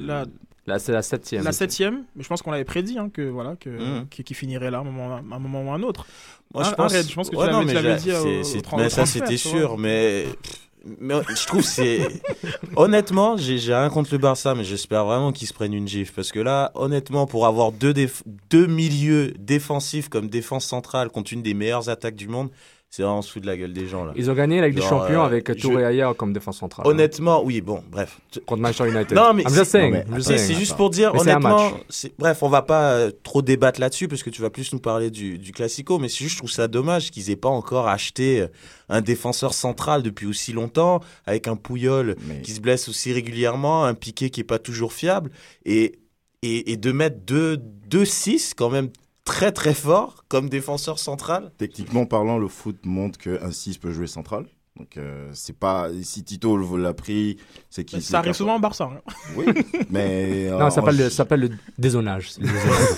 La- 0.00 0.24
Là, 0.66 0.80
c'est 0.80 0.90
la 0.90 1.00
septième. 1.02 1.44
La 1.44 1.52
septième, 1.52 2.02
mais 2.16 2.24
je 2.24 2.28
pense 2.28 2.42
qu'on 2.42 2.50
l'avait 2.50 2.64
prédit 2.64 2.98
hein, 2.98 3.08
que 3.08 3.22
voilà 3.22 3.54
que 3.54 3.70
Mhm. 3.70 4.08
qui, 4.08 4.24
qui 4.24 4.34
finirait 4.34 4.68
là 4.72 4.78
à 4.78 4.80
un 4.80 4.84
moment, 4.84 5.14
à 5.14 5.18
un 5.36 5.38
moment 5.38 5.62
ou 5.62 5.70
un 5.70 5.80
autre. 5.84 6.04
Moi, 6.52 6.64
je 6.64 6.70
Un- 6.70 6.72
pense, 6.72 6.92
un 6.92 6.96
raid, 6.96 7.08
je 7.08 7.14
pense 7.14 7.30
que 7.30 7.36
tu 7.36 7.40
Ouais, 7.40 7.48
tu 7.60 7.66
mais 7.66 7.72
l'avais 7.74 7.96
dit 7.98 8.10
au- 8.10 8.20
c'est- 8.20 8.40
au 8.40 8.42
c'est- 8.42 8.62
30, 8.62 8.80
mais 8.80 8.88
ça, 8.90 9.02
37, 9.02 9.22
c'était 9.22 9.36
sûr. 9.36 9.78
Mais, 9.78 10.26
je 11.00 11.46
trouve 11.46 11.62
c'est. 11.62 12.08
honnêtement, 12.76 13.36
j'ai 13.36 13.74
rien 13.74 13.88
contre 13.88 14.10
le 14.12 14.18
Barça, 14.18 14.54
mais 14.54 14.64
j'espère 14.64 15.04
vraiment 15.04 15.32
qu'ils 15.32 15.48
se 15.48 15.52
prennent 15.52 15.74
une 15.74 15.88
gifle. 15.88 16.12
Parce 16.14 16.32
que 16.32 16.40
là, 16.40 16.70
honnêtement, 16.74 17.26
pour 17.26 17.46
avoir 17.46 17.72
deux, 17.72 17.94
deux 18.50 18.66
milieux 18.66 19.32
défensifs 19.38 20.08
comme 20.08 20.28
défense 20.28 20.64
centrale 20.64 21.10
contre 21.10 21.32
une 21.32 21.42
des 21.42 21.54
meilleures 21.54 21.88
attaques 21.88 22.16
du 22.16 22.28
monde, 22.28 22.50
c'est 22.88 23.02
vraiment 23.02 23.18
en 23.18 23.20
dessous 23.20 23.40
de 23.40 23.46
la 23.46 23.56
gueule 23.56 23.72
des 23.72 23.86
gens 23.88 24.04
là. 24.04 24.12
Ils 24.16 24.30
ont 24.30 24.34
gagné 24.34 24.58
avec 24.58 24.74
des 24.74 24.80
Genre, 24.80 24.88
champions 25.02 25.22
euh, 25.22 25.26
avec 25.26 25.48
je- 25.48 25.60
Touré 25.60 25.82
Ayer 25.84 26.08
comme 26.16 26.32
défense 26.32 26.58
centrale. 26.58 26.86
Honnêtement, 26.86 27.42
oui, 27.44 27.60
bon, 27.60 27.82
bref. 27.90 28.20
Contre 28.46 28.62
Manchester 28.62 28.88
United. 28.90 29.14
Non, 29.16 29.34
mais 29.34 29.42
c'est- 30.20 30.54
juste 30.54 30.76
pour 30.76 30.88
dire, 30.90 31.12
Mais 31.12 31.20
honnêtement, 31.20 31.72
bref, 32.18 32.42
on 32.42 32.48
va 32.48 32.62
pas 32.62 32.92
euh, 32.92 33.10
trop 33.22 33.42
débattre 33.42 33.80
là-dessus 33.80 34.08
parce 34.08 34.22
que 34.22 34.30
tu 34.30 34.40
vas 34.40 34.50
plus 34.50 34.72
nous 34.72 34.78
parler 34.78 35.10
du, 35.10 35.36
du 35.38 35.52
Classico, 35.52 35.98
mais 35.98 36.08
c'est 36.08 36.18
juste, 36.18 36.32
je 36.34 36.38
trouve 36.38 36.50
ça 36.50 36.68
dommage 36.68 37.10
qu'ils 37.10 37.30
aient 37.30 37.36
pas 37.36 37.48
encore 37.50 37.88
acheté 37.88 38.40
euh, 38.42 38.46
un 38.88 39.00
défenseur 39.02 39.52
central 39.52 40.02
depuis 40.02 40.26
aussi 40.26 40.52
longtemps, 40.52 41.00
avec 41.26 41.48
un 41.48 41.56
Pouillol 41.56 42.16
mais- 42.26 42.40
qui 42.42 42.52
se 42.52 42.60
blesse 42.60 42.88
aussi 42.88 43.12
régulièrement, 43.12 43.84
un 43.84 43.94
Piqué 43.94 44.30
qui 44.30 44.40
est 44.40 44.44
pas 44.44 44.58
toujours 44.60 44.92
fiable, 44.92 45.30
et, 45.64 45.98
et, 46.42 46.72
et 46.72 46.76
de 46.76 46.92
mettre 46.92 47.16
2-6 47.26 48.52
quand 48.56 48.70
même 48.70 48.90
très 49.26 49.52
très 49.52 49.74
fort 49.74 50.24
comme 50.28 50.48
défenseur 50.48 50.98
central. 50.98 51.52
Techniquement 51.58 52.06
parlant, 52.06 52.38
le 52.38 52.48
foot 52.48 52.78
montre 52.86 53.18
qu'un 53.18 53.50
6 53.52 53.76
peut 53.76 53.92
jouer 53.92 54.06
central. 54.06 54.46
Donc, 54.78 54.98
euh, 54.98 55.30
c'est 55.32 55.56
pas. 55.58 55.88
Si 56.02 56.22
Tito 56.22 56.76
l'a 56.76 56.92
pris, 56.92 57.38
c'est 57.70 57.84
qu'il. 57.84 58.02
Ça 58.02 58.18
arrive 58.18 58.34
souvent 58.34 58.56
au 58.56 58.60
Barça. 58.60 58.84
hein. 58.92 59.00
Oui, 59.34 59.46
mais. 59.90 60.48
Non, 60.50 60.66
euh, 60.66 60.70
ça 60.70 60.76
s'appelle 60.76 60.94
en- 60.94 60.98
le, 60.98 61.10
ça 61.10 61.16
s'appelle 61.16 61.40
le 61.40 61.50
dézonage. 61.78 62.32
C'est 62.32 62.42
le 62.42 62.46
dézonage. 62.52 62.88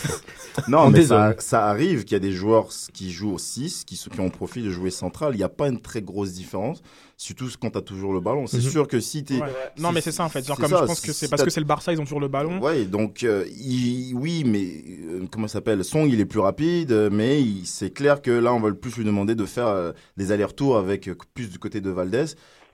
Non, 0.66 0.79
On 0.87 0.91
mais 0.91 1.05
ça, 1.05 1.35
ça 1.39 1.66
arrive 1.68 2.03
qu'il 2.03 2.14
y 2.14 2.16
a 2.16 2.18
des 2.20 2.33
joueurs 2.33 2.66
qui 2.93 3.12
jouent 3.12 3.35
au 3.35 3.39
6, 3.39 3.85
qui, 3.85 3.97
qui 3.97 4.20
ont 4.20 4.29
profit 4.31 4.61
de 4.62 4.70
jouer 4.70 4.91
central. 4.91 5.35
Il 5.35 5.39
n'y 5.39 5.45
a 5.45 5.49
pas 5.49 5.68
une 5.68 5.81
très 5.81 6.03
grosse 6.03 6.33
différence, 6.33 6.83
surtout 7.19 7.49
quand 7.61 7.71
tu 7.71 7.79
as 7.79 7.83
toujours 7.83 8.12
le 8.14 8.21
ballon. 8.21 8.47
C'est 8.47 8.59
Mhm. 8.59 8.71
sûr 8.71 8.89
que 8.89 9.01
si 9.01 9.25
tu 9.25 9.35
es. 9.35 9.41
Ouais. 9.43 9.49
Non, 9.79 9.91
mais 9.93 10.01
c'est 10.01 10.12
ça 10.12 10.25
en 10.25 10.29
fait. 10.29 10.47
Genre 10.47 10.57
comme 10.57 10.71
ça, 10.71 10.79
je 10.83 10.87
pense 10.87 11.01
que 11.01 11.12
c'est 11.12 11.29
parce 11.29 11.41
t'as- 11.41 11.45
que 11.47 11.51
c'est 11.51 11.61
le 11.61 11.66
Barça, 11.66 11.93
ils 11.93 12.01
ont 12.01 12.05
toujours 12.05 12.21
le 12.21 12.29
ballon. 12.29 12.61
Ouais, 12.62 12.85
donc 12.85 13.25
euh, 13.25 13.45
il- 13.51 14.14
oui, 14.14 14.45
mais 14.47 14.66
euh, 15.11 15.27
comment 15.31 15.49
ça 15.49 15.55
s'appelle? 15.55 15.85
Song, 15.85 16.09
il 16.09 16.21
est 16.21 16.25
plus 16.25 16.39
rapide, 16.41 17.09
mais 17.12 17.43
il- 17.43 17.66
c'est 17.66 17.91
clair 17.91 18.23
que 18.23 18.31
là, 18.31 18.55
on 18.55 18.61
va 18.61 18.69
le 18.69 18.77
plus 18.77 18.97
lui 18.97 19.05
demander 19.05 19.35
de 19.35 19.45
faire 19.45 19.66
euh, 19.66 19.93
des 20.16 20.31
allers-retours 20.33 20.79
avec 20.79 21.09
euh, 21.09 21.16
plus 21.35 21.51
du 21.51 21.59
côté 21.59 21.81
de 21.81 21.91
Valdez 21.91 22.25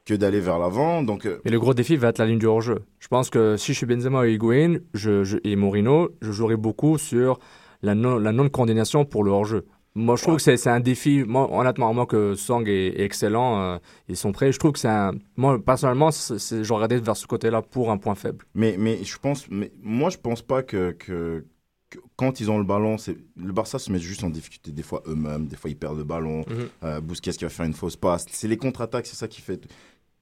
que 0.05 0.13
d'aller 0.13 0.41
vers 0.41 0.59
l'avant. 0.59 1.03
Donc, 1.03 1.27
Mais 1.47 1.51
le 1.51 1.59
gros 1.59 1.73
défi 1.73 1.97
va 1.97 2.09
être 2.09 2.19
la 2.19 2.27
ligne 2.27 2.39
du 2.39 2.45
hors-jeu. 2.47 2.81
Je 3.01 3.09
pense 3.09 3.31
que 3.31 3.57
si 3.57 3.73
je 3.73 3.79
suis 3.79 3.87
Benzema 3.87 4.27
et 4.29 4.35
Higuain 4.35 4.77
je, 4.93 5.25
je- 5.25 5.39
et 5.43 5.57
Mourinho, 5.57 6.11
je 6.21 6.31
jouerai 6.31 6.57
beaucoup 6.57 6.99
sur 6.99 7.39
la 7.81 7.95
non- 7.95 8.19
la 8.19 8.31
non-coordination 8.33 9.07
pour 9.07 9.25
le 9.25 9.31
hors-jeu. 9.31 9.65
Moi, 9.97 10.17
je 10.17 10.23
trouve 10.23 10.37
que 10.37 10.43
c'est 10.43 10.57
c'est 10.57 10.71
un 10.71 10.81
défi. 10.81 11.23
Moi, 11.25 11.49
honnêtement, 11.53 11.95
moi 11.95 12.07
que 12.07 12.35
Song 12.35 12.67
est, 12.67 12.89
est 13.01 13.05
excellent, 13.05 13.61
euh, 13.61 13.79
ils 14.09 14.17
sont 14.17 14.33
prêts. 14.33 14.51
Je 14.51 14.59
trouve 14.59 14.73
que 14.73 14.79
c'est 14.81 14.89
un. 14.89 15.13
Moi, 15.37 15.63
personnellement, 15.65 16.11
j'aurais 16.11 16.85
regardé 16.87 16.99
vers 16.99 17.17
ce 17.17 17.27
côté-là 17.29 17.63
pour 17.63 17.91
un 17.93 17.97
point 17.99 18.15
faible. 18.17 18.45
mais, 18.55 18.77
mais 18.79 19.05
je 19.05 19.17
pense, 19.19 19.47
mais 19.51 19.71
moi, 19.83 20.11
je 20.11 20.17
pense 20.19 20.43
pas 20.43 20.65
que, 20.65 20.91
que, 20.93 21.45
que 21.91 21.99
quand 22.17 22.41
ils 22.41 22.51
ont 22.51 22.59
le 22.59 22.65
ballon, 22.65 22.99
c'est 22.99 23.17
le 23.37 23.53
Barça 23.53 23.79
se 23.79 23.93
met 23.93 24.01
juste 24.01 24.25
en 24.25 24.31
difficulté 24.31 24.73
des 24.73 24.83
fois 24.83 25.01
eux-mêmes, 25.07 25.47
des 25.47 25.55
fois 25.57 25.71
ils 25.71 25.77
perdent 25.77 25.99
le 25.99 26.05
ballon. 26.05 26.41
Mhm. 26.49 26.69
Euh, 26.83 27.01
Busquets 27.01 27.31
qui 27.33 27.45
va 27.45 27.51
faire 27.51 27.67
une 27.67 27.73
fausse 27.75 27.95
passe. 27.97 28.27
C'est 28.33 28.49
les 28.49 28.57
contre-attaques, 28.57 29.07
c'est 29.07 29.17
ça 29.17 29.29
qui 29.29 29.41
fait. 29.43 29.65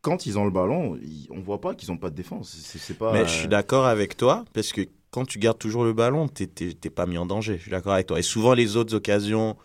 Quand 0.03 0.27
ils 0.27 0.39
ont 0.39 0.45
le 0.45 0.51
ballon, 0.51 0.99
ils- 1.01 1.29
on 1.31 1.41
voit 1.41 1.61
pas 1.63 1.75
qu'ils 1.75 1.91
ont 1.93 1.97
pas 1.97 2.11
de 2.11 2.17
défense. 2.17 2.55
C'est 2.63 2.79
c'est 2.79 2.95
pas. 2.99 3.13
Mais 3.15 3.25
je 3.25 3.31
suis 3.31 3.49
d'accord 3.49 3.87
avec 3.87 4.19
toi, 4.19 4.45
parce 4.53 4.73
que 4.73 4.83
quand 5.13 5.25
tu 5.25 5.39
gardes 5.39 5.59
toujours 5.59 5.85
le 5.85 5.93
ballon, 5.93 6.27
t'es- 6.27 6.49
t'es 6.49 6.73
t'es 6.73 6.91
pas 6.91 7.07
mis 7.07 7.19
en 7.19 7.27
danger. 7.27 7.57
Je 7.59 7.63
suis 7.63 7.71
d'accord 7.71 7.93
avec 7.93 8.07
toi. 8.09 8.19
Et 8.19 8.23
souvent, 8.23 8.55
les 8.55 8.77
autres 8.77 8.95
occasions 8.97 9.57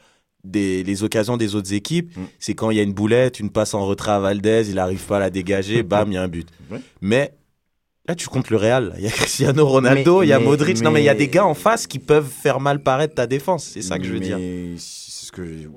des, 0.44 0.84
les 0.84 1.04
occasions 1.04 1.36
des 1.36 1.56
autres 1.56 1.74
équipes, 1.74 2.16
Mm. 2.16 2.22
c'est 2.40 2.54
quand 2.54 2.70
il 2.70 2.78
y 2.78 2.80
a 2.80 2.84
une 2.84 2.94
boulette, 2.94 3.40
une 3.40 3.50
passe 3.50 3.74
en 3.74 3.86
retrait 3.86 4.12
à 4.12 4.20
Valdez, 4.20 4.70
il 4.70 4.76
n'arrive 4.76 5.04
pas 5.06 5.18
à 5.18 5.20
la 5.20 5.30
dégager, 5.32 5.82
bam, 5.84 6.12
il 6.12 6.14
y 6.14 6.18
a 6.18 6.22
un 6.22 6.28
but. 6.28 6.48
Ouais. 6.72 6.80
Mais 7.02 7.34
là, 8.08 8.14
tu 8.16 8.28
comptes 8.28 8.50
le 8.50 8.58
Real. 8.58 8.94
Il 8.98 9.04
y 9.04 9.08
a 9.08 9.12
Cristiano 9.12 9.66
Ronaldo, 9.68 10.20
Mais- 10.20 10.26
il 10.28 10.30
y 10.30 10.34
a 10.34 10.40
mais- 10.40 10.46
Modric. 10.46 10.82
Non, 10.82 10.92
mais 10.92 11.02
il 11.02 11.06
y 11.06 11.10
a 11.10 11.14
mais- 11.14 11.20
des 11.20 11.28
gars 11.28 11.46
en 11.46 11.54
face 11.56 11.88
qui 11.88 12.00
peuvent 12.00 12.30
faire 12.30 12.60
mal 12.60 12.84
paraître 12.84 13.16
ta 13.16 13.26
défense. 13.28 13.66
C'est 13.66 13.82
ça 13.82 13.98
que 14.00 14.06
je 14.06 14.14
veux 14.14 14.20
dire. 14.20 14.38
Mais 14.38 14.76
c'est 14.78 15.26
ce 15.26 15.32
que 15.32 15.46
je- 15.46 15.68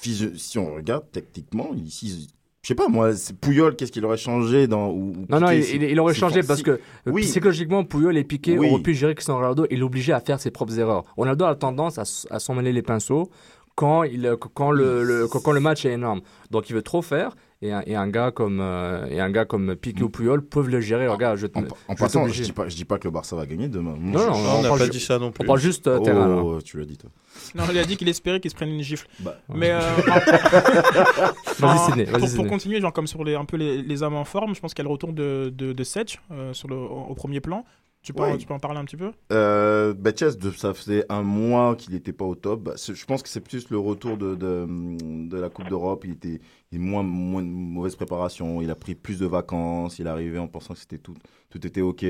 physio- 0.00 0.36
si 0.36 0.58
on 0.58 0.74
regarde 0.74 1.04
techniquement, 1.12 1.70
ici, 1.74 2.28
je 2.62 2.68
sais 2.68 2.74
pas 2.76 2.86
moi, 2.86 3.12
c'est 3.14 3.36
Pouyol, 3.36 3.74
qu'est-ce 3.74 3.90
qu'il 3.90 4.04
aurait 4.04 4.16
changé 4.16 4.68
dans 4.68 4.90
ou, 4.90 5.12
Non, 5.28 5.40
non, 5.40 5.48
Piqué, 5.48 5.58
il, 5.58 5.64
c'est- 5.64 5.76
il- 5.76 5.82
il 5.82 5.98
aurait 6.00 6.14
changé 6.14 6.42
parce 6.44 6.62
que 6.62 6.70
euh, 6.72 6.78
Oui. 7.06 7.22
psychologiquement, 7.22 7.82
Puyol 7.82 8.16
et 8.16 8.22
Piqué 8.22 8.56
Oui. 8.56 8.70
auraient 8.70 8.82
pu 8.82 8.94
gérer 8.94 9.14
Cristiano 9.16 9.40
Ronaldo 9.40 9.66
et 9.68 9.76
l'obliger 9.76 10.12
à 10.12 10.20
faire 10.20 10.38
ses 10.38 10.52
propres 10.52 10.78
erreurs. 10.78 11.02
Ronaldo 11.16 11.44
a 11.44 11.56
tendance 11.56 11.98
à, 11.98 12.02
à 12.30 12.38
s'en 12.38 12.54
mêler 12.54 12.72
les 12.72 12.82
pinceaux 12.82 13.30
quand, 13.74 14.04
il, 14.04 14.36
quand, 14.54 14.70
le, 14.70 15.26
quand 15.28 15.50
le 15.50 15.58
match 15.60 15.84
est 15.86 15.92
énorme. 15.92 16.20
Donc 16.52 16.70
il 16.70 16.74
veut 16.74 16.82
trop 16.82 17.02
faire 17.02 17.34
et 17.62 17.72
un, 17.72 17.82
et 17.86 17.94
un 17.94 18.08
gars 18.08 18.30
comme 18.32 18.60
euh, 18.60 19.06
et 19.08 19.20
un 19.20 19.30
gars 19.30 19.44
comme 19.44 19.74
Piqué 19.76 20.02
ou 20.02 20.08
Puyol 20.10 20.42
peuvent 20.44 20.68
le 20.68 20.80
gérer. 20.80 21.06
Regarde, 21.08 21.36
je 21.38 21.46
te- 21.46 21.58
En, 21.58 21.62
en 21.62 21.94
je 21.94 21.96
passant, 21.96 22.26
je 22.28 22.42
dis 22.42 22.52
pas, 22.52 22.68
je 22.68 22.76
dis 22.76 22.84
pas 22.84 22.98
que 22.98 23.04
le 23.04 23.10
Barça 23.12 23.36
va 23.36 23.46
gagner 23.46 23.68
demain. 23.68 23.94
Non, 23.98 24.18
je- 24.18 24.24
non, 24.26 24.30
Non, 24.30 24.48
on 24.50 24.58
on 24.58 24.62
n'a 24.62 24.68
pas 24.78 24.88
dit 24.88 25.00
ça 25.00 25.18
non 25.18 25.26
on 25.26 25.30
plus. 25.30 25.46
parle 25.46 25.60
juste 25.60 25.86
euh, 25.86 26.00
terrain. 26.00 26.28
là. 26.28 26.42
Oh, 26.42 26.60
tu 26.62 26.78
l'as 26.78 26.84
dit 26.84 26.96
toi. 26.98 27.08
Non, 27.54 27.64
il 27.70 27.78
a 27.78 27.84
dit 27.84 27.96
qu'il 27.96 28.08
espérait 28.08 28.40
qu'ils 28.40 28.50
se 28.50 28.56
prennent 28.56 28.68
une 28.74 28.82
gifle. 28.82 29.06
Bah, 29.20 29.36
Mais 29.54 29.70
euh, 29.70 29.80
pour, 31.58 31.68
vas-y, 31.68 32.04
pour 32.06 32.28
Sidney. 32.28 32.48
continuer, 32.48 32.80
genre 32.80 32.92
comme 32.92 33.06
sur 33.06 33.24
les, 33.24 33.34
un 33.34 33.44
peu 33.44 33.56
les, 33.56 33.82
les 33.82 34.02
hommes 34.02 34.14
en 34.16 34.24
forme, 34.24 34.54
je 34.54 34.60
pense 34.60 34.74
qu'il 34.74 34.82
y 34.82 34.86
a 34.86 34.88
le 34.88 34.92
retour 34.92 35.12
de, 35.12 35.52
de, 35.56 35.72
de 35.72 35.84
Setch 35.84 36.18
euh, 36.30 36.52
sur 36.52 36.68
le, 36.68 36.76
au 36.76 37.14
premier 37.14 37.40
plan. 37.40 37.64
Tu 38.02 38.12
peux, 38.12 38.22
Ouais. 38.22 38.36
tu 38.36 38.46
peux 38.46 38.54
en 38.54 38.58
parler 38.58 38.80
un 38.80 38.84
petit 38.84 38.96
peu? 38.96 39.12
Euh, 39.30 39.94
bah, 39.94 40.10
Chess, 40.16 40.36
ça 40.56 40.74
faisait 40.74 41.04
un 41.08 41.22
mois 41.22 41.76
qu'il 41.76 41.94
n'était 41.94 42.12
pas 42.12 42.24
au 42.24 42.34
top. 42.34 42.62
Bah, 42.64 42.72
je 42.76 43.04
pense 43.04 43.22
que 43.22 43.28
c'est 43.28 43.40
plus 43.40 43.70
le 43.70 43.78
retour 43.78 44.16
de, 44.16 44.34
de, 44.34 44.66
de 45.28 45.38
la 45.38 45.48
Coupe 45.48 45.68
d'Europe. 45.68 46.04
Il 46.04 46.12
était 46.12 46.40
il 46.72 46.80
moins, 46.80 47.04
moins 47.04 47.42
de 47.42 47.46
mauvaise 47.48 47.94
préparation. 47.94 48.60
Il 48.60 48.70
a 48.70 48.74
pris 48.74 48.96
plus 48.96 49.20
de 49.20 49.26
vacances. 49.26 50.00
Il 50.00 50.06
est 50.06 50.10
arrivé 50.10 50.38
en 50.40 50.48
pensant 50.48 50.74
que 50.74 50.80
c'était 50.80 50.98
tout, 50.98 51.14
tout 51.50 51.64
était 51.64 51.80
OK. 51.80 52.04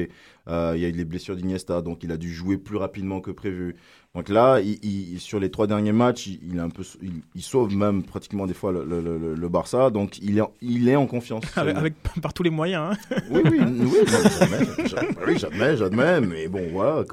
Euh, 0.49 0.73
il 0.75 0.81
y 0.81 0.85
a 0.87 0.89
eu 0.89 0.93
les 0.93 1.05
blessures 1.05 1.37
d'Iniesta, 1.37 1.83
donc 1.83 2.03
il 2.05 2.11
a 2.11 2.17
dû 2.17 2.33
jouer 2.33 2.57
plus 2.57 2.79
rapidement 2.79 3.21
que 3.21 3.31
prévu. 3.31 3.77
Donc 4.15 4.29
là, 4.29 4.61
il, 4.61 4.79
il- 4.85 5.21
sur 5.21 5.41
les 5.41 5.51
trois 5.51 5.67
derniers 5.67 5.93
matchs, 5.93 6.27
il, 6.27 6.41
il 6.51 6.57
est 6.59 6.61
un 6.61 6.69
peu, 6.69 6.83
il, 7.01 7.23
il 7.35 7.41
sauve 7.43 7.75
même 7.75 8.03
pratiquement 8.03 8.47
des 8.47 8.53
fois 8.53 8.71
le, 8.71 8.85
le- 8.85 9.01
le- 9.01 9.35
le 9.35 9.49
Barça. 9.49 9.89
Donc 9.89 10.19
il 10.19 10.37
est, 10.37 10.43
en- 10.43 10.53
il 10.61 10.87
est 10.87 10.97
en 10.97 11.07
confiance. 11.07 11.45
avec, 11.57 11.77
avec- 11.77 11.95
par 12.21 12.35
tous 12.35 12.43
les 12.43 12.51
moyens. 12.51 12.95
hein. 13.11 13.17
Oui, 13.31 13.41
oui, 13.51 13.59
oui, 15.27 15.39
jamais, 15.39 15.77
jamais, 15.79 16.21
mais 16.21 16.47
bon, 16.49 16.69
voilà. 16.73 17.05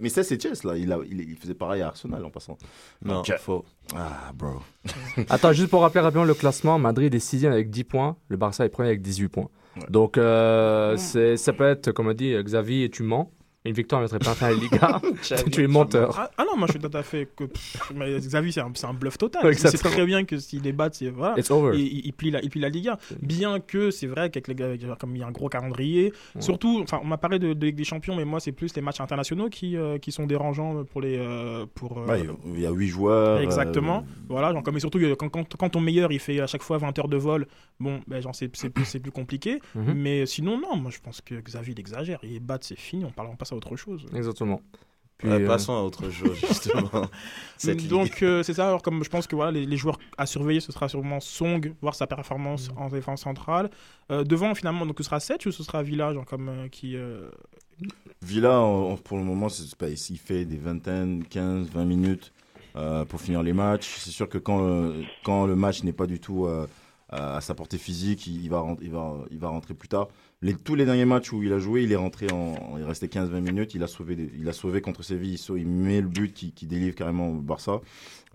mais 0.00 0.08
ça, 0.08 0.22
c'est 0.22 0.40
Chess, 0.40 0.62
là. 0.62 0.76
Il, 0.76 0.92
a, 0.92 0.98
il, 1.10 1.20
il 1.28 1.36
faisait 1.36 1.54
pareil 1.54 1.82
à 1.82 1.88
Arsenal 1.88 2.24
en 2.24 2.30
passant. 2.30 2.56
Non, 3.04 3.18
Ok. 3.20 3.32
faux. 3.38 3.64
Ah, 3.96 4.32
bro. 4.32 4.60
Attends, 5.28 5.52
juste 5.52 5.70
pour 5.70 5.80
rappeler 5.80 6.02
rapidement 6.02 6.24
le 6.24 6.34
classement, 6.34 6.78
Madrid 6.78 7.12
est 7.14 7.18
6 7.18 7.46
avec 7.46 7.68
10 7.70 7.82
points, 7.84 8.16
le 8.28 8.36
Barça 8.36 8.64
est 8.64 8.68
premier 8.68 8.90
avec 8.90 9.02
18 9.02 9.28
points. 9.28 9.48
Ouais. 9.76 9.82
Donc, 9.90 10.18
euh, 10.18 10.96
ça 10.96 11.52
peut 11.52 11.64
être, 11.66 11.90
comme 11.90 12.06
on 12.06 12.12
dit, 12.14 12.32
Xavi 12.42 12.84
et 12.84 12.90
tu 12.90 13.02
mens. 13.02 13.32
Une 13.68 13.74
victoire 13.74 14.00
ne 14.00 14.06
mettrait 14.06 14.18
pas 14.18 14.34
fin 14.34 14.46
à 14.46 14.50
la 14.50 14.56
Liga. 14.56 15.00
tu 15.52 15.62
es 15.62 15.66
menteur. 15.66 16.14
Ah, 16.18 16.30
ah 16.38 16.44
non, 16.44 16.56
moi 16.56 16.66
je 16.66 16.72
suis 16.72 16.80
tout 16.80 16.96
à 16.96 17.02
fait. 17.02 17.28
Que, 17.36 17.44
pff, 17.44 17.92
mais 17.94 18.18
Xavi, 18.18 18.52
c'est 18.52 18.60
un, 18.60 18.70
c'est 18.74 18.86
un 18.86 18.94
bluff 18.94 19.18
total. 19.18 19.44
Ouais, 19.44 19.52
exactement. 19.52 19.92
très 19.92 20.06
bien 20.06 20.24
que 20.24 20.38
s'il 20.38 20.62
les 20.62 20.72
bat, 20.72 20.88
c'est. 20.92 21.10
Voilà. 21.10 21.38
It's 21.38 21.50
over. 21.50 21.76
Et 21.76 21.80
il, 21.82 22.06
il 22.06 22.12
plie 22.12 22.30
la, 22.30 22.42
il 22.42 22.50
plie 22.50 22.60
la 22.60 22.68
Liga. 22.68 22.98
Bien 23.22 23.60
que 23.60 23.90
c'est 23.90 24.06
vrai 24.06 24.30
qu'avec 24.30 24.48
les 24.48 24.54
gars, 24.54 24.96
comme 24.98 25.14
il 25.16 25.20
y 25.20 25.22
a 25.22 25.26
un 25.26 25.30
gros 25.32 25.48
calendrier, 25.48 26.12
Ouais. 26.34 26.40
surtout, 26.42 26.80
enfin, 26.82 27.00
on 27.02 27.06
m'a 27.06 27.16
parlé 27.18 27.38
de, 27.38 27.52
de 27.52 27.66
Ligue 27.66 27.76
des 27.76 27.84
Champions, 27.84 28.14
mais 28.16 28.24
moi 28.24 28.40
c'est 28.40 28.52
plus 28.52 28.74
les 28.74 28.82
matchs 28.82 29.00
internationaux 29.00 29.48
qui, 29.48 29.76
euh, 29.76 29.98
qui 29.98 30.12
sont 30.12 30.26
dérangeants 30.26 30.84
pour 30.84 31.00
les. 31.00 31.16
euh, 31.18 31.66
pour, 31.74 31.98
euh, 31.98 32.06
Ouais, 32.06 32.22
il 32.54 32.60
y 32.60 32.66
a 32.66 32.70
huit 32.70 32.88
joueurs. 32.88 33.40
Exactement. 33.40 33.98
euh, 33.98 34.24
Voilà, 34.28 34.52
genre, 34.52 34.62
comme, 34.62 34.76
et 34.76 34.80
surtout 34.80 34.98
quand, 35.18 35.28
quand, 35.28 35.56
quand 35.56 35.68
ton 35.70 35.80
meilleur 35.80 36.10
il 36.12 36.18
fait 36.18 36.40
à 36.40 36.46
chaque 36.46 36.62
fois 36.62 36.78
20 36.78 36.98
heures 36.98 37.08
de 37.08 37.16
vol, 37.16 37.46
bon, 37.80 38.00
ben, 38.06 38.20
genre, 38.22 38.34
c'est, 38.34 38.54
c'est, 38.56 38.70
plus- 38.70 38.84
c'est 38.84 39.00
plus 39.00 39.10
compliqué. 39.12 39.60
Mhm. 39.74 39.92
Mais 39.94 40.26
sinon, 40.26 40.58
non, 40.60 40.76
moi 40.76 40.90
je 40.90 40.98
pense 40.98 41.20
que 41.20 41.34
Xavi 41.34 41.72
il 41.72 41.80
exagère. 41.80 42.18
Il 42.22 42.40
bat, 42.40 42.58
c'est 42.60 42.78
fini, 42.78 43.04
on, 43.04 43.10
parle, 43.10 43.28
on 43.32 43.36
passe 43.36 43.52
à 43.52 43.56
autre 43.58 43.76
chose. 43.76 44.06
Exactement. 44.14 44.62
Puis, 45.18 45.28
Ouais, 45.28 45.42
euh, 45.42 45.46
passons 45.48 45.72
à 45.74 45.80
autre 45.82 46.08
chose, 46.10 46.36
justement. 46.38 46.88
Cette. 47.56 47.88
Donc 47.88 48.22
euh, 48.22 48.44
c'est 48.44 48.54
ça, 48.54 48.68
alors 48.68 48.82
comme 48.82 49.02
je 49.02 49.10
pense 49.10 49.26
que 49.26 49.34
voilà, 49.34 49.50
les, 49.50 49.66
les 49.66 49.76
joueurs 49.76 49.98
à 50.16 50.26
surveiller, 50.26 50.60
ce 50.60 50.70
sera 50.70 50.88
sûrement 50.88 51.18
Song, 51.18 51.74
voir 51.82 51.96
sa 51.96 52.06
performance 52.06 52.70
Mm. 52.70 52.78
en 52.78 52.88
défense 52.88 53.22
centrale. 53.22 53.68
Euh, 54.12 54.22
devant 54.22 54.54
finalement, 54.54 54.86
donc 54.86 54.96
ce 54.98 55.02
sera 55.04 55.18
Setch 55.18 55.46
ou 55.46 55.50
ce 55.52 55.64
sera 55.64 55.82
Villa, 55.82 56.14
genre 56.14 56.24
comme 56.24 56.48
euh, 56.48 56.68
qui... 56.68 56.94
euh, 56.96 57.28
Villa, 58.22 58.60
en- 58.60 58.96
pour 58.96 59.18
le 59.18 59.24
moment, 59.24 59.48
c'est 59.48 59.74
pas, 59.76 59.88
il 59.88 60.18
fait 60.18 60.44
des 60.44 60.56
vingtaines, 60.56 61.24
15, 61.24 61.68
20 61.70 61.84
minutes 61.84 62.32
euh, 62.76 63.04
pour 63.04 63.20
finir 63.20 63.42
les 63.42 63.52
matchs. 63.52 63.96
C'est 63.98 64.10
sûr 64.10 64.28
que 64.28 64.38
quand, 64.38 64.62
euh, 64.62 65.02
quand 65.24 65.46
le 65.46 65.56
match 65.56 65.82
n'est 65.82 65.92
pas 65.92 66.06
du 66.06 66.20
tout 66.20 66.46
euh, 66.46 66.66
à 67.10 67.40
sa 67.40 67.54
portée 67.54 67.78
physique, 67.78 68.26
il, 68.26 68.42
il 68.44 68.50
va, 68.50 68.60
rent- 68.60 68.76
il, 68.82 68.90
va, 68.90 69.14
il 69.30 69.38
va 69.38 69.48
rentrer 69.48 69.74
plus 69.74 69.88
tard. 69.88 70.08
Les, 70.40 70.54
tous 70.54 70.76
les 70.76 70.84
derniers 70.84 71.04
matchs 71.04 71.32
où 71.32 71.42
il 71.42 71.52
a 71.52 71.58
joué, 71.58 71.82
il 71.82 71.90
est 71.90 71.96
rentré 71.96 72.28
en. 72.32 72.54
Il 72.78 72.84
restait 72.84 73.08
15-20 73.08 73.40
minutes. 73.40 73.74
Il 73.74 73.82
a 73.82 73.88
sauvé, 73.88 74.14
des- 74.14 74.30
il 74.38 74.48
a 74.48 74.52
sauvé 74.52 74.80
contre 74.80 75.02
Séville. 75.02 75.34
Il, 75.48 75.56
il 75.58 75.66
met 75.66 76.00
le 76.00 76.06
but 76.06 76.32
qui, 76.32 76.52
qui 76.52 76.66
délivre 76.66 76.94
carrément 76.94 77.28
au 77.30 77.40
Barça. 77.40 77.80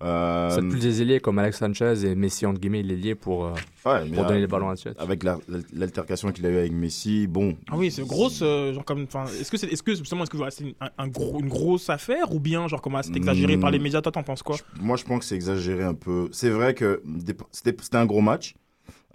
Euh, 0.01 0.49
C'est 0.49 0.67
plus 0.67 0.81
des 0.81 1.01
ailiers 1.01 1.21
comme 1.21 1.39
Alex 1.39 1.59
Sanchez 1.59 2.05
et 2.05 2.13
Messi, 2.15 2.45
entre 2.45 2.59
guillemets, 2.59 2.81
il 2.81 2.91
est 2.91 2.97
lié 2.97 3.15
pour, 3.15 3.45
euh, 3.45 3.53
ouais, 3.85 4.09
pour 4.09 4.25
donner 4.25 4.41
les 4.41 4.47
ballons 4.47 4.69
à 4.69 4.75
Thiet. 4.75 4.91
Avec 4.97 5.23
la- 5.23 5.37
la- 5.47 5.59
l'altercation 5.71 6.33
qu'il 6.33 6.45
a 6.45 6.49
eu 6.49 6.57
avec 6.57 6.73
Messi, 6.73 7.25
bon. 7.27 7.55
Ah 7.71 7.77
oui, 7.77 7.89
c'est 7.89 8.05
grosse, 8.05 8.41
euh, 8.41 8.73
genre 8.73 8.83
comme... 8.83 9.03
Est-ce 9.39 9.49
que 9.49 9.55
c'est 9.55 9.67
est 9.71 9.75
-ce 9.75 9.83
que, 9.83 9.95
justement, 9.95 10.23
est-ce 10.23 10.31
que 10.31 10.37
c'est 10.49 10.63
une, 10.65 10.73
un- 10.81 10.89
un 10.97 11.07
gros, 11.07 11.39
une 11.39 11.47
grosse 11.47 11.89
affaire 11.89 12.33
ou 12.33 12.39
bien 12.41 12.67
genre 12.67 12.81
comment 12.81 13.01
c'est 13.01 13.15
exagéré 13.15 13.55
Hmm. 13.55 13.61
par 13.61 13.71
les 13.71 13.79
médias 13.79 14.01
Toi, 14.01 14.11
t'en 14.11 14.23
penses 14.23 14.43
quoi? 14.43 14.57
Moi, 14.81 14.97
je 14.97 15.05
pense 15.05 15.19
que 15.19 15.25
c'est 15.25 15.35
exagéré 15.35 15.83
un 15.83 15.93
peu. 15.93 16.27
C'est 16.33 16.49
vrai 16.49 16.73
que 16.73 17.01
c'était 17.51 17.95
un 17.95 18.05
gros 18.05 18.19
match. 18.21 18.55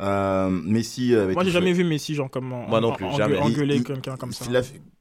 Euh, 0.01 0.49
Messi 0.49 1.14
avait 1.14 1.34
Moi, 1.34 1.42
j'ai 1.42 1.51
fait. 1.51 1.55
jamais 1.59 1.72
vu 1.72 1.82
Messi 1.82 2.14
genre 2.14 2.30
comme 2.30 2.53
en- 2.53 2.68
Moi 2.68 2.80
non 2.80 2.90
en- 2.90 2.92
plus, 2.92 3.05
engue- 3.07 3.16
jamais. 3.16 3.38
engueuler 3.38 3.82
quelqu'un 3.82 4.16
comme 4.16 4.30
ça. 4.32 4.44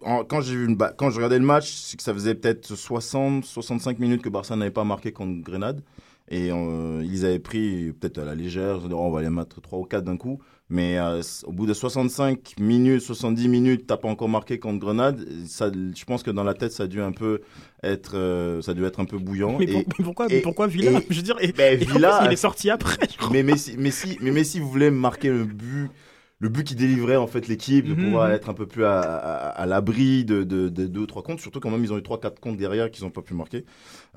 En- 0.01 0.23
quand 0.23 0.41
j'ai 0.41 0.55
vu 0.55 0.65
une 0.65 0.75
ba- 0.75 0.91
quand 0.97 1.09
je 1.11 1.17
regardais 1.17 1.37
le 1.37 1.45
match, 1.45 1.71
c'est 1.71 1.97
que 1.97 2.03
ça 2.03 2.13
faisait 2.13 2.33
peut-être 2.33 2.75
60, 2.75 3.45
65 3.45 3.99
minutes 3.99 4.23
que 4.23 4.29
Barça 4.29 4.55
n'avait 4.55 4.71
pas 4.71 4.83
marqué 4.83 5.11
contre 5.11 5.41
Grenade. 5.43 5.83
Et 6.29 6.51
euh, 6.51 7.03
ils 7.05 7.25
avaient 7.25 7.39
pris 7.39 7.93
peut-être 7.93 8.17
à 8.17 8.25
la 8.25 8.35
légère, 8.35 8.79
Oh, 8.91 8.95
on 8.95 9.11
va 9.11 9.21
les 9.21 9.29
mettre 9.29 9.61
3 9.61 9.79
ou 9.79 9.83
4 9.83 10.03
d'un 10.03 10.17
coup. 10.17 10.39
Mais 10.69 10.97
euh, 10.97 11.21
au 11.45 11.53
bout 11.53 11.65
de 11.65 11.73
65 11.73 12.55
minutes, 12.59 12.99
70 13.01 13.47
minutes, 13.47 13.87
t'as 13.87 13.95
pas 13.95 14.09
encore 14.09 14.27
marqué 14.27 14.59
contre 14.59 14.79
Grenade. 14.79 15.25
Ça, 15.47 15.71
je 15.71 16.03
pense 16.03 16.23
que 16.23 16.31
dans 16.31 16.43
la 16.43 16.53
tête, 16.55 16.73
ça 16.73 16.83
a 16.83 16.87
dû 16.87 17.01
un 17.01 17.13
peu 17.13 17.39
être, 17.83 18.17
euh, 18.17 18.61
ça 18.61 18.71
a 18.71 18.73
dû 18.73 18.83
être 18.83 18.99
un 18.99 19.05
peu 19.05 19.17
bouillant. 19.17 19.57
Mais, 19.59 19.63
Et- 19.65 19.67
pour- 19.83 19.83
mais 19.97 20.03
pourquoi, 20.03 20.25
et- 20.29 20.41
pourquoi 20.41 20.67
Villa 20.67 20.91
et- 20.99 21.05
Je 21.09 21.15
veux 21.15 21.21
dire, 21.21 21.37
et, 21.39 21.53
Ben, 21.53 21.81
en 21.81 21.93
Villa, 21.93 22.21
il 22.25 22.33
est 22.33 22.35
sorti 22.35 22.69
après. 22.69 22.97
je 23.09 23.15
crois. 23.17 23.29
mais 23.31 23.43
Messi, 23.43 23.75
Messi, 23.77 24.17
mais 24.21 24.31
Messi 24.31 24.59
voulait 24.59 24.91
marquer 24.91 25.29
le 25.29 25.45
but, 25.45 25.89
le 26.39 26.49
but 26.49 26.63
qui 26.65 26.75
délivrait 26.75 27.15
en 27.15 27.27
fait 27.27 27.47
l'équipe, 27.47 27.87
de 27.87 27.93
Mhm, 27.93 27.95
pouvoir 27.95 28.27
mhm. 28.27 28.31
être 28.31 28.49
un 28.49 28.53
peu 28.53 28.67
plus 28.67 28.85
à, 28.85 28.99
à- 29.01 29.49
à 29.49 29.65
l'abri 29.65 30.23
de, 30.25 30.43
de, 30.43 30.69
de 30.69 30.85
deux 30.87 31.07
trois 31.07 31.23
comptes. 31.23 31.39
Surtout 31.39 31.59
quand 31.59 31.71
même 31.71 31.83
ils 31.83 31.91
ont 31.93 31.97
eu 31.97 32.03
trois 32.03 32.19
quatre 32.19 32.39
comptes 32.39 32.57
derrière 32.57 32.91
qu'ils 32.91 33.03
n'ont 33.05 33.09
pas 33.11 33.21
pu 33.23 33.33
marquer, 33.33 33.65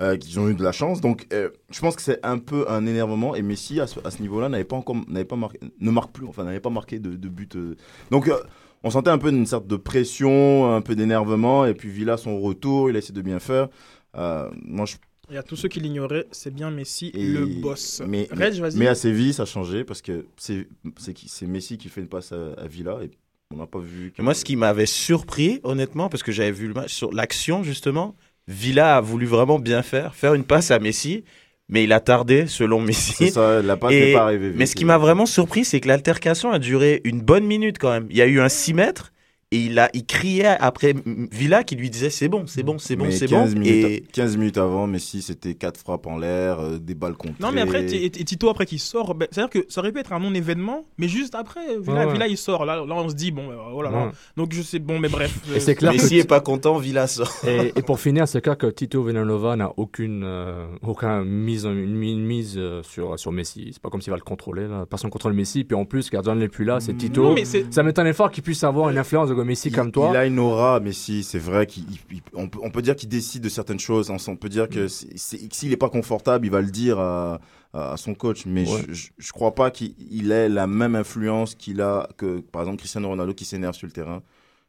euh, 0.00 0.16
qu'ils 0.16 0.38
ont 0.40 0.48
eu 0.48 0.54
de 0.54 0.62
la 0.62 0.72
chance. 0.72 1.00
Donc 1.00 1.26
euh, 1.32 1.50
je 1.70 1.80
pense 1.80 1.96
que 1.96 2.02
c'est 2.02 2.24
un 2.24 2.38
peu 2.38 2.66
un 2.70 2.86
énervement 2.86 3.34
et 3.34 3.42
Messi 3.42 3.80
à 3.80 3.86
ce, 3.86 4.00
à 4.04 4.10
ce 4.10 4.20
niveau-là 4.22 4.48
n'avait 4.48 4.64
pas 4.64 4.76
encore, 4.76 4.96
n'avait 5.08 5.24
pas 5.24 5.36
marqué, 5.36 5.58
ne 5.80 5.90
marque 5.90 6.12
plus, 6.12 6.26
enfin 6.26 6.44
n'avait 6.44 6.60
pas 6.60 6.70
marqué 6.70 6.98
de, 6.98 7.16
de 7.16 7.28
but. 7.28 7.56
euh. 7.56 7.76
Donc 8.10 8.28
euh, 8.28 8.36
on 8.82 8.90
sentait 8.90 9.10
un 9.10 9.18
peu 9.18 9.30
une 9.30 9.46
sorte 9.46 9.66
de 9.66 9.76
pression, 9.76 10.74
un 10.74 10.80
peu 10.82 10.94
d'énervement 10.96 11.66
et 11.66 11.74
puis 11.74 11.90
Villa 11.90 12.16
son 12.16 12.40
retour, 12.40 12.90
il 12.90 12.96
a 12.96 12.98
essayé 12.98 13.14
de 13.14 13.22
bien 13.22 13.38
faire. 13.40 13.68
Moi 14.14 14.86
je 14.86 14.96
Il 15.30 15.34
y 15.34 15.38
a 15.38 15.42
tous 15.42 15.56
ceux 15.56 15.68
qui 15.68 15.78
l'ignoraient, 15.80 16.26
c'est 16.32 16.52
bien 16.52 16.70
Messi, 16.70 17.10
Et- 17.14 17.24
le 17.24 17.46
boss. 17.46 18.02
Mais, 18.06 18.28
Reg, 18.32 18.54
mais 18.76 18.88
à 18.88 18.94
Séville, 18.96 19.32
ça 19.32 19.44
a 19.44 19.46
changé 19.46 19.84
parce 19.84 20.02
que 20.02 20.26
c'est 20.36 20.66
c'est 20.98 21.14
c'est 21.26 21.46
Messi 21.46 21.78
qui 21.78 21.88
fait 21.88 22.00
une 22.00 22.08
passe 22.08 22.32
à, 22.32 22.60
à 22.60 22.66
Villa 22.66 22.98
et 23.02 23.10
on 23.54 23.58
n'a 23.58 23.66
pas 23.66 23.78
vu. 23.78 24.12
Et 24.18 24.22
Moi, 24.22 24.34
ce 24.34 24.44
qui 24.44 24.56
m'avait 24.56 24.86
surpris, 24.86 25.60
honnêtement, 25.62 26.08
parce 26.08 26.22
que 26.22 26.32
j'avais 26.32 26.50
vu 26.52 26.66
le 26.68 26.74
match 26.74 26.92
sur 26.92 27.12
l'action, 27.12 27.62
justement, 27.62 28.16
Villa 28.48 28.96
a 28.96 29.00
voulu 29.00 29.26
vraiment 29.26 29.58
bien 29.60 29.82
faire, 29.82 30.14
faire 30.16 30.34
une 30.34 30.44
passe 30.44 30.70
à 30.72 30.78
Messi, 30.80 31.22
mais 31.68 31.84
il 31.84 31.92
a 31.92 32.00
tardé, 32.00 32.46
selon 32.48 32.80
c'est 32.80 32.86
Messi. 32.86 33.30
ça, 33.30 33.62
la 33.62 33.76
passe 33.76 33.92
Et- 33.92 34.00
n'est 34.06 34.12
pas 34.12 34.24
arrivée. 34.24 34.52
Mais 34.56 34.66
ce 34.66 34.74
qui 34.74 34.84
m'a 34.84 34.98
vraiment 34.98 35.26
surpris, 35.26 35.64
c'est 35.64 35.80
que 35.80 35.86
l'altercation 35.88 36.50
a 36.50 36.58
duré 36.58 37.00
une 37.04 37.20
bonne 37.20 37.44
minute 37.46 37.78
quand 37.78 37.90
même. 37.90 38.06
Il 38.10 38.16
y 38.16 38.22
a 38.22 38.26
eu 38.26 38.40
un 38.40 38.48
6 38.48 38.74
mètres 38.74 39.12
et 39.52 39.56
il, 39.58 39.78
a, 39.80 39.90
il 39.94 40.06
criait 40.06 40.46
après 40.60 40.94
Villa 41.32 41.64
qui 41.64 41.74
lui 41.74 41.90
disait 41.90 42.10
c'est 42.10 42.28
bon, 42.28 42.44
c'est 42.46 42.62
bon, 42.62 42.78
c'est 42.78 42.94
bon, 42.94 43.10
c'est 43.10 43.26
bon. 43.26 43.40
15 43.40 43.54
minutes, 43.56 43.84
Et 43.86 44.04
15 44.12 44.36
minutes 44.36 44.58
avant, 44.58 44.86
Messi, 44.86 45.22
c'était 45.22 45.54
quatre 45.54 45.76
frappes 45.78 46.06
en 46.06 46.18
l'air, 46.18 46.60
euh, 46.60 46.78
des 46.78 46.94
balles 46.94 47.14
contrées. 47.16 47.34
Non, 47.40 47.50
mais 47.50 47.60
après, 47.60 47.84
et, 47.92 48.04
et 48.06 48.10
Tito, 48.10 48.48
après 48.48 48.64
qu'il 48.66 48.78
sort, 48.78 49.14
ben, 49.14 49.26
c'est-à-dire 49.30 49.50
que 49.50 49.66
ça 49.68 49.80
aurait 49.80 49.90
pu 49.90 49.98
être 49.98 50.12
un 50.12 50.20
non-événement, 50.20 50.84
mais 50.98 51.08
juste 51.08 51.34
après, 51.34 51.60
Villa, 51.80 52.06
Ouais. 52.06 52.12
Villa 52.12 52.28
il 52.28 52.36
sort. 52.36 52.64
Là, 52.64 52.76
là, 52.76 52.94
on 52.94 53.08
se 53.08 53.14
dit, 53.14 53.32
bon, 53.32 53.48
oh 53.74 53.82
là 53.82 53.90
là. 53.90 54.04
Ouais. 54.06 54.10
Donc, 54.36 54.52
je 54.52 54.62
sais, 54.62 54.78
bon, 54.78 55.00
mais 55.00 55.08
bref. 55.08 55.36
Et 55.54 55.58
c'est 55.60 55.74
clair 55.74 55.90
que 55.92 55.96
Messi 55.96 56.18
est 56.18 56.28
pas 56.28 56.40
content, 56.40 56.78
Villa 56.78 57.06
sort. 57.08 57.30
Et, 57.46 57.72
et 57.76 57.82
pour 57.82 57.98
finir, 57.98 58.28
c'est 58.28 58.40
clair 58.40 58.56
que 58.56 58.68
Tito 58.68 59.02
Villanova 59.02 59.56
n'a 59.56 59.72
aucune, 59.76 60.22
euh, 60.24 60.66
aucun 60.82 61.24
mise, 61.24 61.64
une, 61.64 61.96
mi- 61.96 62.12
une 62.12 62.24
mise 62.24 62.54
euh, 62.56 62.82
sur, 62.84 63.18
sur 63.18 63.32
Messi. 63.32 63.70
C'est 63.72 63.82
pas 63.82 63.90
comme 63.90 64.00
s'il 64.00 64.12
va 64.12 64.16
le 64.16 64.22
contrôler. 64.22 64.68
Là. 64.68 64.86
Personne 64.88 65.10
contrôle 65.10 65.32
Messi. 65.32 65.64
Puis 65.64 65.74
en 65.76 65.84
plus, 65.86 66.08
gardien 66.08 66.36
n'est 66.36 66.48
plus 66.48 66.64
là, 66.64 66.78
c'est 66.78 66.94
Tito. 66.96 67.22
Non, 67.24 67.34
mais. 67.34 67.44
Ça 67.44 67.82
m'étonne 67.82 68.12
fort 68.12 68.30
qu'il 68.30 68.44
puisse 68.44 68.62
avoir 68.62 68.90
une 68.90 68.98
influence 68.98 69.28
de 69.28 69.39
Messi 69.44 69.68
il, 69.68 69.74
comme 69.74 69.92
toi. 69.92 70.08
Il 70.12 70.16
a 70.16 70.26
une 70.26 70.38
aura, 70.38 70.80
Messi, 70.80 71.22
c'est 71.22 71.38
vrai 71.38 71.66
qu'on 71.66 72.42
on 72.42 72.48
peut, 72.48 72.58
on 72.62 72.70
peut 72.70 72.82
dire 72.82 72.96
qu'il 72.96 73.08
décide 73.08 73.42
de 73.42 73.48
certaines 73.48 73.78
choses. 73.80 74.10
On, 74.10 74.16
on 74.28 74.36
peut 74.36 74.48
dire 74.48 74.64
Mm. 74.64 74.68
que 74.68 74.88
c'est- 74.88 75.52
s'il 75.52 75.70
n'est 75.70 75.76
pas 75.76 75.88
confortable, 75.90 76.46
il 76.46 76.50
va 76.50 76.60
le 76.60 76.70
dire 76.70 76.98
à, 76.98 77.40
à 77.72 77.96
son 77.96 78.14
coach. 78.14 78.46
Mais 78.46 78.68
Ouais. 78.68 78.82
je, 78.88 79.08
je 79.18 79.32
crois 79.32 79.54
pas 79.54 79.70
qu'il 79.70 79.94
il 80.10 80.32
ait 80.32 80.48
la 80.48 80.66
même 80.66 80.94
influence 80.94 81.54
qu'il 81.54 81.80
a 81.80 82.08
que, 82.16 82.40
par 82.40 82.62
exemple, 82.62 82.78
Cristiano 82.78 83.08
Ronaldo 83.08 83.34
qui 83.34 83.44
s'énerve 83.44 83.74
sur 83.74 83.86
le 83.86 83.92
terrain. 83.92 84.22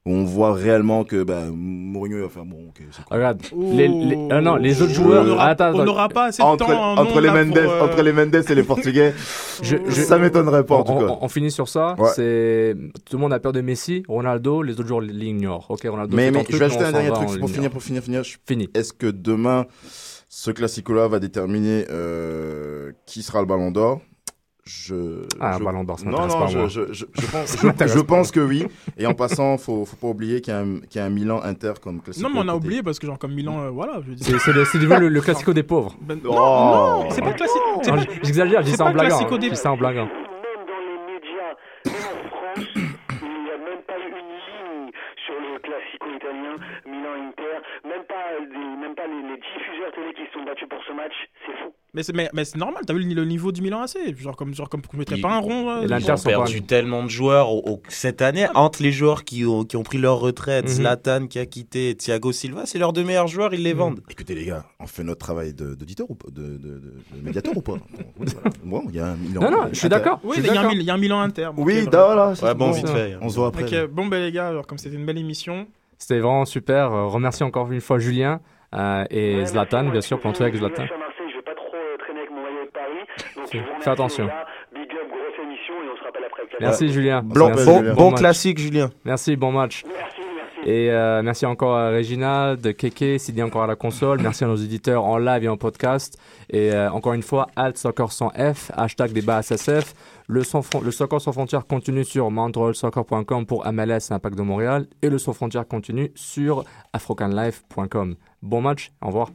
Où 0.07 0.13
on 0.15 0.23
voit 0.23 0.53
réellement 0.55 1.03
que 1.03 1.21
ben, 1.21 1.51
Mourinho 1.53 2.17
il 2.17 2.23
va 2.23 2.29
faire 2.29 2.43
bon, 2.43 2.69
ok, 2.69 2.81
c'est 2.89 3.05
cool. 3.05 3.17
Regarde, 3.17 3.39
les, 3.55 3.87
les- 3.87 4.27
ah 4.31 4.41
non, 4.41 4.55
les 4.55 4.81
autres 4.81 4.93
On 4.99 5.03
joueurs. 5.03 5.39
Attends, 5.39 5.75
On 5.75 5.83
n'aura 5.85 6.09
pas 6.09 6.25
assez 6.25 6.41
de 6.41 6.47
entre, 6.47 6.65
temps. 6.65 6.93
entre, 6.97 7.13
non, 7.13 7.19
les 7.19 7.29
Mendes, 7.29 7.53
pour, 7.63 7.71
euh, 7.71 7.81
entre 7.85 8.01
les 8.01 8.11
Mendes 8.11 8.33
et 8.49 8.55
les 8.55 8.63
Portugais, 8.63 9.13
Je- 9.61 9.75
je- 9.87 10.01
ça 10.01 10.17
m'étonnerait 10.17 10.65
pas 10.65 10.77
en 10.77 10.83
tout 10.83 10.93
on, 10.93 10.99
cas. 11.01 11.05
on- 11.21 11.25
on 11.25 11.27
finit 11.27 11.51
sur 11.51 11.69
ça. 11.69 11.93
Ouais. 11.99 12.09
C'est 12.15 12.75
tout 13.05 13.17
le 13.17 13.21
monde 13.21 13.31
a 13.33 13.39
peur 13.39 13.51
de 13.51 13.61
Messi, 13.61 14.01
Ronaldo, 14.07 14.63
les 14.63 14.73
autres 14.73 14.87
joueurs 14.87 15.01
l'ignorent. 15.01 15.67
Ok, 15.69 15.81
Ronaldo. 15.87 16.15
Mais, 16.17 16.31
mais 16.31 16.39
ton 16.39 16.45
je 16.45 16.45
truc, 16.47 16.59
vais 16.61 16.65
ajouter 16.65 16.83
on 16.83 16.87
un 16.87 16.91
dernier 16.93 17.11
truc 17.11 17.29
on 17.35 17.37
pour 17.39 17.49
finir, 17.51 17.69
pour 17.69 17.83
finir, 17.83 18.01
finir. 18.01 18.23
Je- 18.23 18.37
Fini. 18.47 18.69
Est-ce 18.73 18.93
que 18.93 19.05
demain, 19.05 19.67
ce 20.29 20.49
classico-là 20.49 21.09
va 21.09 21.19
déterminer 21.19 21.85
euh, 21.91 22.91
qui 23.05 23.21
sera 23.21 23.39
le 23.41 23.45
Ballon 23.45 23.69
d'Or? 23.69 24.01
Je, 24.87 25.25
Ah, 25.39 25.55
je- 25.59 25.63
ballon 25.63 25.83
d'or, 25.83 25.99
ça 25.99 26.05
Non, 26.05 26.11
m'intéresse 26.11 26.33
non, 26.33 26.39
pas, 26.41 26.47
je, 26.47 26.57
moi. 26.59 26.67
je, 26.67 26.93
je, 26.93 27.05
je 27.13 27.25
pense, 28.05 28.27
je, 28.27 28.31
que 28.31 28.39
oui. 28.39 28.65
Et 28.97 29.05
en 29.05 29.13
passant, 29.13 29.57
faut, 29.57 29.85
faut 29.85 29.95
pas 29.97 30.07
oublier 30.07 30.41
qu'il 30.41 30.53
y, 30.53 30.57
a 30.57 30.59
un- 30.61 30.79
qu'il 30.79 30.99
y 30.99 30.99
a 30.99 31.05
un 31.05 31.09
Milan 31.09 31.41
Inter 31.43 31.73
comme 31.81 32.01
classico. 32.01 32.27
Non, 32.27 32.33
mais 32.33 32.41
on 32.43 32.47
a 32.53 32.55
oublié 32.55 32.81
parce 32.83 32.99
que, 32.99 33.07
genre, 33.07 33.19
comme 33.19 33.33
Milan, 33.33 33.61
euh, 33.61 33.69
voilà. 33.69 33.99
C'est 34.17 34.37
c'est 34.39 34.53
le, 34.53 34.65
c'est 34.65 34.79
devenu 34.79 34.99
le, 35.01 35.09
le 35.09 35.21
classico 35.21 35.53
des 35.53 35.63
pauvres. 35.63 35.95
Ben- 36.01 36.19
Oh. 36.25 36.33
non, 36.33 37.03
non, 37.03 37.09
c'est 37.11 37.21
pas 37.21 37.33
j- 37.97 38.07
J'exagère, 38.23 38.59
je 38.61 38.65
dis 38.65 38.71
c'est 38.71 38.77
ça 38.77 38.83
pas 38.85 38.89
en 38.89 38.93
blaguant. 38.93 39.07
classico 39.09 39.35
hein. 39.35 39.37
des- 39.39 39.47
Je 39.47 39.51
dis 39.53 39.57
ça 39.59 39.71
en 39.71 39.77
blaguant. 39.77 40.05
Même 40.05 40.65
dans 40.67 40.81
les 40.87 41.13
médias, 41.13 41.53
même 41.85 41.95
en 42.11 42.29
France, 42.29 42.67
il 42.75 43.43
n'y 43.43 43.51
a 43.51 43.57
même 43.57 43.81
pas 43.87 43.97
une 43.97 44.21
ligne 44.21 44.91
sur 45.25 45.35
le 45.35 45.59
classico 45.59 46.07
italien, 46.15 46.55
Milan-Inter, 46.85 47.55
même 47.87 48.03
pas, 48.07 48.25
des- 48.39 48.75
même 48.81 48.95
pas 48.95 49.07
les, 49.07 49.21
les 49.29 49.37
diffuseurs 49.41 49.91
télé 49.95 50.13
qui 50.13 50.25
se 50.27 50.31
sont 50.33 50.43
battus 50.45 50.67
pour 50.69 50.81
ce 50.87 50.93
match. 50.93 51.15
Mais 51.93 52.03
c'est 52.03 52.15
mais, 52.15 52.29
mais 52.33 52.45
c'est 52.45 52.57
normal, 52.57 52.83
t'as 52.87 52.93
vu 52.93 53.03
le, 53.03 53.13
le 53.13 53.25
niveau 53.25 53.51
du 53.51 53.61
Milan 53.61 53.81
AC 53.81 53.97
Genre, 54.17 54.37
comme, 54.37 54.53
genre, 54.55 54.69
comme 54.69 54.81
je 54.93 54.97
mettrais 54.97 55.17
Il- 55.17 55.21
pas 55.21 55.33
un 55.35 55.39
rond. 55.39 55.69
euh, 55.69 55.79
Ils 55.83 55.89
l'Inter 55.89 56.13
ont 56.13 56.23
perdu 56.23 56.61
pas- 56.61 56.67
tellement 56.67 57.03
de 57.03 57.09
joueurs 57.09 57.49
au- 57.51 57.61
au- 57.69 57.81
cette 57.89 58.21
année. 58.21 58.47
Entre 58.55 58.81
les 58.81 58.93
joueurs 58.93 59.25
qui 59.25 59.45
ont, 59.45 59.65
qui 59.65 59.75
ont 59.75 59.83
pris 59.83 59.97
leur 59.97 60.19
retraite, 60.21 60.63
Mhm. 60.65 60.71
Zlatan 60.71 61.27
qui 61.27 61.37
a 61.37 61.45
quitté, 61.45 61.93
Thiago 61.95 62.31
Silva, 62.31 62.65
c'est 62.65 62.79
leurs 62.79 62.93
deux 62.93 63.03
meilleurs 63.03 63.27
joueurs, 63.27 63.53
ils 63.53 63.61
les 63.61 63.73
vendent. 63.73 63.99
Écoutez 64.09 64.35
les 64.35 64.45
gars, 64.45 64.63
on 64.79 64.87
fait 64.87 65.03
notre 65.03 65.19
travail 65.19 65.53
de- 65.53 65.75
d'auditeur 65.75 66.09
ou 66.09 66.15
pas? 66.15 66.29
De, 66.31 66.41
de, 66.41 66.57
de, 66.57 66.79
de 67.13 67.21
médiateur 67.21 67.57
ou 67.57 67.61
pas? 67.61 67.73
Bon, 68.63 68.83
il 68.87 68.95
y 68.95 68.99
a 68.99 69.07
un 69.07 69.15
Milan. 69.17 69.41
Non, 69.41 69.51
non, 69.51 69.67
je 69.73 69.77
suis 69.79 69.89
d'accord. 69.89 70.21
Oui, 70.23 70.37
il 70.39 70.45
y, 70.45 70.49
a 70.49 70.61
un 70.61 70.71
y 70.71 70.89
a 70.89 70.95
Milan 70.97 71.19
Inter. 71.19 71.49
bon, 71.53 71.63
Oui, 71.65 71.85
voilà. 71.91 72.35
c'est 72.35 72.45
Ouais, 72.45 72.53
bon, 72.55 72.67
bon. 72.69 72.71
vite 72.73 72.87
fait. 72.87 73.17
On 73.21 73.27
se 73.27 73.35
voit 73.35 73.47
après. 73.47 73.63
Ok, 73.63 73.89
bon, 73.91 74.05
ben 74.05 74.21
les 74.21 74.31
gars, 74.31 74.47
alors, 74.47 74.65
comme 74.65 74.77
c'était 74.77 74.95
une 74.95 75.05
belle 75.05 75.17
émission. 75.17 75.67
C'était 75.97 76.19
vraiment 76.19 76.45
super. 76.45 76.93
Euh, 76.93 77.07
remercie 77.07 77.43
encore 77.43 77.69
une 77.69 77.81
fois 77.81 77.99
Julien 77.99 78.39
euh, 78.73 79.03
et 79.09 79.35
Ouais, 79.39 79.45
Zlatan, 79.45 79.89
bien 79.89 79.99
sûr, 79.99 80.21
pour 80.21 80.31
toi 80.31 80.45
avec 80.45 80.55
Zlatan. 80.55 80.85
suis 80.85 80.93
à 80.93 80.97
Marseille, 80.97 81.27
je 81.31 81.35
vais 81.37 81.43
pas 81.43 81.53
trop 81.55 81.65
euh, 81.75 81.97
traîner 81.99 82.19
avec 82.21 82.31
mon 82.31 82.41
maillot 82.41 82.65
de 82.65 82.71
Fais 83.81 83.89
attention. 83.89 84.25
Big 84.73 84.83
up, 84.83 85.07
grosse 85.09 85.45
émission 85.45 85.73
et 85.83 85.89
on 85.93 85.97
se 85.97 86.03
rappelle 86.03 86.23
après. 86.25 86.43
Merci 86.59 86.91
Julien. 86.91 87.21
Bon, 87.23 87.47
Merci, 87.47 87.65
bon, 87.65 87.79
Julien. 87.79 87.93
bon 87.95 88.09
match. 88.11 88.19
classique, 88.19 88.57
Julien. 88.59 88.89
Merci, 89.03 89.35
bon 89.35 89.51
match. 89.51 89.83
Merci, 89.85 90.21
merci. 90.35 90.69
Et 90.69 90.91
euh, 90.91 91.21
merci 91.23 91.45
encore 91.45 91.75
à 91.75 91.89
Regina, 91.89 92.55
de 92.55 92.71
Keke, 92.71 93.19
Sidi 93.19 93.41
encore 93.41 93.63
à 93.63 93.67
la 93.67 93.75
console. 93.75 94.21
Merci 94.21 94.43
à 94.43 94.47
nos 94.47 94.55
éditeurs 94.55 95.03
en 95.03 95.17
live 95.17 95.43
et 95.43 95.49
en 95.49 95.57
podcast. 95.57 96.17
Et 96.49 96.71
euh, 96.71 96.89
encore 96.91 97.13
une 97.13 97.23
fois, 97.23 97.47
Alt 97.55 97.77
Soccer 97.77 98.11
sans 98.11 98.29
F, 98.29 98.71
hashtag 98.75 99.11
débat 99.11 99.41
SSF. 99.41 99.93
Le, 100.27 100.43
sans 100.43 100.61
le 100.81 100.91
Soccer 100.91 101.19
sans 101.19 101.33
frontières 101.33 101.65
continue 101.65 102.05
sur 102.05 102.29
montrealsoccer.com 102.31 103.45
pour 103.45 103.65
MLS 103.71 104.11
Impact 104.11 104.37
de 104.37 104.43
Montréal. 104.43 104.85
Et 105.01 105.09
le 105.09 105.17
sans 105.17 105.33
frontières 105.33 105.67
continue 105.67 106.11
sur 106.15 106.63
africanlife.com. 106.93 108.15
Bon 108.41 108.61
match, 108.61 108.91
au 109.01 109.07
revoir. 109.07 109.29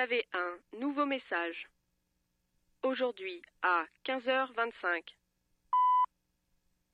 avez 0.00 0.26
un 0.32 0.78
nouveau 0.78 1.04
message. 1.04 1.68
Aujourd'hui 2.82 3.42
à 3.62 3.84
15h25. 4.40 5.02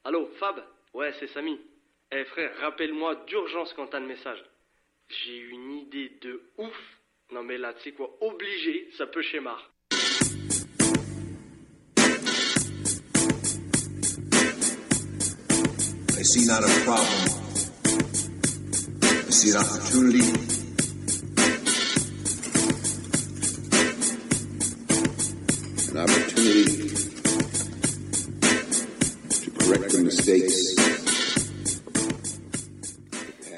Allô, 0.05 0.28
Fab? 0.40 0.62
Ouais, 0.94 1.12
c'est 1.20 1.28
Samy. 1.28 1.61
Eh 2.11 2.24
frère, 2.24 2.51
rappelle-moi 2.61 3.24
d'urgence 3.26 3.72
quand 3.74 3.86
t'as 3.88 4.01
le 4.01 4.07
message. 4.07 4.42
J'ai 5.09 5.38
une 5.38 5.72
idée 5.72 6.11
de 6.22 6.42
ouf. 6.59 6.76
Non 7.32 7.42
mais 7.42 7.59
là, 7.59 7.74
tu 7.74 7.82
sais 7.82 7.92
quoi, 7.92 8.16
obligé, 8.20 8.88
ça 8.97 9.07
peut 9.07 9.22
schémar. 9.22 9.72
I 16.18 16.22
see 16.22 16.47
not 16.47 16.64
a 16.64 16.68
problem. 16.84 17.07
I 19.03 19.30
see 19.30 19.53
an 19.53 19.62
opportunity. 19.62 20.66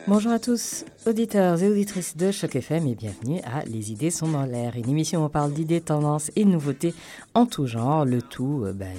Bonjour 0.06 0.32
à 0.32 0.38
tous, 0.38 0.84
auditeurs 1.06 1.62
et 1.62 1.68
auditrices 1.68 2.16
de 2.16 2.30
Choc 2.30 2.54
FM 2.54 2.86
et 2.86 2.94
bienvenue 2.94 3.40
à 3.44 3.64
Les 3.64 3.90
idées 3.90 4.10
sont 4.10 4.28
dans 4.28 4.44
l'air, 4.44 4.76
une 4.76 4.88
émission 4.88 5.22
où 5.22 5.24
on 5.24 5.28
parle 5.28 5.52
d'idées, 5.52 5.80
tendances 5.80 6.30
et 6.36 6.44
nouveautés 6.44 6.94
en 7.34 7.46
tout 7.46 7.66
genre, 7.66 8.04
le 8.04 8.22
tout 8.22 8.62
euh, 8.64 8.72
ben, 8.72 8.94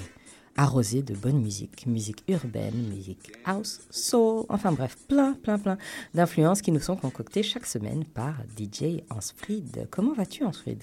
arrosé 0.56 1.02
de 1.02 1.14
bonne 1.14 1.40
musique, 1.40 1.86
musique 1.86 2.22
urbaine, 2.28 2.74
musique 2.94 3.32
house, 3.46 3.80
soul, 3.90 4.44
enfin 4.50 4.72
bref, 4.72 4.98
plein, 5.08 5.32
plein, 5.32 5.58
plein 5.58 5.78
d'influences 6.14 6.60
qui 6.60 6.72
nous 6.72 6.80
sont 6.80 6.96
concoctées 6.96 7.42
chaque 7.42 7.66
semaine 7.66 8.04
par 8.04 8.34
DJ 8.58 9.02
Ansfried. 9.08 9.88
Comment 9.90 10.12
vas-tu 10.12 10.44
Ansfried 10.44 10.82